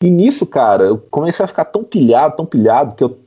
E 0.00 0.10
nisso, 0.10 0.46
cara, 0.46 0.84
eu 0.84 0.98
comecei 1.10 1.44
a 1.44 1.48
ficar 1.48 1.64
tão 1.64 1.82
pilhado, 1.82 2.36
tão 2.36 2.46
pilhado, 2.46 2.94
que 2.94 3.04
eu, 3.04 3.18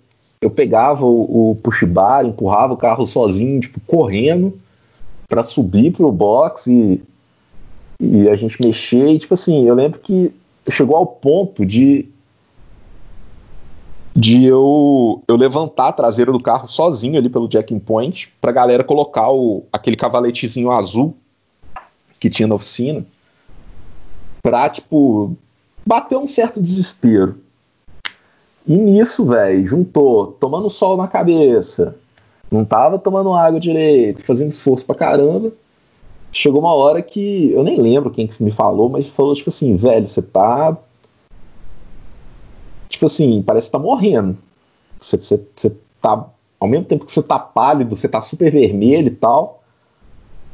eu 0.42 0.50
pegava 0.50 1.06
o, 1.06 1.52
o 1.52 1.56
push 1.56 1.84
bar, 1.84 2.26
empurrava 2.26 2.74
o 2.74 2.78
carro 2.78 3.06
sozinho, 3.06 3.60
tipo, 3.60 3.80
correndo 3.82 4.58
para 5.28 5.44
subir 5.44 5.92
pro 5.92 6.12
box 6.12 6.68
e, 6.68 7.02
e 8.00 8.30
a 8.30 8.36
gente 8.36 8.58
mexer. 8.64 9.08
E, 9.08 9.20
tipo 9.20 9.34
assim, 9.34 9.66
eu 9.66 9.76
lembro 9.76 10.00
que 10.00 10.34
chegou 10.70 10.96
ao 10.96 11.06
ponto 11.06 11.66
de 11.66 12.08
de 14.16 14.44
eu, 14.46 15.24
eu 15.28 15.36
levantar 15.36 15.88
a 15.88 15.94
traseira 15.94 16.32
do 16.32 16.42
carro 16.42 16.68
sozinho 16.68 17.18
ali 17.18 17.30
pelo 17.30 17.50
jacking 17.50 17.80
point 17.80 18.32
pra 18.42 18.52
galera 18.52 18.84
colocar 18.84 19.32
o, 19.32 19.64
aquele 19.72 19.96
cavaletezinho 19.96 20.72
azul 20.72 21.16
que 22.20 22.30
tinha 22.30 22.48
na 22.48 22.56
oficina 22.56 23.06
pra, 24.44 24.70
tipo, 24.70 25.36
bater 25.86 26.18
um 26.18 26.28
certo 26.28 26.62
desespero. 26.62 27.38
E 28.68 28.76
nisso, 28.76 29.26
velho, 29.26 29.66
juntou 29.66 30.28
tomando 30.40 30.70
sol 30.70 30.98
na 30.98 31.08
cabeça, 31.08 31.96
não 32.52 32.66
tava 32.66 33.00
tomando 33.00 33.34
água 33.34 33.60
direito, 33.60 34.24
fazendo 34.24 34.52
esforço 34.52 34.86
pra 34.86 34.96
caramba. 34.96 35.52
Chegou 36.32 36.62
uma 36.62 36.74
hora 36.74 37.02
que 37.02 37.52
eu 37.52 37.64
nem 37.64 37.82
lembro 37.82 38.12
quem 38.12 38.28
que 38.28 38.42
me 38.42 38.52
falou, 38.52 38.90
mas 38.90 39.08
falou 39.08 39.34
tipo 39.34 39.50
assim, 39.50 39.76
velho, 39.76 40.08
você 40.08 40.22
tá 40.22 40.78
tipo 43.02 43.08
assim, 43.08 43.42
parece 43.42 43.68
que 43.68 43.72
tá 43.72 43.80
morrendo. 43.80 44.38
Você, 45.00 45.18
você, 45.18 45.44
você 45.56 45.76
tá, 46.00 46.24
ao 46.60 46.68
mesmo 46.68 46.86
tempo 46.86 47.04
que 47.04 47.12
você 47.12 47.24
tá 47.24 47.40
pálido, 47.40 47.96
você 47.96 48.08
tá 48.08 48.22
super 48.22 48.52
vermelho 48.52 49.08
e 49.08 49.16
tal. 49.16 49.64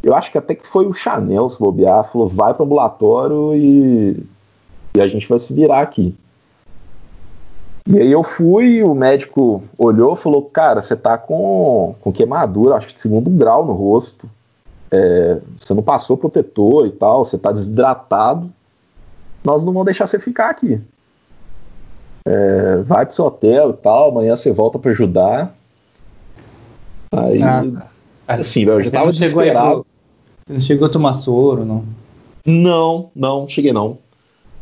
Eu 0.02 0.16
acho 0.16 0.32
que 0.32 0.38
até 0.38 0.56
que 0.56 0.66
foi 0.66 0.86
o 0.88 0.94
Chanel 0.94 1.50
se 1.50 1.60
bobear, 1.60 2.10
falou, 2.10 2.30
vai 2.30 2.54
pro 2.54 2.64
ambulatório 2.64 3.54
e, 3.54 4.24
e 4.96 5.02
a 5.02 5.08
gente 5.10 5.28
vai 5.28 5.38
se 5.40 5.54
virar 5.54 5.82
aqui. 5.82 6.16
E 7.86 8.00
aí 8.00 8.12
eu 8.12 8.24
fui, 8.24 8.82
o 8.82 8.96
médico 8.96 9.64
olhou 9.78 10.16
falou, 10.16 10.44
cara, 10.44 10.82
você 10.82 10.96
tá 10.96 11.18
com, 11.18 11.96
com 12.00 12.14
queimadura, 12.14 12.76
acho 12.76 12.88
que 12.88 12.96
de 12.96 13.02
segundo 13.02 13.30
grau 13.30 13.66
no 13.66 13.74
rosto. 13.74 14.30
É, 14.90 15.42
você 15.60 15.74
não 15.74 15.84
passou 15.84 16.16
protetor 16.16 16.88
e 16.88 16.92
tal, 16.92 17.26
você 17.26 17.38
tá 17.38 17.52
desidratado. 17.52 18.50
Nós 19.44 19.66
não 19.66 19.74
vamos 19.74 19.86
deixar 19.86 20.08
você 20.08 20.18
ficar 20.18 20.50
aqui 20.50 20.82
é, 22.28 22.82
vai 22.84 23.06
pro 23.06 23.16
seu 23.16 23.26
hotel 23.26 23.70
e 23.70 23.74
tal, 23.74 24.10
amanhã 24.10 24.36
você 24.36 24.52
volta 24.52 24.78
para 24.78 24.92
ajudar. 24.92 25.56
Aí, 27.12 27.42
ah, 27.42 27.64
tá. 28.28 28.36
assim, 28.36 28.64
eu 28.64 28.82
já 28.82 28.92
tava 28.92 29.12
desesperado. 29.12 29.86
Você 30.48 30.60
chegou 30.60 30.88
a 30.88 30.92
tomar 30.92 31.14
soro, 31.14 31.64
não? 31.64 31.86
Não, 32.46 33.10
não, 33.16 33.48
cheguei 33.48 33.72
não. 33.72 33.98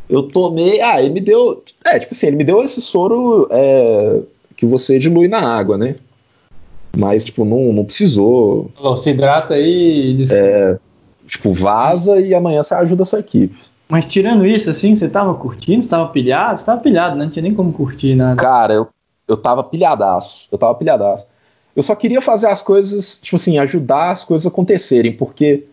Eu 0.08 0.22
tomei, 0.22 0.80
ah, 0.80 1.02
ele 1.02 1.14
me 1.14 1.20
deu, 1.20 1.64
é, 1.84 1.98
tipo 1.98 2.14
assim, 2.14 2.28
ele 2.28 2.36
me 2.36 2.44
deu 2.44 2.62
esse 2.62 2.80
soro 2.80 3.48
é, 3.50 4.20
que 4.56 4.64
você 4.64 4.98
dilui 4.98 5.26
na 5.26 5.40
água, 5.40 5.76
né? 5.76 5.96
Mas, 6.96 7.24
tipo, 7.24 7.44
não, 7.44 7.72
não 7.72 7.84
precisou. 7.84 8.70
Falou, 8.76 8.96
se 8.96 9.10
hidrata 9.10 9.54
aí 9.54 10.16
e... 10.16 10.32
É, 10.32 10.78
tipo, 11.26 11.52
vaza 11.52 12.20
e 12.20 12.32
amanhã 12.32 12.62
você 12.62 12.74
ajuda 12.74 13.02
a 13.02 13.06
sua 13.06 13.18
equipe. 13.18 13.58
Mas 13.88 14.06
tirando 14.06 14.44
isso, 14.44 14.68
assim, 14.68 14.96
você 14.96 15.08
tava 15.08 15.34
curtindo? 15.34 15.82
Você 15.82 15.88
tava 15.88 16.08
pilhado? 16.08 16.58
Você 16.58 16.66
tava 16.66 16.80
pilhado, 16.80 17.16
né? 17.16 17.24
Não 17.24 17.30
tinha 17.30 17.42
nem 17.42 17.54
como 17.54 17.72
curtir 17.72 18.14
nada. 18.16 18.36
Cara, 18.36 18.74
eu, 18.74 18.88
eu 19.28 19.36
tava 19.36 19.62
pilhadaço. 19.62 20.48
Eu 20.50 20.58
tava 20.58 20.74
pilhadaço. 20.74 21.26
Eu 21.74 21.82
só 21.82 21.94
queria 21.94 22.20
fazer 22.20 22.48
as 22.48 22.62
coisas, 22.62 23.18
tipo 23.22 23.36
assim, 23.36 23.58
ajudar 23.58 24.10
as 24.10 24.24
coisas 24.24 24.46
a 24.46 24.48
acontecerem, 24.48 25.12
porque 25.12 25.66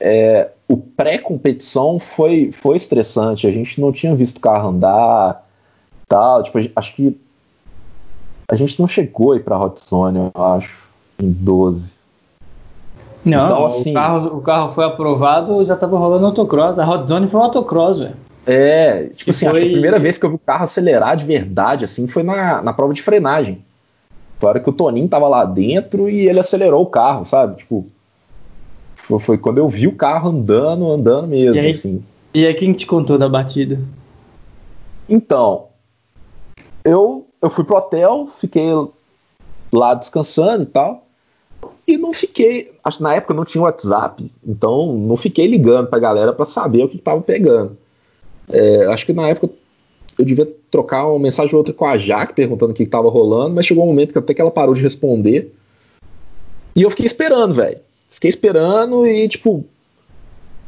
é, 0.00 0.50
o 0.66 0.76
pré-competição 0.76 1.98
foi, 1.98 2.52
foi 2.52 2.76
estressante. 2.76 3.46
A 3.46 3.50
gente 3.50 3.80
não 3.80 3.92
tinha 3.92 4.14
visto 4.14 4.38
o 4.38 4.40
carro 4.40 4.68
andar 4.68 5.46
tal. 6.08 6.42
Tipo, 6.42 6.58
acho 6.76 6.94
que 6.94 7.18
a 8.50 8.56
gente 8.56 8.80
não 8.80 8.88
chegou 8.88 9.32
aí 9.32 9.40
pra 9.40 9.58
Hot 9.58 9.82
Zone, 9.84 10.18
eu 10.18 10.42
acho, 10.42 10.88
em 11.18 11.30
12. 11.30 11.97
Não, 13.28 13.46
então, 13.46 13.64
assim, 13.64 13.90
o, 13.90 13.94
carro, 13.94 14.36
o 14.38 14.40
carro 14.40 14.72
foi 14.72 14.84
aprovado, 14.84 15.64
já 15.64 15.76
tava 15.76 15.98
rolando 15.98 16.26
autocross. 16.26 16.78
A 16.78 16.88
Hot 16.88 17.06
Zone 17.06 17.28
foi 17.28 17.40
um 17.40 17.44
autocross, 17.44 17.98
velho. 17.98 18.14
É, 18.46 19.10
tipo 19.14 19.30
assim, 19.30 19.46
foi... 19.46 19.58
acho 19.58 19.60
que 19.60 19.68
a 19.68 19.72
primeira 19.72 19.98
vez 19.98 20.16
que 20.16 20.24
eu 20.24 20.30
vi 20.30 20.36
o 20.36 20.38
carro 20.38 20.64
acelerar 20.64 21.16
de 21.16 21.24
verdade, 21.24 21.84
assim, 21.84 22.08
foi 22.08 22.22
na, 22.22 22.62
na 22.62 22.72
prova 22.72 22.94
de 22.94 23.02
frenagem. 23.02 23.62
Foi 24.38 24.48
a 24.48 24.50
hora 24.50 24.60
que 24.60 24.70
o 24.70 24.72
Toninho 24.72 25.08
tava 25.08 25.28
lá 25.28 25.44
dentro 25.44 26.08
e 26.08 26.28
ele 26.28 26.40
acelerou 26.40 26.82
o 26.82 26.86
carro, 26.86 27.26
sabe? 27.26 27.56
Tipo, 27.56 27.86
foi, 28.94 29.18
foi 29.18 29.38
quando 29.38 29.58
eu 29.58 29.68
vi 29.68 29.86
o 29.86 29.96
carro 29.96 30.30
andando, 30.30 30.90
andando 30.90 31.28
mesmo, 31.28 31.56
e 31.56 31.60
aí, 31.60 31.70
assim. 31.70 32.02
E 32.32 32.46
aí 32.46 32.54
quem 32.54 32.72
te 32.72 32.86
contou 32.86 33.18
da 33.18 33.28
batida? 33.28 33.78
Então, 35.08 35.66
eu, 36.84 37.26
eu 37.42 37.50
fui 37.50 37.64
pro 37.64 37.76
hotel, 37.76 38.28
fiquei 38.38 38.70
lá 39.72 39.94
descansando 39.94 40.62
e 40.62 40.66
tal. 40.66 41.07
E 41.88 41.96
não 41.96 42.12
fiquei, 42.12 42.70
acho 42.84 42.98
que 42.98 43.02
na 43.02 43.14
época 43.14 43.32
não 43.32 43.46
tinha 43.46 43.62
WhatsApp, 43.62 44.30
então 44.46 44.92
não 44.92 45.16
fiquei 45.16 45.46
ligando 45.46 45.86
pra 45.86 45.98
galera 45.98 46.34
para 46.34 46.44
saber 46.44 46.84
o 46.84 46.88
que 46.88 46.98
tava 46.98 47.22
pegando. 47.22 47.78
É, 48.46 48.84
acho 48.88 49.06
que 49.06 49.14
na 49.14 49.26
época 49.26 49.48
eu 50.18 50.24
devia 50.24 50.46
trocar 50.70 51.06
uma 51.06 51.18
mensagem 51.18 51.54
ou 51.54 51.60
outra 51.60 51.72
com 51.72 51.86
a 51.86 51.96
Jaque 51.96 52.34
perguntando 52.34 52.72
o 52.72 52.74
que, 52.74 52.84
tava 52.84 53.08
rolando, 53.08 53.54
mas 53.54 53.64
chegou 53.64 53.84
um 53.84 53.86
momento 53.86 54.12
que 54.12 54.18
até 54.18 54.34
que 54.34 54.40
ela 54.40 54.50
parou 54.50 54.74
de 54.74 54.82
responder. 54.82 55.50
E 56.76 56.82
eu 56.82 56.90
fiquei 56.90 57.06
esperando, 57.06 57.54
velho. 57.54 57.78
Fiquei 58.10 58.28
esperando 58.28 59.06
e, 59.06 59.26
tipo, 59.26 59.64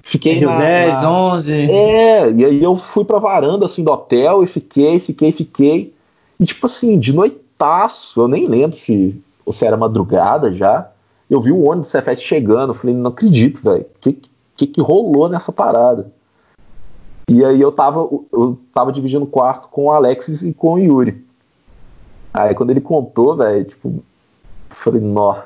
fiquei 0.02 0.40
na, 0.40 0.58
10, 0.58 1.02
na... 1.02 1.12
11. 1.12 1.52
É, 1.52 2.32
e 2.32 2.44
aí 2.46 2.64
eu 2.64 2.76
fui 2.76 3.04
pra 3.04 3.18
varanda, 3.18 3.66
assim, 3.66 3.84
do 3.84 3.92
hotel 3.92 4.42
e 4.42 4.46
fiquei, 4.46 4.98
fiquei, 4.98 5.32
fiquei. 5.32 5.92
E, 6.38 6.46
tipo 6.46 6.64
assim, 6.64 6.98
de 6.98 7.12
noitaço, 7.12 8.22
eu 8.22 8.28
nem 8.28 8.46
lembro 8.46 8.74
se, 8.74 9.22
se 9.52 9.66
era 9.66 9.76
madrugada 9.76 10.50
já. 10.54 10.90
Eu 11.30 11.40
vi 11.40 11.52
o 11.52 11.62
ônibus 11.62 11.88
do 11.88 11.90
Cefete 11.92 12.26
chegando, 12.26 12.70
eu 12.70 12.74
falei, 12.74 12.94
não 12.94 13.10
acredito, 13.10 13.62
velho. 13.62 13.82
O 13.82 13.98
que, 14.00 14.20
que 14.56 14.66
que 14.66 14.80
rolou 14.80 15.28
nessa 15.28 15.52
parada? 15.52 16.12
E 17.28 17.44
aí 17.44 17.60
eu 17.60 17.70
tava, 17.70 18.00
eu 18.32 18.58
tava 18.72 18.90
dividindo 18.90 19.24
o 19.24 19.28
quarto 19.28 19.68
com 19.68 19.84
o 19.84 19.90
Alexis 19.92 20.42
e 20.42 20.52
com 20.52 20.72
o 20.72 20.78
Yuri. 20.78 21.24
Aí 22.34 22.52
quando 22.56 22.70
ele 22.70 22.80
contou, 22.80 23.36
velho, 23.36 23.64
tipo, 23.64 23.88
eu 23.88 24.02
falei, 24.68 25.00
nó. 25.00 25.40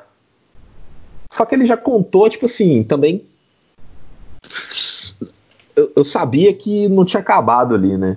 Só 1.31 1.45
que 1.45 1.55
ele 1.55 1.67
já 1.67 1.77
contou, 1.77 2.31
tipo 2.31 2.47
assim, 2.47 2.83
também. 2.83 3.27
Eu, 5.77 5.93
eu 5.97 6.05
sabia 6.05 6.55
que 6.55 6.89
não 6.89 7.05
tinha 7.05 7.21
acabado 7.21 7.75
ali, 7.75 7.99
né? 7.99 8.17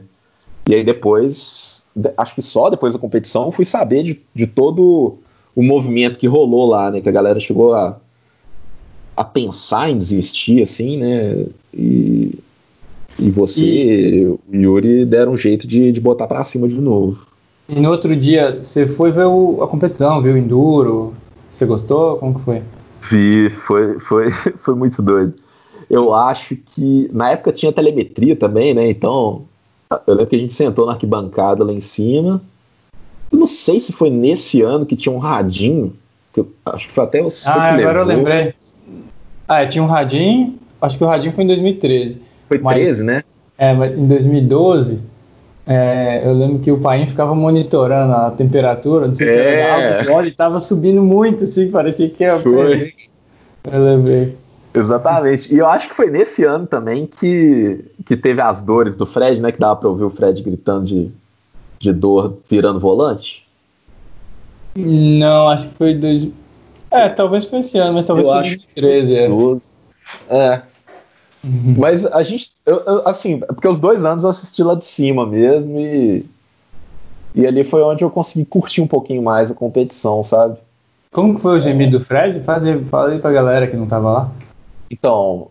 E 0.70 0.76
aí 0.76 0.84
depois, 0.84 1.86
acho 2.18 2.36
que 2.36 2.41
só 2.41 2.70
depois 2.70 2.93
da 2.93 2.99
competição, 2.99 3.51
fui 3.51 3.65
saber 3.65 4.03
de, 4.03 4.22
de 4.34 4.47
todo 4.47 5.18
o 5.58 5.64
movimento 5.64 6.20
que 6.20 6.28
rolou 6.28 6.70
lá, 6.70 6.91
né? 6.91 7.01
Que 7.01 7.10
a 7.10 7.12
galera 7.12 7.39
chegou 7.39 7.74
a, 7.74 7.97
a 9.16 9.24
pensar 9.24 9.89
em 9.89 9.97
desistir, 9.97 10.62
assim, 10.62 10.97
né? 10.97 11.47
E, 11.74 12.38
e 13.18 13.32
você 13.32 13.66
e 13.66 14.26
o 14.28 14.39
Yuri 14.53 15.03
deram 15.03 15.32
um 15.32 15.38
jeito 15.38 15.68
de, 15.68 15.91
de 15.91 15.99
botar 15.99 16.28
para 16.28 16.43
cima 16.43 16.68
de 16.68 16.80
novo. 16.80 17.18
E 17.68 17.74
no 17.80 17.89
outro 17.89 18.16
dia, 18.16 18.62
você 18.62 18.86
foi 18.86 19.10
ver 19.10 19.26
o, 19.26 19.64
a 19.64 19.68
competição, 19.68 20.22
viu 20.22 20.36
o 20.36 20.38
Enduro? 20.38 21.16
Você 21.51 21.66
gostou? 21.66 22.18
Como 22.18 22.36
que 22.36 22.45
foi? 22.45 22.62
Vi, 23.10 23.49
foi, 23.49 23.99
foi, 23.99 24.32
foi 24.62 24.76
muito 24.76 25.01
doido. 25.01 25.34
Eu 25.89 26.14
acho 26.14 26.55
que 26.55 27.10
na 27.12 27.32
época 27.32 27.51
tinha 27.51 27.74
telemetria 27.74 28.36
também, 28.36 28.76
né? 28.76 28.88
Então, 28.88 29.41
eu 30.05 30.14
lembro 30.14 30.28
que 30.28 30.36
a 30.36 30.39
gente 30.39 30.53
sentou 30.53 30.86
na 30.86 30.91
arquibancada 30.91 31.64
lá 31.64 31.74
em 31.74 31.82
cima 31.82 32.43
eu 33.32 33.38
não 33.38 33.47
sei 33.47 33.80
se 33.80 33.91
foi 33.91 34.09
nesse 34.09 34.61
ano 34.61 34.86
que 34.86 34.95
tinha 34.95 35.13
um 35.13 35.19
radinho. 35.19 35.93
Que 36.34 36.41
eu, 36.41 36.51
acho 36.65 36.88
que 36.88 36.93
foi 36.93 37.03
até 37.03 37.21
você 37.21 37.47
ah, 37.49 37.53
que 37.53 37.59
agora 37.59 37.78
levou. 37.78 38.01
eu 38.01 38.05
lembrei. 38.05 38.53
Ah, 39.47 39.65
tinha 39.65 39.84
um 39.84 39.88
radinho. 39.88 40.55
Acho 40.82 40.97
que 40.97 41.03
o 41.03 41.07
radinho 41.07 41.34
foi 41.34 41.43
em 41.43 41.47
2013. 41.47 42.21
Foi 42.47 42.59
mas, 42.59 42.75
13, 42.75 43.03
né? 43.03 43.23
É, 43.57 43.73
mas 43.73 43.97
em 43.97 44.05
2012, 44.05 44.99
é, 45.65 46.21
eu 46.23 46.34
lembro 46.34 46.59
que 46.59 46.71
o 46.71 46.80
pai 46.80 47.05
ficava 47.07 47.34
monitorando 47.34 48.13
a 48.13 48.32
temperatura, 48.32 49.07
não 49.07 49.13
sei 49.13 49.28
é. 49.28 49.32
se 49.32 49.38
era 49.38 49.97
alto, 49.97 50.09
o 50.09 50.13
óleo 50.13 50.28
estava 50.30 50.59
subindo 50.59 51.01
muito, 51.01 51.43
assim, 51.43 51.69
parecia 51.71 52.09
que 52.09 52.23
ia. 52.23 52.39
Foi. 52.39 52.93
Eu 53.71 53.84
lembrei. 53.84 54.36
Exatamente. 54.73 55.53
E 55.53 55.57
eu 55.57 55.67
acho 55.67 55.89
que 55.89 55.95
foi 55.95 56.09
nesse 56.09 56.43
ano 56.43 56.67
também 56.67 57.07
que, 57.07 57.84
que 58.05 58.15
teve 58.15 58.41
as 58.41 58.61
dores 58.61 58.95
do 58.95 59.05
Fred, 59.05 59.41
né? 59.41 59.51
Que 59.51 59.59
dava 59.59 59.75
pra 59.75 59.89
ouvir 59.89 60.03
o 60.03 60.09
Fred 60.09 60.41
gritando 60.41 60.86
de, 60.86 61.11
de 61.80 61.93
dor 61.93 62.38
virando 62.49 62.80
volante? 62.80 63.45
Não, 64.75 65.49
acho 65.49 65.69
que 65.69 65.75
foi 65.75 65.93
dois. 65.93 66.28
É, 66.91 67.09
talvez 67.09 67.45
foi 67.45 67.59
esse 67.59 67.78
ano, 67.78 67.93
mas 67.93 68.05
talvez 68.05 68.28
eu 68.28 68.34
foi 68.34 68.43
2013. 68.43 69.15
É. 69.15 69.25
é. 70.30 70.61
Uhum. 71.43 71.75
Mas 71.78 72.05
a 72.05 72.23
gente, 72.23 72.51
eu, 72.65 72.78
eu, 72.86 73.07
assim, 73.07 73.39
porque 73.39 73.67
os 73.67 73.80
dois 73.80 74.03
anos 74.05 74.23
eu 74.23 74.30
assisti 74.30 74.63
lá 74.63 74.75
de 74.75 74.86
cima 74.86 75.25
mesmo 75.25 75.80
e 75.80 76.25
e 77.38 77.45
ali 77.45 77.63
foi 77.63 77.84
onde 77.84 78.03
eu 78.03 78.09
consegui 78.09 78.45
curtir 78.45 78.82
um 78.82 78.88
pouquinho 78.88 79.21
mais 79.21 79.51
a 79.51 79.53
competição, 79.53 80.23
sabe? 80.23 80.57
Como 81.11 81.36
que 81.36 81.41
foi 81.41 81.57
o 81.57 81.59
gemido 81.59 81.99
do 81.99 82.03
Fred? 82.03 82.41
Faz 82.41 82.65
aí, 82.65 82.84
fala 82.86 83.11
aí 83.11 83.19
pra 83.19 83.32
galera 83.32 83.67
que 83.67 83.78
não 83.78 83.86
tava 83.86 84.11
lá. 84.11 84.32
Então, 84.89 85.49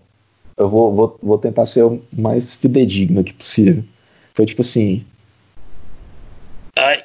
eu 0.56 0.68
vou, 0.68 0.92
vou, 0.92 1.18
vou 1.22 1.38
tentar 1.38 1.64
ser 1.64 1.84
o 1.84 2.02
mais 2.12 2.56
fidedigno 2.56 3.20
aqui 3.20 3.32
possível. 3.32 3.84
Foi 4.34 4.44
tipo 4.44 4.62
assim, 4.62 5.04
Ai. 6.76 7.02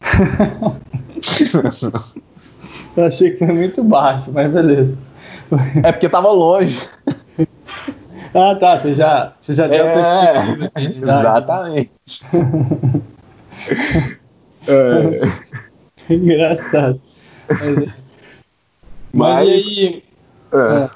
Eu 2.96 3.04
achei 3.04 3.32
que 3.32 3.38
foi 3.38 3.54
muito 3.54 3.82
baixo, 3.84 4.32
mas 4.32 4.50
beleza. 4.50 4.96
É 5.82 5.92
porque 5.92 6.08
tava 6.08 6.32
longe. 6.32 6.88
Ah, 8.34 8.54
tá. 8.54 8.76
Você 8.76 8.94
já, 8.94 9.32
você 9.40 9.54
já 9.54 9.66
deu 9.66 9.86
é, 9.86 9.90
a 9.90 9.94
perspectiva. 9.94 10.70
Exatamente. 11.06 11.90
é. 14.68 15.20
Engraçado. 16.12 17.00
Mas, 17.48 17.76
mas, 17.76 17.88
mas 19.12 19.48
aí. 19.48 20.04
É. 20.52 20.56
é. 20.56 20.90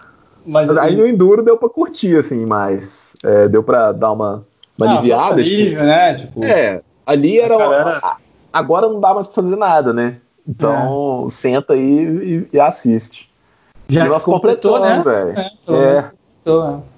Mas 0.45 0.76
aí 0.76 0.97
no 0.97 1.07
Enduro 1.07 1.41
deu 1.43 1.57
pra 1.57 1.68
curtir, 1.68 2.16
assim, 2.16 2.45
mas 2.45 3.12
é, 3.24 3.47
deu 3.49 3.62
pra 3.62 3.93
dar 3.93 4.11
uma, 4.12 4.45
uma 4.76 4.87
ah, 4.87 4.99
aliviada. 4.99 5.41
Alívio, 5.41 5.70
tipo, 5.70 5.83
né? 5.83 6.14
Tipo, 6.14 6.45
é, 6.45 6.83
ali 7.07 7.38
era. 7.38 7.57
Galera... 7.57 8.16
Agora 8.53 8.88
não 8.88 9.00
dá 9.00 9.14
mais 9.14 9.26
pra 9.26 9.42
fazer 9.42 9.57
nada, 9.57 9.92
né? 9.92 10.18
Então, 10.46 11.26
é. 11.26 11.30
senta 11.30 11.72
aí 11.72 11.80
e, 11.80 12.48
e, 12.53 12.61
assiste. 12.61 13.30
Já 13.88 14.05
e 14.05 14.09
nós 14.09 14.24
completou, 14.24 14.80
né? 14.80 15.03
velho. 15.03 15.38
É, 15.38 15.50
é. 15.68 16.03
Completou, 16.03 16.66
é. 16.66 16.92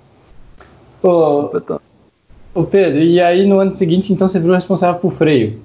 Ô, 1.06 2.60
ô, 2.60 2.64
Pedro, 2.64 3.00
e 3.00 3.20
aí 3.20 3.44
no 3.44 3.60
ano 3.60 3.74
seguinte, 3.74 4.12
então, 4.12 4.26
você 4.26 4.40
virou 4.40 4.56
responsável 4.56 5.00
por 5.00 5.12
freio? 5.12 5.60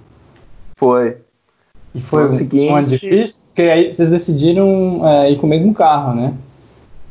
Foi. 0.75 1.17
E 1.95 2.01
foi 2.01 2.27
um, 2.27 2.31
seguinte... 2.31 2.71
um 2.71 2.75
ano 2.75 2.87
difícil? 2.87 3.41
Porque 3.47 3.61
aí 3.63 3.93
vocês 3.93 4.09
decidiram 4.09 5.01
é, 5.07 5.31
ir 5.31 5.37
com 5.37 5.47
o 5.47 5.49
mesmo 5.49 5.73
carro, 5.73 6.13
né? 6.13 6.33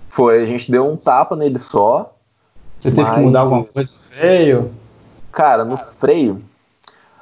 Foi, 0.09 0.43
a 0.43 0.47
gente 0.47 0.71
deu 0.71 0.87
um 0.89 0.97
tapa 0.97 1.35
nele 1.35 1.59
só. 1.59 2.15
Você 2.79 2.89
mas... 2.91 2.97
teve 2.97 3.11
que 3.11 3.21
mudar 3.21 3.41
alguma 3.41 3.65
coisa 3.65 3.91
no 3.91 3.99
freio? 3.99 4.71
Cara, 5.33 5.65
no 5.65 5.77
freio, 5.77 6.43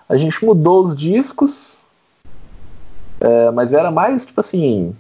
a 0.09 0.17
gente 0.17 0.45
mudou 0.45 0.85
os 0.85 0.97
discos, 0.97 1.77
é, 3.21 3.51
mas 3.51 3.73
era 3.73 3.91
mais 3.91 4.27
tipo 4.27 4.41
assim 4.41 4.95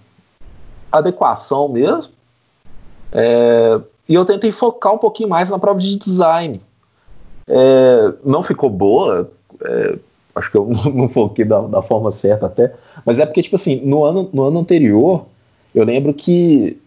adequação 0.90 1.68
mesmo. 1.68 2.12
É, 3.12 3.80
e 4.08 4.14
eu 4.14 4.24
tentei 4.24 4.52
focar 4.52 4.94
um 4.94 4.98
pouquinho 4.98 5.28
mais 5.28 5.50
na 5.50 5.58
prova 5.58 5.78
de 5.80 5.96
design. 5.96 6.60
É, 7.48 8.12
não 8.24 8.42
ficou 8.42 8.68
boa, 8.68 9.30
é, 9.62 9.98
acho 10.34 10.50
que 10.50 10.56
eu 10.56 10.68
não 10.92 11.08
foquei 11.08 11.44
da, 11.44 11.60
da, 11.60 11.82
forma 11.82 12.10
certa 12.10 12.46
até, 12.46 12.74
mas 13.04 13.18
é 13.18 13.26
porque, 13.26 13.42
tipo 13.42 13.56
assim, 13.56 13.80
no 13.84 14.04
ano, 14.04 14.28
no 14.32 14.42
ano 14.42 14.58
anterior, 14.58 15.26
eu 15.74 15.84
lembro 15.84 16.12
que 16.12 16.80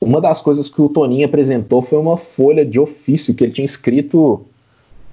uma 0.00 0.20
das 0.20 0.42
coisas 0.42 0.68
que 0.68 0.82
o 0.82 0.88
Toninho 0.88 1.24
apresentou 1.24 1.80
foi 1.80 1.98
uma 1.98 2.18
folha 2.18 2.64
de 2.64 2.78
ofício 2.78 3.34
que 3.34 3.42
ele 3.42 3.52
tinha 3.52 3.64
escrito 3.64 4.44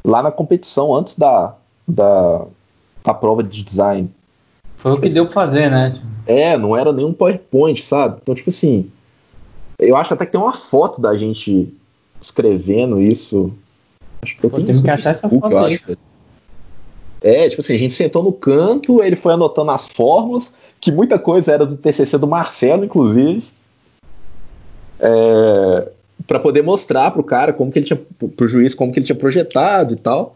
lá 0.03 0.21
na 0.21 0.31
competição, 0.31 0.93
antes 0.93 1.17
da, 1.17 1.55
da, 1.91 2.45
da 3.03 3.13
prova 3.13 3.43
de 3.43 3.63
design. 3.63 4.09
Foi 4.77 4.93
o 4.93 4.99
que 4.99 5.09
deu 5.09 5.25
pra 5.25 5.33
fazer, 5.33 5.69
né? 5.69 5.99
É, 6.25 6.57
não 6.57 6.75
era 6.75 6.91
nenhum 6.91 7.13
PowerPoint, 7.13 7.83
sabe? 7.83 8.19
Então, 8.21 8.33
tipo 8.33 8.49
assim, 8.49 8.89
eu 9.77 9.95
acho 9.95 10.13
até 10.13 10.25
que 10.25 10.31
tem 10.31 10.41
uma 10.41 10.53
foto 10.53 11.01
da 11.01 11.15
gente 11.15 11.71
escrevendo 12.19 12.99
isso. 12.99 13.53
Acho 14.21 14.37
que 14.37 14.45
eu 14.45 14.49
Pô, 14.49 14.57
tenho 14.57 14.81
que 14.81 14.89
achar 14.89 15.11
essa 15.11 15.29
foto 15.29 15.57
aí. 15.57 15.75
Acho. 15.75 15.97
É, 17.21 17.49
tipo 17.49 17.61
assim, 17.61 17.75
a 17.75 17.77
gente 17.77 17.93
sentou 17.93 18.23
no 18.23 18.31
canto, 18.31 19.03
ele 19.03 19.15
foi 19.15 19.33
anotando 19.33 19.71
as 19.71 19.87
fórmulas, 19.87 20.51
que 20.79 20.91
muita 20.91 21.19
coisa 21.19 21.51
era 21.51 21.65
do 21.65 21.77
TCC 21.77 22.17
do 22.17 22.27
Marcelo, 22.27 22.83
inclusive. 22.83 23.43
É, 24.99 25.91
para 26.25 26.39
poder 26.39 26.63
mostrar 26.63 27.11
pro 27.11 27.23
cara 27.23 27.53
como 27.53 27.71
que 27.71 27.79
ele 27.79 27.85
tinha, 27.85 27.99
pro 28.35 28.47
juiz, 28.47 28.73
como 28.73 28.91
que 28.91 28.99
ele 28.99 29.05
tinha 29.05 29.15
projetado 29.15 29.93
e 29.93 29.97
tal. 29.97 30.35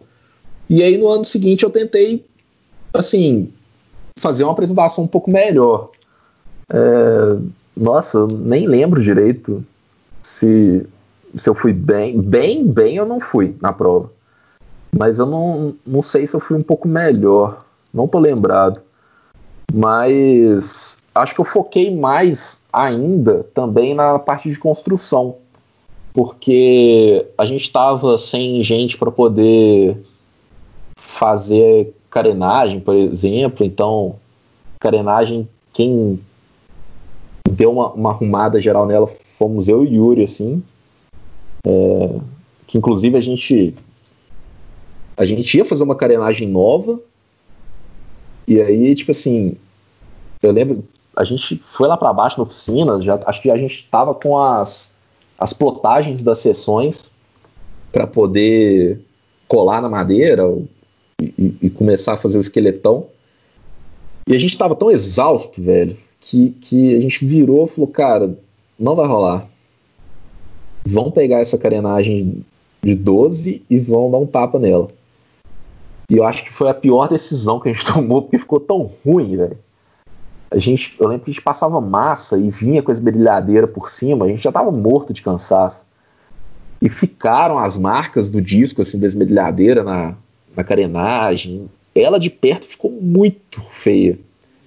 E 0.70 0.84
aí 0.84 0.97
no 0.97 1.07
ano 1.07 1.26
seguinte 1.26 1.63
eu 1.63 1.70
tentei, 1.70 2.26
assim, 2.93 3.51
fazer 4.18 4.43
uma 4.43 4.53
apresentação 4.53 5.03
um 5.03 5.07
pouco 5.07 5.32
melhor. 5.32 5.89
É, 6.70 7.38
nossa, 7.76 8.18
eu 8.18 8.28
nem 8.28 8.68
lembro 8.68 9.01
direito 9.01 9.63
se, 10.24 10.86
se 11.38 11.49
eu 11.49 11.53
fui 11.53 11.74
bem. 11.74 12.22
Bem, 12.22 12.66
bem 12.66 12.95
eu 12.95 13.05
não 13.05 13.20
fui 13.20 13.55
na 13.61 13.72
prova. 13.72 14.11
Mas 14.97 15.20
eu 15.20 15.26
não, 15.26 15.76
não 15.86 16.01
sei 16.01 16.26
se 16.26 16.34
eu 16.34 16.39
fui 16.39 16.57
um 16.57 16.61
pouco 16.61 16.88
melhor. 16.88 17.66
Não 17.93 18.07
tô 18.07 18.18
lembrado. 18.18 18.82
Mas 19.74 20.97
acho 21.13 21.36
que 21.36 21.41
eu 21.41 21.45
foquei 21.45 21.95
mais 21.95 22.61
ainda 22.72 23.45
também 23.53 23.93
na 23.93 24.18
parte 24.18 24.49
de 24.49 24.57
construção. 24.57 25.36
Porque 26.13 27.28
a 27.38 27.45
gente 27.45 27.63
estava 27.63 28.18
sem 28.18 28.63
gente 28.63 28.97
para 28.97 29.11
poder 29.11 29.97
fazer 31.18 31.93
carenagem, 32.09 32.80
por 32.80 32.95
exemplo. 32.95 33.66
Então, 33.66 34.16
carenagem, 34.80 35.47
quem 35.74 36.20
deu 37.49 37.72
uma, 37.72 37.91
uma 37.91 38.09
arrumada 38.11 38.59
geral 38.59 38.86
nela 38.86 39.07
fomos 39.38 39.68
eu 39.68 39.84
e 39.84 39.95
Yuri, 39.95 40.24
assim. 40.24 40.61
É, 41.66 42.20
que 42.68 42.78
inclusive 42.78 43.18
a 43.18 43.22
gente 43.22 43.74
a 45.18 45.26
gente 45.26 45.57
ia 45.57 45.66
fazer 45.66 45.84
uma 45.84 45.95
carenagem 45.95 46.47
nova 46.47 46.99
e 48.47 48.61
aí 48.61 48.93
tipo 48.93 49.09
assim 49.09 49.55
eu 50.43 50.51
lembro 50.51 50.84
a 51.16 51.24
gente 51.24 51.57
foi 51.66 51.88
lá 51.88 51.97
para 51.97 52.13
baixo 52.13 52.38
na 52.38 52.43
oficina 52.43 53.01
já 53.01 53.20
acho 53.26 53.41
que 53.41 53.49
a 53.49 53.57
gente 53.57 53.78
estava 53.78 54.13
com 54.13 54.38
as 54.38 54.93
as 55.39 55.53
plotagens 55.53 56.22
das 56.22 56.38
sessões 56.38 57.11
para 57.91 58.05
poder 58.05 59.01
colar 59.47 59.82
na 59.82 59.89
madeira 59.89 60.43
e, 61.22 61.57
e, 61.61 61.70
começar 61.70 62.13
a 62.13 62.18
fazer 62.18 62.38
o 62.38 62.41
esqueletão. 62.41 63.07
E 64.28 64.36
a 64.36 64.39
gente 64.39 64.51
estava 64.51 64.76
tão 64.76 64.91
exausto, 64.91 65.61
velho, 65.61 65.97
que, 66.20 66.49
que 66.61 66.95
a 66.95 67.01
gente 67.01 67.26
virou 67.26 67.66
e 67.66 67.70
falou, 67.70 67.88
cara, 67.88 68.38
não 68.78 68.95
vai 68.95 69.07
rolar. 69.07 69.47
Vão 70.86 71.11
pegar 71.11 71.39
essa 71.39 71.57
carenagem 71.57 72.43
de 72.84 72.95
12 72.95 73.63
e 73.70 73.80
vão 73.80 74.11
dar 74.11 74.18
um 74.18 74.26
tapa 74.26 74.59
nela. 74.59 74.89
E 76.09 76.18
eu 76.18 76.26
acho 76.26 76.43
que 76.43 76.51
foi 76.51 76.70
a 76.70 76.74
pior 76.74 77.07
decisão 77.07 77.59
que 77.59 77.70
a 77.70 77.74
gente 77.74 77.86
tomou, 77.91 78.22
porque 78.22 78.38
ficou 78.38 78.59
tão 78.59 78.89
ruim, 79.05 79.38
velho. 79.38 79.57
A 80.51 80.59
gente, 80.59 80.95
eu 80.99 81.07
lembro 81.07 81.26
que 81.26 81.32
a 81.32 81.34
gente 81.34 81.43
passava 81.43 81.82
massa 81.82 82.38
e 82.38 82.49
vinha 82.49 82.82
com 82.82 82.91
a 82.91 82.93
esmerilhadeira 82.93 83.68
por 83.68 83.89
cima, 83.89 84.26
a 84.26 84.28
gente 84.28 84.43
já 84.43 84.51
tava 84.51 84.72
morto 84.72 85.13
de 85.13 85.22
cansaço. 85.22 85.86
E 86.82 86.88
ficaram 86.88 87.57
as 87.57 87.78
marcas 87.78 88.30
do 88.30 88.41
disco, 88.41 88.82
assim, 88.82 88.99
da 88.99 89.07
esmerilhadeira 89.07 89.84
na 89.84 90.16
carenagem. 90.64 91.70
Ela 91.93 92.20
de 92.20 92.30
perto 92.30 92.66
ficou 92.66 92.91
muito 92.91 93.62
feia. 93.72 94.18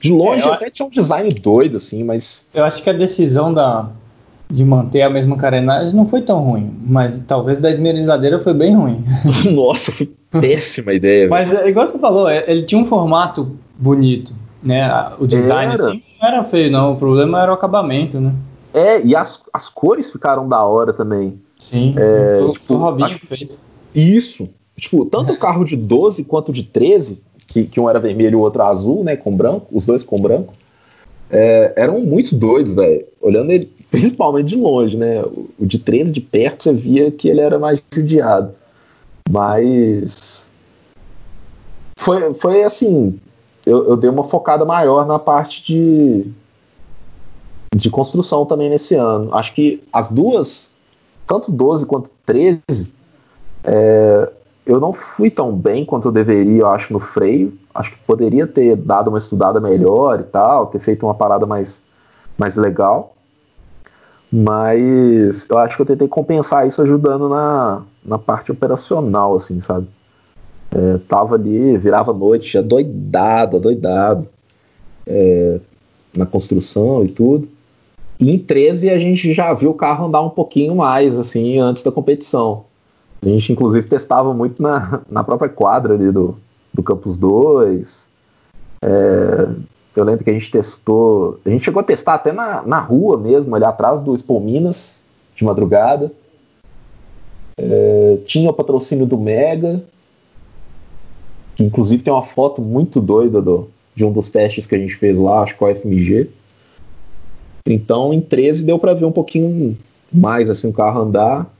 De 0.00 0.12
longe 0.12 0.42
é, 0.42 0.46
eu... 0.46 0.52
até 0.52 0.70
tinha 0.70 0.86
um 0.86 0.90
design 0.90 1.30
doido, 1.34 1.76
assim, 1.76 2.04
mas. 2.04 2.46
Eu 2.54 2.64
acho 2.64 2.82
que 2.82 2.88
a 2.88 2.92
decisão 2.92 3.52
da, 3.52 3.90
de 4.50 4.64
manter 4.64 5.02
a 5.02 5.10
mesma 5.10 5.36
carenagem 5.36 5.92
não 5.92 6.06
foi 6.06 6.22
tão 6.22 6.40
ruim, 6.40 6.72
mas 6.86 7.20
talvez 7.26 7.58
da 7.58 7.70
esmerilhadeira 7.70 8.40
foi 8.40 8.54
bem 8.54 8.74
ruim. 8.74 9.04
Nossa, 9.52 9.92
foi 9.92 10.10
péssima 10.30 10.94
ideia. 10.94 11.28
mas 11.28 11.52
é, 11.52 11.68
igual 11.68 11.86
você 11.86 11.98
falou, 11.98 12.28
é, 12.28 12.44
ele 12.46 12.62
tinha 12.62 12.80
um 12.80 12.86
formato 12.86 13.56
bonito, 13.76 14.32
né? 14.62 14.88
O 15.18 15.26
design 15.26 15.74
era. 15.74 15.88
assim 15.88 16.02
não 16.20 16.28
era 16.28 16.44
feio, 16.44 16.70
não. 16.70 16.92
O 16.92 16.96
problema 16.96 17.40
era 17.40 17.50
o 17.50 17.54
acabamento, 17.54 18.20
né? 18.20 18.32
É, 18.74 19.00
e 19.00 19.16
as, 19.16 19.42
as 19.52 19.68
cores 19.68 20.10
ficaram 20.10 20.48
da 20.48 20.62
hora 20.62 20.92
também. 20.92 21.40
Sim, 21.58 21.94
é, 21.96 22.40
foi, 22.40 22.52
tipo, 22.52 22.74
o 22.74 22.76
Robinho 22.76 23.18
que 23.18 23.26
fez. 23.26 23.58
Isso. 23.94 24.48
Tipo, 24.78 25.04
tanto 25.04 25.32
o 25.32 25.36
carro 25.36 25.64
de 25.64 25.76
12 25.76 26.24
quanto 26.24 26.52
de 26.52 26.62
13, 26.62 27.20
que, 27.48 27.64
que 27.64 27.80
um 27.80 27.90
era 27.90 27.98
vermelho 27.98 28.34
e 28.34 28.36
o 28.36 28.40
outro 28.40 28.62
azul, 28.62 29.02
né? 29.02 29.16
Com 29.16 29.36
branco, 29.36 29.66
os 29.72 29.84
dois 29.84 30.04
com 30.04 30.20
branco, 30.20 30.52
é, 31.28 31.72
eram 31.76 32.00
muito 32.00 32.34
doidos, 32.36 32.74
velho. 32.74 33.04
Olhando 33.20 33.50
ele, 33.50 33.66
principalmente 33.90 34.46
de 34.46 34.56
longe, 34.56 34.96
né? 34.96 35.22
O 35.58 35.66
de 35.66 35.78
13 35.78 36.12
de 36.12 36.20
perto 36.20 36.62
você 36.62 36.72
via 36.72 37.10
que 37.10 37.28
ele 37.28 37.40
era 37.40 37.58
mais 37.58 37.82
judiado. 37.92 38.54
Mas. 39.28 40.46
Foi, 41.98 42.32
foi 42.34 42.62
assim. 42.62 43.18
Eu, 43.66 43.88
eu 43.88 43.96
dei 43.96 44.08
uma 44.08 44.24
focada 44.24 44.64
maior 44.64 45.04
na 45.06 45.18
parte 45.18 45.62
de, 45.64 46.30
de 47.74 47.90
construção 47.90 48.46
também 48.46 48.70
nesse 48.70 48.94
ano. 48.94 49.34
Acho 49.34 49.52
que 49.52 49.82
as 49.92 50.08
duas, 50.08 50.70
tanto 51.26 51.50
12 51.50 51.84
quanto 51.84 52.10
13, 52.24 52.62
é, 53.64 54.32
eu 54.68 54.78
não 54.78 54.92
fui 54.92 55.30
tão 55.30 55.56
bem 55.56 55.82
quanto 55.82 56.08
eu 56.08 56.12
deveria, 56.12 56.60
eu 56.60 56.68
acho, 56.68 56.92
no 56.92 56.98
freio. 56.98 57.58
Acho 57.74 57.92
que 57.92 57.98
poderia 58.00 58.46
ter 58.46 58.76
dado 58.76 59.08
uma 59.08 59.16
estudada 59.16 59.58
melhor 59.58 60.20
e 60.20 60.24
tal, 60.24 60.66
ter 60.66 60.78
feito 60.78 61.06
uma 61.06 61.14
parada 61.14 61.46
mais, 61.46 61.80
mais 62.36 62.54
legal. 62.54 63.14
Mas 64.30 65.48
eu 65.48 65.56
acho 65.56 65.74
que 65.74 65.80
eu 65.80 65.86
tentei 65.86 66.06
compensar 66.06 66.68
isso 66.68 66.82
ajudando 66.82 67.30
na, 67.30 67.80
na 68.04 68.18
parte 68.18 68.52
operacional, 68.52 69.34
assim, 69.34 69.58
sabe? 69.62 69.88
É, 70.70 70.98
tava 71.08 71.36
ali, 71.36 71.78
virava 71.78 72.12
noite, 72.12 72.52
já 72.52 72.60
doidado, 72.60 73.58
doidado 73.58 74.28
é, 75.06 75.60
na 76.14 76.26
construção 76.26 77.02
e 77.06 77.08
tudo. 77.08 77.48
E 78.20 78.30
em 78.30 78.38
13 78.38 78.90
a 78.90 78.98
gente 78.98 79.32
já 79.32 79.54
viu 79.54 79.70
o 79.70 79.74
carro 79.74 80.08
andar 80.08 80.20
um 80.20 80.28
pouquinho 80.28 80.76
mais, 80.76 81.18
assim, 81.18 81.58
antes 81.58 81.82
da 81.82 81.90
competição. 81.90 82.67
A 83.20 83.28
gente, 83.28 83.52
inclusive, 83.52 83.88
testava 83.88 84.32
muito 84.32 84.62
na, 84.62 85.02
na 85.10 85.24
própria 85.24 85.48
quadra 85.48 85.94
ali 85.94 86.10
do, 86.10 86.36
do 86.72 86.82
Campus 86.82 87.16
2. 87.16 88.08
É, 88.82 89.48
eu 89.96 90.04
lembro 90.04 90.24
que 90.24 90.30
a 90.30 90.32
gente 90.32 90.50
testou. 90.50 91.40
A 91.44 91.50
gente 91.50 91.64
chegou 91.64 91.80
a 91.80 91.84
testar 91.84 92.14
até 92.14 92.32
na, 92.32 92.62
na 92.62 92.78
rua 92.78 93.18
mesmo, 93.18 93.54
ali 93.54 93.64
atrás 93.64 94.00
do 94.02 94.14
Expo 94.14 94.38
Minas, 94.38 94.98
de 95.34 95.44
madrugada. 95.44 96.12
É, 97.58 98.18
tinha 98.24 98.50
o 98.50 98.54
patrocínio 98.54 99.04
do 99.04 99.18
Mega, 99.18 99.82
que 101.56 101.64
inclusive 101.64 102.04
tem 102.04 102.12
uma 102.12 102.22
foto 102.22 102.62
muito 102.62 103.00
doida 103.00 103.42
do, 103.42 103.68
de 103.96 104.04
um 104.04 104.12
dos 104.12 104.30
testes 104.30 104.64
que 104.64 104.76
a 104.76 104.78
gente 104.78 104.94
fez 104.94 105.18
lá, 105.18 105.42
acho 105.42 105.54
que 105.54 105.58
com 105.58 105.66
a 105.66 105.74
FMG. 105.74 106.30
Então, 107.66 108.14
em 108.14 108.20
13 108.20 108.64
deu 108.64 108.78
para 108.78 108.94
ver 108.94 109.04
um 109.04 109.12
pouquinho 109.12 109.76
mais 110.12 110.48
assim 110.48 110.70
o 110.70 110.72
carro 110.72 111.00
andar 111.00 111.52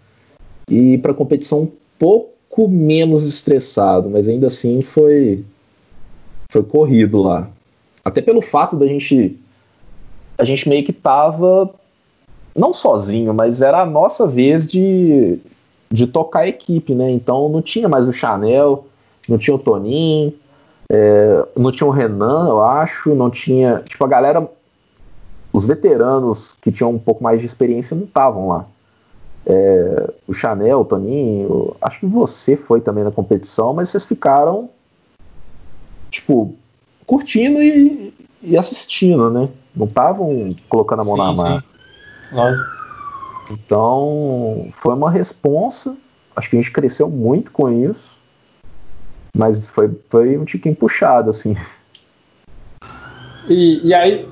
e 0.69 0.99
para 0.99 1.15
competição 1.15 1.63
um 1.63 1.69
pouco 1.99 2.69
menos 2.69 3.25
estressado, 3.25 4.09
mas 4.09 4.29
ainda 4.29 4.49
assim 4.49 4.81
foi 4.81 5.45
foi 6.51 6.63
corrido 6.63 7.21
lá. 7.23 7.49
Até 8.05 8.23
pelo 8.23 8.41
fato 8.41 8.77
da 8.77 8.87
gente 8.87 9.39
a 10.37 10.45
gente 10.45 10.69
meio 10.69 10.85
que 10.85 10.93
tava 10.93 11.71
não 12.55 12.73
sozinho, 12.73 13.33
mas 13.33 13.63
era 13.63 13.83
a 13.83 13.87
nossa 13.87 14.27
vez 14.27 14.67
de, 14.67 15.39
de 15.91 16.07
tocar 16.07 16.41
a 16.41 16.49
equipe, 16.49 16.95
né? 16.95 17.11
Então 17.11 17.49
não 17.49 17.63
tinha 17.63 17.89
mais 17.89 18.07
o 18.09 18.13
Chanel, 18.13 18.87
não 19.29 19.39
tinha 19.39 19.55
o 19.55 19.59
Toninho, 19.59 20.33
é, 20.91 21.47
não 21.57 21.71
tinha 21.71 21.87
o 21.87 21.93
Renan, 21.93 22.49
eu 22.49 22.63
acho, 22.63 23.15
não 23.15 23.31
tinha. 23.31 23.83
Tipo, 23.87 24.05
a 24.05 24.09
galera. 24.09 24.49
Os 25.51 25.67
veteranos 25.67 26.55
que 26.61 26.71
tinham 26.71 26.91
um 26.91 26.99
pouco 26.99 27.25
mais 27.25 27.41
de 27.41 27.47
experiência 27.47 27.97
não 27.97 28.05
estavam 28.05 28.49
lá. 28.49 28.67
É, 29.51 30.13
o 30.27 30.35
Chanel, 30.35 30.81
o 30.81 30.85
Toninho, 30.85 31.75
acho 31.81 32.01
que 32.01 32.07
você 32.07 32.55
foi 32.55 32.83
também 32.83 33.03
na 33.03 33.11
competição, 33.11 33.73
mas 33.73 33.89
vocês 33.89 34.05
ficaram, 34.05 34.69
tipo, 36.11 36.55
curtindo 37.07 37.63
e, 37.63 38.13
e 38.43 38.59
assistindo, 38.59 39.31
né? 39.31 39.49
Não 39.75 39.87
estavam 39.87 40.55
colocando 40.69 41.01
a 41.01 41.05
mão 41.05 41.15
sim, 41.15 41.23
na 41.23 41.33
massa. 41.33 41.79
Lógico. 42.31 42.69
Então, 43.51 44.69
foi 44.73 44.93
uma 44.93 45.11
responsa. 45.11 45.97
Acho 46.37 46.51
que 46.51 46.57
a 46.57 46.61
gente 46.61 46.71
cresceu 46.71 47.09
muito 47.09 47.51
com 47.51 47.71
isso. 47.71 48.19
Mas 49.35 49.67
foi, 49.67 49.91
foi 50.11 50.37
um 50.37 50.45
tiquinho 50.45 50.77
puxado, 50.77 51.31
assim. 51.31 51.57
E, 53.49 53.87
e 53.87 53.95
aí, 53.95 54.29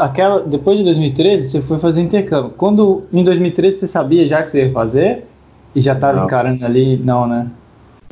aquela, 0.00 0.40
depois 0.40 0.78
de 0.78 0.84
2013, 0.84 1.48
você 1.48 1.62
foi 1.62 1.78
fazer 1.78 2.00
intercâmbio. 2.00 2.52
Quando 2.56 3.04
em 3.12 3.22
2013 3.22 3.78
você 3.78 3.86
sabia 3.86 4.26
já 4.26 4.42
que 4.42 4.50
você 4.50 4.66
ia 4.66 4.72
fazer? 4.72 5.26
E 5.74 5.80
já 5.80 5.92
estava 5.92 6.24
encarando 6.24 6.64
ali? 6.64 6.96
Não, 6.96 7.26
né? 7.26 7.48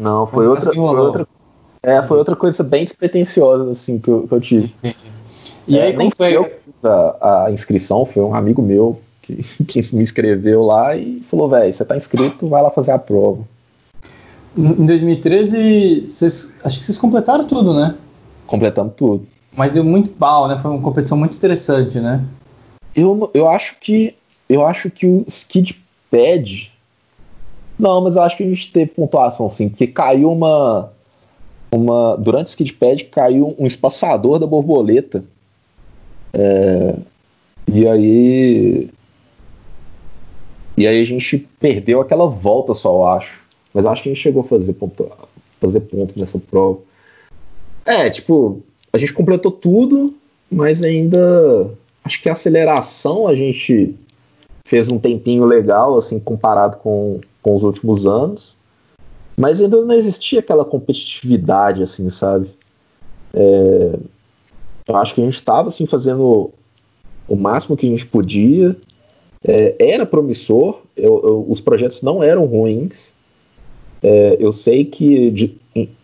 Não, 0.01 0.27
foi 0.27 0.47
outra, 0.47 0.73
foi 0.73 0.97
outra. 0.97 1.27
É, 1.83 2.03
foi 2.03 2.19
outra 2.19 2.37
coisa 2.37 2.63
bem 2.63 2.85
despretensiosa, 2.85 3.71
assim, 3.71 3.99
que 3.99 4.09
eu, 4.09 4.27
que 4.29 4.35
eu 4.35 4.41
tive. 4.41 4.75
Entendi. 4.79 4.97
E 5.67 5.79
é, 5.79 5.83
aí, 5.85 5.93
como 5.93 6.11
foi? 6.15 6.37
Eu, 6.37 6.51
a, 6.83 7.47
a, 7.47 7.51
inscrição 7.51 8.07
foi 8.07 8.23
um 8.23 8.35
amigo 8.35 8.63
meu 8.63 9.01
que, 9.23 9.43
que 9.65 9.95
me 9.95 10.03
inscreveu 10.03 10.65
lá 10.65 10.97
e 10.97 11.21
falou: 11.29 11.49
velho, 11.49 11.73
você 11.73 11.85
tá 11.85 11.97
inscrito, 11.97 12.49
vai 12.49 12.63
lá 12.63 12.71
fazer 12.71 12.93
a 12.93 12.99
prova. 12.99 13.43
Em 14.57 14.87
2013, 14.87 16.07
vocês, 16.07 16.51
acho 16.65 16.79
que 16.79 16.85
vocês 16.85 16.99
completaram 16.99 17.45
tudo, 17.45 17.75
né? 17.75 17.95
Completamos 18.47 18.95
tudo. 18.97 19.27
Mas 19.59 19.73
deu 19.73 19.83
muito 19.83 20.11
pau, 20.11 20.47
né? 20.47 20.57
Foi 20.57 20.71
uma 20.71 20.81
competição 20.81 21.19
muito 21.19 21.33
estressante, 21.33 21.99
né? 21.99 22.25
Eu, 22.95 23.29
eu 23.35 23.49
acho 23.49 23.75
que 23.81 24.15
eu 24.49 24.65
acho 24.65 24.89
que 24.89 25.05
o 25.05 25.25
Skid 25.27 25.85
Pad 26.09 26.73
não, 27.77 28.01
mas 28.01 28.15
eu 28.15 28.23
acho 28.23 28.37
que 28.37 28.45
a 28.45 28.49
gente 28.49 28.73
teve 28.73 28.93
pontuação 28.93 29.51
sim, 29.51 29.69
porque 29.69 29.89
caiu 29.89 30.31
uma 30.31 30.93
uma 31.73 32.17
durante 32.17 32.47
o 32.47 32.51
Skid 32.51 32.73
Pad 32.75 33.05
caiu 33.07 33.57
um 33.59 33.67
espaçador 33.67 34.39
da 34.39 34.47
borboleta. 34.47 35.25
É, 36.33 36.97
e 37.67 37.89
aí 37.89 38.91
e 40.77 40.87
aí 40.87 41.03
a 41.03 41.05
gente 41.05 41.49
perdeu 41.59 42.01
aquela 42.01 42.29
volta 42.29 42.75
só, 42.75 42.93
eu 42.93 43.07
acho. 43.09 43.41
Mas 43.75 43.85
eu 43.85 43.91
acho 43.91 44.05
que 44.05 44.09
a 44.09 44.13
gente 44.13 44.23
chegou 44.23 44.43
a 44.43 44.45
fazer 44.45 44.73
ponto, 44.75 45.11
fazer 45.61 45.81
ponto 45.81 46.17
nessa 46.17 46.39
prova. 46.39 46.79
É, 47.85 48.09
tipo, 48.09 48.63
a 48.93 48.99
gente 48.99 49.13
completou 49.13 49.53
tudo, 49.53 50.15
mas 50.51 50.83
ainda 50.83 51.71
acho 52.05 52.23
que 52.23 52.29
a 52.29 52.33
aceleração 52.33 53.27
a 53.27 53.35
gente 53.35 53.95
fez 54.65 54.89
um 54.89 54.99
tempinho 54.99 55.45
legal, 55.45 55.97
assim, 55.97 56.19
comparado 56.19 56.79
com, 56.79 57.21
com 57.43 57.55
os 57.55 57.65
últimos 57.65 58.07
anos. 58.07 58.55
Mas 59.37 59.61
ainda 59.61 59.83
não 59.83 59.95
existia 59.95 60.41
aquela 60.41 60.65
competitividade, 60.65 61.83
assim, 61.83 62.11
sabe? 62.11 62.51
É, 63.33 63.99
eu 64.89 64.97
acho 64.97 65.15
que 65.15 65.21
a 65.21 65.25
gente 65.25 65.35
estava, 65.35 65.69
assim, 65.69 65.87
fazendo 65.87 66.51
o 67.29 67.37
máximo 67.37 67.77
que 67.77 67.87
a 67.87 67.91
gente 67.91 68.07
podia. 68.07 68.77
É, 69.45 69.77
era 69.79 70.05
promissor, 70.05 70.81
eu, 70.97 71.23
eu, 71.25 71.47
os 71.49 71.61
projetos 71.61 72.03
não 72.03 72.23
eram 72.23 72.45
ruins. 72.47 73.13
É, 74.03 74.37
eu 74.41 74.53
sei 74.53 74.85
que, 74.85 75.31
de, 75.31 75.57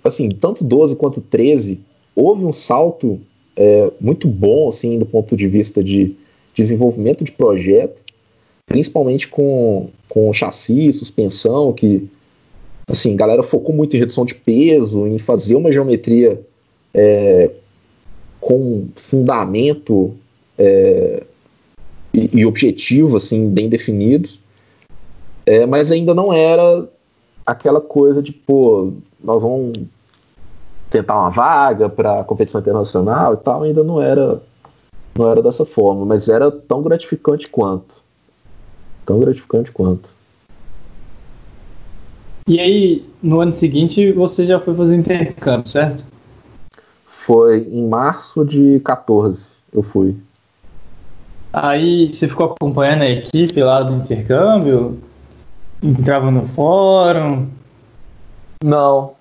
assim, 0.02 0.28
tanto 0.28 0.62
12 0.62 0.96
quanto 0.96 1.20
13 1.20 1.80
houve 2.14 2.44
um 2.44 2.52
salto 2.52 3.20
é, 3.56 3.90
muito 4.00 4.26
bom, 4.28 4.68
assim, 4.68 4.98
do 4.98 5.06
ponto 5.06 5.36
de 5.36 5.46
vista 5.46 5.82
de 5.82 6.14
desenvolvimento 6.54 7.24
de 7.24 7.32
projeto, 7.32 8.00
principalmente 8.66 9.28
com, 9.28 9.88
com 10.08 10.32
chassi, 10.32 10.92
suspensão, 10.92 11.72
que, 11.72 12.08
assim, 12.88 13.14
a 13.14 13.16
galera 13.16 13.42
focou 13.42 13.74
muito 13.74 13.96
em 13.96 13.98
redução 13.98 14.24
de 14.24 14.34
peso, 14.34 15.06
em 15.06 15.18
fazer 15.18 15.56
uma 15.56 15.72
geometria 15.72 16.40
é, 16.92 17.50
com 18.40 18.88
fundamento 18.94 20.14
é, 20.58 21.24
e, 22.12 22.30
e 22.40 22.46
objetivos 22.46 23.24
assim 23.24 23.48
bem 23.48 23.68
definidos, 23.68 24.40
é, 25.44 25.66
mas 25.66 25.90
ainda 25.90 26.14
não 26.14 26.32
era 26.32 26.88
aquela 27.44 27.80
coisa 27.80 28.22
de 28.22 28.32
pô, 28.32 28.92
nós 29.22 29.42
vamos 29.42 29.72
tentar 30.94 31.18
uma 31.18 31.30
vaga 31.30 31.88
para 31.88 32.22
competição 32.22 32.60
internacional 32.60 33.34
e 33.34 33.36
tal, 33.38 33.64
ainda 33.64 33.82
não 33.82 34.00
era 34.00 34.40
não 35.16 35.30
era 35.30 35.42
dessa 35.42 35.64
forma, 35.64 36.04
mas 36.04 36.28
era 36.28 36.50
tão 36.50 36.82
gratificante 36.82 37.48
quanto. 37.48 38.02
Tão 39.04 39.20
gratificante 39.20 39.70
quanto. 39.70 40.08
E 42.48 42.60
aí, 42.60 43.04
no 43.22 43.40
ano 43.40 43.54
seguinte, 43.54 44.12
você 44.12 44.46
já 44.46 44.58
foi 44.58 44.74
fazer 44.74 44.96
intercâmbio, 44.96 45.68
certo? 45.68 46.04
Foi 47.06 47.60
em 47.60 47.86
março 47.86 48.44
de 48.44 48.80
14, 48.80 49.48
eu 49.72 49.82
fui. 49.82 50.16
Aí 51.52 52.08
você 52.08 52.28
ficou 52.28 52.46
acompanhando 52.46 53.02
a 53.02 53.08
equipe 53.08 53.62
lá 53.62 53.82
do 53.82 53.94
intercâmbio? 53.94 55.00
Entrava 55.82 56.30
no 56.30 56.44
fórum? 56.44 57.48
Não. 58.62 59.12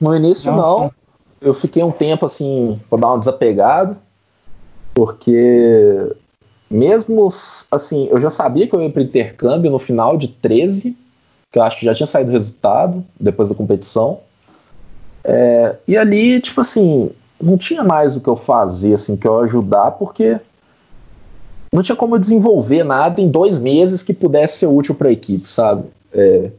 No 0.00 0.16
início 0.16 0.50
não. 0.50 0.80
não. 0.80 1.01
Eu 1.42 1.52
fiquei 1.52 1.82
um 1.82 1.90
tempo 1.90 2.24
assim, 2.24 2.80
para 2.88 3.00
dar 3.00 3.08
uma 3.08 3.18
desapegada, 3.18 3.96
porque 4.94 6.14
mesmo 6.70 7.28
assim, 7.70 8.08
eu 8.10 8.20
já 8.20 8.30
sabia 8.30 8.66
que 8.66 8.74
eu 8.74 8.80
ia 8.80 8.90
para 8.90 9.02
intercâmbio 9.02 9.70
no 9.70 9.78
final 9.78 10.16
de 10.16 10.28
13, 10.28 10.96
que 11.50 11.58
eu 11.58 11.62
acho 11.62 11.78
que 11.78 11.84
já 11.84 11.94
tinha 11.94 12.06
saído 12.06 12.30
o 12.30 12.32
resultado 12.32 13.04
depois 13.20 13.48
da 13.48 13.54
competição. 13.54 14.20
É, 15.24 15.76
e 15.86 15.96
ali, 15.96 16.40
tipo 16.40 16.60
assim, 16.60 17.10
não 17.40 17.58
tinha 17.58 17.84
mais 17.84 18.16
o 18.16 18.20
que 18.20 18.28
eu 18.28 18.36
fazer, 18.36 18.94
assim, 18.94 19.16
que 19.16 19.26
eu 19.26 19.40
ajudar, 19.40 19.92
porque 19.92 20.38
não 21.72 21.82
tinha 21.82 21.96
como 21.96 22.14
eu 22.14 22.20
desenvolver 22.20 22.84
nada 22.84 23.20
em 23.20 23.28
dois 23.28 23.58
meses 23.58 24.02
que 24.02 24.14
pudesse 24.14 24.58
ser 24.58 24.66
útil 24.66 24.94
para 24.94 25.08
a 25.08 25.12
equipe, 25.12 25.48
sabe? 25.48 25.84
É, 26.12 26.50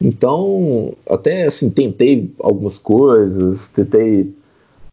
então, 0.00 0.94
até 1.08 1.44
assim, 1.44 1.68
tentei 1.68 2.32
algumas 2.40 2.78
coisas, 2.78 3.68
tentei. 3.68 4.34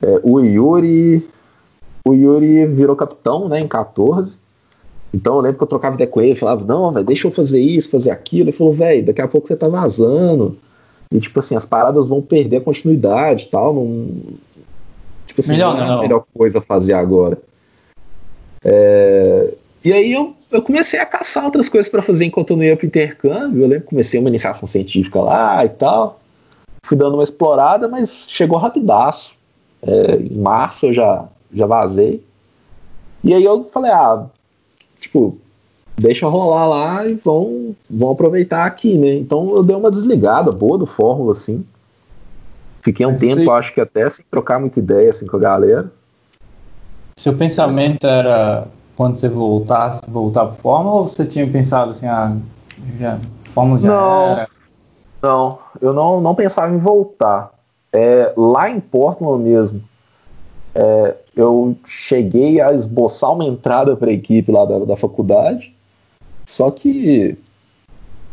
É, 0.02 0.20
o 0.22 0.40
Yuri. 0.40 1.26
O 2.04 2.14
Yuri 2.14 2.66
virou 2.68 2.96
capitão, 2.96 3.48
né, 3.48 3.60
em 3.60 3.68
14. 3.68 4.38
Então 5.14 5.36
eu 5.36 5.42
lembro 5.42 5.58
que 5.58 5.64
eu 5.64 5.68
trocava 5.68 5.96
ideia 5.96 6.10
com 6.10 6.22
ele, 6.22 6.36
falava, 6.36 6.64
não, 6.66 6.92
velho, 6.92 7.06
deixa 7.06 7.28
eu 7.28 7.32
fazer 7.32 7.60
isso, 7.60 7.90
fazer 7.90 8.12
aquilo. 8.12 8.50
Ele 8.50 8.52
falou, 8.52 8.74
velho, 8.74 9.06
daqui 9.06 9.22
a 9.22 9.28
pouco 9.28 9.48
você 9.48 9.56
tá 9.56 9.68
vazando. 9.68 10.58
E 11.12 11.20
tipo 11.20 11.40
assim, 11.40 11.56
as 11.56 11.66
paradas 11.66 12.08
vão 12.08 12.22
perder 12.22 12.58
a 12.58 12.62
continuidade 12.62 13.46
e 13.46 13.48
tal. 13.48 13.74
Não... 13.74 14.08
Tipo 15.26 15.42
assim, 15.42 15.54
melhor, 15.54 15.76
não 15.76 15.84
é 15.84 15.90
a 15.90 16.02
melhor 16.02 16.26
coisa 16.34 16.60
a 16.60 16.62
fazer 16.62 16.94
agora. 16.94 17.38
É... 18.64 19.54
E 19.84 19.94
aí 19.94 20.12
eu, 20.12 20.36
eu 20.52 20.62
comecei 20.62 21.00
a 21.00 21.06
caçar 21.06 21.46
outras 21.46 21.70
coisas 21.70 21.90
para 21.90 22.02
fazer 22.02 22.26
enquanto 22.26 22.52
eu 22.52 22.58
não 22.58 22.64
ia 22.64 22.76
pro 22.76 22.88
intercâmbio. 22.88 23.64
Eu 23.64 23.68
lembro 23.68 23.84
que 23.84 23.90
comecei 23.90 24.20
uma 24.20 24.30
iniciação 24.30 24.68
científica 24.68 25.20
lá 25.20 25.64
e 25.64 25.70
tal. 25.70 26.20
Fui 26.84 26.98
dando 26.98 27.16
uma 27.16 27.24
explorada, 27.24 27.88
mas 27.88 28.28
chegou 28.30 28.58
rapidaço. 28.58 29.36
É, 29.82 30.16
em 30.16 30.38
março 30.38 30.88
eu 30.88 30.94
já, 30.94 31.26
já 31.54 31.66
vazei. 31.66 32.24
E 33.24 33.34
aí 33.34 33.44
eu 33.44 33.70
falei, 33.72 33.92
ah, 33.92 34.26
tipo, 35.00 35.38
deixa 35.98 36.28
rolar 36.28 36.68
lá 36.68 37.08
e 37.08 37.16
vão, 37.16 37.76
vão 37.90 38.12
aproveitar 38.12 38.66
aqui, 38.66 38.98
né? 38.98 39.16
Então 39.16 39.56
eu 39.56 39.64
dei 39.64 39.76
uma 39.76 39.92
desligada 39.92 40.52
boa 40.52 40.78
do 40.78 40.86
Fórmula, 40.86 41.34
assim. 41.34 41.66
Fiquei 42.82 43.06
um 43.06 43.12
Mas 43.12 43.22
tempo, 43.22 43.52
acho 43.52 43.74
que 43.74 43.82
até 43.82 44.10
sem 44.10 44.24
trocar 44.32 44.60
muita 44.60 44.80
ideia 44.80 45.10
assim, 45.10 45.28
com 45.28 45.36
a 45.36 45.40
galera. 45.40 45.92
Seu 47.18 47.36
pensamento 47.36 48.06
era 48.06 48.68
quando 48.98 49.16
você 49.16 49.30
voltasse, 49.30 50.02
voltar 50.10 50.48
para 50.48 50.56
Fórmula 50.56 50.96
ou 50.96 51.08
você 51.08 51.24
tinha 51.24 51.48
pensado 51.48 51.92
assim, 51.92 52.08
ah, 52.08 52.36
já, 53.00 53.20
Fórmula 53.44 53.80
já 53.80 53.88
não, 53.88 54.24
era? 54.24 54.50
Não, 55.22 55.60
eu 55.80 55.94
não, 55.94 56.20
não 56.20 56.34
pensava 56.34 56.74
em 56.74 56.80
voltar. 56.80 57.54
É, 57.94 58.34
lá 58.36 58.70
em 58.70 58.80
Portland 58.80 59.44
mesmo, 59.44 59.84
é, 60.74 61.16
eu 61.36 61.78
cheguei 61.86 62.60
a 62.60 62.74
esboçar 62.74 63.34
uma 63.34 63.46
entrada 63.46 63.96
para 63.96 64.10
a 64.10 64.14
equipe 64.14 64.52
lá 64.52 64.66
da, 64.66 64.80
da 64.80 64.98
faculdade, 64.98 65.74
só 66.44 66.72
que 66.72 67.38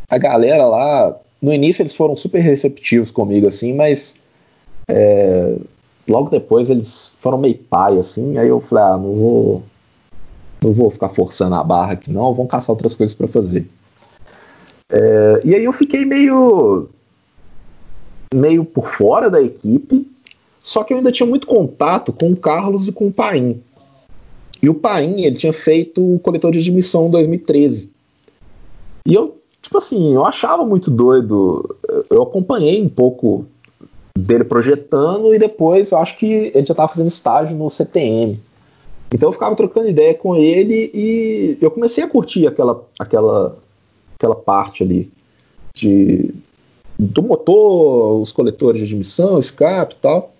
a 0.08 0.16
galera 0.16 0.66
lá, 0.66 1.14
no 1.42 1.52
início 1.52 1.82
eles 1.82 1.94
foram 1.94 2.16
super 2.16 2.40
receptivos 2.40 3.10
comigo, 3.10 3.46
assim, 3.46 3.74
mas 3.74 4.16
é, 4.88 5.56
logo 6.08 6.30
depois 6.30 6.70
eles 6.70 7.14
foram 7.20 7.36
meio 7.36 7.58
pai, 7.58 7.98
assim, 7.98 8.38
aí 8.38 8.48
eu 8.48 8.60
falei, 8.60 8.84
ah, 8.84 8.96
não 8.96 9.14
vou, 9.14 9.62
não 10.64 10.72
vou 10.72 10.90
ficar 10.90 11.10
forçando 11.10 11.54
a 11.54 11.62
barra 11.62 11.92
aqui 11.92 12.10
não, 12.10 12.34
vamos 12.34 12.50
caçar 12.50 12.74
outras 12.74 12.94
coisas 12.94 13.14
para 13.14 13.28
fazer. 13.28 13.66
É, 14.90 15.40
e 15.44 15.54
aí 15.54 15.64
eu 15.64 15.72
fiquei 15.72 16.04
meio 16.04 16.88
meio 18.32 18.64
por 18.64 18.88
fora 18.88 19.30
da 19.30 19.40
equipe, 19.40 20.06
só 20.60 20.82
que 20.82 20.92
eu 20.92 20.98
ainda 20.98 21.12
tinha 21.12 21.26
muito 21.26 21.46
contato 21.46 22.12
com 22.12 22.30
o 22.30 22.36
Carlos 22.36 22.88
e 22.88 22.92
com 22.92 23.06
o 23.06 23.12
Paim. 23.12 23.62
E 24.60 24.68
o 24.68 24.74
Paim, 24.74 25.20
ele 25.20 25.36
tinha 25.36 25.52
feito 25.52 26.14
o 26.14 26.18
coletor 26.18 26.50
de 26.50 26.58
admissão 26.58 27.06
em 27.06 27.10
2013. 27.10 27.90
E 29.06 29.14
eu, 29.14 29.36
tipo 29.60 29.76
assim, 29.78 30.14
eu 30.14 30.24
achava 30.24 30.64
muito 30.64 30.90
doido. 30.90 31.76
Eu 32.10 32.22
acompanhei 32.22 32.82
um 32.82 32.88
pouco 32.88 33.46
dele 34.16 34.44
projetando 34.44 35.34
e 35.34 35.38
depois 35.38 35.90
eu 35.90 35.98
acho 35.98 36.16
que 36.16 36.26
ele 36.26 36.64
já 36.64 36.72
estava 36.72 36.88
fazendo 36.88 37.08
estágio 37.08 37.56
no 37.56 37.70
CTM. 37.70 38.40
Então 39.14 39.28
eu 39.28 39.32
ficava 39.32 39.54
trocando 39.54 39.88
ideia 39.88 40.12
com 40.12 40.34
ele 40.34 40.90
e 40.92 41.56
eu 41.60 41.70
comecei 41.70 42.02
a 42.02 42.08
curtir 42.08 42.48
aquela, 42.48 42.84
aquela, 42.98 43.56
aquela 44.16 44.34
parte 44.34 44.82
ali 44.82 45.08
de, 45.72 46.34
do 46.98 47.22
motor, 47.22 48.20
os 48.20 48.32
coletores 48.32 48.80
de 48.80 48.86
admissão, 48.86 49.38
escape 49.38 49.94
e 49.94 49.98
tal. 49.98 50.34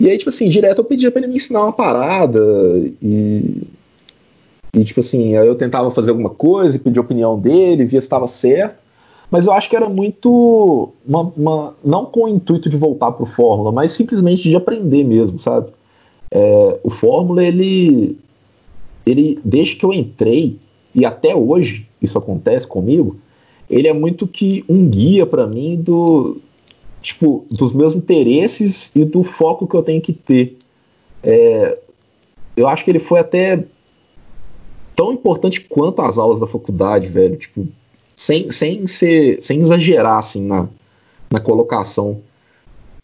E 0.00 0.10
aí, 0.10 0.18
tipo 0.18 0.30
assim, 0.30 0.48
direto 0.48 0.80
eu 0.80 0.84
pedia 0.84 1.12
para 1.12 1.20
ele 1.20 1.28
me 1.28 1.36
ensinar 1.36 1.62
uma 1.62 1.72
parada 1.72 2.40
e. 3.00 3.62
E, 4.74 4.84
tipo 4.84 4.98
assim, 4.98 5.36
aí 5.36 5.46
eu 5.46 5.54
tentava 5.54 5.90
fazer 5.92 6.10
alguma 6.10 6.30
coisa 6.30 6.80
e 6.84 6.98
a 6.98 7.00
opinião 7.00 7.38
dele, 7.38 7.84
via 7.84 8.00
se 8.00 8.06
estava 8.06 8.26
certo. 8.26 8.80
Mas 9.30 9.46
eu 9.46 9.52
acho 9.52 9.70
que 9.70 9.76
era 9.76 9.88
muito. 9.88 10.92
Uma, 11.06 11.32
uma, 11.36 11.74
não 11.84 12.04
com 12.04 12.24
o 12.24 12.28
intuito 12.28 12.68
de 12.68 12.76
voltar 12.76 13.12
pro 13.12 13.26
Fórmula, 13.26 13.70
mas 13.70 13.92
simplesmente 13.92 14.48
de 14.48 14.56
aprender 14.56 15.04
mesmo, 15.04 15.38
sabe? 15.38 15.70
É, 16.30 16.78
o 16.82 16.90
Fórmula, 16.90 17.44
ele. 17.44 18.16
Ele, 19.06 19.38
desde 19.44 19.76
que 19.76 19.84
eu 19.84 19.92
entrei, 19.92 20.58
e 20.94 21.04
até 21.04 21.34
hoje 21.34 21.88
isso 22.00 22.18
acontece 22.18 22.66
comigo, 22.66 23.16
ele 23.68 23.88
é 23.88 23.92
muito 23.92 24.26
que 24.26 24.64
um 24.68 24.88
guia 24.88 25.24
para 25.24 25.46
mim 25.46 25.76
do, 25.76 26.36
tipo, 27.00 27.44
dos 27.50 27.72
meus 27.72 27.94
interesses 27.94 28.90
e 28.94 29.04
do 29.04 29.22
foco 29.22 29.66
que 29.66 29.74
eu 29.74 29.82
tenho 29.82 30.00
que 30.00 30.12
ter. 30.12 30.56
É, 31.22 31.78
eu 32.56 32.68
acho 32.68 32.84
que 32.84 32.90
ele 32.90 32.98
foi 32.98 33.20
até 33.20 33.64
tão 34.94 35.12
importante 35.12 35.62
quanto 35.62 36.02
as 36.02 36.18
aulas 36.18 36.40
da 36.40 36.46
faculdade, 36.46 37.08
velho. 37.08 37.36
Tipo, 37.36 37.66
sem, 38.16 38.50
sem, 38.50 38.86
ser, 38.86 39.42
sem 39.42 39.60
exagerar, 39.60 40.18
assim, 40.18 40.46
na, 40.46 40.68
na 41.30 41.40
colocação. 41.40 42.20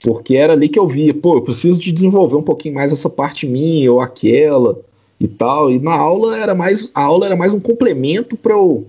Porque 0.02 0.36
era 0.36 0.52
ali 0.52 0.68
que 0.68 0.78
eu 0.78 0.86
via, 0.86 1.14
pô, 1.14 1.36
eu 1.36 1.42
preciso 1.42 1.80
de 1.80 1.92
desenvolver 1.92 2.36
um 2.36 2.42
pouquinho 2.42 2.74
mais 2.74 2.92
essa 2.92 3.08
parte 3.08 3.46
minha 3.46 3.92
ou 3.92 4.00
aquela 4.00 4.78
e 5.18 5.26
tal. 5.26 5.70
E 5.70 5.78
na 5.78 5.94
aula 5.94 6.36
era 6.36 6.54
mais, 6.54 6.90
a 6.94 7.02
aula 7.02 7.26
era 7.26 7.36
mais 7.36 7.52
um 7.52 7.60
complemento 7.60 8.36
para 8.36 8.52
eu, 8.52 8.86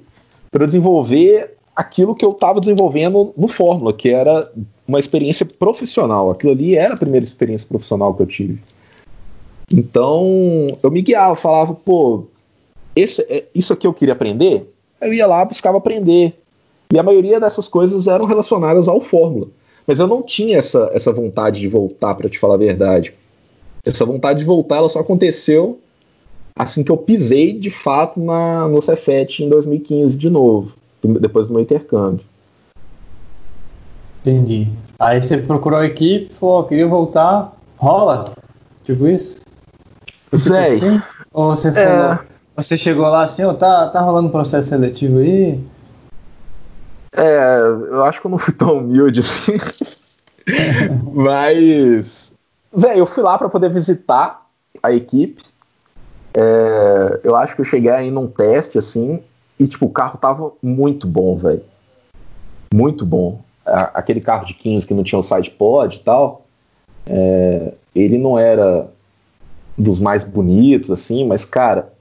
eu 0.52 0.66
desenvolver 0.66 1.56
aquilo 1.76 2.16
que 2.16 2.26
eu 2.26 2.32
estava 2.32 2.60
desenvolvendo 2.60 3.34
no 3.38 3.48
Fórmula, 3.48 3.94
que 3.94 4.10
era 4.10 4.52
uma 4.88 5.00
experiência 5.00 5.46
profissional. 5.46 6.30
Aquilo 6.32 6.52
ali 6.52 6.76
era 6.76 6.96
a 6.96 6.98
primeira 6.98 7.24
experiência 7.24 7.68
profissional 7.68 8.14
que 8.14 8.22
eu 8.22 8.28
tive. 8.28 8.60
Então, 9.72 10.68
eu 10.82 10.90
me 10.90 11.02
guiava, 11.02 11.36
falava, 11.36 11.74
pô, 11.74 12.24
esse, 12.96 13.22
é, 13.30 13.46
isso 13.54 13.74
aqui 13.74 13.86
eu 13.86 13.94
queria 13.94 14.14
aprender? 14.14 14.68
Eu 15.00 15.14
ia 15.14 15.28
lá, 15.28 15.46
buscava 15.46 15.78
aprender. 15.78 16.34
E 16.92 16.98
a 16.98 17.04
maioria 17.04 17.40
dessas 17.40 17.68
coisas 17.68 18.08
eram 18.08 18.26
relacionadas 18.26 18.88
ao 18.88 19.00
Fórmula. 19.02 19.48
Mas 19.88 20.00
eu 20.00 20.08
não 20.08 20.22
tinha 20.22 20.58
essa, 20.58 20.92
essa 20.94 21.14
vontade 21.14 21.62
de 21.62 21.68
voltar, 21.70 22.14
para 22.14 22.30
te 22.30 22.38
falar 22.38 22.56
a 22.56 22.58
verdade. 22.58 23.14
Essa 23.86 24.06
vontade 24.06 24.40
de 24.40 24.46
voltar, 24.46 24.78
ela 24.78 24.90
só 24.90 25.00
aconteceu 25.00 25.80
assim 26.54 26.84
que 26.84 26.92
eu 26.92 26.98
pisei 26.98 27.54
de 27.54 27.70
fato 27.70 28.20
na, 28.20 28.68
no 28.68 28.82
Cefet 28.82 29.44
em 29.44 29.50
2015 29.50 30.18
de 30.18 30.30
novo, 30.30 30.74
depois 31.02 31.48
do 31.48 31.54
meu 31.54 31.62
intercâmbio. 31.62 32.26
Entendi. 34.22 34.68
Aí 35.00 35.22
você 35.22 35.38
procurou 35.38 35.80
a 35.80 35.86
equipe, 35.86 36.34
falou, 36.34 36.64
queria 36.64 36.88
voltar, 36.88 37.56
rola? 37.78 38.34
Tipo 38.84 39.08
isso? 39.08 39.42
Sei. 40.34 40.74
Assim? 40.74 41.02
Ou 41.32 41.56
você 41.56 41.72
falou, 41.72 42.14
é... 42.14 42.20
você 42.56 42.76
chegou 42.76 43.08
lá 43.08 43.24
assim, 43.24 43.44
ó, 43.44 43.52
oh, 43.52 43.54
tá, 43.54 43.88
tá 43.88 44.02
rolando 44.02 44.30
processo 44.30 44.70
seletivo 44.70 45.20
aí? 45.20 45.60
É, 47.12 47.60
eu 47.90 48.04
acho 48.04 48.22
que 48.22 48.28
eu 48.28 48.32
não 48.32 48.38
fui 48.38 48.54
tão 48.54 48.78
humilde 48.78 49.20
assim. 49.20 49.54
Mas, 51.14 52.34
velho, 52.74 53.00
eu 53.00 53.06
fui 53.06 53.24
lá 53.24 53.38
para 53.38 53.50
poder 53.50 53.70
visitar 53.70 54.46
a 54.82 54.92
equipe. 54.92 55.44
É, 56.34 57.20
eu 57.24 57.36
acho 57.36 57.56
que 57.56 57.62
eu 57.62 57.66
cheguei 57.66 57.92
aí 57.92 58.12
num 58.12 58.28
teste 58.28 58.78
assim 58.78 59.22
e 59.60 59.68
tipo 59.68 59.88
o 59.88 59.92
carro 59.92 60.18
tava 60.18 60.52
muito 60.62 61.08
bom, 61.08 61.36
velho. 61.36 61.64
Muito 62.74 63.06
bom. 63.06 63.42
aquele 63.66 64.22
carro 64.22 64.46
de 64.46 64.54
15 64.54 64.86
que 64.86 64.94
não 64.94 65.04
tinha 65.04 65.20
o 65.20 65.24
side 65.24 65.50
pod 65.52 65.96
e 65.96 66.00
tal, 66.00 66.46
é, 67.06 67.74
ele 67.96 68.18
não 68.18 68.38
era 68.38 68.88
dos 69.78 70.00
mais 70.00 70.24
bonitos 70.24 70.92
assim, 70.92 71.26
mas 71.26 71.44
cara, 71.44 71.92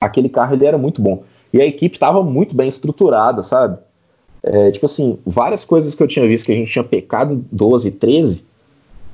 aquele 0.00 0.28
carro 0.28 0.54
ele 0.54 0.66
era 0.66 0.76
muito 0.76 1.00
bom. 1.00 1.22
E 1.52 1.60
a 1.60 1.66
equipe 1.66 1.96
estava 1.96 2.22
muito 2.22 2.54
bem 2.54 2.68
estruturada, 2.68 3.42
sabe? 3.42 3.78
É, 4.42 4.70
tipo 4.70 4.86
assim, 4.86 5.18
várias 5.24 5.64
coisas 5.64 5.94
que 5.94 6.02
eu 6.02 6.08
tinha 6.08 6.26
visto 6.26 6.46
que 6.46 6.52
a 6.52 6.56
gente 6.56 6.70
tinha 6.70 6.82
pecado 6.82 7.34
em 7.34 7.44
12 7.52 7.88
e 7.88 7.92
13, 7.92 8.44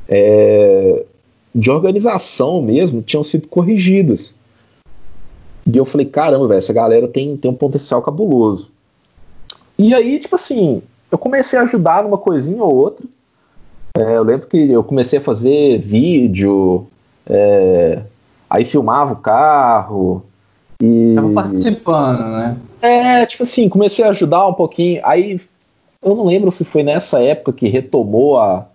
é, 0.09 1.05
de 1.55 1.71
organização 1.71 2.63
mesmo, 2.63 3.03
tinham 3.03 3.23
sido 3.23 3.47
corrigidas. 3.49 4.35
E 5.67 5.77
eu 5.77 5.85
falei, 5.85 6.07
caramba, 6.07 6.49
velho, 6.49 6.59
essa 6.59 6.73
galera 6.73 7.07
tem, 7.07 7.37
tem 7.37 7.51
um 7.51 7.55
potencial 7.55 8.01
cabuloso. 8.01 8.71
E 9.79 9.95
aí, 9.95 10.19
tipo 10.19 10.35
assim, 10.35 10.83
eu 11.11 11.19
comecei 11.19 11.59
a 11.59 11.63
ajudar 11.63 12.03
numa 12.03 12.19
coisinha 12.19 12.63
ou 12.63 12.75
outra. 12.75 13.05
É, 13.95 14.17
eu 14.17 14.23
lembro 14.23 14.47
que 14.47 14.71
eu 14.71 14.83
comecei 14.83 15.19
a 15.19 15.23
fazer 15.23 15.79
vídeo, 15.79 16.87
é, 17.27 18.03
aí 18.49 18.65
filmava 18.65 19.13
o 19.13 19.17
carro. 19.17 20.23
E... 20.81 21.15
Tava 21.15 21.33
participando, 21.33 22.21
né? 22.21 22.57
É, 22.81 23.27
tipo 23.27 23.43
assim, 23.43 23.69
comecei 23.69 24.05
a 24.05 24.11
ajudar 24.11 24.47
um 24.47 24.55
pouquinho. 24.55 25.01
Aí 25.05 25.41
eu 26.03 26.15
não 26.15 26.27
lembro 26.27 26.53
se 26.53 26.65
foi 26.65 26.83
nessa 26.83 27.21
época 27.21 27.53
que 27.53 27.69
retomou 27.69 28.39
a, 28.39 28.69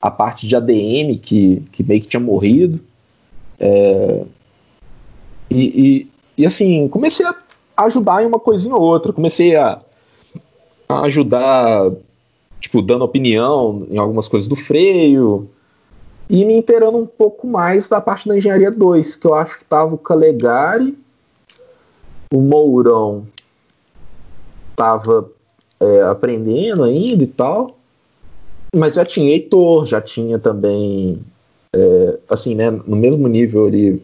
a 0.00 0.10
parte 0.10 0.46
de 0.46 0.54
ADM 0.54 1.18
que, 1.20 1.62
que 1.72 1.82
meio 1.82 2.00
que 2.00 2.08
tinha 2.08 2.20
morrido. 2.20 2.80
É, 3.58 4.22
e, 5.50 5.62
e, 6.36 6.42
e, 6.42 6.46
assim, 6.46 6.86
comecei 6.88 7.26
a 7.26 7.34
ajudar 7.84 8.22
em 8.22 8.26
uma 8.26 8.38
coisinha 8.38 8.76
ou 8.76 8.82
outra. 8.82 9.12
Comecei 9.12 9.56
a, 9.56 9.80
a 10.88 11.00
ajudar, 11.06 11.90
tipo, 12.60 12.82
dando 12.82 13.04
opinião 13.04 13.86
em 13.90 13.96
algumas 13.96 14.28
coisas 14.28 14.48
do 14.48 14.56
freio. 14.56 15.48
E 16.28 16.44
me 16.44 16.54
inteirando 16.54 16.98
um 16.98 17.06
pouco 17.06 17.46
mais 17.46 17.88
da 17.88 18.00
parte 18.00 18.28
da 18.28 18.36
engenharia 18.36 18.70
2, 18.70 19.16
que 19.16 19.26
eu 19.26 19.34
acho 19.34 19.58
que 19.58 19.64
tava 19.64 19.94
o 19.94 19.98
Calegari 19.98 20.96
o 22.32 22.40
Mourão 22.40 23.26
estava 24.70 25.28
é, 25.80 26.02
aprendendo 26.02 26.84
ainda 26.84 27.22
e 27.22 27.26
tal, 27.26 27.76
mas 28.74 28.94
já 28.94 29.04
tinha 29.04 29.32
Heitor, 29.32 29.84
já 29.84 30.00
tinha 30.00 30.38
também, 30.38 31.20
é, 31.74 32.18
assim, 32.28 32.54
né, 32.54 32.70
no 32.70 32.96
mesmo 32.96 33.26
nível 33.26 33.66
ali 33.66 34.02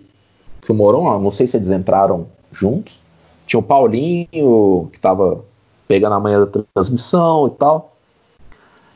que 0.60 0.72
o 0.72 0.74
Mourão, 0.74 1.20
não 1.20 1.30
sei 1.30 1.46
se 1.46 1.56
eles 1.56 1.70
entraram 1.70 2.26
juntos, 2.50 3.00
tinha 3.46 3.60
o 3.60 3.62
Paulinho, 3.62 4.88
que 4.90 4.98
estava 4.98 5.44
pegando 5.86 6.14
a 6.14 6.20
manhã 6.20 6.44
da 6.44 6.62
transmissão 6.74 7.46
e 7.46 7.50
tal, 7.50 7.96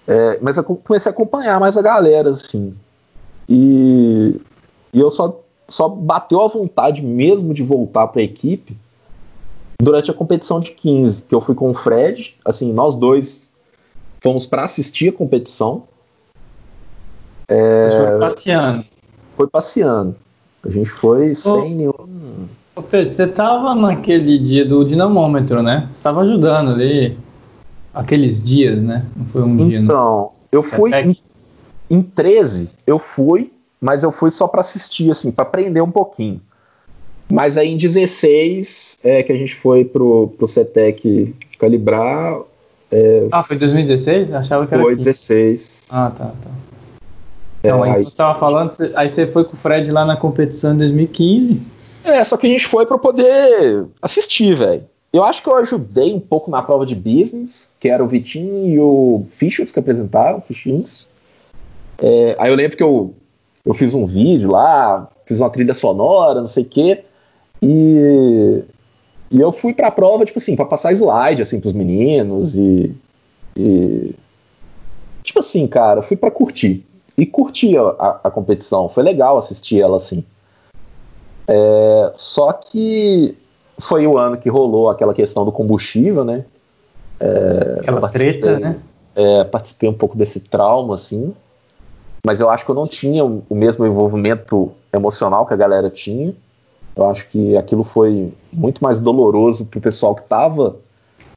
é, 0.08 0.40
mas 0.42 0.56
eu 0.56 0.64
comecei 0.64 1.10
a 1.10 1.14
acompanhar 1.14 1.60
mais 1.60 1.76
a 1.76 1.82
galera, 1.82 2.30
assim, 2.30 2.74
e, 3.48 4.40
e 4.92 4.98
eu 4.98 5.08
só, 5.08 5.40
só 5.68 5.88
bateu 5.88 6.40
a 6.40 6.48
vontade 6.48 7.00
mesmo 7.00 7.54
de 7.54 7.62
voltar 7.62 8.08
para 8.08 8.20
a 8.20 8.24
equipe 8.24 8.76
durante 9.80 10.10
a 10.10 10.14
competição 10.14 10.60
de 10.60 10.72
15, 10.72 11.22
que 11.22 11.34
eu 11.34 11.40
fui 11.40 11.54
com 11.54 11.70
o 11.70 11.74
Fred, 11.74 12.36
assim, 12.44 12.72
nós 12.72 12.96
dois 12.96 13.48
fomos 14.20 14.46
para 14.46 14.64
assistir 14.64 15.08
a 15.08 15.12
competição. 15.12 15.84
É, 17.48 17.88
foi 17.90 18.18
passeando. 18.18 18.84
Foi 19.36 19.46
passeando. 19.48 20.16
A 20.64 20.70
gente 20.70 20.90
foi 20.90 21.30
Ô, 21.30 21.34
sem 21.34 21.74
nenhum. 21.74 21.92
Ô 22.76 22.82
Pedro, 22.82 23.12
você 23.12 23.26
tava 23.26 23.74
naquele 23.74 24.38
dia 24.38 24.64
do 24.64 24.84
dinamômetro, 24.84 25.62
né? 25.62 25.88
Você 25.94 26.02
tava 26.02 26.20
ajudando 26.20 26.72
ali 26.72 27.18
aqueles 27.94 28.42
dias, 28.42 28.82
né? 28.82 29.06
Não 29.16 29.26
foi 29.26 29.42
um 29.42 29.68
dia. 29.68 29.80
Então, 29.80 30.30
eu 30.52 30.62
fui 30.62 30.92
em, 30.94 31.16
em 31.88 32.02
13, 32.02 32.70
eu 32.86 32.98
fui, 32.98 33.52
mas 33.80 34.02
eu 34.02 34.12
fui 34.12 34.30
só 34.30 34.46
para 34.46 34.60
assistir, 34.60 35.10
assim, 35.10 35.32
para 35.32 35.42
aprender 35.42 35.80
um 35.80 35.90
pouquinho. 35.90 36.40
Mas 37.30 37.56
aí 37.56 37.68
em 37.68 37.76
16 37.76 38.98
é 39.04 39.22
que 39.22 39.32
a 39.32 39.36
gente 39.36 39.54
foi 39.54 39.84
pro, 39.84 40.28
pro 40.28 40.48
CETEC 40.48 41.34
calibrar. 41.58 42.40
É, 42.90 43.28
ah, 43.30 43.42
foi 43.42 43.56
2016? 43.56 44.32
Achava 44.32 44.66
que 44.66 44.74
era. 44.74 44.82
Foi 44.82 44.96
16. 44.96 45.88
Ah, 45.90 46.10
tá, 46.10 46.24
tá. 46.26 46.50
Então, 47.60 47.84
é, 47.84 47.90
aí, 47.90 48.02
você 48.02 48.08
estava 48.08 48.38
falando, 48.38 48.72
aí 48.94 49.08
você 49.08 49.26
foi 49.26 49.44
com 49.44 49.52
o 49.52 49.56
Fred 49.56 49.90
lá 49.90 50.04
na 50.04 50.16
competição 50.16 50.74
em 50.74 50.78
2015. 50.78 51.60
É, 52.02 52.24
só 52.24 52.36
que 52.36 52.46
a 52.46 52.50
gente 52.50 52.66
foi 52.66 52.86
para 52.86 52.98
poder 52.98 53.86
assistir, 54.00 54.54
velho. 54.54 54.84
Eu 55.12 55.24
acho 55.24 55.42
que 55.42 55.48
eu 55.48 55.56
ajudei 55.56 56.14
um 56.14 56.20
pouco 56.20 56.50
na 56.50 56.62
prova 56.62 56.86
de 56.86 56.94
business, 56.94 57.68
que 57.78 57.88
era 57.88 58.02
o 58.02 58.06
Vitinho 58.06 58.66
e 58.66 58.78
o 58.78 59.26
Fichos 59.30 59.72
que 59.72 59.78
apresentaram, 59.78 60.40
Fichins. 60.40 61.06
É, 61.98 62.36
aí 62.38 62.50
eu 62.50 62.56
lembro 62.56 62.76
que 62.76 62.82
eu, 62.82 63.12
eu 63.64 63.74
fiz 63.74 63.94
um 63.94 64.06
vídeo 64.06 64.50
lá, 64.50 65.08
fiz 65.26 65.40
uma 65.40 65.50
trilha 65.50 65.74
sonora, 65.74 66.40
não 66.40 66.48
sei 66.48 66.62
o 66.62 66.66
quê. 66.66 67.04
E, 67.62 68.62
e 69.30 69.40
eu 69.40 69.52
fui 69.52 69.74
pra 69.74 69.90
prova, 69.90 70.24
tipo 70.24 70.38
assim, 70.38 70.56
pra 70.56 70.64
passar 70.64 70.92
slide, 70.92 71.42
assim, 71.42 71.60
pros 71.60 71.72
meninos 71.72 72.56
e, 72.56 72.94
e 73.56 74.14
tipo 75.22 75.38
assim, 75.38 75.66
cara, 75.66 76.02
fui 76.02 76.16
para 76.16 76.30
curtir. 76.30 76.84
E 77.16 77.26
curti 77.26 77.76
a, 77.76 77.82
a, 77.82 78.20
a, 78.24 78.30
competição, 78.30 78.88
foi 78.88 79.02
legal 79.02 79.36
assistir 79.36 79.80
ela, 79.80 79.98
assim. 79.98 80.24
É, 81.46 82.12
só 82.14 82.52
que 82.52 83.36
foi 83.78 84.06
o 84.06 84.16
ano 84.16 84.36
que 84.36 84.48
rolou 84.48 84.88
aquela 84.88 85.12
questão 85.12 85.44
do 85.44 85.52
combustível, 85.52 86.24
né? 86.24 86.44
É, 87.18 87.80
aquela 87.80 88.08
treta, 88.08 88.58
né? 88.58 88.78
É, 89.14 89.44
participei 89.44 89.88
um 89.88 89.94
pouco 89.94 90.16
desse 90.16 90.40
trauma, 90.40 90.94
assim. 90.94 91.34
Mas 92.24 92.40
eu 92.40 92.48
acho 92.48 92.64
que 92.64 92.70
eu 92.70 92.74
não 92.74 92.86
tinha 92.86 93.24
o 93.24 93.44
mesmo 93.50 93.86
envolvimento 93.86 94.72
emocional 94.92 95.46
que 95.46 95.54
a 95.54 95.56
galera 95.56 95.90
tinha. 95.90 96.34
Eu 96.96 97.08
acho 97.08 97.28
que 97.28 97.56
aquilo 97.56 97.84
foi 97.84 98.32
muito 98.52 98.82
mais 98.82 99.00
doloroso 99.00 99.64
para 99.64 99.78
o 99.78 99.82
pessoal 99.82 100.14
que 100.14 100.22
estava 100.22 100.76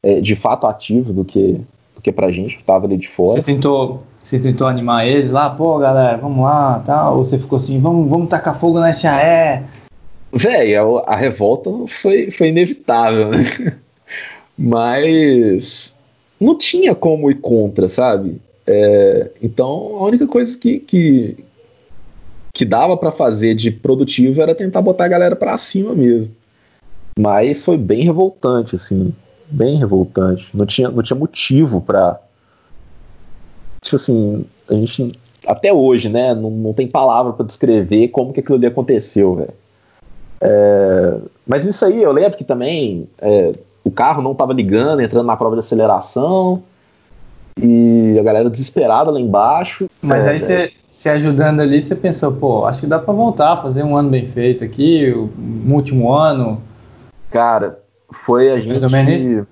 é, 0.01 0.20
de 0.20 0.36
fato 0.36 0.68
ativo 0.68 1.14
do 1.14 1.24
que, 1.24 1.62
do 1.95 2.01
que 2.01 2.12
para 2.12 2.28
a 2.28 2.32
gente 2.32 2.56
que 2.56 2.62
estava 2.62 2.86
ali 2.86 2.97
de 2.97 3.08
fora. 3.08 3.38
Você 3.38 3.43
tentou, 3.43 4.04
você 4.24 4.39
tentou 4.39 4.68
animar 4.68 5.08
eles 5.08 5.32
lá, 5.32 5.49
pô, 5.49 5.78
galera, 5.78 6.18
vamos 6.18 6.43
lá, 6.43 6.82
tal? 6.86 7.18
Ou 7.18 7.24
você 7.24 7.38
ficou 7.38 7.58
assim, 7.58 7.80
vamos, 7.80 8.10
vamos 8.10 8.30
tacar 8.30 8.58
fogo 8.58 8.80
na 8.80 8.91
SAE? 8.91 9.64
Véi, 10.32 10.76
a, 10.76 10.84
a 10.84 11.16
revolta 11.16 11.70
foi, 11.88 12.32
foi 12.32 12.47
inevitável, 12.47 13.30
né? 13.30 13.78
Mas 14.58 15.95
não 16.39 16.58
tinha 16.58 16.93
como 16.93 17.30
ir 17.30 17.36
contra, 17.36 17.88
sabe? 17.88 18.41
É, 18.66 19.32
então 19.41 19.97
a 19.97 20.06
única 20.06 20.26
coisa 20.28 20.58
que, 20.58 20.80
que, 20.80 21.38
que 22.54 22.64
dava 22.64 22.95
para 22.95 23.12
fazer 23.12 23.56
de 23.56 23.72
produtivo 23.72 24.41
era 24.41 24.54
tentar 24.54 24.82
botar 24.82 25.06
a 25.06 25.10
galera 25.10 25.36
para 25.36 25.58
cima 25.58 25.93
mesmo. 25.95 26.32
Mas 27.18 27.64
foi 27.64 27.78
bem 27.78 28.04
revoltante, 28.04 28.76
assim, 28.76 29.14
bem 29.49 29.78
revoltante. 29.78 30.56
Não 30.56 30.66
tinha, 30.66 30.89
não 30.89 31.01
tinha 31.01 31.18
motivo 31.18 31.82
para 31.82 32.20
tipo 33.82 33.95
assim, 33.95 34.45
a 34.70 34.74
gente 34.76 35.20
até 35.45 35.74
hoje, 35.74 36.08
né, 36.08 36.34
não, 36.34 36.49
não 36.49 36.74
tem 36.74 36.88
palavra 36.88 37.34
para 37.34 37.45
descrever 37.45 38.08
como 38.10 38.32
que 38.32 38.39
aquilo 38.39 38.56
ali 38.56 38.66
aconteceu, 38.66 39.36
velho. 39.36 39.54
É, 40.39 41.18
mas 41.45 41.66
isso 41.66 41.84
aí, 41.84 42.01
eu 42.01 42.12
lembro 42.12 42.38
que 42.38 42.43
também 42.43 43.10
é, 43.20 43.51
o 43.84 43.91
carro 43.91 44.22
não 44.22 44.32
estava 44.32 44.54
ligando, 44.54 45.01
entrando 45.01 45.26
na 45.26 45.36
prova 45.36 45.56
de 45.56 45.60
aceleração 45.60 46.64
e 47.62 48.18
a 48.18 48.24
galera 48.24 48.49
desesperada 48.49 49.12
lá 49.12 49.20
embaixo. 49.20 49.89
Mas 50.01 50.26
é, 50.26 50.30
aí 50.30 50.39
você 50.39 50.72
se 51.04 51.10
ajudando 51.10 51.60
ali, 51.60 51.82
você 51.82 51.97
pensou, 51.97 52.32
pô, 52.32 52.66
acho 52.66 52.80
que 52.80 52.88
dá 52.88 52.97
para 52.97 53.14
voltar, 53.14 53.62
fazer 53.62 53.84
um 53.84 53.97
ano 53.97 54.10
bem 54.10 54.26
feito 54.26 54.64
aqui, 54.64 55.12
o 55.12 55.30
último 55.70 56.10
ano. 56.10 56.62
Cara, 57.30 57.78
foi 58.10 58.49
a 58.49 58.58
gente. 58.58 59.45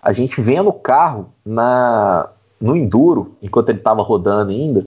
A 0.00 0.12
gente 0.12 0.40
vendo 0.40 0.68
o 0.68 0.72
carro 0.72 1.32
na, 1.44 2.28
no 2.60 2.76
Enduro, 2.76 3.34
enquanto 3.42 3.70
ele 3.70 3.78
estava 3.78 4.00
rodando 4.00 4.52
ainda, 4.52 4.86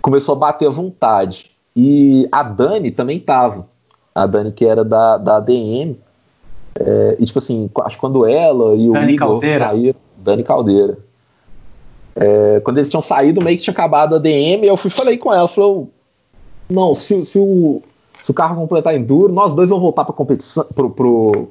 começou 0.00 0.36
a 0.36 0.38
bater 0.38 0.68
a 0.68 0.70
vontade. 0.70 1.50
E 1.74 2.28
a 2.30 2.44
Dani 2.44 2.92
também 2.92 3.18
tava. 3.18 3.66
A 4.14 4.28
Dani, 4.28 4.52
que 4.52 4.64
era 4.64 4.84
da, 4.84 5.18
da 5.18 5.38
ADM. 5.38 5.96
É, 6.78 7.16
e 7.18 7.24
tipo 7.24 7.40
assim, 7.40 7.68
acho 7.84 7.96
que 7.96 8.00
quando 8.00 8.24
ela 8.24 8.76
e 8.76 8.88
o 8.88 8.92
Dani 8.92 9.14
Igor 9.14 9.28
Caldeira. 9.28 9.64
saíram. 9.64 10.00
Dani 10.18 10.44
Caldeira. 10.44 10.98
É, 12.16 12.60
quando 12.60 12.78
eles 12.78 12.88
tinham 12.88 13.02
saído, 13.02 13.42
meio 13.42 13.56
que 13.56 13.64
tinha 13.64 13.72
acabado 13.72 14.14
a 14.14 14.18
DM, 14.18 14.66
eu 14.66 14.76
fui 14.76 14.90
falei 14.90 15.18
com 15.18 15.32
ela, 15.32 15.48
falou, 15.48 15.90
não, 16.68 16.94
se, 16.94 17.24
se, 17.24 17.38
o, 17.38 17.82
se 18.22 18.30
o 18.30 18.34
carro 18.34 18.56
completar 18.56 18.94
enduro, 18.94 19.32
nós 19.32 19.54
dois 19.54 19.70
vamos 19.70 19.82
voltar 19.82 20.04
para 20.04 20.14
competição, 20.14 20.64
pro, 20.74 20.90
pro, 20.90 21.48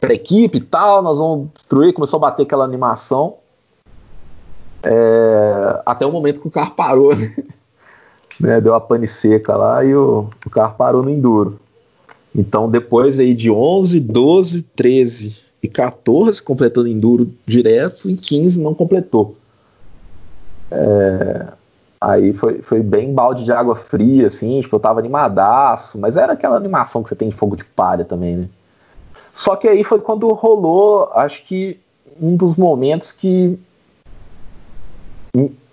pra 0.00 0.14
equipe 0.14 0.58
e 0.58 0.60
tal, 0.60 1.02
nós 1.02 1.18
vamos 1.18 1.48
destruir, 1.54 1.92
começou 1.92 2.18
a 2.18 2.20
bater 2.20 2.44
aquela 2.44 2.64
animação. 2.64 3.34
É, 4.82 5.82
até 5.84 6.06
o 6.06 6.12
momento 6.12 6.40
que 6.40 6.48
o 6.48 6.50
carro 6.50 6.70
parou, 6.70 7.14
né? 7.16 7.34
né, 8.38 8.60
deu 8.60 8.74
a 8.74 8.80
pane 8.80 9.08
seca 9.08 9.56
lá 9.56 9.84
e 9.84 9.94
o, 9.94 10.28
o 10.44 10.50
carro 10.50 10.74
parou 10.76 11.02
no 11.02 11.10
enduro. 11.10 11.58
Então, 12.34 12.70
depois 12.70 13.18
aí 13.18 13.34
de 13.34 13.50
11, 13.50 13.98
12, 13.98 14.62
13 14.62 15.46
e 15.62 15.68
14 15.68 16.40
completando 16.42 16.86
enduro 16.86 17.30
direto, 17.46 18.08
em 18.10 18.14
15 18.14 18.62
não 18.62 18.74
completou. 18.74 19.34
É, 20.70 21.46
aí 22.00 22.32
foi, 22.32 22.60
foi 22.62 22.82
bem 22.82 23.14
balde 23.14 23.44
de 23.44 23.52
água 23.52 23.76
fria, 23.76 24.26
assim, 24.26 24.60
tipo, 24.60 24.76
eu 24.76 24.80
tava 24.80 25.00
animadaço, 25.00 25.98
mas 25.98 26.16
era 26.16 26.32
aquela 26.32 26.56
animação 26.56 27.02
que 27.02 27.08
você 27.08 27.14
tem 27.16 27.28
de 27.28 27.34
fogo 27.36 27.56
de 27.56 27.64
palha 27.64 28.04
também, 28.04 28.36
né? 28.36 28.48
Só 29.34 29.56
que 29.56 29.68
aí 29.68 29.84
foi 29.84 30.00
quando 30.00 30.28
rolou, 30.28 31.10
acho 31.14 31.44
que 31.44 31.78
um 32.20 32.36
dos 32.36 32.56
momentos 32.56 33.12
que 33.12 33.58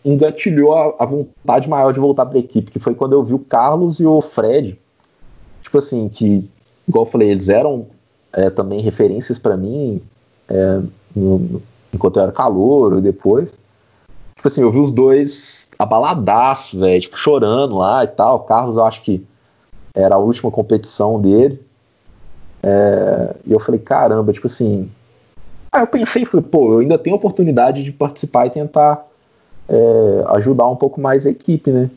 engatilhou 0.03 0.73
a, 0.73 1.03
a 1.03 1.05
vontade 1.05 1.69
maior 1.69 1.93
de 1.93 1.99
voltar 1.99 2.25
para 2.25 2.37
a 2.37 2.41
equipe, 2.41 2.71
que 2.71 2.79
foi 2.79 2.93
quando 2.93 3.13
eu 3.13 3.23
vi 3.23 3.33
o 3.33 3.39
Carlos 3.39 3.99
e 3.99 4.05
o 4.05 4.21
Fred, 4.21 4.77
tipo 5.61 5.77
assim, 5.77 6.09
que, 6.09 6.49
igual 6.87 7.05
eu 7.05 7.11
falei, 7.11 7.29
eles 7.29 7.47
eram 7.47 7.87
é, 8.33 8.49
também 8.49 8.81
referências 8.81 9.39
para 9.39 9.55
mim 9.55 10.01
é, 10.49 10.81
no, 11.15 11.61
enquanto 11.93 12.17
eu 12.17 12.23
era 12.23 12.31
calor 12.31 12.97
e 12.97 13.01
depois. 13.01 13.57
Tipo 14.43 14.49
assim, 14.49 14.61
eu 14.61 14.71
vi 14.73 14.79
os 14.79 14.91
dois 14.91 15.69
abaladaço, 15.79 16.77
velho, 16.77 16.99
tipo, 16.99 17.17
chorando 17.17 17.77
lá 17.77 18.03
e 18.03 18.07
tal. 18.07 18.35
O 18.35 18.39
Carlos, 18.39 18.75
eu 18.75 18.83
acho 18.83 19.01
que 19.01 19.25
era 19.93 20.15
a 20.15 20.17
última 20.17 20.51
competição 20.51 21.17
dele. 21.17 21.61
É, 22.61 23.35
e 23.45 23.53
eu 23.53 23.59
falei, 23.61 23.79
caramba, 23.79 24.33
tipo 24.33 24.47
assim. 24.47 24.91
Aí 25.71 25.81
eu 25.81 25.87
pensei, 25.87 26.25
falei, 26.25 26.45
pô, 26.45 26.73
eu 26.73 26.79
ainda 26.79 26.97
tenho 26.97 27.15
oportunidade 27.15 27.83
de 27.83 27.93
participar 27.93 28.47
e 28.47 28.49
tentar 28.49 29.05
é, 29.69 30.25
ajudar 30.35 30.67
um 30.67 30.75
pouco 30.75 30.99
mais 30.99 31.25
a 31.25 31.29
equipe, 31.29 31.71
né? 31.71 31.89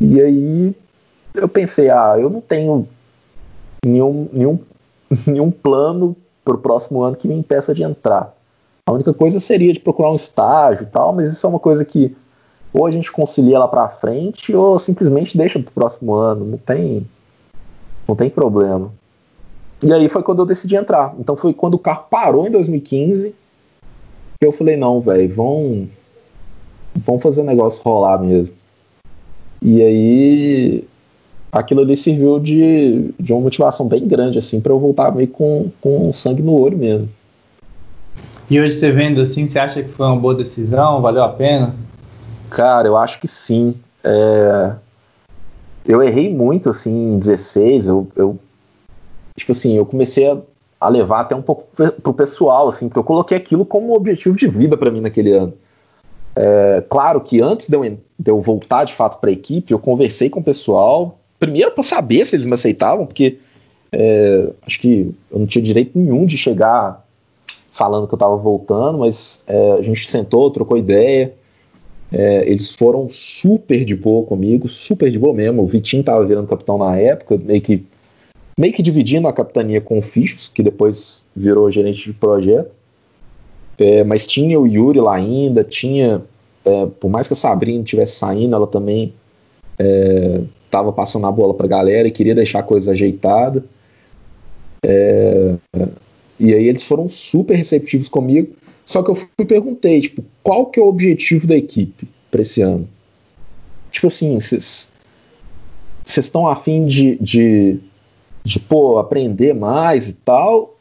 E 0.00 0.20
aí 0.20 0.74
eu 1.34 1.48
pensei, 1.48 1.88
ah, 1.88 2.16
eu 2.18 2.28
não 2.28 2.40
tenho 2.40 2.88
nenhum, 3.86 4.28
nenhum, 4.32 4.58
nenhum 5.24 5.52
plano 5.52 6.16
para 6.44 6.56
o 6.56 6.58
próximo 6.58 7.00
ano 7.00 7.14
que 7.14 7.28
me 7.28 7.34
impeça 7.36 7.72
de 7.72 7.84
entrar. 7.84 8.36
A 8.88 8.90
única 8.90 9.12
coisa 9.12 9.38
seria 9.38 9.70
de 9.70 9.80
procurar 9.80 10.10
um 10.10 10.16
estágio 10.16 10.84
e 10.84 10.86
tal, 10.86 11.12
mas 11.12 11.30
isso 11.30 11.46
é 11.46 11.50
uma 11.50 11.58
coisa 11.58 11.84
que 11.84 12.16
ou 12.72 12.86
a 12.86 12.90
gente 12.90 13.12
concilia 13.12 13.58
lá 13.58 13.68
para 13.68 13.86
frente 13.86 14.56
ou 14.56 14.78
simplesmente 14.78 15.36
deixa 15.36 15.58
para 15.58 15.68
o 15.68 15.72
próximo 15.72 16.14
ano, 16.14 16.46
não 16.46 16.56
tem 16.56 17.06
não 18.08 18.16
tem 18.16 18.30
problema. 18.30 18.90
E 19.84 19.92
aí 19.92 20.08
foi 20.08 20.22
quando 20.22 20.38
eu 20.38 20.46
decidi 20.46 20.74
entrar. 20.74 21.14
Então 21.18 21.36
foi 21.36 21.52
quando 21.52 21.74
o 21.74 21.78
carro 21.78 22.06
parou 22.08 22.46
em 22.46 22.50
2015 22.50 23.34
que 24.40 24.46
eu 24.46 24.52
falei 24.52 24.78
não, 24.78 25.02
velho, 25.02 25.34
vão 25.34 25.86
vamos 26.96 27.22
fazer 27.22 27.42
o 27.42 27.44
negócio 27.44 27.82
rolar 27.84 28.18
mesmo. 28.22 28.54
E 29.60 29.82
aí 29.82 30.84
aquilo 31.52 31.82
ali 31.82 31.94
serviu 31.94 32.40
de, 32.40 33.12
de 33.20 33.34
uma 33.34 33.42
motivação 33.42 33.86
bem 33.86 34.08
grande, 34.08 34.38
assim, 34.38 34.62
para 34.62 34.72
eu 34.72 34.78
voltar 34.78 35.14
meio 35.14 35.28
com, 35.28 35.70
com 35.78 36.10
sangue 36.14 36.40
no 36.40 36.58
olho 36.58 36.78
mesmo. 36.78 37.17
E 38.50 38.58
hoje 38.58 38.78
você 38.78 38.90
vendo 38.90 39.20
assim, 39.20 39.46
você 39.46 39.58
acha 39.58 39.82
que 39.82 39.90
foi 39.90 40.06
uma 40.06 40.16
boa 40.16 40.34
decisão? 40.34 41.02
Valeu 41.02 41.22
a 41.22 41.28
pena? 41.28 41.74
Cara, 42.48 42.88
eu 42.88 42.96
acho 42.96 43.20
que 43.20 43.28
sim. 43.28 43.74
É... 44.02 44.72
Eu 45.86 46.02
errei 46.02 46.32
muito, 46.32 46.70
assim, 46.70 47.14
em 47.14 47.18
16. 47.18 47.88
Eu, 47.88 48.08
eu, 48.16 48.38
tipo 49.36 49.52
assim, 49.52 49.76
eu 49.76 49.84
comecei 49.84 50.30
a, 50.30 50.38
a 50.80 50.88
levar 50.88 51.20
até 51.20 51.34
um 51.34 51.42
pouco 51.42 51.66
pro 52.02 52.14
pessoal, 52.14 52.68
assim, 52.68 52.88
porque 52.88 52.98
eu 52.98 53.04
coloquei 53.04 53.36
aquilo 53.36 53.66
como 53.66 53.94
objetivo 53.94 54.36
de 54.36 54.46
vida 54.46 54.76
para 54.76 54.90
mim 54.90 55.00
naquele 55.00 55.32
ano. 55.32 55.52
É, 56.34 56.82
claro 56.88 57.20
que 57.20 57.40
antes 57.40 57.68
de 57.68 57.76
eu, 57.76 57.82
de 57.84 58.30
eu 58.30 58.40
voltar 58.40 58.84
de 58.84 58.94
fato 58.94 59.18
para 59.18 59.28
a 59.28 59.32
equipe, 59.32 59.72
eu 59.72 59.78
conversei 59.78 60.30
com 60.30 60.40
o 60.40 60.44
pessoal, 60.44 61.18
primeiro 61.38 61.72
para 61.72 61.82
saber 61.82 62.24
se 62.24 62.36
eles 62.36 62.46
me 62.46 62.54
aceitavam, 62.54 63.06
porque 63.06 63.38
é, 63.90 64.52
acho 64.66 64.78
que 64.80 65.14
eu 65.30 65.38
não 65.38 65.46
tinha 65.46 65.64
direito 65.64 65.98
nenhum 65.98 66.24
de 66.26 66.38
chegar 66.38 67.04
falando 67.78 68.08
que 68.08 68.14
eu 68.14 68.16
estava 68.16 68.36
voltando, 68.36 68.98
mas 68.98 69.40
é, 69.46 69.72
a 69.72 69.82
gente 69.82 70.10
sentou, 70.10 70.50
trocou 70.50 70.76
ideia. 70.76 71.32
É, 72.10 72.42
eles 72.50 72.70
foram 72.70 73.08
super 73.08 73.84
de 73.84 73.94
boa 73.94 74.26
comigo, 74.26 74.66
super 74.66 75.08
de 75.10 75.18
boa 75.18 75.32
mesmo. 75.32 75.62
O 75.62 75.66
Vitinho 75.66 76.00
estava 76.00 76.24
virando 76.26 76.48
capitão 76.48 76.76
na 76.76 76.96
época, 76.96 77.38
meio 77.38 77.60
que, 77.60 77.84
meio 78.58 78.72
que 78.72 78.82
dividindo 78.82 79.28
a 79.28 79.32
capitania 79.32 79.80
com 79.80 79.98
o 79.98 80.02
Fichos, 80.02 80.48
que 80.48 80.60
depois 80.60 81.22
virou 81.36 81.70
gerente 81.70 82.02
de 82.02 82.12
projeto. 82.12 82.72
É, 83.78 84.02
mas 84.02 84.26
tinha 84.26 84.58
o 84.58 84.66
Yuri 84.66 84.98
lá 84.98 85.14
ainda, 85.14 85.62
tinha. 85.62 86.22
É, 86.64 86.86
por 86.98 87.08
mais 87.08 87.28
que 87.28 87.34
a 87.34 87.36
Sabrina 87.36 87.84
estivesse 87.84 88.16
saindo, 88.16 88.56
ela 88.56 88.66
também 88.66 89.14
estava 90.64 90.88
é, 90.88 90.92
passando 90.92 91.28
a 91.28 91.30
bola 91.30 91.54
para 91.54 91.66
a 91.66 91.68
galera 91.68 92.08
e 92.08 92.10
queria 92.10 92.34
deixar 92.34 92.58
a 92.58 92.64
coisa 92.64 92.90
ajeitada. 92.90 93.64
É, 94.84 95.54
e 96.38 96.54
aí 96.54 96.68
eles 96.68 96.84
foram 96.84 97.08
super 97.08 97.54
receptivos 97.54 98.08
comigo. 98.08 98.54
Só 98.84 99.02
que 99.02 99.10
eu 99.10 99.14
fui 99.14 99.44
perguntei, 99.46 100.00
tipo, 100.00 100.24
qual 100.42 100.66
que 100.66 100.80
é 100.80 100.82
o 100.82 100.86
objetivo 100.86 101.46
da 101.46 101.56
equipe 101.56 102.08
para 102.30 102.40
esse 102.40 102.62
ano? 102.62 102.88
Tipo 103.90 104.06
assim, 104.06 104.38
vocês 104.40 104.92
estão 106.06 106.46
afim 106.46 106.86
de, 106.86 107.16
de, 107.16 107.78
de 108.44 108.60
pô, 108.60 108.98
aprender 108.98 109.54
mais 109.54 110.08
e 110.08 110.12
tal? 110.12 110.78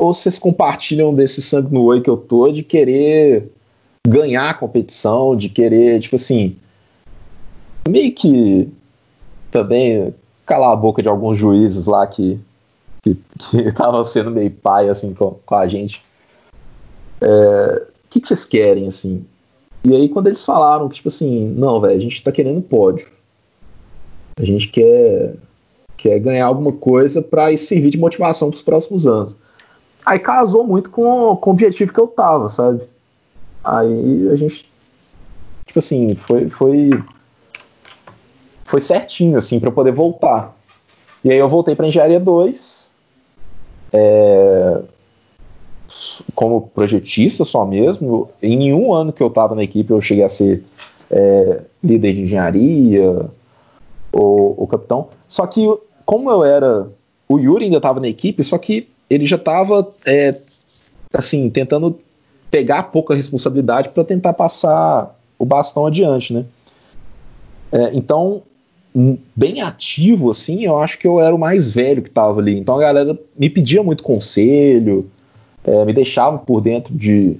ou 0.00 0.14
vocês 0.14 0.38
compartilham 0.38 1.14
desse 1.14 1.42
sangue 1.42 1.70
no 1.70 1.82
oi 1.82 2.00
que 2.00 2.08
eu 2.08 2.16
tô 2.16 2.50
de 2.50 2.62
querer 2.62 3.52
ganhar 4.08 4.48
a 4.48 4.54
competição, 4.54 5.36
de 5.36 5.50
querer, 5.50 6.00
tipo 6.00 6.16
assim, 6.16 6.56
meio 7.86 8.10
que 8.10 8.66
também 9.50 10.14
calar 10.46 10.72
a 10.72 10.76
boca 10.76 11.02
de 11.02 11.08
alguns 11.08 11.36
juízes 11.36 11.84
lá 11.84 12.06
que 12.06 12.40
que 13.02 13.16
estavam 13.52 14.04
sendo 14.06 14.30
meio 14.30 14.50
pai 14.50 14.88
assim 14.88 15.14
com, 15.14 15.38
com 15.44 15.54
a 15.54 15.66
gente. 15.66 16.02
O 17.20 17.24
é, 17.24 17.86
que, 18.08 18.20
que 18.20 18.28
vocês 18.28 18.44
querem 18.44 18.88
assim? 18.88 19.24
E 19.84 19.94
aí 19.94 20.08
quando 20.08 20.26
eles 20.26 20.44
falaram 20.44 20.88
que 20.88 20.96
tipo 20.96 21.08
assim, 21.08 21.48
não, 21.56 21.80
velho, 21.80 21.96
a 21.96 22.00
gente 22.00 22.22
tá 22.22 22.32
querendo 22.32 22.60
pódio. 22.62 23.08
A 24.36 24.44
gente 24.44 24.68
quer 24.68 25.34
quer 25.96 26.18
ganhar 26.18 26.46
alguma 26.46 26.72
coisa 26.72 27.20
para 27.20 27.54
servir 27.58 27.90
de 27.90 27.98
motivação 27.98 28.48
para 28.48 28.56
os 28.56 28.62
próximos 28.62 29.06
anos. 29.06 29.36
Aí 30.04 30.18
casou 30.18 30.64
muito 30.64 30.88
com, 30.88 31.36
com 31.36 31.50
o 31.50 31.52
objetivo 31.52 31.92
que 31.92 32.00
eu 32.00 32.06
tava, 32.06 32.48
sabe? 32.48 32.82
Aí 33.62 34.28
a 34.30 34.36
gente, 34.36 34.66
tipo 35.66 35.78
assim, 35.78 36.14
foi, 36.14 36.48
foi, 36.48 36.90
foi 38.64 38.80
certinho, 38.80 39.36
assim, 39.36 39.60
para 39.60 39.70
poder 39.70 39.92
voltar. 39.92 40.56
E 41.22 41.30
aí 41.30 41.36
eu 41.36 41.48
voltei 41.48 41.74
para 41.74 41.86
Engenharia 41.86 42.18
2, 42.18 42.89
é, 43.92 44.80
como 46.34 46.62
projetista 46.62 47.44
só 47.44 47.64
mesmo. 47.64 48.30
Em 48.42 48.56
nenhum 48.56 48.92
ano 48.92 49.12
que 49.12 49.22
eu 49.22 49.30
tava 49.30 49.54
na 49.54 49.62
equipe 49.62 49.90
eu 49.90 50.00
cheguei 50.00 50.24
a 50.24 50.28
ser 50.28 50.64
é, 51.10 51.62
líder 51.82 52.14
de 52.14 52.22
engenharia 52.22 53.26
ou, 54.12 54.54
ou 54.56 54.66
capitão. 54.66 55.08
Só 55.28 55.46
que, 55.46 55.66
como 56.04 56.30
eu 56.30 56.44
era. 56.44 56.88
O 57.28 57.38
Yuri 57.38 57.66
ainda 57.66 57.76
estava 57.76 58.00
na 58.00 58.08
equipe, 58.08 58.42
só 58.42 58.58
que 58.58 58.88
ele 59.08 59.24
já 59.24 59.36
estava 59.36 59.88
é, 60.04 60.36
assim 61.14 61.48
tentando 61.48 61.96
pegar 62.50 62.84
pouca 62.84 63.14
responsabilidade 63.14 63.90
para 63.90 64.02
tentar 64.02 64.32
passar 64.32 65.16
o 65.38 65.44
bastão 65.44 65.86
adiante, 65.86 66.32
né? 66.32 66.44
É, 67.70 67.90
então, 67.94 68.42
bem 68.94 69.60
ativo, 69.60 70.30
assim, 70.30 70.64
eu 70.64 70.78
acho 70.78 70.98
que 70.98 71.06
eu 71.06 71.20
era 71.20 71.34
o 71.34 71.38
mais 71.38 71.68
velho 71.68 72.02
que 72.02 72.08
estava 72.08 72.40
ali. 72.40 72.58
Então 72.58 72.76
a 72.76 72.80
galera 72.80 73.18
me 73.38 73.48
pedia 73.48 73.82
muito 73.82 74.02
conselho, 74.02 75.08
é, 75.64 75.84
me 75.84 75.92
deixava 75.92 76.38
por 76.38 76.60
dentro 76.60 76.92
de, 76.92 77.36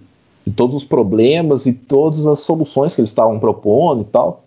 de, 0.46 0.52
todos 0.52 0.76
os 0.76 0.84
problemas 0.84 1.66
e 1.66 1.72
todas 1.72 2.26
as 2.26 2.40
soluções 2.40 2.94
que 2.94 3.00
eles 3.00 3.10
estavam 3.10 3.38
propondo 3.38 4.02
e 4.02 4.04
tal. 4.04 4.44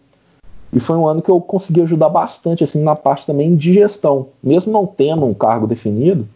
E 0.71 0.79
foi 0.79 0.95
um 0.95 1.07
ano 1.07 1.21
que 1.21 1.29
eu 1.29 1.39
consegui 1.39 1.81
ajudar 1.81 2.09
bastante, 2.09 2.63
assim, 2.63 2.81
na 2.81 2.95
parte 2.95 3.27
também 3.27 3.55
de 3.55 3.73
gestão. 3.73 4.27
Mesmo 4.41 4.71
não 4.71 4.87
tendo 4.87 5.25
um 5.25 5.33
cargo 5.33 5.67
definido, 5.67 6.27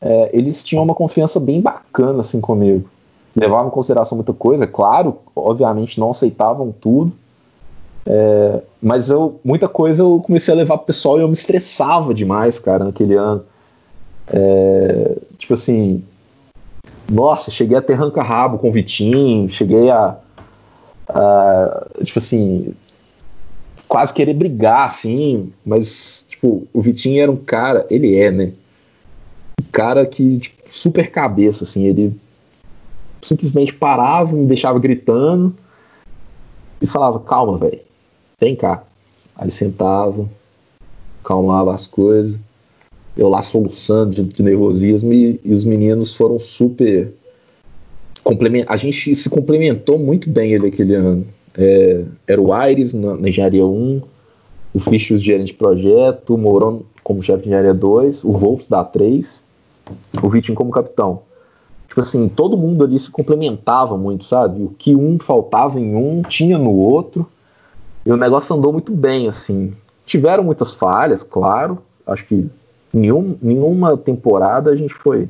é, 0.00 0.30
eles 0.32 0.62
tinham 0.62 0.84
uma 0.84 0.94
confiança 0.94 1.40
bem 1.40 1.60
bacana 1.60 2.20
assim 2.20 2.40
comigo. 2.40 2.88
Levavam 3.34 3.68
em 3.68 3.70
consideração 3.70 4.16
muita 4.16 4.32
coisa, 4.32 4.66
claro, 4.66 5.16
obviamente 5.34 5.98
não 5.98 6.10
aceitavam 6.10 6.72
tudo, 6.78 7.12
é, 8.06 8.62
mas 8.80 9.10
eu, 9.10 9.40
muita 9.44 9.68
coisa 9.68 10.02
eu 10.02 10.20
comecei 10.24 10.52
a 10.52 10.56
levar 10.56 10.78
pro 10.78 10.86
pessoal 10.86 11.18
e 11.18 11.22
eu 11.22 11.28
me 11.28 11.34
estressava 11.34 12.12
demais, 12.12 12.58
cara, 12.58 12.84
naquele 12.84 13.14
ano. 13.14 13.44
É, 14.28 15.16
tipo 15.38 15.54
assim, 15.54 16.02
nossa, 17.08 17.50
cheguei 17.50 17.76
a 17.76 17.82
ter 17.82 17.94
ranca-rabo 17.94 18.58
com 18.58 18.70
o 18.70 18.72
Vitinho, 18.72 19.48
cheguei 19.48 19.90
a, 19.90 20.16
a, 21.08 21.86
tipo 22.04 22.18
assim, 22.18 22.74
quase 23.88 24.14
querer 24.14 24.34
brigar, 24.34 24.86
assim, 24.86 25.52
mas, 25.64 26.26
tipo, 26.28 26.66
o 26.72 26.80
Vitinho 26.80 27.20
era 27.20 27.30
um 27.30 27.36
cara, 27.36 27.86
ele 27.90 28.16
é, 28.16 28.30
né? 28.30 28.52
cara 29.72 30.04
que, 30.04 30.38
tipo, 30.38 30.62
super 30.70 31.10
cabeça, 31.10 31.64
assim, 31.64 31.84
ele 31.84 32.14
simplesmente 33.22 33.72
parava, 33.72 34.32
me 34.34 34.46
deixava 34.46 34.78
gritando 34.78 35.54
e 36.80 36.86
falava, 36.86 37.18
calma, 37.20 37.56
velho, 37.56 37.80
vem 38.42 38.56
cá. 38.56 38.82
Aí 39.36 39.50
sentava, 39.52 40.28
calmava 41.22 41.72
as 41.72 41.86
coisas, 41.86 42.38
eu 43.16 43.28
lá 43.28 43.40
soluçando 43.40 44.16
de, 44.16 44.24
de 44.24 44.42
nervosismo 44.42 45.12
e, 45.12 45.40
e, 45.44 45.54
os 45.54 45.64
meninos 45.64 46.14
foram 46.14 46.38
super. 46.40 47.12
A 48.66 48.76
gente 48.76 49.14
se 49.16 49.28
complementou 49.28 49.98
muito 49.98 50.28
bem 50.28 50.52
ele 50.52 50.68
aquele 50.68 50.94
ano. 50.94 51.26
É, 51.56 52.04
era 52.26 52.40
o 52.40 52.52
Aires 52.52 52.92
na, 52.92 53.14
na, 53.16 53.28
Engenharia 53.28 53.66
1, 53.66 54.02
o 54.74 54.80
Fichos 54.80 55.22
gerente 55.22 55.48
de 55.48 55.54
projeto, 55.54 56.34
o 56.34 56.38
Mourão 56.38 56.82
como 57.04 57.22
chefe 57.22 57.42
de 57.42 57.48
Engenharia 57.48 57.74
2, 57.74 58.24
o 58.24 58.32
Wolf 58.32 58.68
da 58.68 58.82
3, 58.82 59.42
o 60.22 60.28
Vitinho 60.28 60.56
como 60.56 60.70
capitão. 60.70 61.20
Tipo 61.88 62.00
assim, 62.00 62.28
todo 62.28 62.56
mundo 62.56 62.84
ali 62.84 62.98
se 62.98 63.10
complementava 63.10 63.98
muito, 63.98 64.24
sabe? 64.24 64.62
O 64.62 64.70
que 64.70 64.96
um 64.96 65.18
faltava 65.18 65.78
em 65.78 65.94
um, 65.94 66.22
tinha 66.22 66.56
no 66.56 66.70
outro. 66.70 67.28
E 68.04 68.10
o 68.10 68.16
negócio 68.16 68.54
andou 68.54 68.72
muito 68.72 68.92
bem, 68.92 69.28
assim. 69.28 69.72
Tiveram 70.04 70.44
muitas 70.44 70.72
falhas, 70.72 71.22
claro. 71.22 71.78
Acho 72.06 72.24
que 72.26 72.50
nenhum, 72.92 73.36
nenhuma 73.40 73.96
temporada 73.96 74.70
a 74.70 74.76
gente 74.76 74.92
foi, 74.92 75.28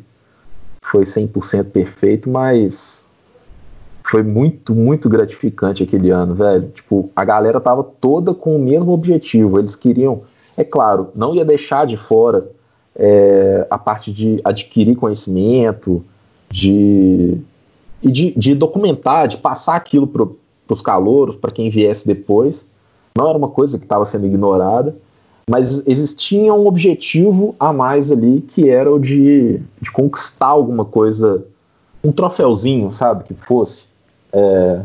foi 0.80 1.04
100% 1.04 1.64
perfeito, 1.64 2.30
mas 2.30 3.02
foi 4.02 4.22
muito, 4.22 4.74
muito 4.74 5.08
gratificante 5.08 5.82
aquele 5.82 6.10
ano, 6.10 6.34
velho. 6.34 6.68
Tipo, 6.68 7.10
a 7.14 7.24
galera 7.24 7.60
tava 7.60 7.84
toda 7.84 8.34
com 8.34 8.56
o 8.56 8.58
mesmo 8.58 8.92
objetivo. 8.92 9.58
Eles 9.58 9.76
queriam, 9.76 10.20
é 10.56 10.64
claro, 10.64 11.10
não 11.14 11.34
ia 11.34 11.44
deixar 11.44 11.86
de 11.86 11.96
fora 11.96 12.50
é, 12.96 13.66
a 13.70 13.78
parte 13.78 14.12
de 14.12 14.40
adquirir 14.44 14.96
conhecimento, 14.96 16.04
de, 16.50 17.38
e 18.02 18.10
de, 18.10 18.38
de 18.38 18.54
documentar, 18.54 19.28
de 19.28 19.38
passar 19.38 19.76
aquilo 19.76 20.06
para 20.66 20.74
os 20.74 20.82
calouros, 20.82 21.36
para 21.36 21.50
quem 21.50 21.70
viesse 21.70 22.06
depois. 22.06 22.66
Não 23.16 23.28
era 23.28 23.36
uma 23.36 23.48
coisa 23.48 23.78
que 23.78 23.84
estava 23.84 24.04
sendo 24.04 24.26
ignorada 24.26 24.96
mas 25.48 25.86
existia 25.86 26.54
um 26.54 26.66
objetivo 26.66 27.54
a 27.58 27.72
mais 27.72 28.12
ali 28.12 28.40
que 28.40 28.70
era 28.70 28.92
o 28.92 28.98
de, 28.98 29.60
de 29.80 29.90
conquistar 29.90 30.46
alguma 30.46 30.84
coisa, 30.84 31.44
um 32.02 32.12
troféuzinho, 32.12 32.90
sabe, 32.92 33.24
que 33.24 33.34
fosse. 33.34 33.86
É... 34.32 34.84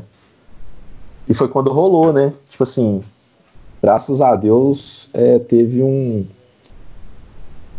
E 1.27 1.33
foi 1.33 1.47
quando 1.47 1.71
rolou, 1.71 2.11
né? 2.11 2.33
Tipo 2.49 2.63
assim, 2.63 3.03
graças 3.81 4.21
a 4.21 4.35
Deus 4.35 5.09
é, 5.13 5.37
teve 5.39 5.83
um, 5.83 6.25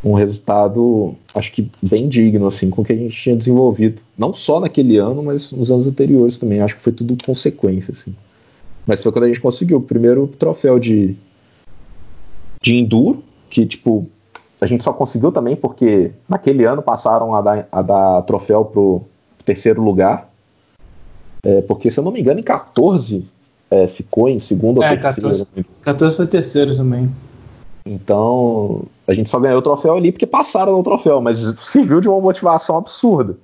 um 0.03 0.13
resultado, 0.13 1.15
acho 1.35 1.53
que 1.53 1.71
bem 1.83 2.09
digno, 2.09 2.47
assim, 2.47 2.71
com 2.71 2.83
o 2.83 2.85
que 2.85 2.93
a 2.93 2.97
gente 2.97 3.15
tinha 3.15 3.37
desenvolvido. 3.37 4.01
Não 4.17 4.33
só 4.33 4.61
naquele 4.61 4.97
ano, 4.97 5.23
mas 5.23 5.51
nos 5.51 5.71
anos 5.71 5.87
anteriores 5.87 6.39
também. 6.39 6.61
Acho 6.61 6.77
que 6.77 6.83
foi 6.83 6.93
tudo 6.93 7.17
consequência, 7.25 7.93
assim. 7.93 8.15
Mas 8.87 9.03
foi 9.03 9.13
quando 9.13 9.25
a 9.25 9.29
gente 9.29 9.41
conseguiu 9.41 9.79
o 9.79 9.83
primeiro 9.83 10.27
troféu 10.27 10.79
de 10.79 11.17
de 12.61 12.75
enduro, 12.77 13.23
que 13.49 13.65
tipo 13.65 14.09
a 14.61 14.67
gente 14.67 14.83
só 14.83 14.93
conseguiu 14.93 15.31
também 15.31 15.55
porque 15.55 16.11
naquele 16.29 16.65
ano 16.65 16.83
passaram 16.83 17.35
a 17.35 17.41
dar, 17.41 17.69
a 17.71 17.83
dar 17.83 18.23
troféu 18.23 18.65
pro 18.65 19.03
terceiro 19.45 19.83
lugar. 19.83 20.29
É, 21.45 21.61
porque, 21.63 21.91
se 21.91 22.01
eu 22.01 22.05
não 22.05 22.11
me 22.11 22.21
engano, 22.21 22.41
em 22.41 22.43
14 22.43 23.25
é, 23.71 23.87
ficou 23.87 24.29
em 24.29 24.41
segundo 24.41 24.83
é, 24.83 24.91
ou 24.91 24.99
terceiro. 24.99 25.29
14, 25.31 25.67
14 25.83 26.17
foi 26.17 26.27
terceiro 26.27 26.77
também. 26.77 27.09
Então, 27.89 28.83
a 29.07 29.15
gente 29.15 29.31
só 29.31 29.41
ganhou 29.41 29.59
o 29.59 29.63
troféu 29.63 29.97
ali 29.97 30.13
porque 30.13 30.27
passaram 30.27 30.77
no 30.77 30.83
troféu, 30.83 31.23
mas 31.23 31.39
serviu 31.59 32.01
de 32.01 32.09
uma 32.09 32.21
motivação 32.21 32.77
absurda. 32.77 33.35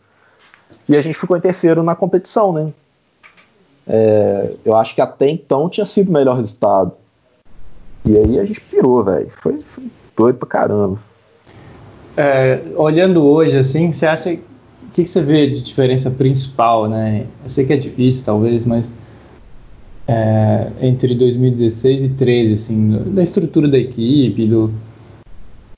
E 0.86 0.96
a 0.96 1.00
gente 1.00 1.18
ficou 1.18 1.36
em 1.36 1.40
terceiro 1.40 1.82
na 1.82 1.94
competição, 1.94 2.52
né? 2.52 2.70
É, 3.86 4.54
eu 4.64 4.76
acho 4.76 4.94
que 4.94 5.00
até 5.00 5.28
então 5.28 5.68
tinha 5.68 5.86
sido 5.86 6.10
o 6.10 6.12
melhor 6.12 6.36
resultado. 6.36 6.92
E 8.04 8.16
aí 8.16 8.38
a 8.38 8.44
gente 8.44 8.60
pirou, 8.60 9.02
velho. 9.02 9.30
Foi, 9.30 9.60
foi, 9.62 9.84
doido 10.14 10.36
pra 10.36 10.48
caramba. 10.48 10.98
É, 12.16 12.62
olhando 12.76 13.24
hoje, 13.24 13.56
assim, 13.56 13.92
você 13.92 14.06
acha. 14.06 14.30
O 14.30 14.38
que, 14.94 15.04
que, 15.04 15.10
você 15.10 15.22
vê 15.22 15.48
de 15.48 15.62
diferença 15.62 16.10
principal, 16.10 16.86
né? 16.86 17.26
Eu 17.42 17.48
sei 17.48 17.64
que 17.64 17.72
é 17.72 17.76
difícil, 17.76 18.24
talvez, 18.24 18.66
mas. 18.66 18.86
É, 20.06 20.70
entre 20.82 21.14
2016 21.14 22.00
e 22.00 22.08
2013, 22.08 22.52
assim, 22.54 22.90
da 23.14 23.22
estrutura 23.22 23.66
da 23.68 23.78
equipe, 23.78 24.46
do, 24.46 24.72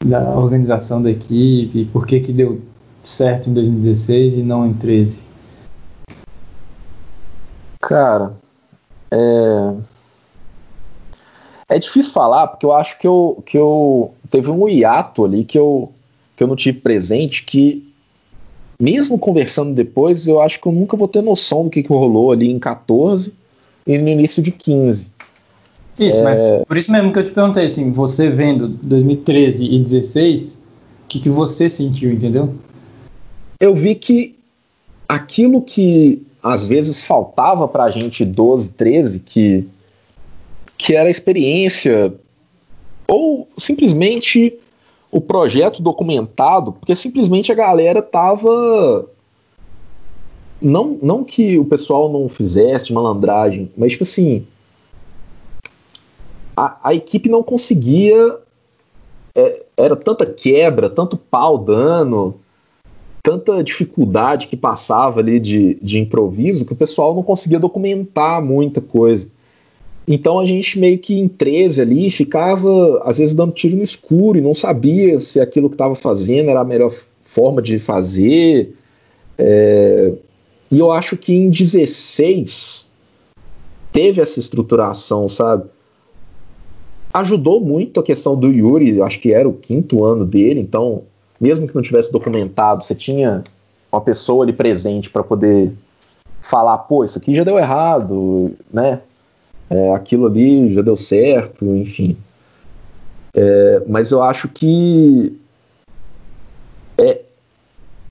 da 0.05 0.37
organização 0.37 1.01
da 1.01 1.11
equipe, 1.11 1.85
por 1.87 2.07
que, 2.07 2.19
que 2.19 2.33
deu 2.33 2.61
certo 3.05 3.49
em 3.49 3.55
2016 3.55 4.35
e 4.35 4.43
não 4.43 4.67
em 4.67 4.75
13? 4.75 5.21
Cara, 7.81 8.35
é 9.13 9.97
é 11.69 11.79
difícil 11.79 12.13
falar, 12.13 12.47
porque 12.47 12.65
eu 12.65 12.73
acho 12.73 12.99
que 12.99 13.07
eu, 13.07 13.43
que 13.45 13.59
eu 13.59 14.15
teve 14.31 14.51
um 14.51 14.69
hiato 14.69 15.25
ali 15.25 15.45
que 15.45 15.59
eu, 15.59 15.93
que 16.37 16.43
eu 16.43 16.47
não 16.47 16.55
tive 16.55 16.81
presente, 16.81 17.45
que 17.45 17.93
mesmo 18.79 19.19
conversando 19.19 19.75
depois, 19.75 20.27
eu 20.27 20.41
acho 20.41 20.61
que 20.61 20.67
eu 20.67 20.73
nunca 20.73 20.97
vou 20.97 21.09
ter 21.09 21.23
noção 21.23 21.65
do 21.65 21.71
que, 21.71 21.83
que 21.83 21.89
rolou 21.89 22.31
ali 22.31 22.51
em 22.51 22.59
14 22.59 23.33
e 23.87 23.99
no 23.99 24.09
início 24.09 24.43
de 24.43 24.51
15. 24.51 25.09
Isso, 25.99 26.19
é... 26.19 26.23
mas 26.23 26.65
por 26.67 26.77
isso 26.77 26.91
mesmo 26.91 27.13
que 27.13 27.19
eu 27.19 27.25
te 27.25 27.31
perguntei, 27.31 27.67
assim, 27.67 27.91
você 27.91 28.29
vendo 28.29 28.69
2013 28.69 29.65
e 29.65 29.79
16, 29.79 30.55
o 30.55 31.09
que, 31.09 31.21
que 31.21 31.29
você 31.29 31.69
sentiu, 31.69 32.13
entendeu? 32.13 32.55
Eu 33.61 33.75
vi 33.75 33.95
que 33.95 34.37
aquilo 35.09 35.63
que 35.63 36.27
às 36.43 36.67
vezes 36.67 37.05
faltava 37.05 37.67
pra 37.67 37.91
gente 37.91 38.25
12, 38.25 38.71
13, 38.71 39.21
que 39.21 39.67
que 40.79 40.95
era 40.95 41.09
a 41.09 41.11
experiência 41.11 42.13
ou 43.09 43.49
simplesmente 43.57 44.59
o 45.11 45.21
projeto 45.21 45.83
documentado, 45.83 46.73
porque 46.73 46.95
simplesmente 46.95 47.51
a 47.51 47.55
galera 47.55 48.03
tava 48.03 49.09
não, 50.61 50.99
não 51.03 51.25
que 51.25 51.59
o 51.59 51.65
pessoal 51.65 52.11
não 52.11 52.29
fizesse 52.29 52.93
malandragem, 52.93 53.71
mas 53.77 53.93
tipo 53.93 54.05
assim, 54.05 54.47
a, 56.57 56.79
a 56.83 56.95
equipe 56.95 57.29
não 57.29 57.43
conseguia 57.43 58.39
é, 59.35 59.65
era 59.77 59.95
tanta 59.95 60.25
quebra, 60.25 60.89
tanto 60.89 61.17
pau 61.17 61.59
dando, 61.59 62.35
tanta 63.23 63.63
dificuldade 63.63 64.47
que 64.47 64.57
passava 64.57 65.21
ali 65.21 65.39
de, 65.39 65.75
de 65.83 65.99
improviso 65.99 66.65
que 66.65 66.73
o 66.73 66.77
pessoal 66.77 67.15
não 67.15 67.23
conseguia 67.23 67.59
documentar 67.59 68.43
muita 68.43 68.81
coisa. 68.81 69.29
Então 70.09 70.39
a 70.39 70.47
gente 70.47 70.79
meio 70.79 70.99
que 70.99 71.19
em 71.19 71.27
13 71.27 71.81
ali 71.81 72.11
ficava, 72.11 73.03
às 73.05 73.19
vezes, 73.19 73.35
dando 73.35 73.53
tiro 73.53 73.77
no 73.77 73.83
escuro 73.83 74.39
e 74.39 74.41
não 74.41 74.55
sabia 74.55 75.19
se 75.19 75.41
aquilo 75.41 75.69
que 75.69 75.75
estava 75.75 75.97
fazendo 75.97 76.49
era 76.49 76.61
a 76.61 76.65
melhor 76.65 76.95
forma 77.25 77.61
de 77.61 77.79
fazer. 77.79 78.75
É... 79.37 80.13
E 80.71 80.79
eu 80.79 80.91
acho 80.91 81.17
que 81.17 81.33
em 81.33 81.49
16 81.49 82.87
teve 83.93 84.21
essa 84.21 84.39
estruturação, 84.39 85.29
sabe? 85.29 85.65
Ajudou 87.15 87.61
muito 87.61 88.01
a 88.01 88.03
questão 88.03 88.37
do 88.37 88.49
Yuri, 88.49 89.01
acho 89.01 89.21
que 89.21 89.33
era 89.33 89.49
o 89.49 89.53
quinto 89.53 90.05
ano 90.05 90.27
dele, 90.27 90.61
então, 90.61 91.03
mesmo 91.41 91.67
que 91.67 91.75
não 91.75 91.83
tivesse 91.83 92.13
documentado, 92.13 92.85
você 92.85 92.95
tinha 92.95 93.43
uma 93.91 94.01
pessoa 94.01 94.45
ali 94.45 94.53
presente 94.53 95.09
para 95.09 95.23
poder 95.23 95.73
falar, 96.41 96.79
pô, 96.79 97.05
isso 97.05 97.19
aqui 97.19 97.35
já 97.35 97.45
deu 97.45 97.59
errado, 97.59 98.53
né? 98.73 99.01
é, 99.71 99.95
aquilo 99.95 100.27
ali 100.27 100.73
já 100.73 100.83
deu 100.83 100.97
certo, 100.97 101.65
enfim. 101.65 102.17
É, 103.35 103.83
mas 103.87 104.11
eu 104.11 104.23
acho 104.23 104.49
que 104.49 105.37
é, 106.97 107.21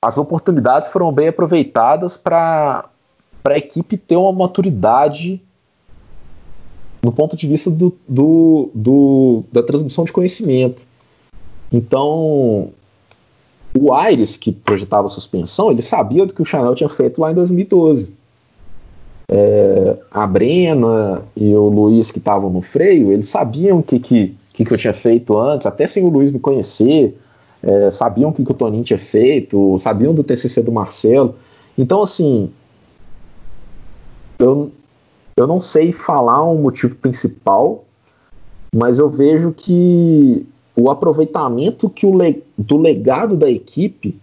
as 0.05 0.17
oportunidades 0.17 0.89
foram 0.89 1.11
bem 1.11 1.29
aproveitadas 1.29 2.15
para 2.17 2.87
a 3.43 3.57
equipe 3.57 3.97
ter 3.97 4.15
uma 4.15 4.31
maturidade 4.31 5.41
no 7.01 7.11
ponto 7.11 7.35
de 7.35 7.47
vista 7.47 7.69
do, 7.69 7.95
do, 8.07 8.69
do, 8.73 9.43
da 9.51 9.63
transmissão 9.63 10.03
de 10.03 10.11
conhecimento. 10.11 10.81
Então, 11.71 12.69
o 13.77 13.93
Aires, 13.93 14.37
que 14.37 14.51
projetava 14.51 15.09
suspensão, 15.09 15.71
ele 15.71 15.81
sabia 15.81 16.25
do 16.25 16.33
que 16.33 16.41
o 16.41 16.45
Chanel 16.45 16.75
tinha 16.75 16.89
feito 16.89 17.19
lá 17.19 17.31
em 17.31 17.35
2012 17.35 18.13
é, 19.29 19.97
a 20.11 20.27
Brena 20.27 21.23
e 21.35 21.53
o 21.55 21.67
Luiz 21.67 22.11
que 22.11 22.19
estavam 22.19 22.49
no 22.49 22.61
freio, 22.61 23.11
eles 23.11 23.27
sabiam 23.27 23.79
o 23.79 23.83
que, 23.83 23.99
que, 23.99 24.35
que, 24.53 24.71
eu 24.71 24.77
tinha 24.77 24.93
feito 24.93 25.37
antes, 25.37 25.65
até 25.65 25.87
sem 25.87 26.03
o 26.03 26.09
Luiz 26.09 26.31
me 26.31 26.39
conhecer, 26.39 27.17
é, 27.63 27.91
sabiam 27.91 28.29
o 28.29 28.33
que, 28.33 28.43
que 28.43 28.51
o 28.51 28.55
Toninho 28.55 28.83
tinha 28.83 28.99
feito, 28.99 29.77
sabiam 29.79 30.13
do 30.13 30.23
TCC 30.23 30.61
do 30.61 30.71
Marcelo. 30.71 31.35
Então, 31.77 32.01
assim, 32.01 32.51
eu, 34.39 34.71
eu 35.35 35.47
não 35.47 35.59
sei 35.59 35.91
falar 35.91 36.43
um 36.43 36.61
motivo 36.61 36.95
principal, 36.95 37.83
mas 38.73 38.99
eu 38.99 39.09
vejo 39.09 39.51
que 39.51 40.45
o 40.75 40.89
aproveitamento 40.89 41.89
que 41.89 42.05
o 42.05 42.17
le, 42.17 42.43
do 42.57 42.77
legado 42.77 43.37
da 43.37 43.49
equipe 43.49 44.19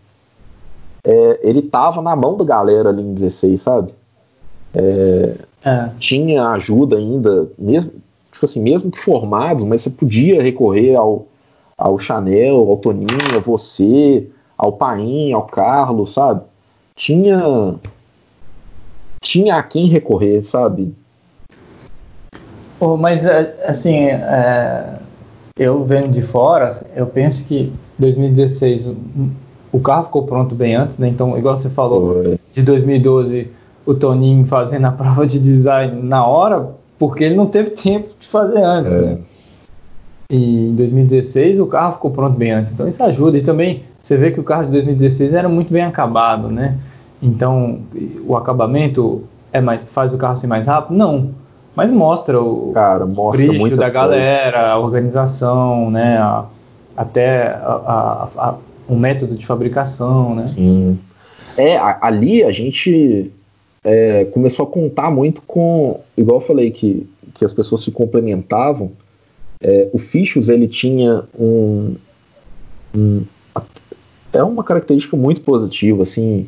é, 1.05 1.41
ele 1.43 1.61
estava 1.61 2.01
na 2.01 2.15
mão 2.15 2.37
da 2.37 2.45
galera 2.45 2.91
ali 2.91 3.03
em 3.03 3.15
16, 3.15 3.61
sabe? 3.61 3.93
É, 4.75 5.35
é. 5.65 5.91
Tinha 5.99 6.49
ajuda 6.49 6.97
ainda, 6.97 7.49
mesmo 7.59 7.93
tipo 8.31 8.45
assim, 8.45 8.61
mesmo 8.61 8.91
que 8.91 8.99
formados, 8.99 9.65
mas 9.65 9.83
você 9.83 9.91
podia 9.91 10.43
recorrer 10.43 10.97
ao, 10.97 11.27
ao 11.83 11.99
Chanel, 11.99 12.71
ao 12.71 12.77
Toninho, 12.77 13.37
a 13.37 13.41
você, 13.41 14.29
ao 14.57 14.73
Paim, 14.73 15.33
ao 15.33 15.43
Carlos, 15.43 16.13
sabe? 16.13 16.43
Tinha 16.95 17.75
tinha 19.21 19.57
a 19.57 19.63
quem 19.63 19.87
recorrer, 19.87 20.45
sabe? 20.45 20.95
Oh, 22.79 22.97
mas 22.97 23.27
assim, 23.65 24.07
é, 24.07 24.99
eu 25.57 25.85
vendo 25.85 26.09
de 26.09 26.23
fora, 26.23 26.85
eu 26.95 27.07
penso 27.07 27.47
que 27.47 27.73
2016 27.99 28.93
o 29.73 29.81
carro 29.81 30.05
ficou 30.05 30.25
pronto 30.25 30.55
bem 30.55 30.77
antes, 30.77 30.99
né? 30.99 31.09
Então, 31.09 31.37
igual 31.37 31.57
você 31.57 31.71
falou, 31.71 32.39
de 32.53 32.63
2012 32.63 33.51
o 33.85 33.95
Toninho 33.95 34.47
fazendo 34.47 34.87
a 34.87 34.93
prova 34.93 35.27
de 35.27 35.41
design 35.41 36.01
na 36.03 36.25
hora, 36.25 36.71
porque 36.97 37.25
ele 37.25 37.35
não 37.35 37.47
teve 37.47 37.71
tempo 37.71 38.09
de 38.21 38.29
fazer 38.29 38.63
antes, 38.63 38.93
é. 38.93 39.01
né? 39.01 39.19
E 40.33 40.71
em 40.71 40.75
2016 40.75 41.61
o 41.61 41.67
carro 41.67 41.93
ficou 41.93 42.11
pronto 42.11 42.39
bem 42.39 42.53
antes, 42.53 42.73
então 42.73 42.89
isso 42.89 43.03
ajuda. 43.03 43.37
E 43.37 43.43
também 43.43 43.83
você 44.01 44.17
vê 44.17 44.31
que 44.31 44.41
o 44.41 44.43
carro 44.43 44.65
de 44.65 44.71
2016 44.71 45.35
era 45.35 45.47
muito 45.47 45.71
bem 45.71 45.83
acabado, 45.83 46.49
né? 46.49 46.79
Então 47.23 47.81
o 48.27 48.35
acabamento 48.35 49.25
é 49.53 49.61
mais, 49.61 49.83
faz 49.91 50.15
o 50.15 50.17
carro 50.17 50.35
ser 50.39 50.47
mais 50.47 50.67
rápido? 50.67 50.97
Não. 50.97 51.33
Mas 51.77 51.91
mostra 51.91 52.41
o 52.41 52.73
Cara, 52.73 53.05
mostra 53.05 53.47
brilho 53.47 53.77
da 53.77 53.91
galera, 53.91 54.71
a 54.71 54.79
organização, 54.79 55.91
né? 55.91 56.17
A, 56.17 56.47
até 56.97 57.49
a, 57.49 57.83
a, 57.87 58.29
a, 58.49 58.55
o 58.89 58.97
método 58.97 59.35
de 59.35 59.45
fabricação, 59.45 60.35
né? 60.35 60.47
Sim. 60.47 60.99
É, 61.59 61.77
ali 62.01 62.43
a 62.43 62.53
gente 62.53 63.31
é, 63.85 64.25
começou 64.33 64.65
a 64.65 64.71
contar 64.71 65.11
muito 65.11 65.43
com, 65.43 66.01
igual 66.17 66.39
eu 66.39 66.47
falei, 66.47 66.71
que, 66.71 67.07
que 67.35 67.45
as 67.45 67.53
pessoas 67.53 67.83
se 67.83 67.91
complementavam. 67.91 68.93
É, 69.63 69.89
o 69.93 69.99
Fichos 69.99 70.49
ele 70.49 70.67
tinha 70.67 71.25
um, 71.39 71.95
um, 72.95 73.23
é 74.33 74.43
uma 74.43 74.65
característica 74.65 75.17
muito 75.17 75.43
positiva, 75.43 76.03
assim, 76.03 76.47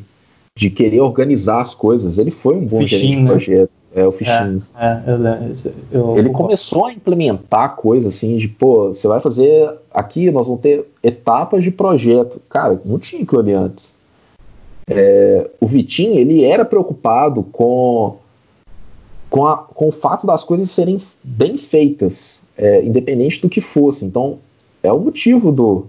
de 0.56 0.70
querer 0.70 1.00
organizar 1.00 1.60
as 1.60 1.74
coisas. 1.74 2.18
Ele 2.18 2.30
foi 2.30 2.56
um 2.56 2.66
bom 2.66 2.80
fichinho, 2.80 3.00
gerente 3.00 3.16
de 3.16 3.22
né? 3.22 3.30
projeto. 3.30 3.70
É, 3.94 4.04
o 4.04 4.10
fichinho. 4.10 4.62
É, 4.76 4.86
é, 4.86 5.52
eu, 5.92 6.00
eu, 6.00 6.18
ele 6.18 6.30
começou 6.30 6.86
a 6.86 6.92
implementar 6.92 7.76
coisas 7.76 8.12
assim, 8.14 8.36
de, 8.36 8.48
pô, 8.48 8.88
você 8.88 9.06
vai 9.06 9.20
fazer 9.20 9.72
aqui, 9.92 10.30
nós 10.32 10.48
vamos 10.48 10.62
ter 10.62 10.84
etapas 11.02 11.62
de 11.62 11.70
projeto. 11.70 12.40
Cara, 12.48 12.80
não 12.84 12.98
tinha 12.98 13.22
aquilo 13.22 13.40
ali 13.40 13.52
antes. 13.52 13.94
É, 14.88 15.48
o 15.60 15.66
Vitinho 15.66 16.18
ele 16.18 16.44
era 16.44 16.64
preocupado 16.64 17.42
com, 17.44 18.16
com, 19.30 19.46
a, 19.46 19.56
com, 19.56 19.88
o 19.88 19.92
fato 19.92 20.26
das 20.26 20.44
coisas 20.44 20.70
serem 20.70 20.98
bem 21.22 21.56
feitas, 21.56 22.42
é, 22.56 22.82
independente 22.82 23.40
do 23.40 23.48
que 23.48 23.60
fosse. 23.60 24.04
Então, 24.04 24.38
é 24.82 24.92
o 24.92 24.98
motivo 24.98 25.50
do, 25.50 25.86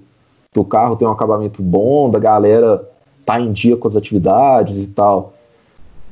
do 0.53 0.63
carro 0.63 0.95
ter 0.95 1.05
um 1.05 1.11
acabamento 1.11 1.61
bom, 1.61 2.09
da 2.09 2.19
galera 2.19 2.87
tá 3.25 3.39
em 3.39 3.51
dia 3.51 3.75
com 3.75 3.87
as 3.87 3.95
atividades 3.95 4.83
e 4.83 4.87
tal. 4.87 5.33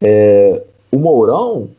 É, 0.02 0.62
o 0.92 0.98
Mourão, 0.98 1.70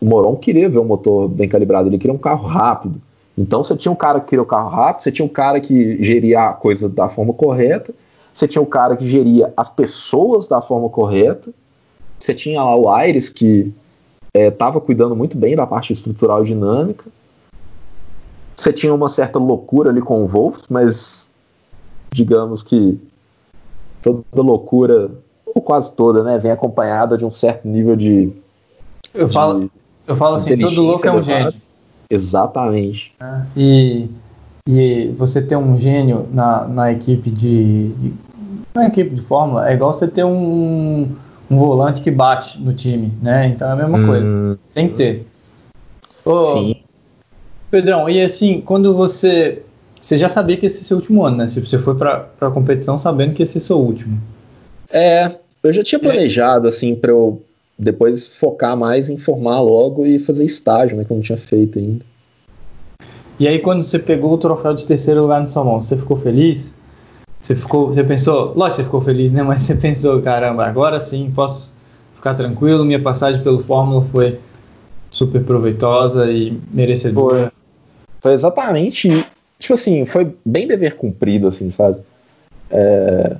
o 0.00 0.04
Mourão 0.04 0.36
queria 0.36 0.68
ver 0.68 0.78
um 0.78 0.84
motor 0.84 1.28
bem 1.28 1.48
calibrado, 1.48 1.88
ele 1.88 1.98
queria 1.98 2.14
um 2.14 2.18
carro 2.18 2.46
rápido. 2.46 3.00
Então 3.36 3.62
você 3.62 3.76
tinha 3.76 3.92
um 3.92 3.96
cara 3.96 4.20
que 4.20 4.28
queria 4.28 4.42
o 4.42 4.44
um 4.44 4.48
carro 4.48 4.68
rápido, 4.68 5.02
você 5.02 5.12
tinha 5.12 5.26
um 5.26 5.28
cara 5.28 5.60
que 5.60 6.02
geria 6.02 6.48
a 6.48 6.52
coisa 6.52 6.88
da 6.88 7.08
forma 7.08 7.32
correta, 7.32 7.94
você 8.32 8.48
tinha 8.48 8.62
o 8.62 8.66
cara 8.66 8.96
que 8.96 9.06
geria 9.06 9.52
as 9.56 9.68
pessoas 9.68 10.48
da 10.48 10.60
forma 10.60 10.88
correta, 10.88 11.50
você 12.18 12.34
tinha 12.34 12.62
lá 12.62 12.74
o 12.74 12.88
Aires 12.88 13.28
que 13.28 13.72
estava 14.34 14.78
é, 14.78 14.80
cuidando 14.80 15.14
muito 15.14 15.36
bem 15.36 15.54
da 15.54 15.66
parte 15.66 15.92
estrutural 15.92 16.42
e 16.42 16.46
dinâmica, 16.46 17.04
você 18.58 18.72
tinha 18.72 18.92
uma 18.92 19.08
certa 19.08 19.38
loucura 19.38 19.90
ali 19.90 20.00
com 20.00 20.24
o 20.24 20.26
Wolf, 20.26 20.64
mas 20.68 21.28
digamos 22.10 22.64
que 22.64 23.00
toda 24.02 24.24
loucura, 24.34 25.12
ou 25.46 25.62
quase 25.62 25.92
toda, 25.92 26.24
né, 26.24 26.38
vem 26.38 26.50
acompanhada 26.50 27.16
de 27.16 27.24
um 27.24 27.32
certo 27.32 27.68
nível 27.68 27.94
de. 27.94 28.32
Eu 29.14 29.28
de 29.28 29.32
falo, 29.32 29.70
eu 30.08 30.16
falo 30.16 30.34
assim, 30.34 30.58
todo 30.58 30.82
louco 30.82 31.06
é 31.06 31.12
um 31.12 31.22
gênio. 31.22 31.54
Exatamente. 32.10 33.12
Ah, 33.20 33.44
e, 33.56 34.08
e 34.68 35.06
você 35.16 35.40
ter 35.40 35.56
um 35.56 35.78
gênio 35.78 36.26
na, 36.32 36.66
na 36.66 36.90
equipe 36.90 37.30
de, 37.30 37.90
de 37.90 38.14
uma 38.74 38.86
equipe 38.86 39.14
de 39.14 39.22
Fórmula 39.22 39.70
é 39.70 39.74
igual 39.74 39.94
você 39.94 40.08
ter 40.08 40.24
um, 40.24 41.14
um 41.48 41.56
volante 41.56 42.02
que 42.02 42.10
bate 42.10 42.60
no 42.60 42.72
time, 42.72 43.12
né? 43.22 43.46
Então 43.46 43.68
é 43.68 43.72
a 43.72 43.76
mesma 43.76 43.98
hum. 43.98 44.06
coisa. 44.06 44.58
Tem 44.74 44.88
que 44.88 44.94
ter. 44.96 45.26
Ô, 46.24 46.54
Sim. 46.54 46.87
Pedrão, 47.70 48.08
e 48.08 48.20
assim, 48.20 48.60
quando 48.60 48.94
você. 48.94 49.62
Você 50.00 50.16
já 50.16 50.28
sabia 50.28 50.56
que 50.56 50.64
esse 50.64 50.78
ia 50.78 50.84
ser 50.84 50.94
o 50.94 50.98
último 50.98 51.24
ano, 51.24 51.36
né? 51.36 51.48
Se 51.48 51.60
você 51.60 51.78
foi 51.78 51.94
pra, 51.94 52.20
pra 52.20 52.50
competição 52.50 52.96
sabendo 52.96 53.34
que 53.34 53.42
esse 53.42 53.58
ia 53.58 53.60
ser 53.60 53.72
o 53.72 53.78
último. 53.78 54.18
É, 54.90 55.30
eu 55.62 55.72
já 55.72 55.82
tinha 55.82 55.98
planejado, 55.98 56.66
é. 56.66 56.68
assim, 56.68 56.94
pra 56.94 57.10
eu 57.10 57.42
depois 57.78 58.26
focar 58.26 58.76
mais 58.76 59.10
em 59.10 59.16
formar 59.16 59.60
logo 59.60 60.06
e 60.06 60.18
fazer 60.18 60.44
estágio, 60.44 60.96
né? 60.96 61.04
Que 61.04 61.10
eu 61.10 61.16
não 61.16 61.22
tinha 61.22 61.36
feito 61.36 61.78
ainda. 61.78 62.04
E 63.38 63.46
aí, 63.46 63.58
quando 63.58 63.82
você 63.82 63.98
pegou 63.98 64.32
o 64.32 64.38
troféu 64.38 64.74
de 64.74 64.84
terceiro 64.84 65.22
lugar 65.22 65.40
na 65.40 65.48
sua 65.48 65.62
mão, 65.62 65.80
você 65.80 65.96
ficou 65.96 66.16
feliz? 66.16 66.74
Você 67.40 67.54
ficou, 67.54 67.86
você 67.86 68.02
pensou, 68.02 68.52
lógico 68.54 68.76
você 68.76 68.84
ficou 68.84 69.00
feliz, 69.00 69.32
né? 69.32 69.42
Mas 69.44 69.62
você 69.62 69.74
pensou, 69.74 70.20
caramba, 70.22 70.64
agora 70.66 70.98
sim 71.00 71.30
posso 71.34 71.72
ficar 72.16 72.34
tranquilo. 72.34 72.84
Minha 72.84 73.00
passagem 73.00 73.42
pelo 73.42 73.62
Fórmula 73.62 74.04
foi 74.10 74.38
super 75.10 75.42
proveitosa 75.42 76.30
e 76.30 76.58
merecedora. 76.70 77.52
Foi, 78.20 78.32
exatamente, 78.32 79.08
tipo 79.58 79.74
assim, 79.74 80.04
foi 80.04 80.34
bem 80.44 80.66
dever 80.66 80.96
cumprido, 80.96 81.48
assim, 81.48 81.70
sabe? 81.70 81.98
É, 82.70 83.36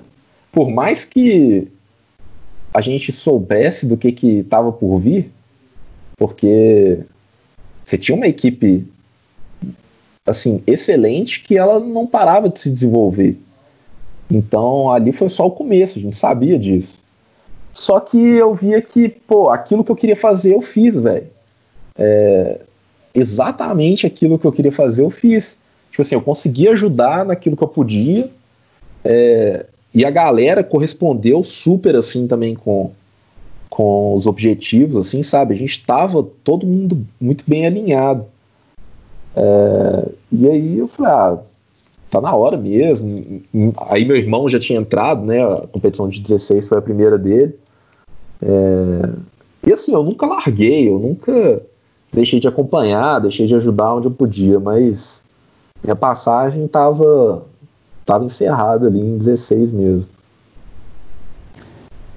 por 0.52 0.70
mais 0.70 1.04
que 1.04 1.68
a 2.72 2.80
gente 2.80 3.12
soubesse 3.12 3.86
do 3.86 3.96
que 3.96 4.12
que 4.12 4.38
estava 4.38 4.72
por 4.72 4.98
vir, 4.98 5.30
porque 6.16 7.00
você 7.84 7.96
tinha 7.96 8.16
uma 8.16 8.26
equipe 8.26 8.86
assim 10.26 10.62
excelente 10.66 11.42
que 11.42 11.56
ela 11.56 11.80
não 11.80 12.06
parava 12.06 12.48
de 12.48 12.60
se 12.60 12.70
desenvolver. 12.70 13.36
Então 14.30 14.90
ali 14.90 15.10
foi 15.10 15.28
só 15.28 15.46
o 15.46 15.52
começo, 15.52 15.98
a 15.98 16.02
gente 16.02 16.16
sabia 16.16 16.58
disso. 16.58 16.98
Só 17.72 18.00
que 18.00 18.18
eu 18.18 18.54
via 18.54 18.82
que, 18.82 19.08
pô, 19.08 19.50
aquilo 19.50 19.84
que 19.84 19.90
eu 19.90 19.96
queria 19.96 20.16
fazer 20.16 20.54
eu 20.54 20.60
fiz, 20.60 20.98
velho. 21.00 21.26
É, 21.98 22.60
exatamente 23.14 24.06
aquilo 24.06 24.38
que 24.38 24.46
eu 24.46 24.52
queria 24.52 24.72
fazer 24.72 25.02
eu 25.02 25.10
fiz. 25.10 25.58
Tipo 25.90 26.02
assim, 26.02 26.14
eu 26.14 26.22
consegui 26.22 26.68
ajudar 26.68 27.24
naquilo 27.24 27.56
que 27.56 27.62
eu 27.62 27.68
podia. 27.68 28.30
É, 29.04 29.66
e 29.92 30.04
a 30.04 30.10
galera 30.10 30.62
correspondeu 30.62 31.42
super 31.42 31.96
assim 31.96 32.26
também 32.26 32.54
com, 32.54 32.92
com 33.68 34.14
os 34.14 34.26
objetivos, 34.26 35.08
assim, 35.08 35.22
sabe? 35.22 35.54
A 35.54 35.56
gente 35.56 35.72
estava 35.72 36.22
todo 36.44 36.66
mundo 36.66 37.06
muito 37.20 37.42
bem 37.46 37.66
alinhado. 37.66 38.26
É, 39.34 40.08
e 40.30 40.48
aí 40.48 40.78
eu 40.78 40.88
falei, 40.88 41.12
ah, 41.12 41.38
tá 42.10 42.20
na 42.20 42.34
hora 42.34 42.56
mesmo. 42.56 43.42
Aí 43.88 44.04
meu 44.04 44.16
irmão 44.16 44.48
já 44.48 44.58
tinha 44.58 44.78
entrado, 44.78 45.26
né? 45.26 45.44
A 45.44 45.66
competição 45.66 46.08
de 46.08 46.20
16 46.20 46.68
foi 46.68 46.78
a 46.78 46.82
primeira 46.82 47.18
dele. 47.18 47.54
É... 48.42 49.10
E 49.66 49.72
assim, 49.72 49.92
eu 49.92 50.02
nunca 50.02 50.26
larguei, 50.26 50.88
eu 50.88 50.98
nunca 50.98 51.62
deixei 52.12 52.40
de 52.40 52.48
acompanhar, 52.48 53.20
deixei 53.20 53.46
de 53.46 53.54
ajudar 53.54 53.94
onde 53.94 54.06
eu 54.06 54.10
podia, 54.10 54.58
mas 54.58 55.22
minha 55.82 55.96
passagem 55.96 56.64
estava 56.64 57.42
tava 58.04 58.24
encerrada 58.24 58.86
ali 58.86 59.00
em 59.00 59.18
16 59.18 59.70
mesmo. 59.70 60.08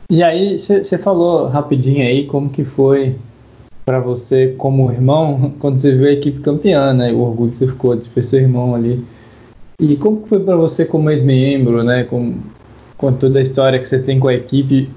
E 0.09 0.23
aí, 0.23 0.57
você 0.57 0.97
falou 0.97 1.47
rapidinho 1.47 2.01
aí 2.01 2.25
como 2.25 2.49
que 2.49 2.63
foi 2.63 3.15
para 3.85 3.99
você 3.99 4.55
como 4.57 4.91
irmão 4.91 5.53
quando 5.59 5.77
você 5.77 5.95
viu 5.95 6.07
a 6.07 6.11
equipe 6.11 6.39
campeã, 6.39 6.93
né? 6.93 7.11
O 7.11 7.19
orgulho 7.19 7.51
que 7.51 7.57
você 7.57 7.67
ficou 7.67 7.95
de 7.95 8.09
ver 8.09 8.23
seu 8.23 8.39
irmão 8.39 8.75
ali 8.75 9.05
e 9.81 9.95
como 9.95 10.23
foi 10.27 10.39
para 10.39 10.55
você 10.55 10.85
como 10.85 11.09
ex-membro, 11.09 11.83
né, 11.83 12.03
com, 12.03 12.35
com 12.95 13.11
toda 13.11 13.39
a 13.39 13.41
história 13.41 13.79
que 13.79 13.87
você 13.87 13.97
tem 13.97 14.19
com 14.19 14.27
a 14.27 14.33
equipe, 14.35 14.87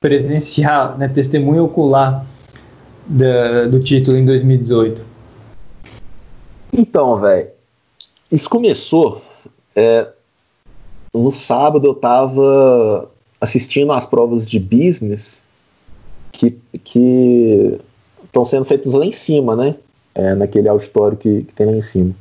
presenciar, 0.00 0.96
né, 0.96 1.08
testemunho 1.08 1.64
ocular 1.64 2.24
da, 3.10 3.66
do 3.66 3.80
título 3.80 4.16
em 4.16 4.24
2018? 4.24 5.04
Então, 6.72 7.16
velho, 7.16 7.48
isso 8.30 8.48
começou 8.48 9.22
é, 9.74 10.06
no 11.12 11.32
sábado 11.32 11.86
eu 11.88 11.92
estava 11.92 13.10
assistindo 13.40 13.92
às 13.92 14.06
provas 14.06 14.46
de 14.46 14.58
business 14.58 15.42
que 16.84 17.78
estão 18.24 18.44
sendo 18.44 18.64
feitas 18.64 18.94
lá 18.94 19.04
em 19.04 19.12
cima, 19.12 19.56
né? 19.56 19.74
É, 20.14 20.34
naquele 20.34 20.68
auditório 20.68 21.16
que, 21.16 21.42
que 21.42 21.54
tem 21.54 21.66
lá 21.66 21.72
em 21.72 21.82
cima. 21.82 22.14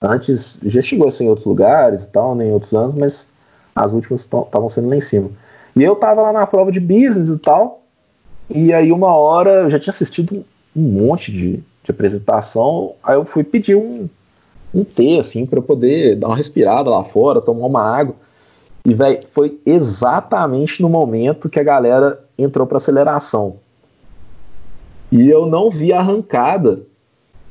Antes 0.00 0.58
já 0.64 0.82
chegou 0.82 1.08
assim, 1.08 1.24
em 1.24 1.28
outros 1.28 1.46
lugares 1.46 2.04
e 2.04 2.08
tal, 2.08 2.34
né, 2.34 2.46
em 2.46 2.52
outros 2.52 2.74
anos, 2.74 2.94
mas 2.94 3.28
as 3.74 3.92
últimas 3.92 4.20
estavam 4.20 4.68
sendo 4.68 4.88
lá 4.88 4.96
em 4.96 5.00
cima. 5.00 5.30
E 5.74 5.82
eu 5.82 5.96
tava 5.96 6.22
lá 6.22 6.32
na 6.32 6.46
prova 6.46 6.70
de 6.70 6.80
business 6.80 7.28
e 7.28 7.38
tal, 7.38 7.82
e 8.48 8.72
aí 8.72 8.92
uma 8.92 9.14
hora 9.14 9.62
eu 9.62 9.70
já 9.70 9.78
tinha 9.78 9.92
assistido 9.92 10.44
um 10.74 10.82
monte 10.82 11.32
de, 11.32 11.56
de 11.56 11.90
apresentação, 11.90 12.94
aí 13.02 13.16
eu 13.16 13.24
fui 13.24 13.42
pedir 13.42 13.76
um, 13.76 14.08
um 14.74 14.84
T, 14.84 15.18
assim, 15.18 15.46
para 15.46 15.62
poder 15.62 16.16
dar 16.16 16.28
uma 16.28 16.36
respirada 16.36 16.90
lá 16.90 17.02
fora, 17.02 17.40
tomar 17.40 17.66
uma 17.66 17.82
água. 17.82 18.14
E, 18.84 18.94
velho, 18.94 19.20
foi 19.30 19.58
exatamente 19.66 20.80
no 20.80 20.88
momento 20.88 21.48
que 21.48 21.58
a 21.58 21.64
galera 21.64 22.20
entrou 22.38 22.66
para 22.66 22.76
aceleração. 22.76 23.56
E 25.10 25.28
eu 25.28 25.46
não 25.46 25.70
vi 25.70 25.92
a 25.92 25.98
arrancada, 25.98 26.82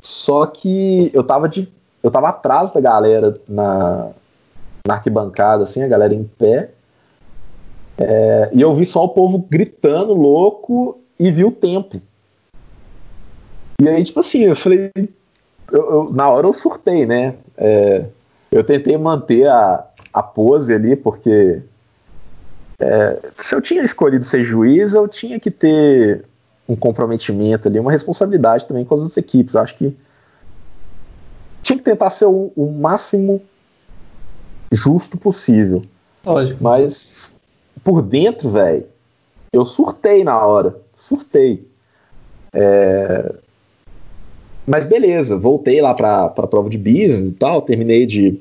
só 0.02 0.46
que 0.46 1.10
eu 1.14 1.24
tava, 1.24 1.50
de, 1.50 1.68
eu 2.04 2.12
tava 2.12 2.30
atrás 2.30 2.72
da 2.72 2.80
galera 2.80 3.38
na, 3.50 4.12
na 4.88 4.94
arquibancada, 4.94 5.64
assim, 5.64 5.82
a 5.84 5.88
galera 5.88 6.14
em 6.14 6.24
pé. 6.24 6.72
É, 7.98 8.50
e 8.54 8.62
eu 8.62 8.74
vi 8.76 8.86
só 8.86 9.04
o 9.04 9.10
povo 9.10 9.38
gritando 9.50 10.14
louco 10.14 11.00
e 11.20 11.32
vi 11.32 11.46
o 11.46 11.52
tempo. 11.52 12.02
E 13.82 13.88
aí, 13.88 14.04
tipo 14.04 14.20
assim, 14.20 14.44
eu 14.44 14.56
falei. 14.56 14.92
Eu, 15.72 15.92
eu, 15.92 16.14
na 16.14 16.30
hora 16.30 16.48
eu 16.48 16.54
surtei, 16.54 17.06
né? 17.06 17.36
É, 17.58 18.06
eu 18.52 18.64
tentei 18.64 18.98
manter 18.98 19.48
a, 19.48 19.86
a 20.14 20.24
pose 20.24 20.74
ali, 20.74 20.96
porque 20.96 21.62
é, 22.80 23.20
se 23.36 23.56
eu 23.56 23.62
tinha 23.62 23.84
escolhido 23.84 24.26
ser 24.26 24.44
juiz, 24.44 24.94
eu 24.94 25.08
tinha 25.08 25.40
que 25.40 25.52
ter 25.52 26.26
um 26.68 26.76
comprometimento 26.76 27.68
ali, 27.68 27.80
uma 27.80 27.92
responsabilidade 27.92 28.68
também 28.68 28.86
com 28.86 28.96
as 28.96 29.02
outras 29.02 29.18
equipes. 29.18 29.56
Eu 29.56 29.62
acho 29.62 29.76
que 29.76 29.96
tinha 31.62 31.78
que 31.78 31.84
tentar 31.84 32.10
ser 32.10 32.26
o, 32.26 32.52
o 32.56 32.72
máximo 32.72 33.42
justo 34.72 35.18
possível. 35.18 35.84
Lógico. 36.24 36.64
Mas 36.64 37.35
por 37.84 38.02
dentro, 38.02 38.50
velho, 38.50 38.86
eu 39.52 39.66
surtei 39.66 40.24
na 40.24 40.46
hora. 40.46 40.76
Surtei. 41.00 41.68
É... 42.54 43.34
Mas 44.66 44.86
beleza, 44.86 45.38
voltei 45.38 45.82
lá 45.82 45.94
para 45.94 46.26
a 46.26 46.48
prova 46.48 46.70
de 46.70 46.78
business 46.78 47.30
e 47.30 47.32
tal, 47.34 47.62
terminei 47.62 48.06
de, 48.06 48.40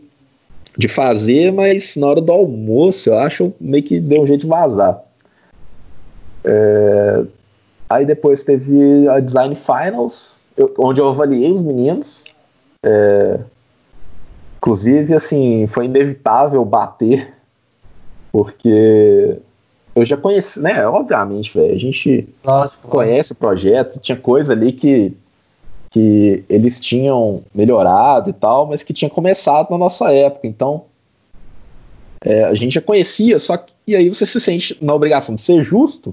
de 0.77 0.89
fazer, 0.89 1.53
mas 1.53 1.97
na 1.97 2.07
hora 2.07 2.21
do 2.21 2.33
almoço 2.33 3.11
eu 3.11 3.19
acho 3.19 3.53
meio 3.61 3.83
que 3.83 4.01
deu 4.01 4.23
um 4.23 4.27
jeito 4.27 4.43
de 4.43 4.47
vazar. 4.47 5.03
É... 6.43 7.25
Aí 7.91 8.07
depois 8.07 8.43
teve 8.45 9.07
a 9.09 9.21
Design 9.21 9.55
Finals, 9.55 10.37
eu, 10.57 10.73
onde 10.79 11.01
eu 11.01 11.09
avaliei 11.09 11.53
os 11.53 11.61
meninos. 11.61 12.25
É... 12.83 13.39
Inclusive, 14.57 15.13
assim, 15.13 15.67
foi 15.67 15.85
inevitável 15.85 16.65
bater, 16.65 17.34
porque 18.35 19.39
eu 19.95 20.05
já 20.05 20.17
conheci, 20.17 20.61
né? 20.61 20.85
Obviamente, 20.89 21.57
velho, 21.57 21.73
a 21.73 21.79
gente 21.79 22.29
Lógico, 22.45 22.89
conhece 22.89 23.31
o 23.31 23.37
projeto, 23.37 24.01
tinha 24.01 24.19
coisa 24.19 24.53
ali 24.53 24.73
que 24.73 25.17
que 25.89 26.43
eles 26.49 26.81
tinham 26.81 27.45
melhorado 27.55 28.31
e 28.31 28.33
tal, 28.33 28.67
mas 28.67 28.83
que 28.83 28.93
tinha 28.93 29.09
começado 29.09 29.71
na 29.71 29.79
nossa 29.79 30.13
época. 30.13 30.49
Então, 30.49 30.83
é, 32.21 32.43
a 32.43 32.55
gente 32.55 32.75
já 32.75 32.81
conhecia, 32.81 33.39
só 33.39 33.57
que 33.57 33.73
e 33.87 33.95
aí 33.95 34.09
você 34.09 34.27
se 34.27 34.41
sente 34.41 34.77
na 34.83 34.93
obrigação 34.93 35.37
de 35.37 35.41
ser 35.41 35.63
justo, 35.63 36.13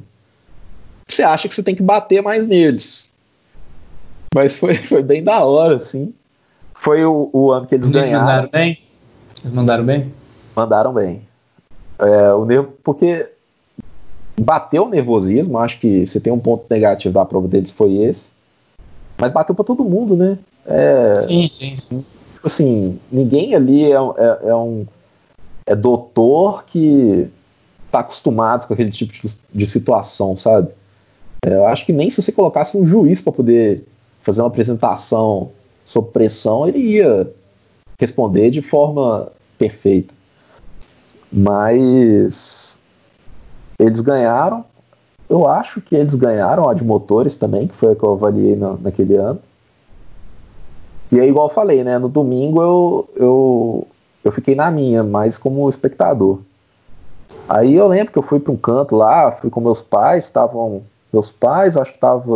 você 1.08 1.24
acha 1.24 1.48
que 1.48 1.56
você 1.56 1.64
tem 1.64 1.74
que 1.74 1.82
bater 1.82 2.22
mais 2.22 2.46
neles. 2.46 3.10
Mas 4.36 4.56
foi, 4.56 4.76
foi 4.86 5.02
bem 5.02 5.24
da 5.24 5.44
hora, 5.44 5.78
assim. 5.78 6.14
Foi 6.76 7.04
o, 7.04 7.32
o 7.34 7.52
ano 7.52 7.66
que 7.66 7.74
eles, 7.74 7.90
eles 7.90 8.00
ganharam. 8.00 8.26
Mandaram 8.28 8.50
bem? 8.52 8.80
Eles 9.40 9.52
mandaram 9.52 9.84
bem? 9.84 10.14
Mandaram 10.56 10.94
bem. 10.94 11.31
É, 12.02 12.34
o 12.34 12.46
nervo, 12.46 12.74
porque 12.84 13.30
bateu 14.40 14.86
o 14.86 14.90
nervosismo, 14.90 15.58
acho 15.60 15.80
que 15.80 16.06
você 16.06 16.20
tem 16.20 16.34
um 16.34 16.40
ponto 16.40 16.66
negativo 16.70 17.14
da 17.14 17.24
prova 17.24 17.48
deles 17.48 17.72
foi 17.72 17.94
esse. 17.98 18.30
Mas 19.18 19.32
bateu 19.32 19.54
para 19.54 19.64
todo 19.64 19.84
mundo, 19.84 20.16
né? 20.16 20.38
É, 20.66 21.26
sim, 21.28 21.48
sim, 21.48 21.76
sim. 21.76 22.06
Tipo 22.34 22.48
assim, 22.48 23.00
ninguém 23.12 23.54
ali 23.54 23.86
é, 23.86 23.96
é, 23.96 24.50
é, 24.50 24.56
um 24.56 24.86
é 25.66 25.76
doutor 25.76 26.64
que 26.66 27.28
tá 27.92 28.00
acostumado 28.00 28.66
com 28.66 28.74
aquele 28.74 28.92
tipo 28.92 29.14
de, 29.14 29.38
de 29.54 29.68
situação, 29.68 30.36
sabe? 30.36 30.70
É, 31.46 31.54
eu 31.54 31.68
acho 31.68 31.86
que 31.86 31.94
nem 31.94 32.10
se 32.10 32.22
você 32.22 32.32
colocasse 32.32 32.76
um 32.76 32.84
juiz 32.84 33.22
para 33.22 33.34
poder 33.34 33.86
fazer 34.24 34.42
uma 34.42 34.48
apresentação 34.48 35.52
sob 35.86 36.10
pressão, 36.10 36.68
ele 36.68 36.80
ia 36.80 37.32
responder 38.00 38.50
de 38.50 38.62
forma 38.62 39.32
perfeita. 39.58 40.14
Mas 41.32 42.78
eles 43.80 44.02
ganharam 44.02 44.66
eu 45.32 45.48
acho 45.48 45.80
que 45.80 45.96
eles 45.96 46.14
ganharam 46.14 46.68
a 46.68 46.74
de 46.74 46.84
motores 46.84 47.38
também, 47.38 47.66
que 47.66 47.74
foi 47.74 47.94
a 47.94 47.96
que 47.96 48.04
eu 48.04 48.12
avaliei 48.12 48.54
na, 48.54 48.74
naquele 48.74 49.16
ano. 49.16 49.40
E 51.10 51.18
é 51.18 51.26
igual 51.26 51.48
eu 51.48 51.54
falei, 51.54 51.86
né? 51.86 51.98
No 51.98 52.10
domingo 52.10 52.62
eu, 52.62 53.10
eu, 53.16 53.88
eu 54.26 54.32
fiquei 54.34 54.56
na 54.56 54.70
minha, 54.70 55.04
mais 55.04 55.38
como 55.38 55.70
espectador. 55.70 56.40
Aí 57.48 57.76
eu 57.76 57.88
lembro 57.88 58.12
que 58.12 58.20
eu 58.20 58.24
fui 58.24 58.42
para 58.42 58.52
um 58.52 58.58
canto 58.58 58.94
lá, 58.94 59.32
fui 59.32 59.50
com 59.50 59.62
meus 59.62 59.82
pais, 59.82 60.26
estavam 60.26 60.84
meus 61.14 61.32
pais, 61.32 61.78
acho 61.78 61.92
que 61.92 61.98
estava 61.98 62.30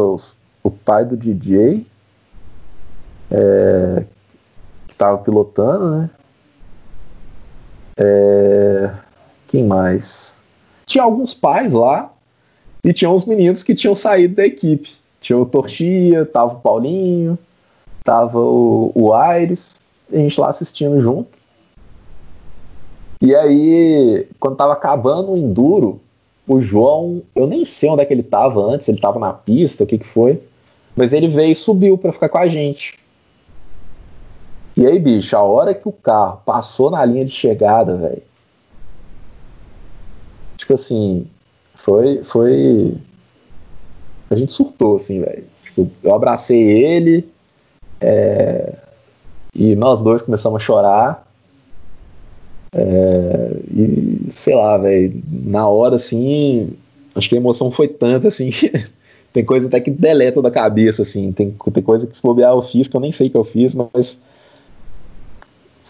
o 0.64 0.72
pai 0.72 1.04
do 1.04 1.18
DJ, 1.18 1.86
é, 3.30 4.06
que 4.88 4.94
estava 4.94 5.18
pilotando, 5.18 5.98
né? 5.98 6.10
É, 7.98 8.94
quem 9.48 9.64
mais? 9.64 10.38
Tinha 10.86 11.04
alguns 11.04 11.34
pais 11.34 11.74
lá, 11.74 12.12
e 12.86 12.94
tinha 12.94 13.10
uns 13.10 13.26
meninos 13.26 13.64
que 13.64 13.74
tinham 13.74 13.96
saído 13.96 14.36
da 14.36 14.46
equipe. 14.46 14.94
Tinha 15.20 15.40
o 15.40 15.46
Tortia, 15.46 16.24
tava 16.24 16.54
o 16.54 16.60
Paulinho, 16.60 17.36
tava 18.04 18.40
o, 18.40 18.92
o 18.94 19.12
Aires, 19.12 19.82
a 20.14 20.16
gente 20.18 20.40
lá 20.40 20.50
assistindo 20.50 21.00
junto. 21.00 21.30
E 23.20 23.36
aí, 23.36 24.28
quando 24.40 24.56
tava 24.56 24.74
acabando 24.74 25.32
o 25.32 25.38
Enduro, 25.38 26.00
o 26.48 26.62
João, 26.62 27.24
eu 27.36 27.48
nem 27.48 27.66
sei 27.66 27.90
onde 27.90 28.04
é 28.04 28.06
que 28.06 28.14
ele 28.14 28.22
tava 28.22 28.62
antes, 28.62 28.88
ele 28.88 29.02
tava 29.02 29.18
na 29.18 29.34
pista, 29.34 29.84
o 29.84 29.88
que 29.88 29.98
que 29.98 30.06
foi, 30.06 30.40
mas 30.96 31.12
ele 31.12 31.28
veio 31.28 31.54
e 31.54 31.56
subiu 31.56 31.98
para 31.98 32.12
ficar 32.12 32.30
com 32.30 32.38
a 32.38 32.48
gente. 32.48 32.94
E 34.78 34.86
aí, 34.86 35.00
bicho, 35.00 35.36
a 35.38 35.42
hora 35.42 35.74
que 35.74 35.88
o 35.88 35.92
carro 35.92 36.42
passou 36.46 36.92
na 36.92 37.04
linha 37.06 37.24
de 37.24 37.32
chegada, 37.32 37.96
velho. 37.96 38.22
Tipo 40.58 40.74
assim, 40.74 41.28
foi, 41.76 42.24
foi. 42.24 42.98
A 44.30 44.36
gente 44.36 44.52
surtou, 44.52 44.98
assim, 44.98 45.22
velho. 45.22 45.46
Tipo, 45.64 45.90
eu 46.04 46.14
abracei 46.14 46.62
ele 46.62 47.26
é... 48.02 48.74
e 49.54 49.76
nós 49.76 50.04
dois 50.04 50.22
começamos 50.22 50.62
a 50.62 50.66
chorar. 50.66 51.28
É... 52.74 53.58
E 53.72 54.30
sei 54.32 54.56
lá, 54.56 54.78
velho, 54.78 55.22
na 55.32 55.68
hora 55.68 55.96
assim, 55.96 56.74
acho 57.16 57.30
que 57.30 57.36
a 57.36 57.38
emoção 57.38 57.72
foi 57.72 57.88
tanta 57.88 58.28
assim 58.28 58.50
tem 59.32 59.44
coisa 59.44 59.68
até 59.68 59.80
que 59.80 59.92
deleta 59.92 60.42
da 60.42 60.50
cabeça, 60.50 61.02
assim. 61.02 61.32
Tem, 61.32 61.52
tem 61.52 61.84
coisa 61.84 62.08
que 62.08 62.16
se 62.16 62.24
bobear 62.24 62.52
eu 62.52 62.62
fiz 62.62 62.88
que 62.88 62.96
eu 62.96 63.02
nem 63.02 63.12
sei 63.12 63.30
que 63.30 63.36
eu 63.38 63.44
fiz, 63.44 63.76
mas 63.76 64.22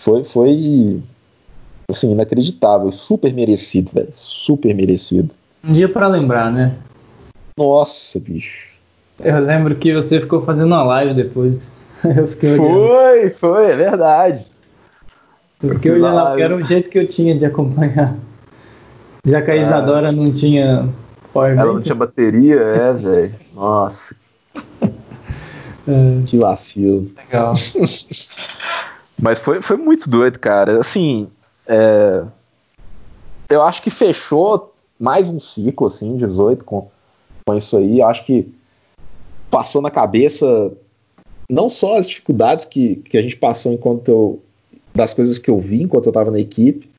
foi, 0.06 0.24
foi 0.24 1.02
assim, 1.90 2.12
inacreditável, 2.12 2.92
super 2.92 3.34
merecido, 3.34 3.90
velho, 3.92 4.10
super 4.12 4.76
merecido. 4.76 5.32
Um 5.68 5.74
dia 5.74 5.90
para 5.90 6.08
lembrar, 6.08 6.52
né? 6.52 6.76
Nossa, 7.58 8.20
bicho. 8.20 8.70
Eu 9.20 9.40
lembro 9.40 9.76
que 9.76 9.92
você 9.96 10.22
ficou 10.22 10.44
fazendo 10.44 10.68
uma 10.68 10.84
live 10.84 11.16
depois. 11.16 11.74
Eu 12.06 12.28
fiquei 12.28 12.56
Foi, 12.56 13.32
foi, 13.32 13.72
é 13.72 13.76
verdade. 13.76 14.46
Porque 15.58 15.90
eu 15.90 15.98
ia 15.98 16.12
lá, 16.12 16.26
porque 16.28 16.44
era 16.44 16.56
o 16.56 16.62
jeito 16.62 16.90
que 16.90 17.00
eu 17.00 17.08
tinha 17.08 17.36
de 17.36 17.46
acompanhar. 17.46 18.16
Já 19.26 19.42
que 19.42 19.50
a 19.50 19.56
Isadora 19.56 20.12
não 20.12 20.32
tinha 20.32 20.88
powerbank. 21.34 21.62
Ela 21.62 21.74
não 21.74 21.82
tinha 21.82 21.96
bateria, 21.96 22.60
é, 22.60 22.94
velho. 22.94 23.36
Nossa. 23.56 24.16
É. 25.88 26.26
Que 26.26 26.40
vacilo. 26.40 27.12
Legal. 27.16 27.54
Mas 29.22 29.40
foi, 29.40 29.62
foi 29.62 29.78
muito 29.78 30.10
doido, 30.10 30.40
cara. 30.40 30.80
Assim, 30.80 31.28
é... 31.68 32.24
eu 33.50 33.62
acho 33.62 33.82
que 33.82 33.90
fechou 33.90 34.74
mais 35.00 35.30
um 35.30 35.40
ciclo, 35.40 35.88
assim, 35.88 36.18
18 36.18 36.64
com, 36.64 36.90
com 37.46 37.56
isso 37.56 37.78
aí. 37.78 38.00
Eu 38.00 38.08
acho 38.08 38.26
que 38.26 38.54
passou 39.50 39.82
na 39.82 39.92
cabeça 39.92 40.72
não 41.50 41.70
só 41.70 41.98
as 41.98 42.08
dificuldades 42.08 42.66
que, 42.66 42.98
que 42.98 43.18
a 43.18 43.22
gente 43.22 43.38
passou 43.38 43.72
enquanto 43.72 44.10
eu, 44.10 44.44
das 44.94 45.14
coisas 45.14 45.38
que 45.40 45.50
eu 45.50 45.60
vi 45.60 45.84
enquanto 45.84 46.06
eu 46.06 46.10
estava 46.12 46.32
na 46.32 46.40
equipe, 46.40 46.90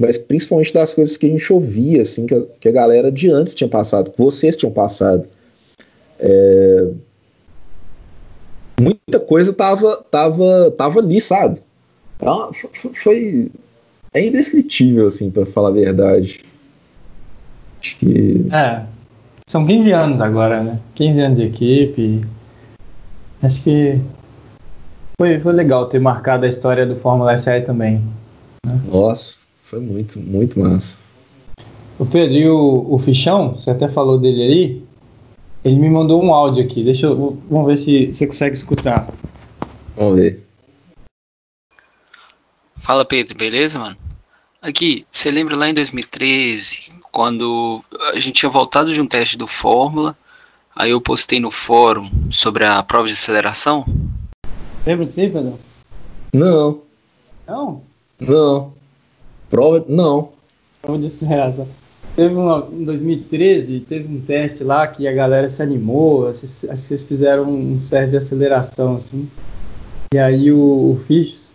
mas 0.00 0.18
principalmente 0.18 0.72
das 0.72 0.94
coisas 0.94 1.16
que 1.16 1.26
a 1.26 1.28
gente 1.28 1.52
ouvia, 1.52 2.02
assim, 2.02 2.26
que 2.26 2.34
a, 2.34 2.42
que 2.60 2.68
a 2.68 2.72
galera 2.72 3.10
de 3.10 3.30
antes 3.30 3.54
tinha 3.54 3.68
passado, 3.68 4.10
que 4.10 4.18
vocês 4.18 4.56
tinham 4.56 4.72
passado. 4.72 5.26
É... 6.18 6.90
Muita 8.78 9.18
coisa 9.18 9.52
tava, 9.54 9.96
tava, 10.10 10.70
tava 10.72 11.00
ali, 11.00 11.20
sabe? 11.20 11.60
Foi, 12.18 12.94
foi 12.94 13.50
é 14.16 14.26
indescritível, 14.26 15.08
assim, 15.08 15.30
para 15.30 15.44
falar 15.44 15.68
a 15.68 15.72
verdade. 15.72 16.40
Acho 17.80 17.96
que. 17.98 18.46
É. 18.50 18.82
São 19.46 19.66
15 19.66 19.92
anos 19.92 20.20
agora, 20.20 20.62
né? 20.62 20.80
15 20.94 21.20
anos 21.20 21.38
de 21.38 21.44
equipe. 21.44 22.22
Acho 23.42 23.62
que 23.62 24.00
foi, 25.20 25.38
foi 25.38 25.52
legal 25.52 25.86
ter 25.86 26.00
marcado 26.00 26.46
a 26.46 26.48
história 26.48 26.86
do 26.86 26.96
Fórmula 26.96 27.36
SE 27.36 27.60
também. 27.60 28.02
Né? 28.66 28.80
Nossa, 28.90 29.38
foi 29.62 29.80
muito, 29.80 30.18
muito 30.18 30.58
massa. 30.58 30.96
O 31.98 32.06
Pedro, 32.06 32.34
e 32.34 32.48
o, 32.48 32.86
o 32.88 32.98
Fichão, 32.98 33.54
você 33.54 33.70
até 33.70 33.88
falou 33.88 34.18
dele 34.18 34.42
aí, 34.42 34.82
ele 35.64 35.76
me 35.76 35.90
mandou 35.90 36.22
um 36.22 36.32
áudio 36.32 36.64
aqui. 36.64 36.82
Deixa 36.82 37.06
eu. 37.06 37.38
Vamos 37.50 37.66
ver 37.66 37.76
se 37.76 38.14
você 38.14 38.26
consegue 38.26 38.56
escutar. 38.56 39.08
Vamos 39.96 40.16
ver. 40.16 40.45
Fala 42.86 43.04
Pedro, 43.04 43.36
beleza, 43.36 43.80
mano? 43.80 43.96
Aqui, 44.62 45.04
você 45.10 45.28
lembra 45.28 45.56
lá 45.56 45.68
em 45.68 45.74
2013, 45.74 46.92
quando 47.10 47.82
a 48.12 48.16
gente 48.16 48.34
tinha 48.34 48.48
voltado 48.48 48.94
de 48.94 49.00
um 49.00 49.08
teste 49.08 49.36
do 49.36 49.48
Fórmula, 49.48 50.16
aí 50.72 50.92
eu 50.92 51.00
postei 51.00 51.40
no 51.40 51.50
fórum 51.50 52.08
sobre 52.30 52.64
a 52.64 52.80
prova 52.84 53.08
de 53.08 53.14
aceleração? 53.14 53.84
Lembra 54.86 55.04
disso 55.04 55.18
aí, 55.18 55.28
Pedro? 55.28 55.58
Não. 56.32 56.82
Não? 57.44 57.82
Não. 58.20 58.72
Prova. 59.50 59.84
Não. 59.88 60.30
Prova 60.80 61.00
de 61.00 61.06
aceleração. 61.06 61.66
Teve 62.14 62.36
uma, 62.36 62.68
em 62.72 62.84
2013, 62.84 63.80
teve 63.80 64.14
um 64.14 64.20
teste 64.20 64.62
lá 64.62 64.86
que 64.86 65.08
a 65.08 65.12
galera 65.12 65.48
se 65.48 65.60
animou, 65.60 66.28
acho 66.28 66.42
que 66.42 66.46
vocês 66.46 67.02
fizeram 67.02 67.50
um 67.50 67.80
teste 67.80 68.10
de 68.10 68.16
aceleração, 68.16 68.94
assim. 68.94 69.28
E 70.14 70.18
aí 70.20 70.52
o, 70.52 70.92
o 70.92 71.00
Fichos 71.08 71.45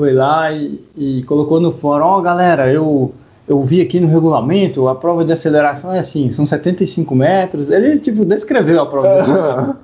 foi 0.00 0.14
lá 0.14 0.50
e, 0.50 0.80
e, 0.96 1.22
colocou 1.24 1.60
no 1.60 1.72
fórum, 1.72 2.06
ó 2.06 2.18
oh, 2.18 2.22
galera, 2.22 2.72
eu, 2.72 3.12
eu 3.46 3.62
vi 3.62 3.82
aqui 3.82 4.00
no 4.00 4.08
regulamento, 4.08 4.88
a 4.88 4.94
prova 4.94 5.22
de 5.26 5.30
aceleração 5.30 5.92
é 5.92 5.98
assim, 5.98 6.32
são 6.32 6.46
75 6.46 7.14
metros. 7.14 7.68
Ele, 7.68 7.98
tipo, 7.98 8.24
descreveu 8.24 8.80
a 8.80 8.86
prova 8.86 9.76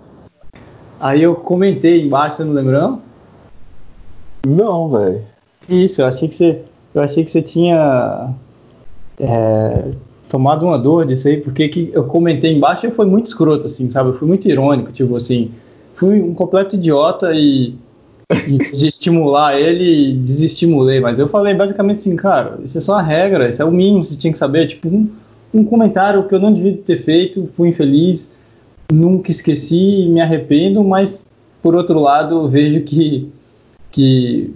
aí 0.98 1.22
eu 1.22 1.34
comentei 1.34 2.02
embaixo, 2.02 2.38
você 2.38 2.44
não 2.44 2.54
lembrou? 2.54 2.98
Não, 4.46 4.88
velho. 4.88 5.22
Isso, 5.68 6.00
eu 6.00 6.06
achei 6.06 6.28
que 6.28 6.34
você, 6.34 6.62
eu 6.94 7.02
achei 7.02 7.22
que 7.22 7.30
você 7.30 7.42
tinha 7.42 8.30
é, 9.20 9.90
tomado 10.30 10.64
uma 10.64 10.78
dor 10.78 11.04
disso 11.04 11.28
aí, 11.28 11.36
porque 11.36 11.68
que 11.68 11.90
eu 11.92 12.04
comentei 12.04 12.56
embaixo 12.56 12.86
e 12.86 12.90
foi 12.90 13.04
muito 13.04 13.26
escroto, 13.26 13.66
assim, 13.66 13.90
sabe? 13.90 14.08
Eu 14.08 14.14
fui 14.14 14.26
muito 14.26 14.48
irônico, 14.48 14.90
tipo 14.92 15.14
assim, 15.14 15.50
fui 15.94 16.22
um 16.22 16.32
completo 16.32 16.74
idiota 16.74 17.32
e 17.34 17.74
de 18.72 18.88
estimular 18.88 19.58
ele, 19.58 20.14
desestimulei, 20.14 21.00
mas 21.00 21.18
eu 21.18 21.28
falei 21.28 21.54
basicamente 21.54 21.98
assim, 21.98 22.16
cara, 22.16 22.58
isso 22.64 22.78
é 22.78 22.80
só 22.80 22.94
a 22.94 23.02
regra, 23.02 23.48
isso 23.48 23.62
é 23.62 23.64
o 23.64 23.70
mínimo 23.70 24.00
que 24.00 24.08
você 24.08 24.16
tinha 24.16 24.32
que 24.32 24.38
saber, 24.38 24.66
tipo, 24.66 24.88
um, 24.88 25.08
um 25.54 25.64
comentário 25.64 26.26
que 26.26 26.34
eu 26.34 26.40
não 26.40 26.52
devia 26.52 26.76
ter 26.76 26.98
feito, 26.98 27.46
fui 27.46 27.68
infeliz, 27.68 28.28
nunca 28.92 29.30
esqueci, 29.30 30.08
me 30.08 30.20
arrependo, 30.20 30.82
mas 30.82 31.24
por 31.62 31.74
outro 31.74 32.00
lado, 32.00 32.48
vejo 32.48 32.82
que, 32.82 33.28
que 33.90 34.54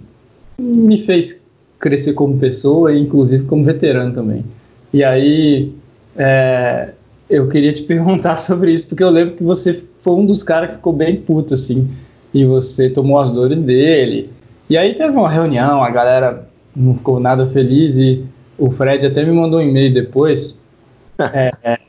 me 0.59 0.97
fez 0.97 1.41
crescer 1.79 2.13
como 2.13 2.37
pessoa 2.37 2.93
e 2.93 2.99
inclusive 2.99 3.45
como 3.45 3.63
veterano 3.63 4.13
também. 4.13 4.45
E 4.93 5.03
aí 5.03 5.73
é, 6.15 6.91
eu 7.29 7.47
queria 7.47 7.73
te 7.73 7.81
perguntar 7.87 8.37
sobre 8.37 8.71
isso, 8.71 8.87
porque 8.87 9.03
eu 9.03 9.09
lembro 9.09 9.35
que 9.35 9.43
você 9.43 9.81
foi 9.99 10.13
um 10.13 10.25
dos 10.25 10.43
caras 10.43 10.69
que 10.69 10.75
ficou 10.75 10.93
bem 10.93 11.17
puto, 11.17 11.53
assim, 11.53 11.89
e 12.33 12.45
você 12.45 12.89
tomou 12.89 13.19
as 13.19 13.31
dores 13.31 13.59
dele. 13.59 14.31
E 14.69 14.77
aí 14.77 14.93
teve 14.93 15.15
uma 15.15 15.29
reunião, 15.29 15.83
a 15.83 15.89
galera 15.89 16.47
não 16.75 16.95
ficou 16.95 17.19
nada 17.19 17.45
feliz 17.47 17.95
e 17.97 18.25
o 18.57 18.71
Fred 18.71 19.05
até 19.05 19.23
me 19.25 19.33
mandou 19.33 19.59
um 19.59 19.63
e-mail 19.63 19.93
depois 19.93 20.57
é, 21.19 21.51
é, 21.63 21.79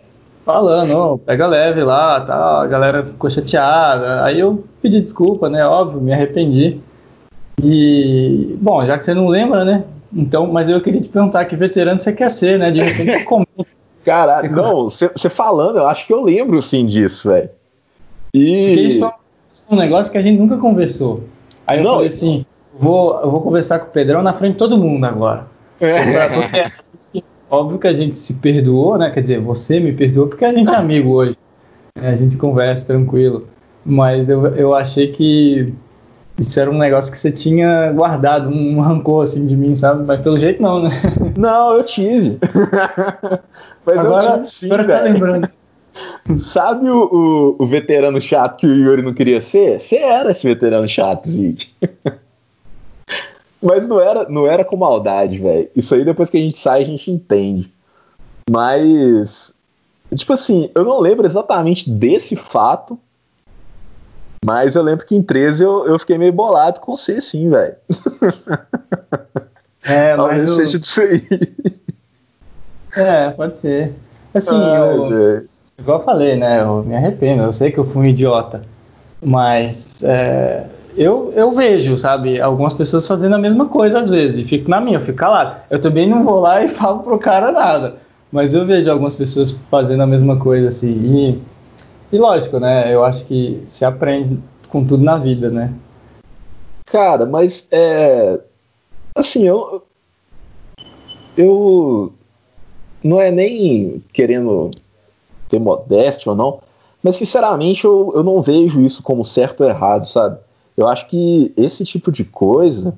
falando, 0.45 0.97
oh, 0.97 1.19
pega 1.19 1.47
leve 1.47 1.83
lá, 1.83 2.21
tá, 2.21 2.63
a 2.63 2.67
galera 2.67 3.05
ficou 3.05 3.31
chateada. 3.31 4.25
Aí 4.25 4.41
eu 4.41 4.65
pedi 4.81 5.01
desculpa, 5.01 5.49
né? 5.49 5.65
Óbvio, 5.67 6.01
me 6.01 6.13
arrependi. 6.13 6.81
E, 7.63 8.57
bom, 8.61 8.85
já 8.85 8.99
que 8.99 9.05
você 9.05 9.15
não 9.15 9.27
lembra, 9.27 9.65
né? 9.65 9.85
Então, 10.13 10.47
mas 10.47 10.69
eu 10.69 10.81
queria 10.81 11.01
te 11.01 11.09
perguntar 11.09 11.45
que 11.45 11.57
veterano 11.57 12.01
você 12.01 12.13
quer 12.13 12.31
ser, 12.31 12.59
né? 12.59 12.71
De 12.71 12.83
repente, 12.83 13.25
como? 13.25 13.47
Cara, 14.05 14.43
não, 14.43 14.89
você 14.91 15.29
falando, 15.29 15.77
eu 15.79 15.87
acho 15.87 16.07
que 16.07 16.13
eu 16.13 16.23
lembro 16.23 16.61
sim 16.61 16.85
disso, 16.85 17.29
velho. 17.29 17.49
E. 18.35 18.67
Porque 18.67 18.81
isso 18.81 18.99
foi 18.99 19.13
um 19.71 19.77
negócio 19.77 20.11
que 20.11 20.19
a 20.19 20.23
gente 20.23 20.39
nunca 20.39 20.57
conversou. 20.57 21.25
Aí 21.67 21.79
eu 21.79 21.85
não, 21.85 21.95
falei 21.95 22.09
assim: 22.09 22.47
vou, 22.79 23.21
eu 23.21 23.31
vou 23.31 23.41
conversar 23.41 23.79
com 23.79 23.87
o 23.87 23.91
Pedrão 23.91 24.23
na 24.23 24.33
frente 24.33 24.53
de 24.53 24.59
todo 24.59 24.79
mundo 24.79 25.05
agora. 25.05 25.47
É. 25.81 26.29
Porque, 26.29 27.25
óbvio 27.51 27.79
que 27.79 27.87
a 27.89 27.93
gente 27.93 28.17
se 28.17 28.35
perdoou, 28.35 28.97
né? 28.97 29.11
Quer 29.11 29.21
dizer, 29.23 29.41
você 29.41 29.81
me 29.81 29.93
perdoou 29.93 30.29
porque 30.29 30.45
a 30.45 30.53
gente 30.53 30.73
é 30.73 30.77
amigo 30.77 31.11
hoje. 31.11 31.37
Né? 32.01 32.11
A 32.11 32.15
gente 32.15 32.37
conversa 32.37 32.87
tranquilo. 32.87 33.47
Mas 33.85 34.29
eu, 34.29 34.47
eu 34.55 34.75
achei 34.75 35.09
que 35.11 35.75
isso 36.39 36.59
era 36.59 36.71
um 36.71 36.79
negócio 36.79 37.11
que 37.13 37.19
você 37.19 37.31
tinha 37.31 37.91
guardado, 37.93 38.49
um 38.49 38.81
rancor 38.81 39.25
assim 39.25 39.45
de 39.45 39.57
mim, 39.57 39.75
sabe? 39.75 40.05
Mas 40.05 40.21
pelo 40.21 40.39
jeito 40.39 40.63
não, 40.63 40.83
né? 40.83 40.91
Não, 41.37 41.75
eu 41.75 41.85
tive. 41.85 42.39
Mas 43.85 43.99
agora, 43.99 44.25
eu 44.25 44.33
tive 44.39 44.47
sim, 44.47 44.67
agora 44.67 44.83
velho. 44.85 44.99
Tá 44.99 45.05
lembrando. 45.05 45.49
Sabe 46.39 46.89
o, 46.89 47.05
o, 47.05 47.63
o, 47.63 47.67
veterano 47.67 48.21
chato 48.21 48.57
que 48.57 48.67
o 48.67 48.75
Yuri 48.75 49.03
não 49.03 49.13
queria 49.13 49.41
ser? 49.41 49.79
Você 49.81 49.97
era 49.97 50.31
esse 50.31 50.47
veterano 50.47 50.89
chato, 50.89 51.29
Zig. 51.29 51.69
Mas 53.63 53.87
não 53.87 54.01
era, 54.01 54.29
não 54.29 54.47
era 54.47 54.65
com 54.65 54.77
maldade, 54.77 55.39
velho. 55.39 55.69
Isso 55.77 55.95
aí 55.95 56.05
depois 56.05 56.31
que 56.31 56.37
a 56.37 56.41
gente 56.41 56.59
sai 56.59 56.83
a 56.83 56.87
gente 56.87 57.11
entende. 57.11 57.73
Mas, 58.51 59.55
tipo 60.15 60.33
assim, 60.33 60.69
eu 60.75 60.85
não 60.85 60.99
lembro 60.99 61.25
exatamente 61.25 61.89
desse 61.89 62.35
fato, 62.35 62.99
mas 64.45 64.75
eu 64.75 64.83
lembro 64.83 65.07
que 65.07 65.15
em 65.15 65.23
13 65.23 65.63
eu, 65.63 65.87
eu 65.87 65.99
fiquei 65.99 66.19
meio 66.19 66.33
bolado 66.33 66.81
com 66.81 66.97
você, 66.97 67.21
sim, 67.21 67.49
velho. 67.49 67.77
É, 69.85 70.17
mas. 70.17 70.45
Talvez 70.45 70.55
seja 70.57 70.81
disso 70.81 71.01
aí. 71.01 71.23
É, 72.97 73.31
pode 73.31 73.61
ser. 73.61 73.95
Assim, 74.35 74.51
Ai, 74.55 74.97
eu, 74.97 75.45
igual 75.83 75.99
eu 75.99 76.05
falei, 76.05 76.37
né? 76.37 76.63
Eu 76.63 76.83
me 76.83 76.95
arrependo, 76.95 77.43
eu 77.43 77.53
sei 77.53 77.71
que 77.71 77.79
eu 77.79 77.85
fui 77.85 78.03
um 78.03 78.07
idiota. 78.07 78.65
Mas 79.23 80.03
é, 80.03 80.65
eu, 80.97 81.33
eu 81.35 81.51
vejo, 81.53 81.99
sabe, 81.99 82.41
algumas 82.41 82.73
pessoas 82.73 83.07
fazendo 83.07 83.35
a 83.35 83.39
mesma 83.39 83.67
coisa 83.67 84.01
às 84.01 84.11
vezes. 84.11 84.39
E 84.39 84.45
fico 84.45 84.71
na 84.71 84.81
minha, 84.81 84.99
eu 84.99 85.03
fico 85.03 85.19
calado. 85.19 85.57
Eu 85.71 85.81
também 85.81 86.09
não 86.09 86.25
vou 86.25 86.41
lá 86.41 86.65
e 86.65 86.69
falo 86.71 87.01
pro 87.01 87.19
cara 87.19 87.53
nada. 87.53 87.97
Mas 88.31 88.55
eu 88.55 88.65
vejo 88.67 88.91
algumas 88.91 89.15
pessoas 89.15 89.53
fazendo 89.71 90.03
a 90.03 90.07
mesma 90.07 90.37
coisa, 90.37 90.69
assim. 90.69 90.89
E 90.89 91.43
e 92.13 92.19
lógico, 92.19 92.61
né? 92.61 92.95
Eu 92.95 93.03
acho 93.05 93.25
que 93.25 93.65
se 93.69 93.87
aprende 93.87 94.39
com 94.69 94.85
tudo 94.87 95.03
na 95.03 95.17
vida, 95.17 95.51
né? 95.51 95.73
Cara, 96.85 97.25
mas 97.25 97.67
é. 97.71 98.39
Assim, 99.15 99.47
eu. 99.47 99.83
Eu. 101.35 102.13
Não 103.03 103.19
é 103.19 103.31
nem 103.31 104.05
querendo 104.13 104.71
ter 105.53 105.61
modéstia 105.61 106.31
ou 106.31 106.37
não, 106.37 106.61
mas 107.03 107.17
sinceramente 107.17 107.85
eu, 107.85 108.13
eu 108.15 108.25
não 108.25 108.41
vejo 108.41 108.81
isso 108.81 109.03
como 109.03 109.25
certo 109.25 109.63
ou 109.63 109.69
errado, 109.69 110.07
sabe? 110.09 110.39
Eu 110.77 110.89
acho 110.89 111.07
que 111.07 111.53
esse 111.57 111.85
tipo 111.85 112.11
de 112.11 112.25
coisa. 112.25 112.95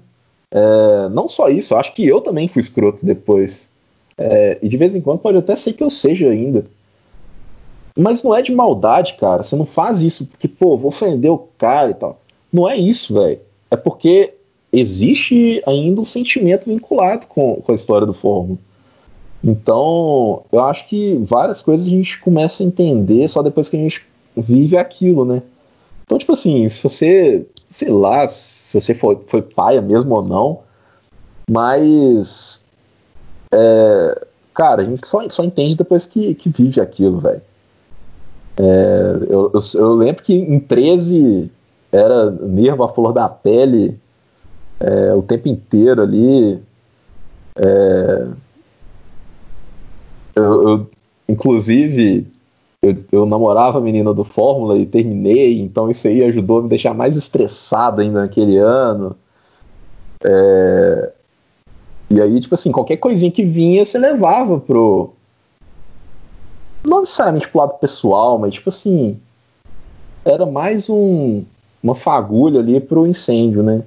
É, 0.51 1.09
não 1.09 1.29
só 1.29 1.49
isso, 1.49 1.75
eu 1.75 1.79
acho 1.79 1.93
que 1.93 2.07
eu 2.07 2.21
também 2.21 2.47
fui 2.47 2.63
escroto 2.63 3.05
depois. 3.05 3.69
É, 4.17 4.59
e 4.63 4.69
de 4.69 4.77
vez 4.77 4.95
em 4.95 5.01
quando 5.01 5.19
pode 5.19 5.39
até 5.39 5.57
ser 5.57 5.73
que 5.73 5.83
eu 5.83 5.91
seja 5.91 6.29
ainda. 6.29 6.65
Mas 7.97 8.23
não 8.23 8.35
é 8.35 8.41
de 8.41 8.53
maldade, 8.53 9.15
cara. 9.15 9.43
Você 9.43 9.57
não 9.57 9.67
faz 9.67 10.01
isso 10.01 10.27
porque, 10.27 10.47
pô, 10.47 10.77
vou 10.77 10.91
ofender 10.91 11.31
o 11.31 11.49
cara 11.59 11.91
e 11.91 11.95
tal. 11.95 12.21
Não 12.53 12.69
é 12.69 12.77
isso, 12.77 13.15
velho. 13.15 13.41
É 13.69 13.77
porque 13.77 14.35
existe 14.73 15.61
ainda 15.67 16.01
um 16.01 16.05
sentimento 16.05 16.67
vinculado 16.67 17.27
com, 17.27 17.57
com 17.57 17.73
a 17.73 17.75
história 17.75 18.07
do 18.07 18.15
Fórmula. 18.15 18.59
Então, 19.45 20.43
eu 20.51 20.61
acho 20.61 20.89
que 20.89 21.17
várias 21.17 21.63
coisas 21.63 21.87
a 21.87 21.91
gente 21.91 22.19
começa 22.19 22.63
a 22.63 22.67
entender 22.67 23.29
só 23.29 23.43
depois 23.43 23.69
que 23.69 23.77
a 23.77 23.79
gente 23.81 24.03
vive 24.35 24.79
aquilo, 24.79 25.27
né? 25.27 25.43
Então, 26.05 26.17
tipo 26.17 26.33
assim, 26.33 26.67
se 26.71 26.83
você, 26.83 27.47
sei 27.71 27.91
lá, 27.91 28.27
se 28.27 28.81
você 28.81 28.95
foi, 28.95 29.19
foi 29.27 29.43
paia 29.43 29.83
mesmo 29.83 30.15
ou 30.15 30.25
não, 30.25 30.61
mas, 31.51 32.65
é, 33.53 34.27
cara, 34.55 34.81
a 34.81 34.85
gente 34.87 35.07
só, 35.07 35.29
só 35.29 35.45
entende 35.45 35.77
depois 35.77 36.07
que, 36.07 36.35
que 36.35 36.49
vive 36.49 36.81
aquilo, 36.81 37.21
velho. 37.21 37.43
É, 38.57 39.17
eu, 39.29 39.53
eu, 39.53 39.61
eu, 39.75 39.93
lembro 39.93 40.23
que 40.23 40.33
em 40.33 40.59
13 40.59 41.51
era 41.93 42.31
nervo 42.31 42.83
à 42.83 42.89
flor 42.89 43.13
da 43.13 43.29
pele 43.29 43.99
é, 44.81 45.13
o 45.13 45.23
tempo 45.23 45.49
inteiro 45.49 46.01
ali. 46.01 46.63
É, 47.57 48.27
eu, 50.35 50.69
eu, 50.69 50.91
inclusive, 51.29 52.27
eu, 52.83 52.97
eu, 53.13 53.27
namorava 53.27 53.79
a 53.79 53.81
menina 53.81 54.13
do 54.13 54.25
Fórmula 54.25 54.77
e 54.79 54.87
terminei, 54.87 55.61
então 55.61 55.91
isso 55.91 56.07
aí 56.09 56.23
ajudou 56.25 56.59
a 56.59 56.63
me 56.63 56.69
deixar 56.69 56.95
mais 56.95 57.17
estressado 57.17 58.01
ainda 58.01 58.23
naquele 58.23 58.57
ano. 58.57 59.17
É, 60.23 61.13
e 62.11 62.21
aí, 62.21 62.41
tipo 62.41 62.55
assim, 62.55 62.71
qualquer 62.71 62.97
coisinha 62.97 63.31
que 63.31 63.45
vinha, 63.45 63.85
você 63.85 63.99
levava 63.99 64.61
pro, 64.61 65.13
não 66.85 67.01
necessariamente 67.01 67.49
pro 67.49 67.61
lado 67.61 67.79
pessoal, 67.79 68.39
mas 68.39 68.55
tipo 68.55 68.69
assim, 68.69 69.19
era 70.25 70.45
mais 70.45 70.91
um, 70.91 71.43
uma 71.83 71.95
fagulha 71.95 72.61
ali 72.61 72.79
pro 72.81 73.07
incêndio, 73.07 73.63
né? 73.63 73.83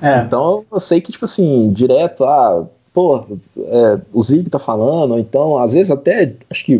É. 0.00 0.20
Então 0.20 0.64
eu 0.70 0.80
sei 0.80 1.00
que, 1.00 1.12
tipo 1.12 1.24
assim, 1.24 1.72
direto, 1.72 2.24
ah, 2.24 2.66
pô, 2.94 3.24
é, 3.58 4.00
o 4.12 4.22
Zig 4.22 4.48
tá 4.48 4.60
falando, 4.60 5.10
ou 5.10 5.18
então, 5.18 5.58
às 5.58 5.72
vezes 5.72 5.90
até, 5.90 6.32
acho 6.48 6.64
que 6.64 6.76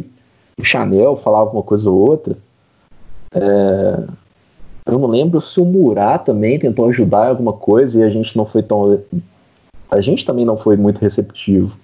o 0.56 0.64
Chanel 0.64 1.16
falava 1.16 1.50
uma 1.50 1.62
coisa 1.62 1.90
ou 1.90 1.98
outra. 1.98 2.38
É, 3.34 4.04
eu 4.86 4.98
não 4.98 5.08
lembro 5.08 5.40
se 5.40 5.60
o 5.60 5.64
Murat 5.64 6.24
também 6.24 6.58
tentou 6.58 6.88
ajudar 6.88 7.26
em 7.26 7.30
alguma 7.30 7.52
coisa 7.52 8.00
e 8.00 8.04
a 8.04 8.08
gente 8.08 8.36
não 8.36 8.46
foi 8.46 8.62
tão. 8.62 9.00
A 9.90 10.00
gente 10.00 10.24
também 10.24 10.44
não 10.44 10.56
foi 10.56 10.76
muito 10.76 11.00
receptivo. 11.00 11.76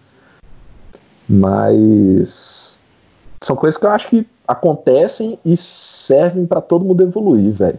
Mas. 1.29 2.79
São 3.43 3.57
coisas 3.57 3.81
que 3.81 3.87
eu 3.87 3.91
acho 3.91 4.09
que 4.09 4.27
acontecem 4.47 5.39
e 5.45 5.57
servem 5.57 6.47
para 6.47 6.61
todo 6.61 6.85
mundo 6.85 7.03
evoluir, 7.03 7.53
velho. 7.53 7.79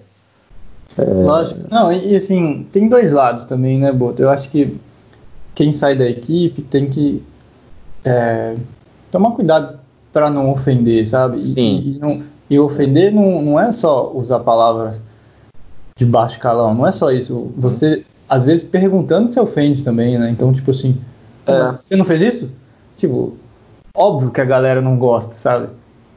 É... 0.98 1.03
Lógico. 1.03 1.61
Não, 1.69 1.91
e 1.91 2.15
assim, 2.15 2.68
tem 2.72 2.90
dois 2.90 3.11
lados 3.11 3.45
também, 3.45 3.78
né, 3.78 3.91
Boto? 3.91 4.22
Eu 4.22 4.30
acho 4.30 4.49
que 4.49 4.78
quem 5.61 5.71
sai 5.71 5.95
da 5.95 6.09
equipe 6.09 6.63
tem 6.63 6.89
que 6.89 7.21
é, 8.03 8.55
tomar 9.11 9.29
cuidado 9.33 9.79
para 10.11 10.27
não 10.27 10.51
ofender, 10.51 11.07
sabe? 11.07 11.39
Sim. 11.45 11.83
E, 11.85 11.95
e, 11.97 11.99
não, 11.99 12.23
e 12.49 12.59
ofender 12.59 13.13
não, 13.13 13.43
não 13.43 13.59
é 13.59 13.71
só 13.71 14.11
usar 14.11 14.39
palavras 14.39 14.99
de 15.95 16.03
baixo 16.03 16.39
calão, 16.39 16.73
não 16.73 16.88
é 16.88 16.91
só 16.91 17.11
isso. 17.11 17.51
Você, 17.55 18.03
às 18.27 18.43
vezes, 18.43 18.63
perguntando 18.63 19.31
se 19.31 19.39
ofende 19.39 19.83
também, 19.83 20.17
né? 20.17 20.31
Então, 20.31 20.51
tipo 20.51 20.71
assim, 20.71 20.99
é. 21.45 21.67
você 21.67 21.95
não 21.95 22.05
fez 22.05 22.23
isso? 22.23 22.49
Tipo, 22.97 23.38
óbvio 23.93 24.31
que 24.31 24.41
a 24.41 24.45
galera 24.45 24.81
não 24.81 24.97
gosta, 24.97 25.33
sabe? 25.35 25.67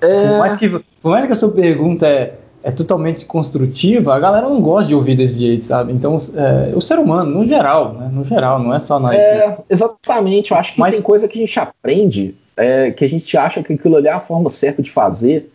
É. 0.00 0.28
Por 0.28 0.38
mais 0.38 0.56
que, 0.56 0.70
por 1.02 1.10
mais 1.10 1.26
que 1.26 1.32
a 1.32 1.36
sua 1.36 1.50
pergunta 1.50 2.06
é, 2.06 2.38
é 2.65 2.73
totalmente 2.73 3.27
construtiva, 3.27 4.15
a 4.15 4.19
galera 4.19 4.49
não 4.49 4.59
gosta 4.59 4.89
de 4.89 4.95
ouvir 4.95 5.15
desse 5.15 5.39
jeito, 5.39 5.66
sabe? 5.66 5.93
Então, 5.93 6.19
é, 6.35 6.74
o 6.74 6.81
ser 6.81 6.99
humano, 6.99 7.31
no 7.31 7.45
geral, 7.45 7.93
né? 7.93 8.11
No 8.11 8.24
geral, 8.24 8.59
não 8.59 8.73
é 8.73 8.81
só 8.81 8.99
na. 8.99 9.15
É, 9.15 9.59
exatamente. 9.69 10.51
Eu 10.51 10.57
acho 10.57 10.73
que 10.73 10.81
Mas, 10.81 10.97
tem 10.97 11.05
coisa 11.05 11.28
que 11.28 11.39
a 11.39 11.47
gente 11.47 11.61
aprende, 11.61 12.35
é, 12.57 12.91
que 12.91 13.05
a 13.05 13.09
gente 13.09 13.36
acha 13.36 13.62
que 13.62 13.74
aquilo 13.74 13.99
ali 13.99 14.09
é 14.09 14.12
a 14.12 14.19
forma 14.19 14.49
certa 14.49 14.81
de 14.81 14.91
fazer. 14.91 15.53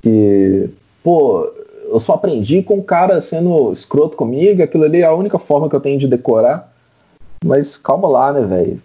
Que, 0.00 0.70
pô, 1.04 1.46
eu 1.90 2.00
só 2.00 2.14
aprendi 2.14 2.62
com 2.62 2.78
o 2.78 2.82
cara 2.82 3.20
sendo 3.20 3.70
escroto 3.70 4.16
comigo, 4.16 4.62
aquilo 4.62 4.84
ali 4.84 5.02
é 5.02 5.04
a 5.04 5.14
única 5.14 5.38
forma 5.38 5.68
que 5.68 5.76
eu 5.76 5.80
tenho 5.80 5.98
de 5.98 6.08
decorar. 6.08 6.72
Mas 7.44 7.76
calma 7.76 8.08
lá, 8.08 8.32
né, 8.32 8.40
velho? 8.40 8.80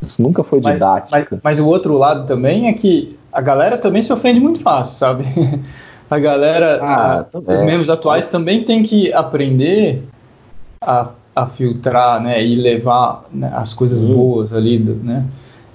Isso 0.00 0.22
nunca 0.22 0.42
foi 0.42 0.60
didático. 0.60 1.10
Mas, 1.10 1.26
mas, 1.30 1.40
mas, 1.44 1.60
o 1.60 1.66
outro 1.66 1.98
lado 1.98 2.26
também 2.26 2.68
é 2.68 2.72
que 2.72 3.14
a 3.30 3.42
galera 3.42 3.76
também 3.76 4.02
se 4.02 4.10
ofende 4.10 4.40
muito 4.40 4.60
fácil, 4.60 4.96
sabe? 4.96 5.26
a 6.10 6.18
galera, 6.18 6.78
ah, 6.82 7.20
a, 7.20 7.52
é, 7.52 7.54
os 7.54 7.62
membros 7.62 7.90
atuais 7.90 8.28
é. 8.28 8.30
também 8.30 8.62
tem 8.62 8.82
que 8.82 9.12
aprender 9.12 10.02
a, 10.80 11.10
a 11.34 11.46
filtrar, 11.46 12.22
né, 12.22 12.42
e 12.42 12.54
levar 12.54 13.24
né, 13.32 13.52
as 13.54 13.74
coisas 13.74 14.04
boas 14.04 14.52
ali, 14.52 14.78
né? 14.78 15.24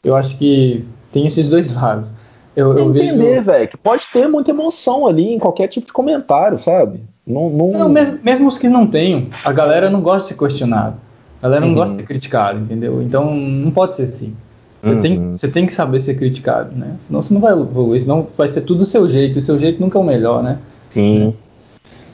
Eu 0.03 0.16
acho 0.16 0.38
que 0.38 0.86
tem 1.12 1.26
esses 1.26 1.49
dois 1.49 1.74
lados. 1.76 2.10
Eu, 2.56 2.78
eu 2.78 2.90
entender, 2.90 3.18
vejo... 3.18 3.44
velho, 3.44 3.68
que 3.68 3.78
pode 3.78 4.08
ter 4.12 4.28
muita 4.28 4.52
emoção 4.52 5.08
ali 5.08 5.34
em 5.34 5.40
qualquer 5.40 5.68
tipo 5.68 5.88
de 5.88 5.94
comentário, 5.94 6.60
sabe? 6.60 6.99
Não, 7.26 7.49
não... 7.49 7.72
não 7.72 7.90
mesmo, 7.90 8.20
mesmo 8.24 8.48
os 8.48 8.58
que 8.58 8.68
não 8.68 8.88
tenham, 8.88 9.28
a 9.44 9.52
galera 9.53 9.90
não 9.90 10.02
gosta 10.02 10.24
de 10.24 10.28
ser 10.30 10.38
questionado. 10.38 10.95
A 11.41 11.48
galera 11.48 11.62
não 11.62 11.70
uhum. 11.70 11.76
gosta 11.76 11.95
de 11.95 12.02
ser 12.02 12.08
criticado, 12.08 12.60
entendeu? 12.60 13.02
Então 13.02 13.34
não 13.34 13.72
pode 13.72 13.95
ser 13.95 14.03
assim. 14.03 14.36
Você, 14.82 14.90
uhum. 14.90 15.02
tem, 15.02 15.32
você 15.32 15.48
tem 15.48 15.66
que 15.66 15.74
saber 15.74 15.99
ser 15.99 16.16
criticado, 16.16 16.76
né? 16.76 16.95
Senão 17.06 17.22
você 17.22 17.34
não 17.34 17.41
vai 17.41 17.53
evoluir, 17.53 18.02
senão 18.02 18.24
vai 18.24 18.48
ser 18.48 18.62
tudo 18.62 18.80
do 18.80 18.86
seu 18.86 19.08
jeito, 19.08 19.38
e 19.38 19.40
o 19.40 19.41
seu 19.41 19.58
jeito 19.60 19.80
nunca 19.80 19.99
é 19.99 20.02
o 20.02 20.03
melhor, 20.03 20.41
né? 20.41 20.58
Sim. 20.90 21.36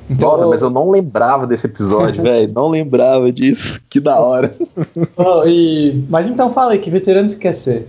Então, 0.09 0.31
Nossa, 0.31 0.47
mas 0.47 0.61
eu 0.61 0.69
não 0.69 0.89
lembrava 0.89 1.47
desse 1.47 1.67
episódio, 1.67 2.23
velho. 2.23 2.51
Não 2.53 2.69
lembrava 2.69 3.31
disso. 3.31 3.81
Que 3.89 3.99
da 3.99 4.19
hora. 4.19 4.53
oh, 5.15 5.43
e... 5.45 6.05
Mas 6.09 6.27
então 6.27 6.51
fala 6.51 6.73
aí, 6.73 6.79
que 6.79 6.89
veterano 6.89 7.29
você 7.29 7.37
quer 7.37 7.53
ser? 7.53 7.87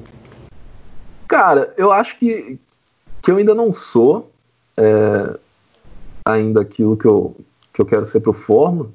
Cara, 1.26 1.72
eu 1.76 1.92
acho 1.92 2.18
que, 2.18 2.58
que 3.22 3.30
eu 3.30 3.36
ainda 3.36 3.54
não 3.54 3.74
sou 3.74 4.30
é, 4.76 5.36
ainda 6.24 6.62
aquilo 6.62 6.96
que 6.96 7.04
eu, 7.04 7.36
que 7.72 7.80
eu 7.80 7.86
quero 7.86 8.06
ser 8.06 8.20
pro 8.20 8.32
Fórmula, 8.32 8.88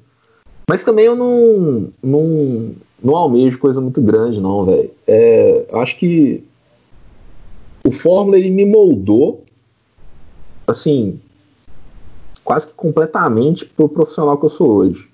mas 0.68 0.82
também 0.82 1.04
eu 1.04 1.14
não, 1.14 1.88
não, 2.02 2.74
não 3.04 3.14
almejo 3.14 3.58
coisa 3.58 3.80
muito 3.80 4.00
grande, 4.00 4.40
não, 4.40 4.64
velho. 4.64 4.90
É, 5.06 5.66
acho 5.74 5.98
que 5.98 6.42
o 7.84 7.90
Fórmula 7.90 8.38
ele 8.38 8.48
me 8.48 8.64
moldou, 8.64 9.44
assim, 10.66 11.20
quase 12.42 12.66
que 12.66 12.72
completamente 12.72 13.66
pro 13.66 13.90
profissional 13.90 14.38
que 14.38 14.46
eu 14.46 14.50
sou 14.50 14.70
hoje. 14.70 15.06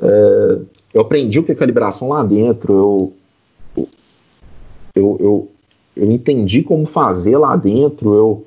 É, 0.00 0.58
eu 0.94 1.02
aprendi 1.02 1.38
o 1.38 1.44
que 1.44 1.52
é 1.52 1.54
calibração 1.54 2.08
lá 2.08 2.24
dentro, 2.24 3.12
eu, 3.76 3.86
eu, 4.94 5.16
eu, 5.20 5.50
eu 5.94 6.10
entendi 6.10 6.62
como 6.62 6.86
fazer 6.86 7.36
lá 7.36 7.56
dentro, 7.56 8.14
eu, 8.14 8.46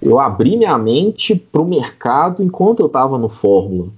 eu 0.00 0.18
abri 0.18 0.56
minha 0.56 0.76
mente 0.76 1.36
para 1.36 1.62
o 1.62 1.68
mercado 1.68 2.42
enquanto 2.42 2.80
eu 2.80 2.86
estava 2.86 3.16
no 3.16 3.28
Fórmula. 3.28 3.90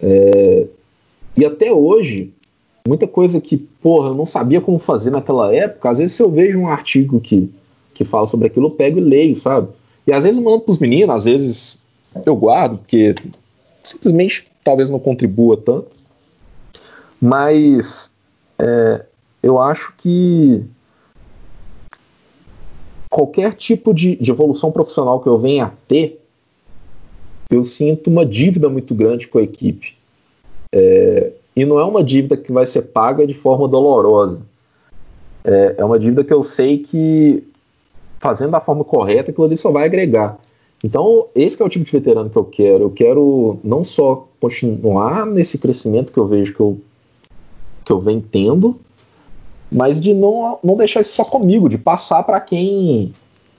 É, 0.00 0.66
e 1.36 1.44
até 1.44 1.70
hoje, 1.70 2.32
muita 2.88 3.06
coisa 3.06 3.40
que, 3.40 3.58
porra, 3.58 4.08
eu 4.08 4.14
não 4.14 4.24
sabia 4.24 4.60
como 4.60 4.78
fazer 4.78 5.10
naquela 5.10 5.54
época, 5.54 5.90
às 5.90 5.98
vezes 5.98 6.16
se 6.16 6.22
eu 6.22 6.30
vejo 6.30 6.58
um 6.58 6.68
artigo 6.68 7.20
que, 7.20 7.52
que 7.92 8.04
fala 8.04 8.26
sobre 8.26 8.46
aquilo, 8.46 8.66
eu 8.66 8.70
pego 8.70 8.98
e 8.98 9.02
leio, 9.02 9.36
sabe? 9.36 9.68
E 10.06 10.12
às 10.12 10.24
vezes 10.24 10.40
mando 10.40 10.60
para 10.60 10.72
os 10.72 10.78
meninos, 10.78 11.14
às 11.14 11.24
vezes 11.24 11.78
eu 12.24 12.34
guardo, 12.34 12.78
porque 12.78 13.14
simplesmente 13.84 14.46
talvez 14.64 14.88
não 14.88 14.98
contribua 14.98 15.56
tanto. 15.56 15.88
Mas 17.20 18.10
é, 18.58 19.04
eu 19.42 19.60
acho 19.60 19.92
que 19.98 20.64
qualquer 23.10 23.54
tipo 23.54 23.92
de, 23.92 24.16
de 24.16 24.30
evolução 24.30 24.72
profissional 24.72 25.20
que 25.20 25.28
eu 25.28 25.38
venha 25.38 25.66
a 25.66 25.72
ter, 25.86 26.24
eu 27.50 27.64
sinto 27.64 28.08
uma 28.08 28.24
dívida 28.24 28.68
muito 28.70 28.94
grande 28.94 29.28
com 29.28 29.38
a 29.38 29.42
equipe. 29.42 29.94
É, 30.74 31.32
e 31.58 31.66
não 31.66 31.80
é 31.80 31.84
uma 31.84 32.04
dívida 32.04 32.36
que 32.36 32.52
vai 32.52 32.64
ser 32.64 32.82
paga 32.82 33.26
de 33.26 33.34
forma 33.34 33.66
dolorosa. 33.66 34.42
É, 35.42 35.74
é, 35.78 35.84
uma 35.84 35.98
dívida 35.98 36.22
que 36.22 36.32
eu 36.32 36.44
sei 36.44 36.78
que, 36.78 37.42
fazendo 38.20 38.52
da 38.52 38.60
forma 38.60 38.84
correta, 38.84 39.32
aquilo 39.32 39.44
ali 39.44 39.56
só 39.56 39.72
vai 39.72 39.84
agregar. 39.84 40.38
Então, 40.84 41.26
esse 41.34 41.60
é 41.60 41.64
o 41.64 41.68
tipo 41.68 41.84
de 41.84 41.90
veterano 41.90 42.30
que 42.30 42.36
eu 42.36 42.44
quero. 42.44 42.84
Eu 42.84 42.90
quero 42.90 43.58
não 43.64 43.82
só 43.82 44.28
continuar 44.40 45.26
nesse 45.26 45.58
crescimento 45.58 46.12
que 46.12 46.18
eu 46.20 46.28
vejo 46.28 46.54
que 46.54 46.60
eu, 46.60 46.78
que 47.84 47.92
eu 47.92 47.98
venho 47.98 48.22
tendo, 48.22 48.78
mas 49.70 50.00
de 50.00 50.14
não, 50.14 50.60
não 50.62 50.76
deixar 50.76 51.00
isso 51.00 51.16
só 51.16 51.24
comigo, 51.24 51.68
de 51.68 51.76
passar 51.76 52.22
para 52.22 52.40
quem 52.40 53.12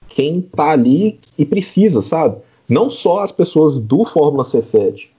quem 0.07 0.39
tá 0.41 0.71
ali 0.71 1.19
e 1.37 1.45
precisa, 1.45 2.01
sabe? 2.01 2.37
Não 2.67 2.89
só 2.89 3.19
as 3.19 3.31
pessoas 3.33 3.77
do 3.77 4.05
Fórmula 4.05 4.45
Cefet, 4.45 5.11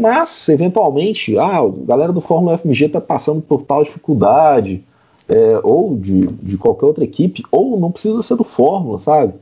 mas 0.00 0.48
eventualmente, 0.48 1.38
ah, 1.38 1.58
a 1.58 1.68
galera 1.86 2.12
do 2.12 2.20
Fórmula 2.20 2.58
FMG 2.58 2.88
tá 2.88 3.00
passando 3.00 3.40
por 3.40 3.62
tal 3.62 3.82
dificuldade, 3.84 4.84
é, 5.28 5.60
ou 5.62 5.96
de, 5.96 6.26
de 6.26 6.58
qualquer 6.58 6.86
outra 6.86 7.04
equipe, 7.04 7.42
ou 7.50 7.78
não 7.78 7.90
precisa 7.90 8.22
ser 8.22 8.36
do 8.36 8.44
Fórmula, 8.44 8.98
sabe? 8.98 9.34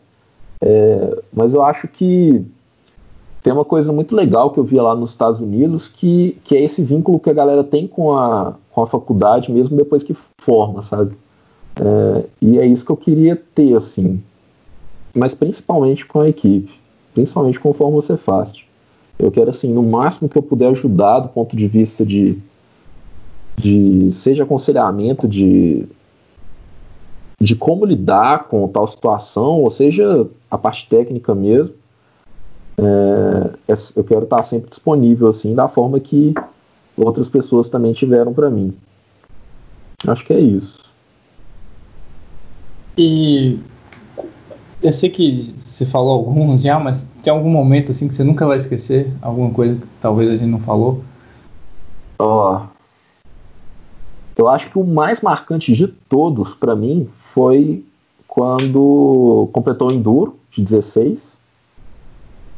É, 0.60 1.22
mas 1.32 1.54
eu 1.54 1.62
acho 1.62 1.88
que 1.88 2.44
tem 3.42 3.52
uma 3.52 3.64
coisa 3.64 3.92
muito 3.92 4.14
legal 4.14 4.50
que 4.50 4.58
eu 4.58 4.64
via 4.64 4.82
lá 4.82 4.94
nos 4.94 5.10
Estados 5.10 5.40
Unidos, 5.40 5.88
que, 5.88 6.38
que 6.44 6.54
é 6.54 6.62
esse 6.62 6.82
vínculo 6.82 7.18
que 7.18 7.30
a 7.30 7.34
galera 7.34 7.64
tem 7.64 7.86
com 7.86 8.12
a, 8.12 8.54
com 8.70 8.82
a 8.82 8.86
faculdade, 8.86 9.50
mesmo 9.50 9.76
depois 9.76 10.02
que 10.02 10.14
forma, 10.38 10.82
sabe? 10.82 11.16
É, 11.76 12.24
e 12.42 12.58
é 12.58 12.66
isso 12.66 12.84
que 12.84 12.92
eu 12.92 12.96
queria 12.96 13.40
ter, 13.54 13.74
assim. 13.74 14.22
Mas 15.14 15.34
principalmente 15.34 16.04
com 16.04 16.20
a 16.20 16.28
equipe. 16.28 16.78
Principalmente 17.14 17.58
conforme 17.58 17.94
você 17.94 18.16
faz. 18.16 18.52
Eu 19.18 19.30
quero, 19.30 19.50
assim, 19.50 19.72
no 19.72 19.82
máximo 19.82 20.28
que 20.28 20.36
eu 20.36 20.42
puder 20.42 20.68
ajudar 20.68 21.20
do 21.20 21.28
ponto 21.28 21.54
de 21.54 21.66
vista 21.66 22.04
de, 22.04 22.38
de 23.56 24.10
seja 24.12 24.44
aconselhamento 24.44 25.28
de, 25.28 25.86
de 27.38 27.54
como 27.54 27.84
lidar 27.84 28.44
com 28.44 28.66
tal 28.68 28.86
situação, 28.86 29.60
ou 29.60 29.70
seja, 29.70 30.26
a 30.50 30.56
parte 30.56 30.88
técnica 30.88 31.34
mesmo. 31.34 31.74
É, 32.78 33.74
eu 33.94 34.04
quero 34.04 34.24
estar 34.24 34.42
sempre 34.42 34.70
disponível, 34.70 35.28
assim, 35.28 35.54
da 35.54 35.68
forma 35.68 36.00
que 36.00 36.34
outras 36.96 37.28
pessoas 37.28 37.68
também 37.68 37.92
tiveram 37.92 38.32
para 38.32 38.48
mim. 38.48 38.72
Acho 40.06 40.24
que 40.24 40.32
é 40.32 40.40
isso. 40.40 40.78
E 42.96 43.58
eu 44.82 44.92
sei 44.92 45.10
que 45.10 45.54
você 45.58 45.84
falou 45.84 46.12
alguns 46.12 46.62
já, 46.62 46.78
mas 46.78 47.06
tem 47.22 47.32
algum 47.32 47.50
momento 47.50 47.90
assim 47.90 48.08
que 48.08 48.14
você 48.14 48.24
nunca 48.24 48.46
vai 48.46 48.56
esquecer? 48.56 49.12
Alguma 49.20 49.50
coisa 49.50 49.76
que 49.76 49.86
talvez 50.00 50.30
a 50.30 50.36
gente 50.36 50.50
não 50.50 50.60
falou? 50.60 51.02
Ó, 52.18 52.56
oh, 52.56 52.80
eu 54.36 54.48
acho 54.48 54.70
que 54.70 54.78
o 54.78 54.84
mais 54.84 55.20
marcante 55.20 55.74
de 55.74 55.86
todos 55.86 56.54
para 56.54 56.74
mim 56.74 57.08
foi 57.34 57.84
quando 58.26 59.48
completou 59.52 59.88
o 59.88 59.92
Enduro 59.92 60.38
de 60.50 60.62
16. 60.62 61.38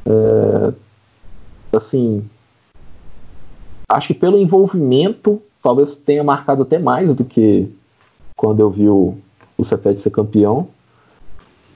É, 0.06 0.72
assim, 1.76 2.24
acho 3.88 4.08
que 4.08 4.14
pelo 4.14 4.38
envolvimento, 4.38 5.40
talvez 5.62 5.96
tenha 5.96 6.22
marcado 6.22 6.62
até 6.62 6.78
mais 6.78 7.14
do 7.14 7.24
que 7.24 7.68
quando 8.36 8.60
eu 8.60 8.70
vi 8.70 8.88
o, 8.88 9.16
o 9.58 9.64
Cefete 9.64 10.00
ser 10.00 10.10
campeão. 10.10 10.68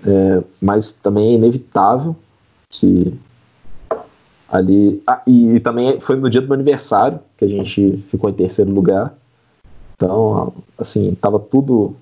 É, 0.06 0.44
mas 0.60 0.92
também 0.92 1.30
é 1.30 1.32
inevitável 1.32 2.14
que 2.68 3.18
ali. 4.48 5.02
Ah, 5.06 5.22
e, 5.26 5.56
e, 5.56 5.60
também 5.60 6.00
foi 6.00 6.16
no 6.16 6.30
dia 6.30 6.40
do 6.40 6.46
meu 6.46 6.54
aniversário 6.54 7.20
que 7.36 7.44
a 7.44 7.48
gente 7.48 8.04
ficou 8.10 8.30
em 8.30 8.34
terceiro 8.34 8.70
lugar. 8.70 9.14
Então, 9.96 10.52
assim, 10.78 11.14
tava 11.14 11.38
tudo 11.38 11.94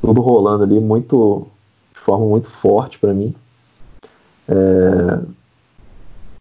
tudo 0.00 0.20
rolando 0.20 0.64
ali 0.64 0.78
muito 0.78 1.46
de 1.94 2.00
forma 2.00 2.26
muito 2.26 2.50
forte 2.50 2.98
para 2.98 3.14
mim. 3.14 3.34
É, 4.46 5.18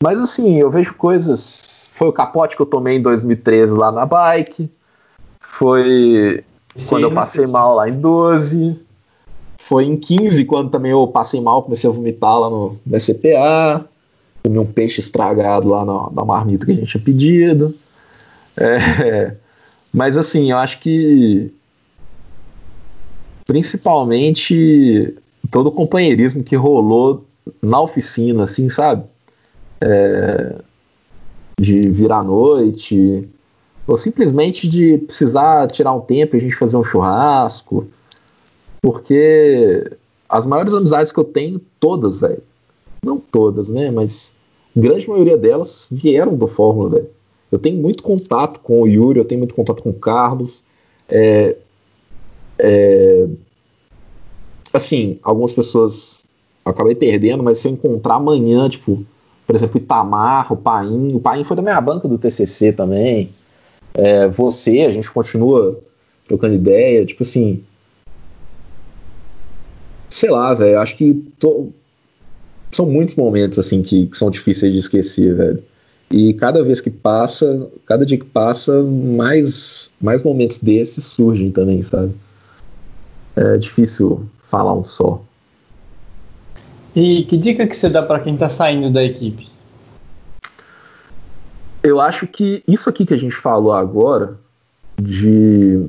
mas 0.04 0.20
assim, 0.20 0.58
eu 0.58 0.70
vejo 0.70 0.96
coisas. 0.96 1.88
Foi 1.94 2.10
o 2.10 2.14
capote 2.14 2.58
que 2.58 2.62
eu 2.62 2.66
tomei 2.66 2.98
em 2.98 3.02
2013 3.02 3.72
lá 3.72 3.90
na 3.90 4.06
bike. 4.06 4.70
Foi 5.40 6.44
sim, 6.76 6.90
quando 6.90 7.04
eu 7.04 7.14
passei 7.14 7.48
mal 7.48 7.76
lá 7.76 7.88
em 7.88 7.98
12. 7.98 8.83
Foi 9.66 9.86
em 9.86 9.96
15, 9.96 10.44
quando 10.44 10.70
também 10.70 10.92
eu 10.92 11.08
passei 11.08 11.40
mal, 11.40 11.64
comecei 11.64 11.90
a 11.90 11.94
vomitar 11.94 12.38
lá 12.38 12.50
no, 12.50 12.78
no 12.86 13.00
SPA. 13.00 13.86
Comi 14.44 14.60
um 14.60 14.66
peixe 14.66 15.00
estragado 15.00 15.70
lá 15.70 15.86
na, 15.86 16.10
na 16.12 16.26
marmita 16.26 16.66
que 16.66 16.74
a 16.74 16.76
gente 16.76 16.92
tinha 16.92 17.04
pedido. 17.04 17.74
É, 18.58 19.38
mas 19.94 20.18
assim, 20.18 20.52
eu 20.52 20.58
acho 20.58 20.82
que 20.82 21.50
principalmente 23.46 25.16
todo 25.50 25.68
o 25.68 25.72
companheirismo 25.72 26.44
que 26.44 26.58
rolou 26.58 27.26
na 27.62 27.80
oficina, 27.80 28.44
assim, 28.44 28.70
sabe? 28.70 29.06
É, 29.80 30.56
de 31.58 31.90
virar 31.90 32.20
à 32.20 32.24
noite, 32.24 33.30
ou 33.88 33.96
simplesmente 33.96 34.68
de 34.68 34.98
precisar 34.98 35.68
tirar 35.68 35.94
um 35.94 36.02
tempo 36.02 36.36
e 36.36 36.40
a 36.40 36.42
gente 36.42 36.56
fazer 36.56 36.76
um 36.76 36.84
churrasco, 36.84 37.88
porque 38.84 39.90
as 40.28 40.46
maiores 40.46 40.74
amizades 40.74 41.14
que 41.14 41.18
eu 41.18 41.24
tenho, 41.24 41.60
todas, 41.80 42.18
velho, 42.18 42.44
não 43.02 43.18
todas, 43.18 43.70
né, 43.70 43.90
mas 43.90 44.36
grande 44.76 45.10
maioria 45.10 45.38
delas 45.38 45.88
vieram 45.90 46.36
do 46.36 46.48
Fórmula, 46.48 46.90
velho. 46.90 47.10
Eu 47.50 47.58
tenho 47.58 47.82
muito 47.82 48.04
contato 48.04 48.60
com 48.60 48.82
o 48.82 48.88
Yuri, 48.88 49.20
eu 49.20 49.26
tenho 49.26 49.40
muito 49.40 49.56
contato 49.56 49.82
com 49.82 49.92
o 49.92 49.94
Carlos, 49.94 50.64
é, 51.08 51.56
é, 52.60 53.28
assim, 54.74 55.18
algumas 55.24 55.54
pessoas 55.54 56.26
acabei 56.66 56.96
perdendo, 56.96 57.42
mas 57.42 57.60
se 57.60 57.70
eu 57.70 57.72
encontrar 57.72 58.16
amanhã, 58.16 58.68
tipo, 58.68 59.06
por 59.48 59.56
exemplo, 59.56 59.80
o 59.80 59.84
Itamar, 59.84 60.52
o 60.52 60.58
Paim, 60.58 61.14
o 61.14 61.20
Paim 61.22 61.46
foi 61.46 61.56
da 61.56 61.62
minha 61.62 61.80
banca 61.80 62.08
do 62.08 62.18
TCC 62.18 62.74
também, 62.74 63.30
é, 63.94 64.28
você, 64.28 64.82
a 64.82 64.92
gente 64.92 65.10
continua 65.10 65.80
trocando 66.28 66.56
ideia, 66.56 67.06
tipo 67.06 67.24
assim, 67.24 67.64
sei 70.14 70.30
lá, 70.30 70.54
velho, 70.54 70.80
acho 70.80 70.96
que 70.96 71.16
tô, 71.40 71.70
são 72.72 72.86
muitos 72.86 73.16
momentos, 73.16 73.58
assim, 73.58 73.82
que, 73.82 74.06
que 74.06 74.16
são 74.16 74.30
difíceis 74.30 74.72
de 74.72 74.78
esquecer, 74.78 75.36
velho. 75.36 75.64
E 76.12 76.36
cada 76.36 76.64
vez 76.64 76.80
que 76.80 76.92
passa, 76.92 77.68
cada 77.88 78.06
dia 78.06 78.20
que 78.20 78.26
passa, 78.26 78.84
mais, 78.84 79.90
mais 80.00 80.22
momentos 80.22 80.60
desses 80.60 81.04
surgem 81.06 81.52
também, 81.52 81.82
sabe? 81.82 82.14
É 83.36 83.58
difícil 83.58 84.24
falar 84.44 84.76
um 84.76 84.86
só. 84.86 85.20
E 86.96 87.24
que 87.24 87.36
dica 87.36 87.66
que 87.66 87.76
você 87.76 87.90
dá 87.90 88.04
para 88.04 88.20
quem 88.20 88.36
está 88.36 88.48
saindo 88.48 88.92
da 88.92 89.04
equipe? 89.04 89.48
Eu 91.82 92.00
acho 92.00 92.28
que 92.28 92.64
isso 92.68 92.88
aqui 92.88 93.04
que 93.04 93.16
a 93.16 93.18
gente 93.18 93.36
falou 93.36 93.74
agora, 93.74 94.38
de, 95.02 95.88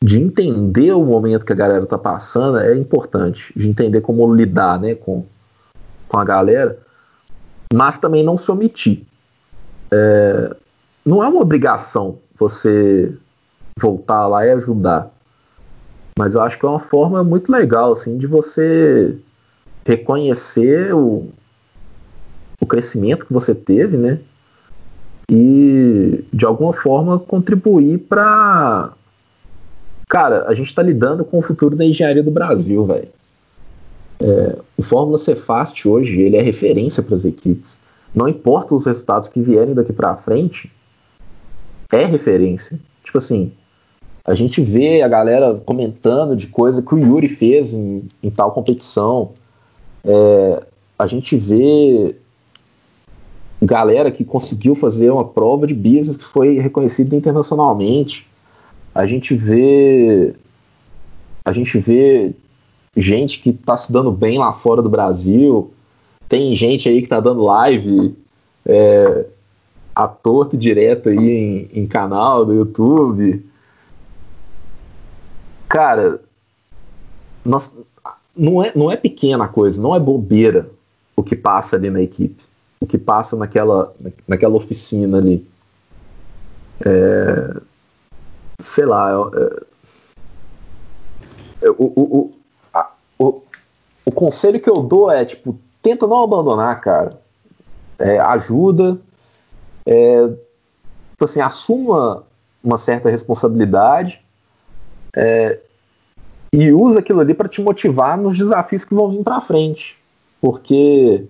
de 0.00 0.20
entender 0.20 0.92
o 0.92 1.04
momento 1.04 1.44
que 1.44 1.52
a 1.52 1.56
galera 1.56 1.84
está 1.84 1.98
passando, 1.98 2.58
é 2.58 2.76
importante. 2.76 3.52
De 3.56 3.68
entender 3.68 4.00
como 4.00 4.32
lidar 4.32 4.78
né, 4.80 4.94
com, 4.94 5.24
com 6.06 6.16
a 6.18 6.24
galera, 6.24 6.78
mas 7.72 7.98
também 7.98 8.22
não 8.22 8.36
se 8.36 8.50
omitir. 8.50 9.02
É, 9.90 10.54
não 11.04 11.22
é 11.22 11.28
uma 11.28 11.40
obrigação 11.40 12.18
você 12.38 13.12
voltar 13.80 14.26
lá 14.26 14.46
e 14.46 14.52
ajudar. 14.52 15.10
Mas 16.18 16.34
eu 16.34 16.42
acho 16.42 16.58
que 16.58 16.66
é 16.66 16.68
uma 16.68 16.80
forma 16.80 17.22
muito 17.22 17.50
legal 17.50 17.92
assim 17.92 18.18
de 18.18 18.26
você 18.26 19.16
reconhecer 19.84 20.94
o, 20.94 21.28
o 22.60 22.66
crescimento 22.66 23.24
que 23.24 23.32
você 23.32 23.54
teve, 23.54 23.96
né? 23.96 24.18
E 25.30 26.24
de 26.32 26.44
alguma 26.44 26.72
forma 26.72 27.18
contribuir 27.18 27.98
para 27.98 28.92
Cara, 30.08 30.46
a 30.48 30.54
gente 30.54 30.68
está 30.68 30.82
lidando 30.82 31.24
com 31.24 31.38
o 31.38 31.42
futuro 31.42 31.76
da 31.76 31.84
engenharia 31.84 32.22
do 32.22 32.30
Brasil, 32.30 32.84
velho. 32.86 33.08
É, 34.20 34.56
o 34.76 34.82
Fórmula 34.82 35.18
Cefast 35.18 35.86
hoje 35.86 36.20
ele 36.20 36.36
é 36.36 36.42
referência 36.42 37.02
para 37.02 37.14
as 37.14 37.24
equipes. 37.24 37.78
Não 38.14 38.26
importa 38.26 38.74
os 38.74 38.86
resultados 38.86 39.28
que 39.28 39.40
vierem 39.40 39.74
daqui 39.74 39.92
para 39.92 40.16
frente, 40.16 40.72
é 41.92 42.04
referência. 42.04 42.80
Tipo 43.04 43.18
assim, 43.18 43.52
a 44.24 44.34
gente 44.34 44.60
vê 44.60 45.02
a 45.02 45.08
galera 45.08 45.54
comentando 45.54 46.34
de 46.34 46.46
coisa 46.46 46.82
que 46.82 46.94
o 46.94 46.98
Yuri 46.98 47.28
fez 47.28 47.72
em, 47.72 48.08
em 48.22 48.30
tal 48.30 48.50
competição. 48.52 49.32
É, 50.04 50.62
a 50.98 51.06
gente 51.06 51.36
vê 51.36 52.16
galera 53.60 54.10
que 54.10 54.24
conseguiu 54.24 54.74
fazer 54.74 55.10
uma 55.10 55.24
prova 55.24 55.66
de 55.66 55.74
business 55.74 56.16
que 56.16 56.24
foi 56.24 56.58
reconhecida 56.58 57.16
internacionalmente. 57.16 58.28
A 58.98 59.06
gente 59.06 59.32
vê 59.32 60.34
a 61.44 61.52
gente 61.52 61.78
vê 61.78 62.34
gente 62.96 63.38
que 63.38 63.50
está 63.50 63.76
se 63.76 63.92
dando 63.92 64.10
bem 64.10 64.38
lá 64.38 64.52
fora 64.52 64.82
do 64.82 64.88
Brasil. 64.88 65.72
Tem 66.28 66.56
gente 66.56 66.88
aí 66.88 66.98
que 66.98 67.06
está 67.06 67.20
dando 67.20 67.44
live 67.44 68.18
é, 68.66 69.24
à 69.94 70.08
torta 70.08 70.56
direto 70.56 71.10
aí 71.10 71.16
em, 71.16 71.80
em 71.80 71.86
canal 71.86 72.44
do 72.44 72.52
YouTube. 72.52 73.46
Cara, 75.68 76.20
nós, 77.44 77.70
não, 78.36 78.60
é, 78.64 78.72
não 78.74 78.90
é 78.90 78.96
pequena 78.96 79.46
coisa, 79.46 79.80
não 79.80 79.94
é 79.94 80.00
bobeira 80.00 80.68
o 81.14 81.22
que 81.22 81.36
passa 81.36 81.76
ali 81.76 81.88
na 81.88 82.02
equipe, 82.02 82.42
o 82.80 82.86
que 82.86 82.98
passa 82.98 83.36
naquela, 83.36 83.94
naquela 84.26 84.56
oficina 84.56 85.18
ali. 85.18 85.46
É, 86.84 87.60
sei 88.62 88.86
lá, 88.86 89.10
é, 91.62 91.70
o, 91.70 91.84
o, 91.84 92.32
a, 92.72 92.90
o, 93.18 93.42
o 94.04 94.12
conselho 94.12 94.60
que 94.60 94.70
eu 94.70 94.82
dou 94.82 95.10
é, 95.10 95.24
tipo, 95.24 95.58
tenta 95.82 96.06
não 96.06 96.22
abandonar, 96.22 96.80
cara. 96.80 97.10
É, 97.98 98.18
ajuda, 98.18 98.98
é, 99.84 100.28
tipo 100.28 101.24
assim, 101.24 101.40
assuma 101.40 102.24
uma 102.62 102.78
certa 102.78 103.08
responsabilidade, 103.08 104.20
é, 105.16 105.58
e 106.52 106.72
usa 106.72 107.00
aquilo 107.00 107.20
ali 107.20 107.34
para 107.34 107.48
te 107.48 107.60
motivar 107.60 108.16
nos 108.16 108.38
desafios 108.38 108.84
que 108.84 108.94
vão 108.94 109.10
vir 109.10 109.22
para 109.22 109.40
frente. 109.40 109.98
Porque 110.40 111.26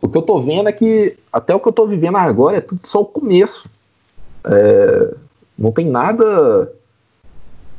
o 0.00 0.08
que 0.08 0.18
eu 0.18 0.22
tô 0.22 0.40
vendo 0.40 0.68
é 0.68 0.72
que 0.72 1.16
até 1.32 1.54
o 1.54 1.60
que 1.60 1.68
eu 1.68 1.72
tô 1.72 1.86
vivendo 1.86 2.16
agora 2.16 2.58
é 2.58 2.60
tudo 2.60 2.80
só 2.84 3.00
o 3.00 3.06
começo. 3.06 3.68
É, 4.44 5.14
não 5.58 5.72
tem 5.72 5.86
nada 5.86 6.72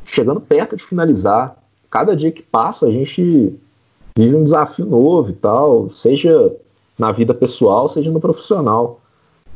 chegando 0.04 0.40
perto 0.40 0.76
de 0.76 0.84
finalizar. 0.84 1.58
Cada 1.90 2.16
dia 2.16 2.32
que 2.32 2.42
passa 2.42 2.88
a 2.88 2.92
gente 2.92 3.54
vive 4.18 4.36
um 4.36 4.44
desafio 4.44 4.86
novo 4.86 5.30
e 5.30 5.34
tal, 5.34 5.90
seja 5.90 6.56
na 6.98 7.12
vida 7.12 7.34
pessoal, 7.34 7.90
seja 7.90 8.12
no 8.12 8.20
profissional. 8.20 9.02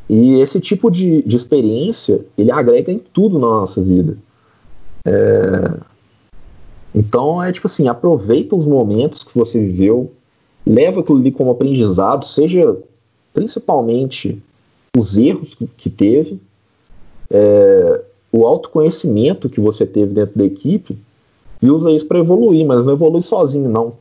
E 0.08 0.40
esse 0.40 0.60
tipo 0.60 0.90
de, 0.90 1.22
de 1.22 1.36
experiência 1.36 2.24
ele 2.36 2.50
agrega 2.50 2.92
em 2.92 2.98
tudo 2.98 3.38
na 3.38 3.46
nossa 3.46 3.80
vida. 3.80 4.16
É... 5.06 5.72
Então 6.94 7.42
é 7.42 7.52
tipo 7.52 7.66
assim, 7.66 7.88
aproveita 7.88 8.56
os 8.56 8.66
momentos 8.66 9.22
que 9.22 9.36
você 9.36 9.60
viveu, 9.60 10.12
leva 10.66 11.00
aquilo 11.00 11.18
ali 11.18 11.30
como 11.30 11.50
aprendizado, 11.50 12.26
seja 12.26 12.76
principalmente 13.32 14.42
os 14.96 15.16
erros 15.16 15.54
que, 15.54 15.66
que 15.66 15.88
teve, 15.88 16.40
é, 17.30 18.02
o 18.32 18.46
autoconhecimento 18.46 19.48
que 19.48 19.60
você 19.60 19.84
teve 19.84 20.14
dentro 20.14 20.38
da 20.38 20.44
equipe 20.44 20.98
e 21.60 21.70
usa 21.70 21.90
isso 21.90 22.06
para 22.06 22.18
evoluir, 22.18 22.64
mas 22.66 22.84
não 22.84 22.92
evolui 22.92 23.22
sozinho, 23.22 23.68
não. 23.68 23.94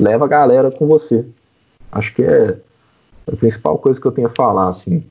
Leva 0.00 0.24
a 0.24 0.28
galera 0.28 0.70
com 0.70 0.86
você. 0.86 1.24
Acho 1.90 2.14
que 2.14 2.22
é 2.22 2.56
a 3.26 3.36
principal 3.36 3.78
coisa 3.78 4.00
que 4.00 4.06
eu 4.06 4.12
tenho 4.12 4.26
a 4.26 4.30
falar, 4.30 4.68
assim. 4.68 5.02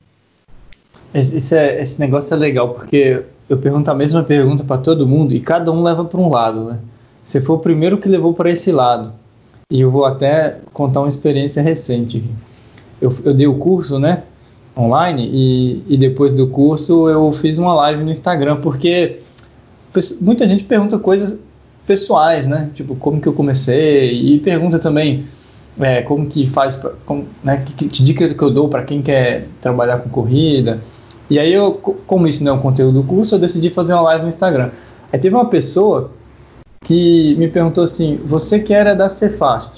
Esse, 1.12 1.56
é, 1.56 1.82
esse 1.82 1.98
negócio 1.98 2.34
é 2.34 2.36
legal, 2.36 2.74
porque 2.74 3.22
eu 3.48 3.56
pergunto 3.56 3.90
a 3.90 3.94
mesma 3.94 4.22
pergunta 4.22 4.62
para 4.64 4.78
todo 4.78 5.06
mundo 5.06 5.34
e 5.34 5.40
cada 5.40 5.70
um 5.72 5.82
leva 5.82 6.04
para 6.04 6.20
um 6.20 6.30
lado, 6.30 6.64
né? 6.64 6.78
Você 7.24 7.40
foi 7.40 7.56
o 7.56 7.60
primeiro 7.60 7.98
que 7.98 8.08
levou 8.08 8.34
para 8.34 8.50
esse 8.50 8.70
lado. 8.70 9.12
e 9.70 9.80
eu 9.80 9.90
vou 9.90 10.04
até 10.04 10.58
contar 10.72 11.00
uma 11.00 11.08
experiência 11.08 11.62
recente. 11.62 12.22
Eu, 13.00 13.14
eu 13.24 13.32
dei 13.32 13.46
o 13.46 13.58
curso, 13.58 13.98
né? 13.98 14.24
Online, 14.76 15.28
e, 15.32 15.82
e 15.88 15.96
depois 15.96 16.34
do 16.34 16.48
curso 16.48 17.08
eu 17.08 17.32
fiz 17.40 17.58
uma 17.58 17.74
live 17.74 18.02
no 18.02 18.10
Instagram, 18.10 18.56
porque 18.56 19.20
muita 20.20 20.48
gente 20.48 20.64
pergunta 20.64 20.98
coisas 20.98 21.38
pessoais, 21.86 22.46
né? 22.46 22.70
Tipo, 22.74 22.96
como 22.96 23.20
que 23.20 23.28
eu 23.28 23.32
comecei, 23.32 24.12
e 24.12 24.38
pergunta 24.40 24.78
também 24.78 25.24
é, 25.78 26.02
como 26.02 26.26
que 26.26 26.46
faz, 26.46 26.76
pra, 26.76 26.92
como, 27.04 27.26
né, 27.42 27.62
que, 27.64 27.88
que 27.88 28.02
dica 28.02 28.32
que 28.32 28.42
eu 28.42 28.50
dou 28.50 28.68
para 28.68 28.82
quem 28.82 29.02
quer 29.02 29.46
trabalhar 29.60 29.98
com 29.98 30.08
corrida. 30.08 30.80
E 31.28 31.38
aí, 31.38 31.52
eu, 31.52 31.72
como 31.72 32.26
isso 32.26 32.44
não 32.44 32.52
é 32.52 32.54
um 32.54 32.60
conteúdo 32.60 33.00
do 33.00 33.06
curso, 33.06 33.34
eu 33.34 33.38
decidi 33.38 33.70
fazer 33.70 33.92
uma 33.94 34.02
live 34.02 34.22
no 34.22 34.28
Instagram. 34.28 34.70
Aí 35.12 35.18
teve 35.18 35.34
uma 35.34 35.48
pessoa 35.48 36.10
que 36.84 37.34
me 37.36 37.48
perguntou 37.48 37.84
assim: 37.84 38.20
Você 38.24 38.58
que 38.58 38.74
era 38.74 38.94
da 38.94 39.08
Cefast, 39.08 39.72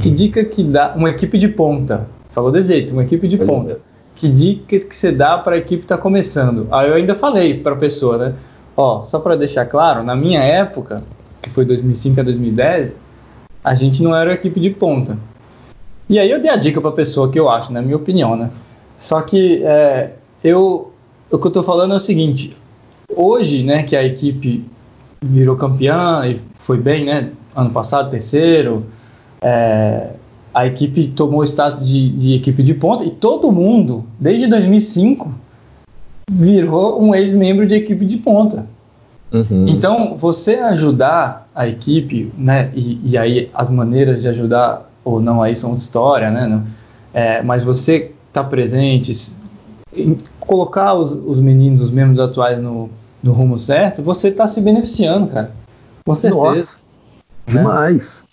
que 0.00 0.08
uhum. 0.08 0.14
dica 0.14 0.44
que 0.44 0.62
dá 0.62 0.94
uma 0.94 1.10
equipe 1.10 1.38
de 1.38 1.48
ponta? 1.48 2.06
Falou 2.34 2.50
desse 2.50 2.68
jeito, 2.68 2.92
uma 2.92 3.04
equipe 3.04 3.28
de 3.28 3.38
ponta. 3.38 3.78
Que 4.16 4.28
dica 4.28 4.78
que 4.78 4.94
você 4.94 5.12
dá 5.12 5.38
para 5.38 5.54
a 5.54 5.58
equipe 5.58 5.78
que 5.78 5.84
está 5.84 5.96
começando? 5.96 6.66
Aí 6.70 6.88
eu 6.88 6.94
ainda 6.94 7.14
falei 7.14 7.54
para 7.54 7.74
a 7.74 7.78
pessoa, 7.78 8.18
né? 8.18 8.34
Ó, 8.76 9.04
só 9.04 9.20
para 9.20 9.36
deixar 9.36 9.66
claro, 9.66 10.02
na 10.02 10.16
minha 10.16 10.40
época, 10.40 11.02
que 11.40 11.48
foi 11.48 11.64
2005 11.64 12.20
a 12.20 12.24
2010, 12.24 12.98
a 13.62 13.74
gente 13.74 14.02
não 14.02 14.14
era 14.14 14.32
equipe 14.32 14.58
de 14.58 14.70
ponta. 14.70 15.16
E 16.08 16.18
aí 16.18 16.28
eu 16.28 16.40
dei 16.40 16.50
a 16.50 16.56
dica 16.56 16.80
para 16.80 16.90
a 16.90 16.94
pessoa 16.94 17.30
que 17.30 17.38
eu 17.38 17.48
acho, 17.48 17.72
na 17.72 17.80
minha 17.80 17.96
opinião, 17.96 18.36
né? 18.36 18.50
Só 18.98 19.20
que 19.20 19.62
é, 19.64 20.10
eu, 20.42 20.92
o 21.30 21.38
que 21.38 21.46
eu 21.46 21.48
estou 21.48 21.62
falando 21.62 21.94
é 21.94 21.96
o 21.96 22.00
seguinte: 22.00 22.56
hoje, 23.14 23.62
né, 23.62 23.84
que 23.84 23.94
a 23.94 24.02
equipe 24.02 24.64
virou 25.22 25.56
campeã 25.56 26.22
e 26.26 26.40
foi 26.56 26.78
bem, 26.78 27.04
né? 27.04 27.30
Ano 27.54 27.70
passado, 27.70 28.10
terceiro. 28.10 28.84
É, 29.40 30.10
a 30.54 30.66
equipe 30.66 31.08
tomou 31.08 31.40
o 31.40 31.44
status 31.44 31.86
de, 31.86 32.08
de, 32.10 32.34
equipe 32.34 32.62
de 32.62 32.74
ponta 32.74 33.04
e 33.04 33.10
todo 33.10 33.50
mundo, 33.50 34.04
desde 34.20 34.46
2005, 34.46 35.34
virou 36.30 37.02
um 37.02 37.14
ex-membro 37.14 37.66
de 37.66 37.74
equipe 37.74 38.04
de 38.06 38.16
ponta. 38.18 38.66
Uhum. 39.32 39.66
Então, 39.68 40.16
você 40.16 40.54
ajudar 40.56 41.48
a 41.52 41.66
equipe, 41.66 42.32
né? 42.38 42.70
E, 42.72 43.00
e, 43.02 43.18
aí 43.18 43.50
as 43.52 43.68
maneiras 43.68 44.22
de 44.22 44.28
ajudar 44.28 44.88
ou 45.04 45.20
não 45.20 45.42
aí 45.42 45.56
são 45.56 45.74
história, 45.74 46.30
né? 46.30 46.62
É, 47.12 47.42
mas 47.42 47.64
você 47.64 48.12
tá 48.32 48.44
presente, 48.44 49.34
colocar 50.40 50.94
os, 50.94 51.12
os 51.12 51.40
meninos, 51.40 51.82
os 51.82 51.90
membros 51.90 52.18
atuais 52.20 52.60
no, 52.60 52.90
no 53.22 53.32
rumo 53.32 53.58
certo, 53.58 54.02
você 54.02 54.28
está 54.28 54.46
se 54.46 54.60
beneficiando, 54.60 55.28
cara. 55.28 55.50
Com 56.04 56.14
certeza. 56.14 56.44
Nossa, 56.44 56.76
né? 57.48 57.58
demais. 57.58 58.23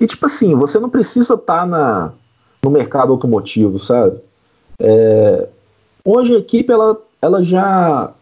E 0.00 0.06
tipo 0.06 0.24
assim, 0.26 0.54
você 0.54 0.78
não 0.78 0.88
precisa 0.88 1.34
estar 1.34 1.60
tá 1.60 1.66
na, 1.66 2.12
no 2.62 2.70
mercado 2.70 3.12
automotivo, 3.12 3.78
sabe? 3.78 4.18
É, 4.78 5.46
hoje 6.04 6.34
a 6.34 6.38
equipe 6.38 6.72
ela, 6.72 6.96
ela 7.20 7.42
já 7.42 8.14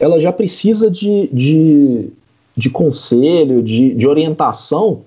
ela 0.00 0.20
já 0.20 0.32
precisa 0.32 0.90
de, 0.90 1.28
de, 1.32 2.10
de 2.56 2.70
conselho, 2.70 3.62
de, 3.62 3.94
de 3.94 4.06
orientação 4.06 5.02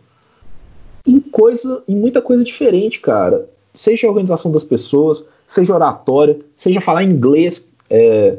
em 1.05 1.19
coisa, 1.19 1.81
em 1.87 1.95
muita 1.95 2.21
coisa 2.21 2.43
diferente, 2.43 2.99
cara. 2.99 3.49
Seja 3.73 4.05
a 4.05 4.09
organização 4.09 4.51
das 4.51 4.63
pessoas, 4.63 5.23
seja 5.47 5.73
oratória, 5.73 6.37
seja 6.55 6.81
falar 6.81 7.03
inglês. 7.03 7.67
É, 7.89 8.37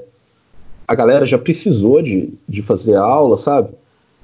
a 0.86 0.94
galera 0.94 1.24
já 1.24 1.38
precisou 1.38 2.02
de, 2.02 2.34
de 2.46 2.62
fazer 2.62 2.96
aula, 2.96 3.36
sabe? 3.36 3.70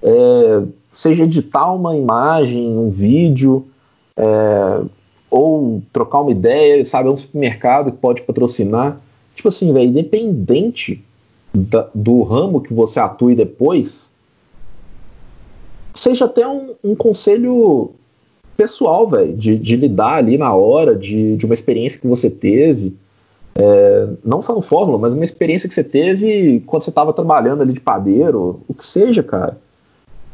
É, 0.02 0.62
seja 0.98 1.22
editar 1.22 1.72
uma 1.72 1.96
imagem, 1.96 2.76
um 2.76 2.90
vídeo, 2.90 3.64
é, 4.16 4.82
ou 5.30 5.80
trocar 5.92 6.22
uma 6.22 6.32
ideia, 6.32 6.84
sabe? 6.84 7.08
É 7.08 7.12
um 7.12 7.16
supermercado 7.16 7.92
que 7.92 7.98
pode 7.98 8.22
patrocinar. 8.22 9.00
Tipo 9.36 9.46
assim, 9.46 9.72
velho, 9.72 9.90
independente 9.90 11.00
da, 11.54 11.88
do 11.94 12.24
ramo 12.24 12.60
que 12.60 12.74
você 12.74 12.98
atue 12.98 13.36
depois, 13.36 14.10
seja 15.94 16.24
até 16.24 16.48
um, 16.48 16.74
um 16.82 16.96
conselho 16.96 17.92
pessoal, 18.56 19.06
velho, 19.06 19.36
de, 19.36 19.56
de, 19.56 19.76
lidar 19.76 20.14
ali 20.14 20.36
na 20.36 20.52
hora, 20.52 20.96
de, 20.96 21.36
de 21.36 21.46
uma 21.46 21.54
experiência 21.54 22.00
que 22.00 22.08
você 22.08 22.28
teve. 22.28 22.96
É, 23.54 24.08
não 24.24 24.40
no 24.40 24.60
Fórmula, 24.62 24.98
mas 24.98 25.12
uma 25.12 25.24
experiência 25.24 25.68
que 25.68 25.76
você 25.76 25.84
teve 25.84 26.60
quando 26.66 26.82
você 26.82 26.90
estava 26.90 27.12
trabalhando 27.12 27.62
ali 27.62 27.72
de 27.72 27.80
padeiro, 27.80 28.62
o 28.66 28.74
que 28.74 28.84
seja, 28.84 29.22
cara. 29.22 29.56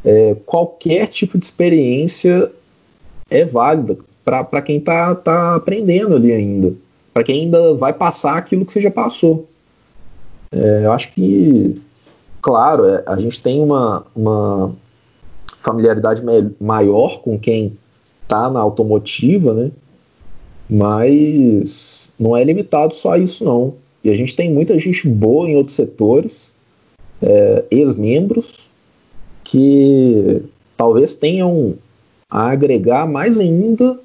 É, 0.05 0.36
qualquer 0.44 1.09
tipo 1.09 1.39
de 1.39 1.47
experiência 1.47 2.51
é 3.31 3.44
válida 3.44 3.97
para 4.24 4.62
quem 4.62 4.78
está 4.78 5.14
tá 5.14 5.56
aprendendo 5.56 6.16
ali 6.16 6.32
ainda, 6.32 6.74
para 7.12 7.24
quem 7.24 7.43
ainda 7.43 7.74
vai 7.74 7.93
passar 7.93 8.39
aquilo 8.39 8.64
que 8.64 8.72
você 8.72 8.81
já 8.81 8.90
passou. 8.90 9.48
É, 10.51 10.82
eu 10.85 10.93
acho 10.93 11.12
que, 11.12 11.81
claro, 12.40 12.86
é, 12.86 13.02
a 13.06 13.18
gente 13.18 13.43
tem 13.43 13.60
uma, 13.60 14.05
uma 14.14 14.74
familiaridade 15.60 16.22
maior 16.60 17.20
com 17.20 17.39
quem 17.39 17.76
tá 18.26 18.48
na 18.48 18.60
automotiva, 18.60 19.52
né? 19.52 19.70
Mas 20.68 22.10
não 22.18 22.36
é 22.36 22.43
limitado 22.43 22.94
só 22.94 23.12
a 23.12 23.18
isso, 23.18 23.44
não. 23.44 23.74
E 24.02 24.10
a 24.10 24.16
gente 24.16 24.35
tem 24.35 24.52
muita 24.52 24.78
gente 24.78 25.06
boa 25.09 25.48
em 25.48 25.56
outros 25.56 25.76
setores, 25.76 26.52
é, 27.22 27.64
ex-membros, 27.70 28.64
que 29.55 30.43
talvez 30.76 31.14
tenham 31.14 31.76
a 32.28 32.51
agregar 32.51 33.06
mais 33.06 33.39
ainda 33.39 34.01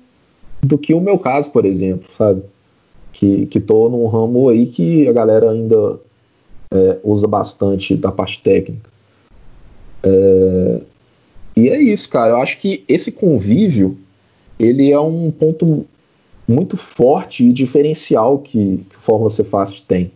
do 0.62 0.78
que 0.78 0.94
o 0.94 1.02
meu 1.02 1.18
caso, 1.18 1.50
por 1.50 1.66
exemplo, 1.66 2.08
sabe? 2.16 2.44
Que, 3.12 3.48
que 3.48 3.60
tô 3.60 3.90
num 3.90 4.06
ramo 4.06 4.50
aí 4.50 4.68
que 4.68 5.08
a 5.08 5.12
galera 5.12 5.50
ainda 5.50 6.00
é, 6.72 7.00
usa 7.04 7.26
bastante 7.26 7.96
da 7.96 8.12
parte 8.12 8.42
técnica. 8.42 8.92
É, 10.04 10.82
e 11.56 11.70
é 11.70 11.82
isso, 11.82 12.08
cara. 12.10 12.34
Eu 12.34 12.38
acho 12.38 12.60
que 12.60 12.84
esse 12.88 13.12
convívio 13.12 13.98
ele 14.60 14.92
é 14.92 15.00
um 15.00 15.32
ponto 15.32 15.84
muito 16.48 16.78
forte 16.78 17.44
e 17.44 17.52
diferencial 17.52 18.38
que, 18.38 18.86
que 18.88 18.96
o 18.96 19.00
Fórmula 19.00 19.32
C 19.32 19.44
Fast 19.44 19.82
tem, 19.82 20.12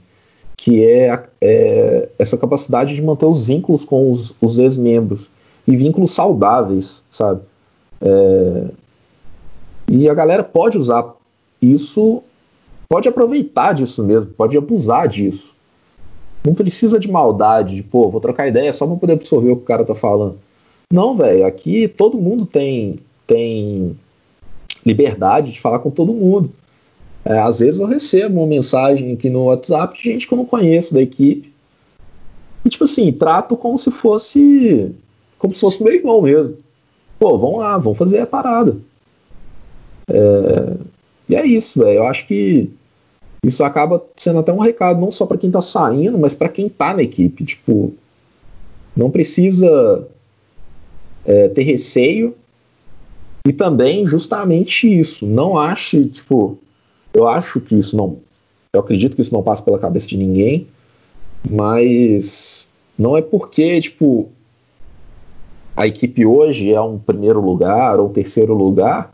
que 0.63 0.81
é, 0.81 1.21
é, 1.41 2.09
essa 2.17 2.37
capacidade 2.37 2.95
de 2.95 3.01
manter 3.01 3.25
os 3.25 3.43
vínculos 3.43 3.83
com 3.83 4.09
os, 4.09 4.33
os 4.39 4.57
ex-membros 4.57 5.27
e 5.67 5.75
vínculos 5.75 6.11
saudáveis, 6.11 7.03
sabe? 7.11 7.41
É, 8.01 8.67
e 9.89 10.07
a 10.07 10.13
galera 10.13 10.41
pode 10.41 10.77
usar 10.77 11.15
isso, 11.61 12.23
pode 12.87 13.09
aproveitar 13.09 13.73
disso 13.73 14.01
mesmo, 14.05 14.31
pode 14.31 14.57
abusar 14.57 15.09
disso. 15.09 15.53
Não 16.45 16.53
precisa 16.53 16.97
de 16.97 17.11
maldade, 17.11 17.75
de 17.75 17.83
pô, 17.83 18.09
vou 18.09 18.21
trocar 18.21 18.47
ideia 18.47 18.71
só 18.71 18.87
para 18.87 18.95
poder 18.95 19.13
absorver 19.13 19.51
o 19.51 19.57
que 19.57 19.63
o 19.63 19.65
cara 19.65 19.83
tá 19.83 19.93
falando. 19.93 20.39
Não, 20.89 21.13
velho, 21.13 21.45
aqui 21.45 21.89
todo 21.89 22.17
mundo 22.17 22.45
tem 22.45 22.99
tem 23.27 23.97
liberdade 24.85 25.51
de 25.51 25.59
falar 25.59 25.79
com 25.79 25.91
todo 25.91 26.13
mundo. 26.13 26.49
É, 27.25 27.39
às 27.39 27.59
vezes 27.59 27.79
eu 27.79 27.87
recebo 27.87 28.39
uma 28.39 28.47
mensagem 28.47 29.13
aqui 29.13 29.29
no 29.29 29.45
WhatsApp 29.45 29.97
de 29.97 30.03
gente 30.03 30.27
que 30.27 30.33
eu 30.33 30.37
não 30.37 30.45
conheço 30.45 30.93
da 30.93 31.01
equipe. 31.01 31.53
E 32.65 32.69
tipo 32.69 32.83
assim, 32.83 33.11
trato 33.11 33.55
como 33.55 33.77
se 33.77 33.91
fosse. 33.91 34.93
como 35.37 35.53
se 35.53 35.59
fosse 35.59 35.83
meu 35.83 35.93
irmão 35.93 36.21
mesmo. 36.21 36.57
Pô, 37.19 37.37
vamos 37.37 37.59
lá, 37.59 37.77
vamos 37.77 37.97
fazer 37.97 38.19
a 38.19 38.27
parada. 38.27 38.75
É, 40.09 40.73
e 41.29 41.35
é 41.35 41.45
isso, 41.45 41.79
velho. 41.79 41.97
Eu 41.97 42.07
acho 42.07 42.27
que 42.27 42.69
isso 43.43 43.63
acaba 43.63 44.03
sendo 44.15 44.39
até 44.39 44.51
um 44.51 44.59
recado 44.59 44.99
não 44.99 45.11
só 45.11 45.25
para 45.25 45.37
quem 45.37 45.51
tá 45.51 45.61
saindo, 45.61 46.17
mas 46.17 46.33
para 46.33 46.49
quem 46.49 46.67
tá 46.67 46.93
na 46.93 47.03
equipe. 47.03 47.45
Tipo, 47.45 47.93
não 48.95 49.09
precisa 49.09 50.07
é, 51.25 51.47
ter 51.49 51.63
receio 51.63 52.35
e 53.45 53.51
também 53.51 54.05
justamente 54.05 54.87
isso. 54.87 55.25
Não 55.25 55.57
ache, 55.57 56.05
tipo, 56.05 56.57
eu 57.13 57.27
acho 57.27 57.61
que 57.61 57.75
isso 57.75 57.95
não. 57.95 58.17
Eu 58.73 58.79
acredito 58.81 59.15
que 59.15 59.21
isso 59.21 59.33
não 59.33 59.43
passa 59.43 59.61
pela 59.63 59.79
cabeça 59.79 60.07
de 60.07 60.17
ninguém, 60.17 60.67
mas 61.47 62.67
não 62.97 63.15
é 63.15 63.21
porque, 63.21 63.79
tipo, 63.79 64.29
a 65.75 65.85
equipe 65.87 66.25
hoje 66.25 66.71
é 66.71 66.81
um 66.81 66.97
primeiro 66.97 67.39
lugar 67.39 67.99
ou 67.99 68.09
terceiro 68.09 68.53
lugar 68.53 69.13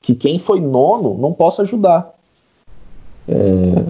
que 0.00 0.14
quem 0.14 0.38
foi 0.38 0.60
nono 0.60 1.16
não 1.18 1.32
possa 1.32 1.62
ajudar. 1.62 2.14
É... 3.28 3.84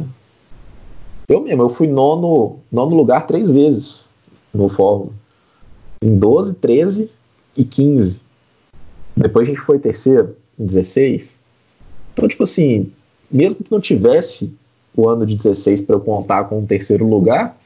Eu 1.29 1.41
mesmo, 1.41 1.63
eu 1.63 1.69
fui 1.69 1.87
nono, 1.87 2.59
nono 2.73 2.97
lugar 2.97 3.27
três 3.27 3.51
vezes 3.51 4.09
no 4.53 4.69
Fórmula. 4.69 5.13
Em 6.03 6.19
12, 6.19 6.55
13 6.55 7.11
e 7.57 7.65
15. 7.65 8.21
Depois 9.17 9.47
a 9.47 9.51
gente 9.51 9.61
foi 9.61 9.79
terceiro, 9.79 10.35
em 10.59 10.67
16. 10.67 11.39
Então, 12.13 12.27
tipo 12.27 12.43
assim, 12.43 12.91
mesmo 13.31 13.65
que 13.65 13.71
não 13.71 13.81
tivesse 13.81 14.53
o 14.97 15.09
ano 15.09 15.25
de 15.25 15.37
16 15.37 15.83
para 15.83 15.97
eu 15.97 16.01
contar 16.01 16.45
com 16.45 16.59
um 16.59 16.67
terceiro 16.67 17.07
lugar, 17.07 17.57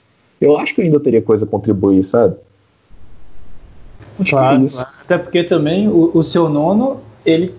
eu 0.41 0.57
acho 0.59 0.75
que 0.75 0.81
eu 0.81 0.85
ainda 0.85 1.01
teria 1.01 1.23
coisa 1.23 1.45
a 1.45 1.49
contribuir, 1.49 2.05
sabe? 2.05 2.37
Acho 4.19 4.31
claro, 4.31 4.67
é 4.67 4.69
claro. 4.69 4.89
Até 5.05 5.19
porque 5.19 5.43
também 5.43 5.89
o, 5.89 6.11
o, 6.15 6.23
seu 6.23 6.49
nono 6.49 7.01
ele 7.25 7.55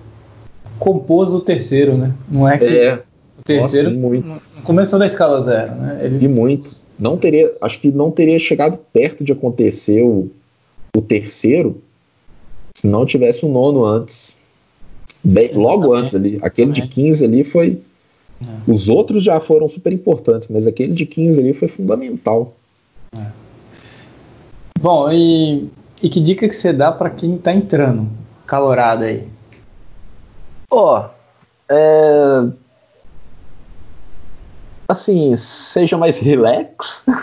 compôs 0.78 1.32
o 1.32 1.40
terceiro, 1.40 1.98
né? 1.98 2.14
Não 2.30 2.48
é 2.48 2.58
que 2.58 2.66
É, 2.66 3.04
o 3.40 3.44
terceiro 3.44 3.92
Nossa, 3.92 4.42
começou 4.64 5.00
da 5.00 5.06
escala 5.06 5.42
zero, 5.42 5.76
né? 5.76 6.00
Ele 6.04 6.26
e 6.26 6.28
muito. 6.28 6.70
Não 6.98 7.18
teria, 7.18 7.54
acho 7.60 7.80
que 7.80 7.92
não 7.92 8.10
teria 8.10 8.40
chegado 8.40 8.78
perto 8.94 9.24
de 9.24 9.34
acontecer 9.34 10.02
o, 10.02 10.30
o 10.96 11.02
terceiro 11.02 11.82
se 12.74 12.88
não 12.88 13.06
tivesse 13.06 13.46
um 13.46 13.52
nono 13.52 13.84
antes. 13.86 14.36
Bem, 15.24 15.52
logo 15.54 15.94
antes 15.94 16.14
ali. 16.14 16.38
Aquele 16.42 16.72
de 16.72 16.82
Exatamente. 16.82 16.96
15 16.96 17.26
ali 17.26 17.44
foi. 17.44 17.80
É. 18.42 18.72
Os 18.72 18.90
outros 18.90 19.24
já 19.24 19.40
foram 19.40 19.68
super 19.68 19.94
importantes, 19.94 20.50
mas 20.50 20.68
aquele 20.68 20.94
de 20.94 21.06
15 21.06 21.40
ali 21.40 21.54
foi 21.54 21.68
fundamental. 21.68 22.54
Bom, 24.80 25.10
e, 25.12 25.70
e 26.02 26.10
que 26.10 26.20
dica 26.20 26.48
que 26.48 26.56
você 26.56 26.74
dá 26.74 26.92
pra 26.92 27.10
quem 27.10 27.38
tá 27.38 27.54
entrando, 27.54 28.08
calorado 28.46 29.06
aí? 29.06 29.28
Ó, 30.70 31.08
é... 31.70 32.48
assim, 34.88 35.36
seja 35.38 35.98
mais 35.98 36.20
relax. 36.20 37.06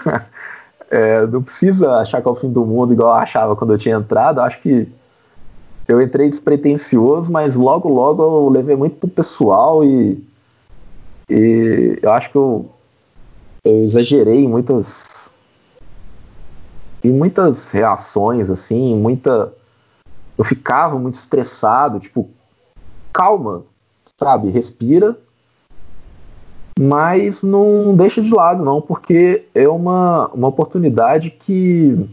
É, 0.94 1.26
não 1.26 1.43
precisa 1.43 1.94
achar 1.94 2.20
que 2.20 2.28
é 2.28 2.30
o 2.30 2.34
fim 2.34 2.52
do 2.52 2.66
mundo 2.66 2.93
igual 2.93 3.16
eu 3.16 3.22
achava 3.22 3.56
quando 3.56 3.72
eu 3.72 3.78
tinha 3.78 3.97
entrado. 3.97 4.40
Eu 4.40 4.44
acho 4.44 4.60
que 4.60 4.86
eu 5.89 6.02
entrei 6.02 6.28
despretensioso, 6.28 7.32
mas 7.32 7.56
logo, 7.56 7.89
logo 7.89 8.22
eu 8.22 8.51
levei 8.51 8.76
muito 8.76 8.97
pro 8.97 9.09
pessoal 9.09 9.82
e, 9.82 10.22
e 11.32 11.98
eu 12.02 12.12
acho 12.12 12.30
que 12.30 12.36
eu, 12.36 12.70
eu 13.64 13.82
exagerei 13.84 14.46
muitas 14.46 15.30
em 17.04 17.10
muitas 17.10 17.70
reações, 17.70 18.50
assim, 18.50 18.94
muita. 18.96 19.52
Eu 20.38 20.44
ficava 20.44 20.98
muito 20.98 21.14
estressado, 21.16 21.98
tipo, 21.98 22.30
calma, 23.12 23.64
sabe? 24.18 24.50
Respira, 24.50 25.16
mas 26.78 27.42
não 27.42 27.94
deixa 27.94 28.22
de 28.22 28.32
lado, 28.32 28.64
não, 28.64 28.80
porque 28.80 29.44
é 29.54 29.68
uma, 29.68 30.28
uma 30.28 30.48
oportunidade 30.48 31.30
que, 31.30 32.09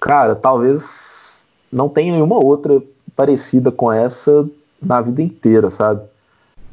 cara, 0.00 0.34
talvez 0.34 1.42
não 1.72 1.88
tenha 1.88 2.12
nenhuma 2.12 2.36
outra 2.36 2.82
parecida 3.16 3.70
com 3.70 3.90
essa 3.90 4.48
na 4.80 5.00
vida 5.00 5.22
inteira, 5.22 5.70
sabe? 5.70 6.02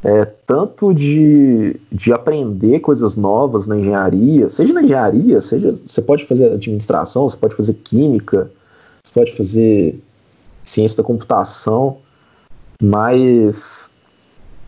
É, 0.05 0.23
tanto 0.23 0.93
de, 0.93 1.79
de 1.91 2.13
aprender 2.13 2.79
coisas 2.79 3.15
novas 3.15 3.65
na 3.65 3.75
engenharia, 3.75 4.47
seja 4.49 4.71
na 4.71 4.83
engenharia, 4.83 5.41
seja 5.41 5.71
você 5.83 5.99
pode 5.99 6.25
fazer 6.25 6.53
administração, 6.53 7.27
você 7.27 7.35
pode 7.35 7.55
fazer 7.55 7.73
química, 7.73 8.51
você 9.03 9.11
pode 9.11 9.35
fazer 9.35 9.99
ciência 10.63 10.97
da 10.97 11.03
computação, 11.03 11.97
mas 12.79 13.89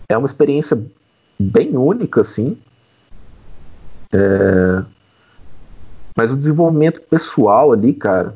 é 0.10 0.18
uma 0.18 0.26
experiência 0.26 0.84
bem 1.38 1.78
única, 1.78 2.22
assim. 2.22 2.58
É, 4.12 4.84
mas 6.18 6.32
o 6.32 6.36
desenvolvimento 6.36 7.00
pessoal 7.02 7.72
ali, 7.72 7.94
cara, 7.94 8.34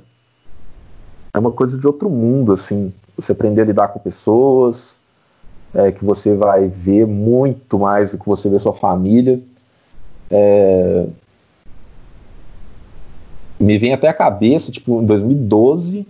é 1.34 1.40
uma 1.40 1.52
coisa 1.52 1.80
de 1.80 1.88
outro 1.88 2.12
mundo, 2.12 2.54
assim. 2.54 2.94
Você 3.16 3.32
aprender 3.32 3.62
a 3.62 3.66
lidar 3.66 3.88
com 3.88 4.00
pessoas, 4.00 5.01
é, 5.74 5.92
que 5.92 6.04
você 6.04 6.36
vai 6.36 6.68
ver 6.68 7.06
muito 7.08 7.80
mais 7.80 8.12
do 8.12 8.18
que 8.18 8.28
você 8.28 8.50
vê 8.50 8.60
sua 8.60 8.74
família. 8.74 9.40
É, 10.30 11.06
me 13.60 13.78
vem 13.78 13.94
até 13.94 14.08
a 14.08 14.14
cabeça, 14.14 14.72
tipo, 14.72 15.02
em 15.02 15.06
2012, 15.06 16.06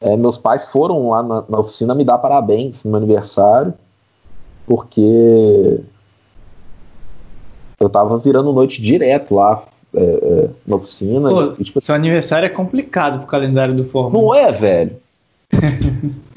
é, 0.00 0.16
meus 0.16 0.36
pais 0.36 0.68
foram 0.68 1.10
lá 1.10 1.22
na, 1.22 1.44
na 1.48 1.60
oficina 1.60 1.94
me 1.94 2.04
dar 2.04 2.18
parabéns 2.18 2.84
no 2.84 2.90
meu 2.90 2.98
aniversário, 2.98 3.74
porque 4.66 5.80
eu 7.78 7.88
tava 7.88 8.18
virando 8.18 8.52
noite 8.52 8.82
direto 8.82 9.34
lá 9.34 9.62
é, 9.94 10.02
é, 10.02 10.50
na 10.66 10.76
oficina. 10.76 11.28
Pô, 11.28 11.54
e, 11.58 11.64
tipo, 11.64 11.80
seu 11.80 11.94
aniversário 11.94 12.46
é 12.46 12.50
complicado 12.50 13.18
pro 13.18 13.26
calendário 13.26 13.74
do 13.74 13.84
Fórmula. 13.84 14.24
não 14.24 14.34
é, 14.34 14.52
velho? 14.52 14.96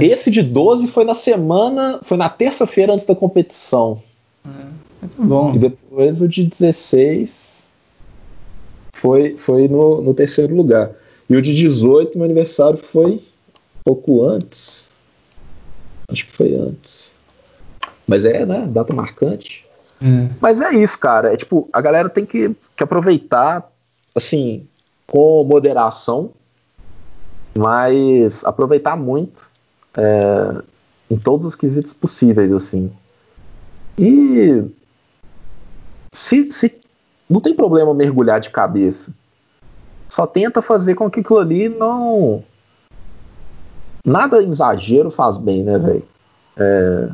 Esse 0.00 0.30
de 0.30 0.42
12 0.42 0.88
foi 0.88 1.04
na 1.04 1.14
semana, 1.14 2.00
foi 2.02 2.16
na 2.16 2.28
terça-feira 2.28 2.92
antes 2.92 3.06
da 3.06 3.14
competição. 3.14 4.02
Muito 5.00 5.22
bom. 5.22 5.54
E 5.54 5.58
depois 5.58 6.20
o 6.20 6.28
de 6.28 6.44
16 6.44 7.52
foi, 8.94 9.36
foi 9.36 9.68
no, 9.68 10.00
no 10.00 10.14
terceiro 10.14 10.54
lugar. 10.54 10.90
E 11.28 11.36
o 11.36 11.42
de 11.42 11.54
18, 11.54 12.16
meu 12.16 12.24
aniversário 12.24 12.78
foi 12.78 13.20
pouco 13.84 14.24
antes. 14.24 14.90
Acho 16.08 16.26
que 16.26 16.32
foi 16.32 16.54
antes. 16.54 17.14
Mas 18.06 18.24
é, 18.24 18.44
né? 18.44 18.66
Data 18.70 18.92
marcante. 18.92 19.66
É. 20.00 20.28
Mas 20.40 20.60
é 20.60 20.72
isso, 20.74 20.98
cara. 20.98 21.32
É 21.32 21.36
tipo, 21.36 21.68
a 21.72 21.80
galera 21.80 22.08
tem 22.08 22.26
que, 22.26 22.54
que 22.76 22.82
aproveitar, 22.82 23.70
assim, 24.14 24.66
com 25.06 25.44
moderação, 25.44 26.30
mas 27.54 28.44
aproveitar 28.44 28.96
muito 28.96 29.51
é, 29.96 30.62
em 31.10 31.18
todos 31.18 31.46
os 31.46 31.56
quesitos 31.56 31.92
possíveis, 31.92 32.52
assim. 32.52 32.90
E 33.98 34.64
se, 36.12 36.50
se 36.50 36.80
não 37.28 37.40
tem 37.40 37.54
problema 37.54 37.94
mergulhar 37.94 38.40
de 38.40 38.50
cabeça. 38.50 39.10
Só 40.08 40.26
tenta 40.26 40.60
fazer 40.60 40.94
com 40.94 41.10
que 41.10 41.20
aquilo 41.20 41.38
ali 41.38 41.68
não. 41.68 42.44
Nada 44.04 44.42
exagero 44.42 45.10
faz 45.10 45.38
bem, 45.38 45.62
né, 45.62 45.78
velho? 45.78 46.04
É... 46.56 47.08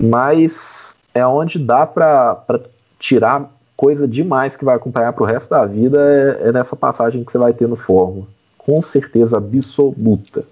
Mas 0.00 0.96
é 1.12 1.26
onde 1.26 1.58
dá 1.58 1.84
pra, 1.84 2.34
pra 2.34 2.60
tirar 2.98 3.50
coisa 3.76 4.08
demais 4.08 4.56
que 4.56 4.64
vai 4.64 4.76
acompanhar 4.76 5.12
pro 5.12 5.24
resto 5.24 5.50
da 5.50 5.66
vida 5.66 5.98
é, 6.00 6.48
é 6.48 6.52
nessa 6.52 6.74
passagem 6.74 7.22
que 7.22 7.30
você 7.30 7.38
vai 7.38 7.52
ter 7.52 7.68
no 7.68 7.76
Fórmula. 7.76 8.26
Com 8.56 8.80
certeza 8.80 9.36
absoluta. 9.36 10.44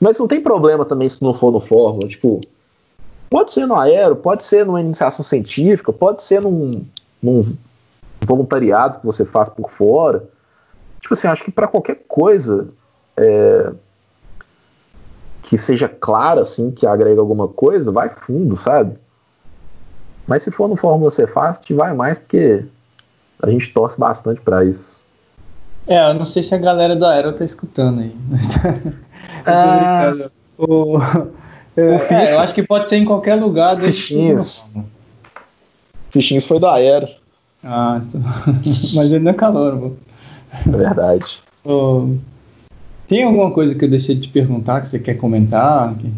Mas 0.00 0.18
não 0.18 0.26
tem 0.26 0.40
problema 0.40 0.84
também 0.84 1.08
se 1.08 1.22
não 1.22 1.34
for 1.34 1.52
no 1.52 1.60
Fórmula. 1.60 2.08
Tipo, 2.08 2.40
pode 3.28 3.52
ser 3.52 3.66
no 3.66 3.76
aero, 3.76 4.16
pode 4.16 4.44
ser 4.44 4.64
numa 4.64 4.80
iniciação 4.80 5.24
científica, 5.24 5.92
pode 5.92 6.22
ser 6.22 6.40
num, 6.40 6.84
num 7.22 7.54
voluntariado 8.20 9.00
que 9.00 9.06
você 9.06 9.24
faz 9.24 9.48
por 9.48 9.70
fora. 9.70 10.24
Tipo 11.00 11.14
assim, 11.14 11.28
acho 11.28 11.44
que 11.44 11.50
para 11.50 11.68
qualquer 11.68 12.02
coisa 12.08 12.68
é, 13.16 13.72
que 15.42 15.58
seja 15.58 15.88
clara, 15.88 16.40
assim, 16.40 16.70
que 16.70 16.86
agrega 16.86 17.20
alguma 17.20 17.48
coisa, 17.48 17.92
vai 17.92 18.08
fundo, 18.08 18.56
sabe? 18.56 18.96
Mas 20.26 20.42
se 20.42 20.50
for 20.50 20.68
no 20.68 20.76
Fórmula 20.76 21.10
Fast, 21.10 21.74
vai 21.74 21.92
mais 21.92 22.16
porque 22.16 22.64
a 23.42 23.50
gente 23.50 23.72
torce 23.72 23.98
bastante 23.98 24.40
para 24.40 24.64
isso. 24.64 24.98
É, 25.86 26.08
eu 26.08 26.14
não 26.14 26.24
sei 26.24 26.42
se 26.42 26.54
a 26.54 26.58
galera 26.58 26.94
do 26.94 27.04
Aero 27.04 27.32
tá 27.32 27.44
escutando 27.44 28.00
aí. 28.00 28.14
Ah. 29.46 30.10
brincando. 30.10 30.32
O- 30.62 30.98
é, 31.74 31.80
é, 32.10 32.34
eu 32.34 32.40
acho 32.40 32.52
que 32.54 32.62
pode 32.62 32.86
ser 32.86 32.96
em 32.96 33.04
qualquer 33.06 33.36
lugar 33.36 33.80
Fichinhas. 33.80 34.58
Fórmula. 34.58 34.84
Fichinhos 36.10 36.44
foi 36.44 36.58
do 36.60 36.66
Aero, 36.68 37.08
Ah, 37.64 38.02
então. 38.04 38.20
mas 38.94 39.10
ele 39.12 39.20
não 39.24 39.30
é 39.30 39.34
calor, 39.34 39.78
pô. 39.78 39.92
é 40.70 40.76
verdade. 40.76 41.40
Ô, 41.64 42.14
Tem 43.08 43.22
alguma 43.24 43.50
coisa 43.52 43.74
que 43.74 43.82
eu 43.84 43.88
deixei 43.88 44.14
de 44.16 44.22
te 44.22 44.28
perguntar 44.28 44.82
que 44.82 44.88
você 44.88 44.98
quer 44.98 45.14
comentar? 45.14 45.94
Que- 45.94 46.12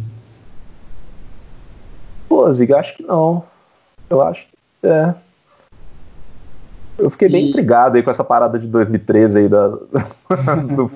Pô, 2.29 2.51
Ziga, 2.53 2.79
acho 2.79 2.97
que 2.97 3.03
não. 3.05 3.45
Eu 4.11 4.23
acho 4.23 4.47
que. 4.47 4.87
É. 4.89 5.15
Eu 6.99 7.11
fiquei 7.11 7.29
bem 7.29 7.47
E- 7.47 7.49
intrigado 7.51 7.97
aí 7.97 8.03
com 8.03 8.11
essa 8.11 8.25
parada 8.25 8.59
de 8.59 8.67
2013 8.67 9.39
aí 9.41 9.49
da, 9.49 9.69
do, 10.75 10.91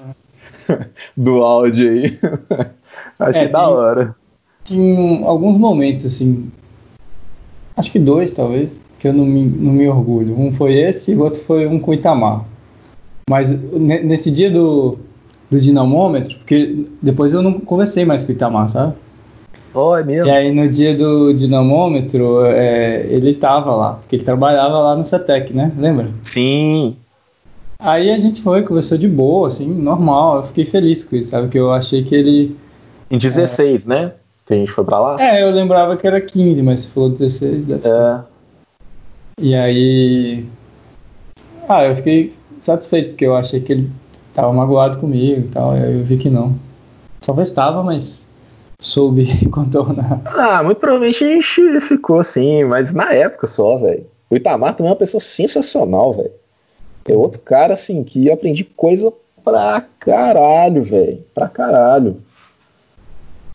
do 1.16 1.43
áudio 1.43 1.90
aí. 1.90 2.18
Achei 3.18 3.43
É, 3.43 3.48
da 3.48 3.64
tem- 3.64 3.68
hora. 3.72 4.14
Tem 4.64 5.24
alguns 5.24 5.59
momentos, 5.59 6.05
assim. 6.06 6.51
Acho 7.76 7.93
que 7.93 7.98
dois, 7.98 8.30
talvez, 8.30 8.76
que 8.98 9.06
eu 9.09 9.12
não 9.12 9.24
me, 9.24 9.43
não 9.44 9.72
me 9.72 9.88
orgulho. 9.88 10.38
Um 10.38 10.52
foi 10.52 10.74
esse 10.74 11.12
e 11.12 11.14
o 11.14 11.22
outro 11.22 11.40
foi 11.43 11.66
um 11.66 11.78
com 11.78 11.90
o 11.90 11.94
Itamar. 11.94 12.44
Mas 13.28 13.51
ne- 13.51 14.02
nesse 14.02 14.30
dia 14.30 14.51
do, 14.51 14.98
do 15.51 15.60
dinamômetro, 15.60 16.36
porque 16.38 16.86
depois 17.02 17.32
eu 17.32 17.43
não 17.43 17.55
conversei 17.60 18.05
mais 18.05 18.24
com 18.24 18.32
o 18.32 18.34
Itamar, 18.34 18.68
sabe? 18.68 18.94
Ó, 19.74 19.97
é 19.98 20.02
mesmo. 20.02 20.26
E 20.26 20.30
aí 20.30 20.51
no 20.52 20.68
dia 20.68 20.94
do 20.94 21.34
dinamômetro, 21.34 22.44
é, 22.47 23.05
ele 23.09 23.34
tava 23.34 23.74
lá, 23.74 23.94
porque 23.94 24.16
ele 24.16 24.24
trabalhava 24.24 24.78
lá 24.78 24.97
no 24.97 25.05
CETEC, 25.05 25.52
né? 25.52 25.70
Lembra? 25.76 26.09
Sim. 26.24 26.97
Aí 27.78 28.11
a 28.11 28.19
gente 28.19 28.43
foi, 28.43 28.62
conversou 28.62 28.97
de 28.97 29.09
boa, 29.09 29.48
assim, 29.48 29.66
normal. 29.66 30.36
Eu 30.39 30.43
fiquei 30.44 30.65
feliz 30.65 31.05
com 31.05 31.16
isso, 31.16 31.31
sabe? 31.31 31.48
Que 31.48 31.59
eu 31.59 31.73
achei 31.73 32.03
que 32.03 32.15
ele. 32.15 32.57
Em 33.11 33.19
16, 33.19 33.85
né? 33.85 34.15
Que 34.47 34.55
a 34.55 34.57
gente 34.57 34.73
foi 34.73 34.85
pra 34.85 34.98
lá? 34.98 35.16
É, 35.20 35.43
eu 35.43 35.51
lembrava 35.51 35.97
que 35.97 36.07
era 36.07 36.20
15, 36.20 36.62
mas 36.62 36.81
você 36.81 36.89
falou 36.89 37.11
16, 37.11 37.65
deve 37.65 37.82
ser. 37.82 37.94
É. 37.94 38.20
E 39.40 39.55
aí. 39.55 40.47
Ah, 41.69 41.85
eu 41.85 41.97
fiquei 41.97 42.32
satisfeito, 42.61 43.11
porque 43.11 43.27
eu 43.27 43.36
achei 43.36 43.61
que 43.61 43.73
ele 43.73 43.90
tava 44.32 44.53
magoado 44.53 44.98
comigo 44.98 45.40
e 45.40 45.48
tal. 45.48 45.73
Aí 45.73 45.98
eu 45.98 46.05
vi 46.05 46.16
que 46.16 46.31
não. 46.31 46.55
Talvez 47.20 47.48
estava, 47.48 47.82
mas 47.82 48.24
soube 48.81 49.27
contornar. 49.51 50.23
Ah, 50.24 50.62
muito 50.62 50.78
provavelmente 50.78 51.24
a 51.24 51.28
gente 51.28 51.81
ficou 51.81 52.20
assim, 52.20 52.65
mas 52.65 52.93
na 52.94 53.12
época 53.12 53.47
só, 53.47 53.77
velho. 53.78 54.07
O 54.31 54.36
Itamar 54.36 54.74
também 54.74 54.89
é 54.89 54.93
uma 54.93 54.98
pessoa 54.98 55.20
sensacional, 55.20 56.12
velho. 56.12 56.32
É 57.09 57.16
outro 57.16 57.41
cara, 57.41 57.74
assim, 57.74 58.03
que 58.03 58.27
eu 58.27 58.35
aprendi 58.35 58.65
coisa 58.65 59.12
pra 59.45 59.85
caralho, 60.01 60.83
velho. 60.83 61.24
Pra 61.35 61.49
caralho. 61.49 62.23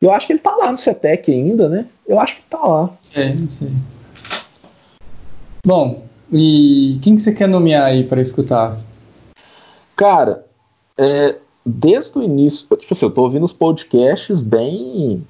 Eu 0.01 0.11
acho 0.11 0.25
que 0.27 0.33
ele 0.33 0.39
tá 0.39 0.55
lá 0.55 0.71
no 0.71 0.77
CETEC 0.77 1.31
ainda, 1.31 1.69
né? 1.69 1.85
Eu 2.07 2.19
acho 2.19 2.37
que 2.37 2.41
tá 2.43 2.59
lá. 2.59 2.89
É, 3.13 3.35
sei. 3.59 3.71
Bom, 5.65 6.01
e 6.31 6.97
quem 7.03 7.15
que 7.15 7.21
você 7.21 7.33
quer 7.33 7.47
nomear 7.47 7.83
aí 7.83 8.03
para 8.03 8.21
escutar? 8.21 8.79
Cara, 9.95 10.45
é, 10.97 11.35
desde 11.63 12.17
o 12.17 12.23
início, 12.23 12.65
tipo 12.77 12.93
assim, 12.93 13.05
eu 13.05 13.11
tô 13.11 13.21
ouvindo 13.21 13.45
os 13.45 13.53
podcasts 13.53 14.41
bem 14.41 15.23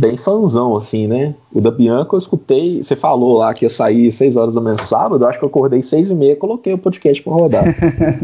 bem 0.00 0.16
fanzão, 0.16 0.76
assim, 0.76 1.06
né? 1.06 1.34
O 1.52 1.60
da 1.60 1.70
Bianca 1.70 2.14
eu 2.14 2.18
escutei, 2.18 2.82
você 2.82 2.96
falou 2.96 3.38
lá 3.38 3.54
que 3.54 3.64
ia 3.64 3.70
sair 3.70 4.10
6 4.10 4.36
horas 4.36 4.54
da 4.54 4.60
manhã 4.60 4.76
sábado, 4.76 5.24
eu 5.24 5.28
acho 5.28 5.38
que 5.38 5.44
eu 5.44 5.48
acordei 5.48 5.82
6 5.82 6.10
e 6.10 6.14
meia 6.14 6.36
coloquei 6.36 6.72
o 6.72 6.78
podcast 6.78 7.22
pra 7.22 7.32
rodar. 7.32 7.64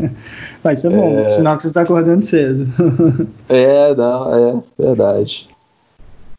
Vai 0.63 0.77
ser 0.77 0.91
bom, 0.91 1.19
é... 1.19 1.29
sinal 1.29 1.57
que 1.57 1.63
você 1.63 1.73
tá 1.73 1.83
acordando 1.83 2.25
cedo. 2.25 2.69
é, 3.49 3.95
não, 3.95 4.35
é 4.35 4.63
verdade. 4.79 5.49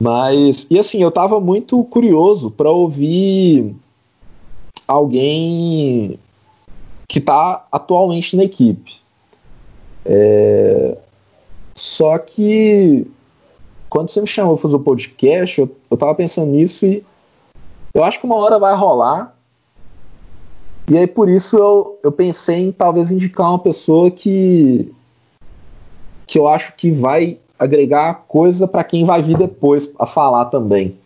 Mas, 0.02 0.68
e 0.70 0.80
assim, 0.80 1.02
eu 1.02 1.12
tava 1.12 1.40
muito 1.40 1.84
curioso 1.86 2.49
para 2.49 2.70
ouvir 2.70 3.76
alguém 4.88 6.18
que 7.08 7.22
tá 7.22 7.66
atualmente 7.72 8.36
na 8.36 8.44
equipe. 8.44 8.95
É... 10.06 10.98
Só 11.76 12.18
que 12.18 13.08
quando 13.91 14.09
você 14.09 14.22
me 14.22 14.27
chamou 14.27 14.55
para 14.55 14.61
fazer 14.61 14.76
o 14.77 14.80
podcast, 14.80 15.59
eu, 15.59 15.69
eu 15.91 15.97
tava 15.97 16.15
pensando 16.15 16.49
nisso 16.49 16.85
e 16.85 17.03
eu 17.93 18.01
acho 18.05 18.22
que 18.22 18.26
uma 18.26 18.38
hora 18.38 18.57
vai 18.57 18.73
rolar. 18.73 19.35
E 20.89 20.97
aí 20.97 21.05
por 21.05 21.27
isso 21.27 21.57
eu, 21.57 21.99
eu 22.01 22.09
pensei 22.09 22.69
em 22.69 22.72
talvez 22.72 23.11
indicar 23.11 23.49
uma 23.49 23.59
pessoa 23.59 24.09
que 24.09 24.89
que 26.26 26.39
eu 26.39 26.47
acho 26.47 26.73
que 26.77 26.89
vai 26.89 27.38
agregar 27.59 28.23
coisa 28.30 28.65
para 28.65 28.81
quem 28.85 29.03
vai 29.03 29.22
vir 29.22 29.38
depois 29.38 29.91
a 29.99 30.05
falar 30.05 30.45
também. 30.45 30.97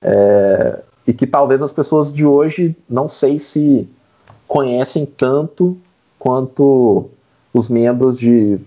É, 0.00 0.80
e 1.06 1.12
que 1.12 1.26
talvez 1.26 1.60
as 1.60 1.74
pessoas 1.74 2.10
de 2.10 2.24
hoje 2.24 2.74
não 2.88 3.06
sei 3.06 3.38
se 3.38 3.86
conhecem 4.48 5.04
tanto 5.04 5.76
quanto 6.18 7.10
os 7.52 7.68
membros 7.68 8.18
de 8.18 8.58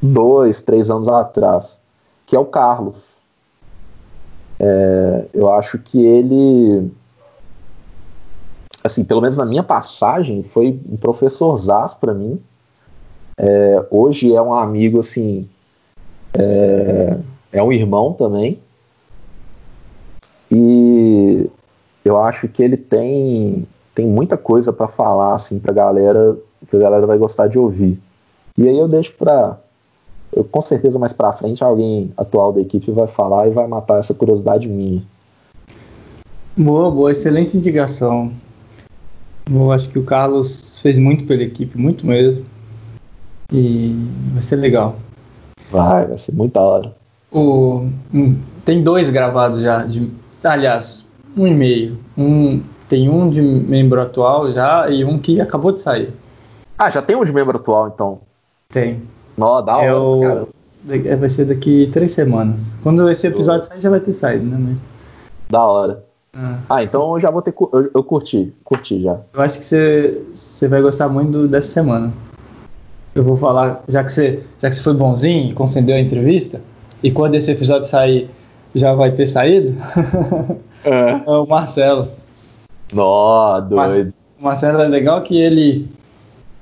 dois, 0.00 0.62
três 0.62 0.92
anos 0.92 1.08
atrás 1.08 1.82
que 2.26 2.36
é 2.36 2.38
o 2.38 2.44
Carlos. 2.44 3.16
É, 4.58 5.26
eu 5.34 5.52
acho 5.52 5.78
que 5.78 6.04
ele, 6.04 6.90
assim, 8.82 9.04
pelo 9.04 9.20
menos 9.20 9.36
na 9.36 9.44
minha 9.44 9.62
passagem, 9.62 10.42
foi 10.42 10.80
um 10.88 10.96
professor 10.96 11.56
Zaz 11.56 11.94
para 11.94 12.14
mim. 12.14 12.40
É, 13.36 13.84
hoje 13.90 14.34
é 14.34 14.40
um 14.40 14.54
amigo, 14.54 15.00
assim, 15.00 15.48
é, 16.32 17.18
é 17.52 17.62
um 17.62 17.72
irmão 17.72 18.12
também. 18.12 18.60
E 20.50 21.50
eu 22.04 22.18
acho 22.18 22.48
que 22.48 22.62
ele 22.62 22.76
tem, 22.76 23.66
tem 23.94 24.06
muita 24.06 24.36
coisa 24.36 24.72
para 24.72 24.86
falar, 24.86 25.34
assim, 25.34 25.58
pra 25.58 25.72
galera, 25.72 26.36
que 26.68 26.76
a 26.76 26.80
galera 26.80 27.06
vai 27.06 27.18
gostar 27.18 27.48
de 27.48 27.58
ouvir. 27.58 27.98
E 28.56 28.68
aí 28.68 28.78
eu 28.78 28.86
deixo 28.86 29.12
para 29.16 29.58
eu, 30.34 30.44
com 30.44 30.60
certeza 30.60 30.98
mais 30.98 31.12
para 31.12 31.32
frente 31.32 31.62
alguém 31.62 32.12
atual 32.16 32.52
da 32.52 32.60
equipe 32.60 32.90
vai 32.90 33.06
falar 33.06 33.46
e 33.48 33.50
vai 33.50 33.66
matar 33.66 33.98
essa 33.98 34.14
curiosidade 34.14 34.68
minha. 34.68 35.02
Boa, 36.56 36.90
boa, 36.90 37.12
excelente 37.12 37.56
indicação. 37.56 38.32
Eu 39.50 39.70
acho 39.72 39.88
que 39.90 39.98
o 39.98 40.04
Carlos 40.04 40.78
fez 40.80 40.98
muito 40.98 41.24
pela 41.24 41.42
equipe, 41.42 41.76
muito 41.78 42.06
mesmo. 42.06 42.44
E 43.52 43.94
vai 44.32 44.42
ser 44.42 44.56
legal. 44.56 44.96
Vai, 45.70 46.06
vai 46.06 46.18
ser 46.18 46.32
muito 46.32 46.54
da 46.54 46.62
hora. 46.62 46.96
O, 47.32 47.88
tem 48.64 48.82
dois 48.82 49.10
gravados 49.10 49.62
já, 49.62 49.84
de, 49.84 50.10
aliás, 50.42 51.04
um 51.36 51.46
e 51.46 51.54
meio. 51.54 51.98
Um, 52.16 52.62
tem 52.88 53.08
um 53.08 53.28
de 53.28 53.40
membro 53.42 54.00
atual 54.00 54.52
já 54.52 54.88
e 54.88 55.04
um 55.04 55.18
que 55.18 55.40
acabou 55.40 55.72
de 55.72 55.80
sair. 55.80 56.12
Ah, 56.78 56.90
já 56.90 57.02
tem 57.02 57.16
um 57.16 57.24
de 57.24 57.32
membro 57.32 57.56
atual 57.56 57.88
então? 57.88 58.20
Tem. 58.68 59.02
Nó, 59.36 59.60
da 59.60 59.76
hora, 59.76 59.86
é 59.86 59.94
o... 59.94 60.20
cara. 60.20 60.48
Vai 61.16 61.28
ser 61.28 61.46
daqui 61.46 61.88
três 61.92 62.12
semanas. 62.12 62.76
Quando 62.82 63.08
esse 63.08 63.26
episódio 63.26 63.66
sair, 63.66 63.80
já 63.80 63.88
vai 63.88 64.00
ter 64.00 64.12
saído, 64.12 64.44
né? 64.44 64.56
Mas... 64.58 64.78
Da 65.48 65.64
hora. 65.64 66.04
Ah. 66.36 66.58
ah, 66.68 66.82
então 66.82 67.14
eu 67.14 67.20
já 67.20 67.30
vou 67.30 67.40
ter. 67.40 67.54
Eu, 67.72 67.90
eu 67.94 68.04
curti, 68.04 68.52
curti 68.64 69.00
já. 69.00 69.18
Eu 69.32 69.40
acho 69.40 69.58
que 69.58 69.64
você, 69.64 70.68
vai 70.68 70.82
gostar 70.82 71.08
muito 71.08 71.46
dessa 71.46 71.70
semana. 71.70 72.12
Eu 73.14 73.22
vou 73.22 73.36
falar, 73.36 73.82
já 73.88 74.02
que 74.02 74.12
você, 74.12 74.42
já 74.58 74.68
que 74.68 74.74
você 74.74 74.82
foi 74.82 74.94
bonzinho 74.94 75.50
e 75.50 75.54
concedeu 75.54 75.94
a 75.94 76.00
entrevista, 76.00 76.60
e 77.02 77.10
quando 77.10 77.36
esse 77.36 77.50
episódio 77.50 77.88
sair, 77.88 78.28
já 78.74 78.92
vai 78.92 79.12
ter 79.12 79.26
saído, 79.28 79.72
é. 80.84 81.22
é 81.24 81.30
o 81.30 81.46
Marcelo. 81.46 82.08
Nó, 82.92 83.60
doido. 83.60 84.12
O 84.40 84.44
Marcelo 84.44 84.80
é 84.80 84.88
legal 84.88 85.22
que 85.22 85.38
ele 85.40 85.88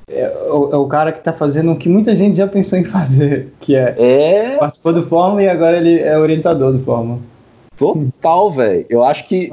é 0.08 0.28
o, 0.50 0.72
é 0.72 0.76
o, 0.76 0.86
cara 0.86 1.12
que 1.12 1.18
está 1.18 1.32
fazendo 1.32 1.72
o 1.72 1.76
que 1.76 1.88
muita 1.88 2.14
gente 2.14 2.36
já 2.36 2.46
pensou 2.46 2.78
em 2.78 2.84
fazer, 2.84 3.52
que 3.60 3.74
é, 3.74 3.94
é... 3.98 4.56
participou 4.58 4.92
do 4.92 5.02
Fórmula 5.02 5.42
e 5.42 5.48
agora 5.48 5.76
ele 5.76 6.00
é 6.00 6.18
orientador 6.18 6.72
do 6.72 6.80
Fórmula. 6.80 7.18
Total, 7.76 8.50
velho. 8.50 8.86
Eu 8.88 9.02
acho 9.02 9.26
que 9.26 9.52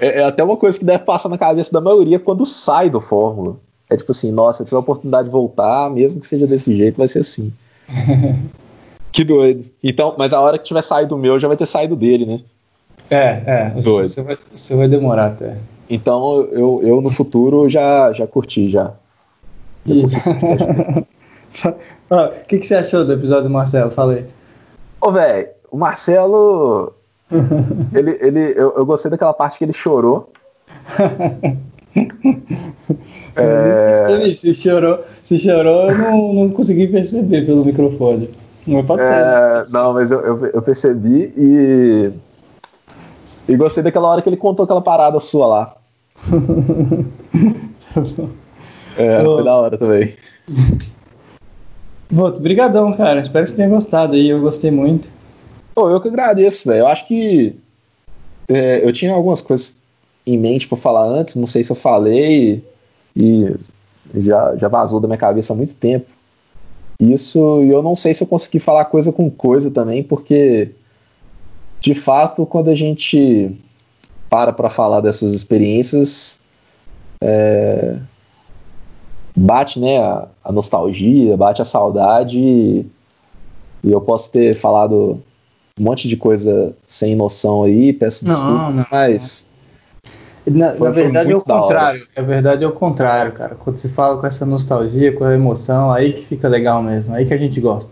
é, 0.00 0.20
é, 0.20 0.24
até 0.24 0.42
uma 0.42 0.56
coisa 0.56 0.78
que 0.78 0.84
deve 0.84 1.04
passar 1.04 1.28
na 1.28 1.38
cabeça 1.38 1.72
da 1.72 1.80
maioria 1.80 2.18
quando 2.18 2.44
sai 2.44 2.90
do 2.90 3.00
Fórmula. 3.00 3.56
É 3.88 3.96
tipo 3.96 4.12
assim, 4.12 4.32
nossa, 4.32 4.58
se 4.58 4.64
tiver 4.64 4.76
a 4.76 4.80
oportunidade 4.80 5.26
de 5.26 5.32
voltar, 5.32 5.90
mesmo 5.90 6.20
que 6.20 6.26
seja 6.26 6.46
desse 6.46 6.74
jeito, 6.76 6.96
vai 6.96 7.08
ser 7.08 7.20
assim. 7.20 7.52
que 9.12 9.24
doido. 9.24 9.64
Então, 9.82 10.14
mas 10.18 10.32
a 10.32 10.40
hora 10.40 10.58
que 10.58 10.64
tiver 10.64 10.82
saído 10.82 11.10
do 11.10 11.18
meu, 11.18 11.38
já 11.38 11.48
vai 11.48 11.56
ter 11.56 11.66
saído 11.66 11.94
dele, 11.94 12.26
né? 12.26 12.40
É, 13.10 13.42
é. 13.46 13.80
Doido. 13.80 14.08
Você 14.08 14.22
vai, 14.22 14.38
você 14.54 14.74
vai 14.74 14.88
demorar 14.88 15.26
até. 15.26 15.56
Então 15.88 16.48
eu, 16.50 16.80
eu 16.82 17.00
no 17.00 17.10
futuro 17.10 17.68
já, 17.68 18.12
já 18.12 18.26
curti 18.26 18.68
já. 18.68 18.94
O 22.10 22.46
que, 22.46 22.58
que 22.58 22.66
você 22.66 22.74
achou 22.74 23.04
do 23.04 23.12
episódio 23.12 23.44
do 23.44 23.50
Marcelo? 23.50 23.90
Falei. 23.90 24.26
Ô, 25.00 25.10
velho, 25.10 25.48
o 25.70 25.76
Marcelo. 25.76 26.92
ele, 27.94 28.18
ele, 28.20 28.52
eu, 28.56 28.74
eu, 28.76 28.84
gostei 28.84 29.10
daquela 29.10 29.32
parte 29.32 29.58
que 29.58 29.64
ele 29.64 29.72
chorou. 29.72 30.30
é... 33.36 34.32
se, 34.32 34.54
chorou, 34.54 35.00
se 35.22 35.38
chorou, 35.38 35.90
eu 35.90 35.98
não, 35.98 36.32
não 36.34 36.50
consegui 36.50 36.86
perceber 36.88 37.46
pelo 37.46 37.64
microfone. 37.64 38.30
Não 38.66 38.84
pode 38.84 39.02
é, 39.02 39.06
ser. 39.06 39.12
Né? 39.12 39.64
Não, 39.72 39.92
mas 39.94 40.10
eu, 40.10 40.20
eu, 40.20 40.46
eu, 40.46 40.62
percebi 40.62 41.32
e. 41.36 42.10
E 43.46 43.56
gostei 43.56 43.82
daquela 43.82 44.08
hora 44.08 44.22
que 44.22 44.28
ele 44.28 44.36
contou 44.36 44.64
aquela 44.64 44.82
parada 44.82 45.20
sua 45.20 45.46
lá. 45.46 45.76
É, 48.96 49.22
foi 49.22 49.44
da 49.44 49.56
hora 49.56 49.78
também. 49.78 50.14
Voto, 52.10 52.40
brigadão, 52.40 52.92
cara. 52.92 53.20
Espero 53.20 53.44
que 53.44 53.50
você 53.50 53.56
tenha 53.56 53.68
gostado 53.68 54.14
aí. 54.14 54.28
Eu 54.28 54.40
gostei 54.40 54.70
muito. 54.70 55.10
Pô, 55.74 55.90
eu 55.90 56.00
que 56.00 56.08
agradeço, 56.08 56.68
velho. 56.68 56.80
Eu 56.80 56.86
acho 56.86 57.06
que 57.06 57.56
é, 58.48 58.86
eu 58.86 58.92
tinha 58.92 59.12
algumas 59.12 59.40
coisas 59.40 59.76
em 60.26 60.38
mente 60.38 60.68
para 60.68 60.78
falar 60.78 61.04
antes, 61.04 61.36
não 61.36 61.46
sei 61.46 61.62
se 61.62 61.70
eu 61.70 61.76
falei 61.76 62.64
e 63.14 63.54
já, 64.14 64.56
já 64.56 64.68
vazou 64.68 65.00
da 65.00 65.08
minha 65.08 65.18
cabeça 65.18 65.52
há 65.52 65.56
muito 65.56 65.74
tempo. 65.74 66.06
Isso, 66.98 67.62
e 67.62 67.70
eu 67.70 67.82
não 67.82 67.96
sei 67.96 68.14
se 68.14 68.22
eu 68.22 68.28
consegui 68.28 68.58
falar 68.58 68.84
coisa 68.86 69.12
com 69.12 69.30
coisa 69.30 69.70
também, 69.70 70.02
porque 70.02 70.70
de 71.80 71.94
fato, 71.94 72.46
quando 72.46 72.70
a 72.70 72.74
gente 72.74 73.50
para 74.30 74.52
para 74.52 74.70
falar 74.70 75.00
dessas 75.00 75.34
experiências, 75.34 76.40
é, 77.20 77.98
bate 79.36 79.80
né, 79.80 79.98
a, 79.98 80.28
a, 80.44 80.52
nostalgia, 80.52 81.36
bate 81.36 81.60
a 81.60 81.64
saudade 81.64 82.38
e, 82.38 82.86
e, 83.82 83.90
eu 83.90 84.00
posso 84.00 84.30
ter 84.30 84.54
falado 84.54 85.20
um 85.78 85.82
monte 85.82 86.08
de 86.08 86.16
coisa 86.16 86.74
sem 86.86 87.16
noção 87.16 87.64
aí, 87.64 87.92
peço 87.92 88.24
não, 88.24 88.34
desculpa, 88.34 88.70
não, 88.70 88.86
mas. 88.90 89.46
Na, 90.46 90.74
foi, 90.74 90.88
na 90.88 90.94
verdade 90.94 91.32
é 91.32 91.36
o 91.36 91.40
contrário. 91.40 92.06
Na 92.16 92.22
verdade 92.22 92.64
é 92.64 92.66
o 92.66 92.72
contrário, 92.72 93.32
cara. 93.32 93.54
Quando 93.54 93.78
se 93.78 93.88
fala 93.88 94.18
com 94.18 94.26
essa 94.26 94.44
nostalgia, 94.44 95.12
com 95.12 95.24
a 95.24 95.34
emoção, 95.34 95.90
aí 95.90 96.12
que 96.12 96.24
fica 96.24 96.46
legal 96.48 96.82
mesmo, 96.82 97.14
aí 97.14 97.24
que 97.24 97.34
a 97.34 97.38
gente 97.38 97.60
gosta. 97.60 97.90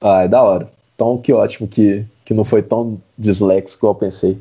Ah, 0.00 0.24
é 0.24 0.28
da 0.28 0.42
hora. 0.42 0.68
Então 0.94 1.16
que 1.16 1.32
ótimo 1.32 1.68
que, 1.68 2.04
que 2.24 2.34
não 2.34 2.44
foi 2.44 2.62
tão 2.62 3.00
disléxico 3.16 3.80
como 3.80 3.92
eu 3.92 3.94
pensei. 3.94 4.38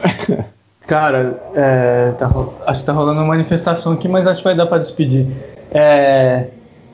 Cara, 0.86 1.42
é, 1.54 2.12
tá, 2.12 2.30
acho 2.66 2.80
que 2.80 2.86
tá 2.86 2.92
rolando 2.92 3.20
uma 3.20 3.28
manifestação 3.28 3.94
aqui, 3.94 4.06
mas 4.06 4.26
acho 4.26 4.42
que 4.42 4.44
vai 4.44 4.54
dar 4.54 4.66
para 4.66 4.78
despedir. 4.78 5.26
É, 5.70 6.48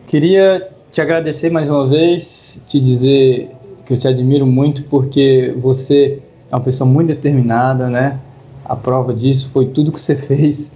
queria 0.06 0.68
te 0.92 1.00
agradecer 1.00 1.50
mais 1.50 1.68
uma 1.68 1.86
vez, 1.86 2.62
te 2.68 2.78
dizer 2.78 3.50
que 3.84 3.94
eu 3.94 3.98
te 3.98 4.06
admiro 4.06 4.46
muito 4.46 4.84
porque 4.84 5.52
você 5.58 6.22
é 6.50 6.54
uma 6.54 6.62
pessoa 6.62 6.88
muito 6.88 7.08
determinada, 7.08 7.88
né? 7.88 8.18
A 8.64 8.76
prova 8.76 9.12
disso 9.12 9.50
foi 9.52 9.66
tudo 9.66 9.90
que 9.90 10.00
você 10.00 10.14
fez 10.16 10.70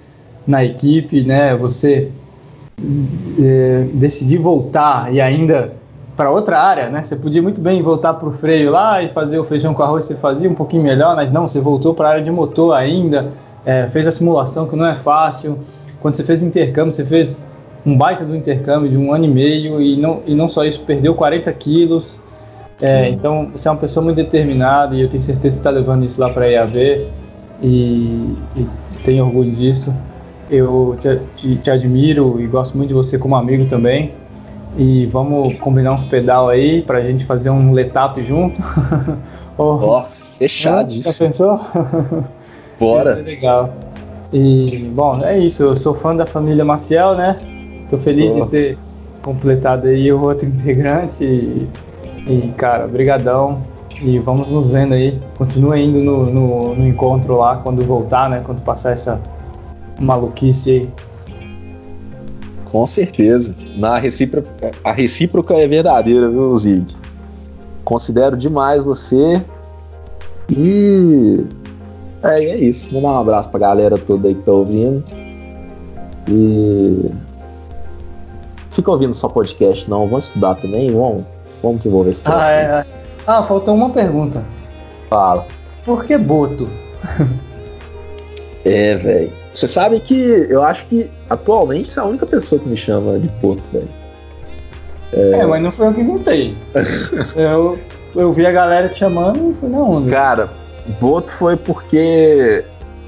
na 0.45 0.65
equipe, 0.65 1.23
né? 1.23 1.55
Você 1.55 2.11
é, 3.41 3.87
decidir 3.95 4.39
voltar 4.39 5.15
e 5.15 5.21
ainda 5.21 5.73
para 6.17 6.31
outra 6.31 6.61
área, 6.61 6.89
né? 6.89 7.05
Você 7.05 7.17
podia 7.17 7.43
muito 7.43 7.61
bem 7.61 7.83
voltar 7.83 8.15
para 8.15 8.29
o 8.29 8.33
freio 8.33 8.71
lá 8.71 9.03
e 9.03 9.09
fazer 9.09 9.39
o 9.39 9.45
feijão 9.45 9.75
com 9.75 9.83
arroz, 9.83 10.05
você 10.05 10.15
fazia 10.15 10.49
um 10.49 10.55
pouquinho 10.55 10.83
melhor, 10.83 11.17
mas 11.17 11.33
não, 11.33 11.49
você 11.49 11.61
voltou 11.61 11.95
para 11.95 12.09
a 12.09 12.11
área 12.13 12.23
de 12.23 12.31
motor 12.31 12.75
ainda, 12.75 13.29
é, 13.65 13.87
fez 13.89 14.07
a 14.07 14.11
simulação 14.11 14.67
que 14.67 14.77
não 14.77 14.87
é 14.87 14.95
fácil. 14.95 15.59
Quando 16.01 16.15
você 16.15 16.23
fez 16.23 16.43
intercâmbio, 16.43 16.93
você 16.93 17.05
fez 17.05 17.43
um 17.85 17.97
baita 17.97 18.25
do 18.25 18.35
intercâmbio 18.35 18.89
de 18.89 18.97
um 18.97 19.13
ano 19.13 19.25
e 19.25 19.29
meio 19.29 19.81
e 19.81 19.97
não, 19.97 20.21
e 20.27 20.35
não 20.35 20.49
só 20.49 20.65
isso, 20.65 20.81
perdeu 20.83 21.15
40 21.15 21.53
quilos. 21.53 22.21
É, 22.81 23.09
então 23.09 23.51
você 23.53 23.69
é 23.69 23.71
uma 23.71 23.79
pessoa 23.79 24.03
muito 24.03 24.17
determinada 24.17 24.95
e 24.95 25.01
eu 25.01 25.09
tenho 25.09 25.23
certeza 25.23 25.55
que 25.55 25.61
está 25.61 25.71
levando 25.71 26.05
isso 26.05 26.21
lá 26.21 26.29
para 26.29 26.45
a 26.45 26.51
EAV 26.51 27.07
e, 27.63 28.37
e 28.57 28.67
tenho 29.05 29.25
orgulho 29.25 29.53
disso. 29.53 29.95
Eu 30.51 30.97
te, 31.01 31.21
te, 31.37 31.57
te, 31.57 31.71
admiro 31.71 32.41
e 32.41 32.47
gosto 32.47 32.77
muito 32.77 32.89
de 32.89 32.95
você 32.95 33.19
como 33.19 33.37
amigo 33.37 33.65
também. 33.67 34.13
E 34.77 35.07
vamos 35.07 35.57
combinar 35.61 35.93
uns 35.93 36.05
pedal 36.05 36.49
aí 36.49 36.83
para 36.83 36.99
a 36.99 37.03
gente 37.03 37.25
fazer 37.25 37.51
um 37.51 37.73
letap 37.73 38.21
junto. 38.23 38.61
Ó, 39.57 40.01
oh, 40.01 40.05
fechado 40.39 40.93
isso. 40.93 41.13
Já 41.13 41.27
pensou? 41.27 41.61
Bora. 42.79 43.15
legal. 43.15 43.73
E, 44.33 44.91
bom, 44.93 45.21
é 45.23 45.39
isso. 45.39 45.63
Eu 45.63 45.77
sou 45.77 45.95
fã 45.95 46.15
da 46.15 46.27
família 46.27 46.65
Maciel, 46.65 47.15
né? 47.15 47.39
Tô 47.89 47.97
feliz 47.99 48.35
de 48.35 48.47
ter 48.49 48.79
completado 49.23 49.87
aí 49.87 50.13
o 50.13 50.21
outro 50.21 50.47
integrante. 50.49 51.23
E, 51.23 51.69
e, 52.27 52.53
cara, 52.57 52.89
brigadão. 52.89 53.63
E 54.03 54.19
vamos 54.19 54.49
nos 54.49 54.71
vendo 54.71 54.95
aí. 54.95 55.17
Continua 55.39 55.79
indo 55.79 56.01
no, 56.01 56.27
no, 56.27 56.75
no 56.75 56.87
encontro 56.87 57.37
lá 57.37 57.59
quando 57.59 57.85
voltar, 57.85 58.29
né? 58.29 58.43
Quando 58.45 58.61
passar 58.63 58.91
essa 58.91 59.21
maluquice 60.01 60.71
aí. 60.71 60.91
Com 62.75 62.87
certeza. 62.87 63.55
Na 63.77 63.99
recíproca, 63.99 64.73
a 64.83 64.91
recíproca 64.91 65.55
é 65.55 65.65
verdadeira, 65.65 66.29
viu, 66.29 66.57
Zig? 66.57 66.85
Considero 67.85 68.37
demais 68.37 68.83
você. 68.83 69.41
E 70.51 71.45
é, 72.21 72.45
é 72.45 72.57
isso. 72.57 72.91
Vou 72.91 73.01
dar 73.01 73.13
um 73.13 73.19
abraço 73.19 73.49
pra 73.49 73.61
galera 73.61 73.97
toda 73.97 74.27
aí 74.27 74.35
que 74.35 74.43
tá 74.43 74.51
ouvindo. 74.51 75.05
E. 76.29 77.13
Fica 78.71 78.91
ouvindo 78.91 79.15
só 79.15 79.29
podcast, 79.29 79.89
não. 79.89 80.09
Vamos 80.09 80.25
estudar 80.25 80.57
também, 80.57 80.91
vamos, 80.91 81.23
vamos 81.63 81.79
desenvolver 81.79 82.11
esse 82.11 82.23
ah, 82.25 82.51
é, 82.51 82.61
é. 82.61 82.87
ah, 83.25 83.41
faltou 83.45 83.77
uma 83.77 83.91
pergunta. 83.91 84.45
Fala. 85.09 85.47
Por 85.85 86.05
que 86.05 86.19
Boto? 86.19 86.69
é, 88.65 88.95
velho. 88.95 89.33
Você 89.53 89.69
sabe 89.69 90.01
que 90.01 90.15
eu 90.15 90.63
acho 90.63 90.87
que 90.87 91.11
atualmente 91.29 91.89
você 91.89 92.01
é 92.01 92.03
a 92.03 92.07
única 92.07 92.27
pessoa 92.27 92.61
que 92.61 92.69
me 92.69 92.77
chama 92.77 93.19
de 93.19 93.29
Boto, 93.41 93.63
velho. 93.73 93.89
É... 95.13 95.41
é, 95.41 95.47
mas 95.47 95.63
não 95.63 95.71
foi 95.71 95.89
eu 95.89 95.95
que 95.95 96.01
inventei. 96.01 96.57
eu, 97.37 97.79
eu 98.17 98.33
vi 98.33 98.47
a 98.47 98.53
galera 98.53 98.89
te 98.89 98.99
chamando 98.99 99.51
e 99.51 99.55
fui 99.55 99.69
na 99.69 99.79
onda. 99.79 100.11
Cara, 100.11 100.49
Voto 101.01 101.31
foi 101.33 101.57
porque 101.57 102.65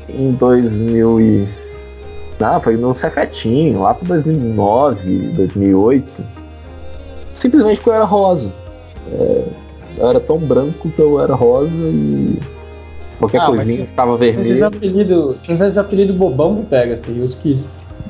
em 0.08 0.30
2000 0.32 1.20
e... 1.20 1.48
Ah, 2.38 2.60
foi 2.60 2.76
no 2.76 2.94
Cefetinho, 2.94 3.80
lá 3.80 3.94
para 3.94 4.08
2009, 4.08 5.18
2008. 5.28 6.06
Simplesmente 7.32 7.78
porque 7.78 7.90
eu 7.90 7.94
era 7.94 8.04
rosa. 8.04 8.52
É, 9.10 9.44
eu 9.96 10.10
era 10.10 10.20
tão 10.20 10.36
branco 10.36 10.90
que 10.90 10.98
eu 10.98 11.18
era 11.18 11.34
rosa 11.34 11.74
e 11.74 12.38
qualquer 13.18 13.40
ah, 13.40 13.46
coisinha 13.46 13.86
ficava 13.86 14.16
vermelho. 14.16 14.40
Esses 14.40 14.62
apelidos, 14.62 15.36
esses 15.48 15.78
apelidos 15.78 16.16
bobão 16.16 16.56
que 16.56 16.66
pega, 16.66 16.94
assim, 16.94 17.20
os 17.20 17.34
que 17.34 17.66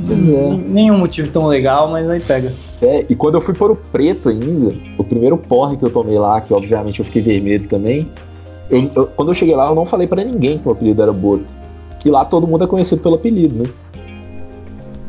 Pois 0.07 0.29
é. 0.29 0.57
Nenhum 0.69 0.99
motivo 0.99 1.31
tão 1.31 1.47
legal, 1.47 1.89
mas 1.89 2.09
aí 2.09 2.21
pega. 2.21 2.53
É, 2.83 3.07
e 3.09 3.15
quando 3.15 3.37
eu 3.37 3.41
fui 3.41 3.55
para 3.55 3.73
o 3.73 3.77
preto 3.77 4.29
ainda, 4.29 4.75
o 4.99 5.05
primeiro 5.05 5.39
porre 5.39 5.77
que 5.77 5.85
eu 5.85 5.91
tomei 5.91 6.19
lá, 6.19 6.41
que 6.41 6.53
obviamente 6.53 6.99
eu 6.99 7.05
fiquei 7.05 7.23
vermelho 7.23 7.67
também, 7.67 8.11
eu, 8.71 8.91
eu, 8.95 9.07
quando 9.07 9.31
eu 9.31 9.35
cheguei 9.35 9.55
lá, 9.55 9.69
eu 9.69 9.75
não 9.75 9.87
falei 9.87 10.07
para 10.07 10.23
ninguém 10.23 10.59
que 10.59 10.69
o 10.69 10.73
apelido 10.73 11.01
era 11.03 11.13
Boto. 11.13 11.47
E 12.05 12.11
lá 12.11 12.25
todo 12.25 12.47
mundo 12.47 12.65
é 12.65 12.67
conhecido 12.67 13.01
pelo 13.01 13.15
apelido, 13.15 13.63
né? 13.63 13.71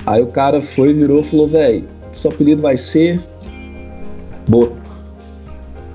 Aí 0.06 0.22
o 0.22 0.28
cara 0.28 0.62
foi, 0.62 0.94
virou 0.94 1.20
e 1.20 1.24
falou, 1.24 1.48
velho, 1.48 1.84
seu 2.14 2.32
apelido 2.32 2.62
vai 2.62 2.78
ser 2.78 3.20
Boto. 4.48 4.88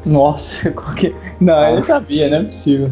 Nossa, 0.05 0.71
qualquer... 0.73 1.15
não, 1.41 1.55
ah. 1.55 1.73
ele 1.73 1.83
sabia, 1.83 2.29
não 2.29 2.39
é 2.39 2.45
possível. 2.45 2.91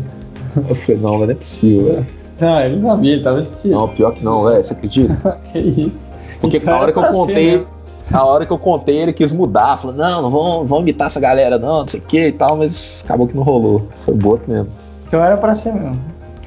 Eu 0.57 0.75
falei, 0.75 1.01
não, 1.01 1.19
mas 1.19 1.29
não 1.29 1.31
é 1.31 1.35
possível, 1.35 1.85
velho. 1.87 2.07
Não, 2.41 2.61
ele 2.61 2.81
sabia, 2.81 3.13
ele 3.13 3.23
tava 3.23 3.39
assistindo. 3.41 3.73
Não, 3.73 3.89
pior 3.89 4.13
que 4.13 4.25
não, 4.25 4.45
velho, 4.45 4.65
você 4.65 4.73
acredita? 4.73 5.39
que 5.53 5.59
isso. 5.59 6.11
Porque 6.41 6.57
então 6.57 6.75
na 6.75 6.81
hora 6.81 6.93
que 6.93 6.99
eu 6.99 7.05
contei, 7.05 7.59
ser, 7.59 7.67
na 8.11 8.25
hora 8.25 8.47
que 8.47 8.53
eu 8.53 8.59
contei, 8.59 8.97
ele 8.97 9.13
quis 9.13 9.33
mudar, 9.33 9.77
falou, 9.77 9.95
não, 9.95 10.23
não 10.23 10.31
vamos, 10.31 10.69
vamos 10.69 10.83
imitar 10.83 11.09
essa 11.09 11.21
galera, 11.21 11.59
não, 11.59 11.81
não 11.81 11.89
sei 11.89 12.01
o 12.01 12.03
que 12.03 12.29
e 12.29 12.33
tal, 12.33 12.57
mas 12.57 13.03
acabou 13.05 13.27
que 13.27 13.37
não 13.37 13.43
rolou. 13.43 13.87
Foi 14.03 14.15
boto 14.15 14.51
mesmo. 14.51 14.73
Então 15.07 15.23
era 15.23 15.37
pra 15.37 15.55
ser 15.55 15.75
mesmo. 15.75 16.01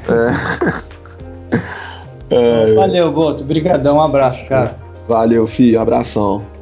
É. 0.09 1.61
é. 2.71 2.73
Valeu, 2.73 3.11
Boto. 3.11 3.43
Obrigadão, 3.43 3.97
um 3.97 4.01
abraço, 4.01 4.45
cara. 4.47 4.75
Valeu, 5.07 5.45
filho. 5.45 5.79
Um 5.79 5.81
abração. 5.81 6.52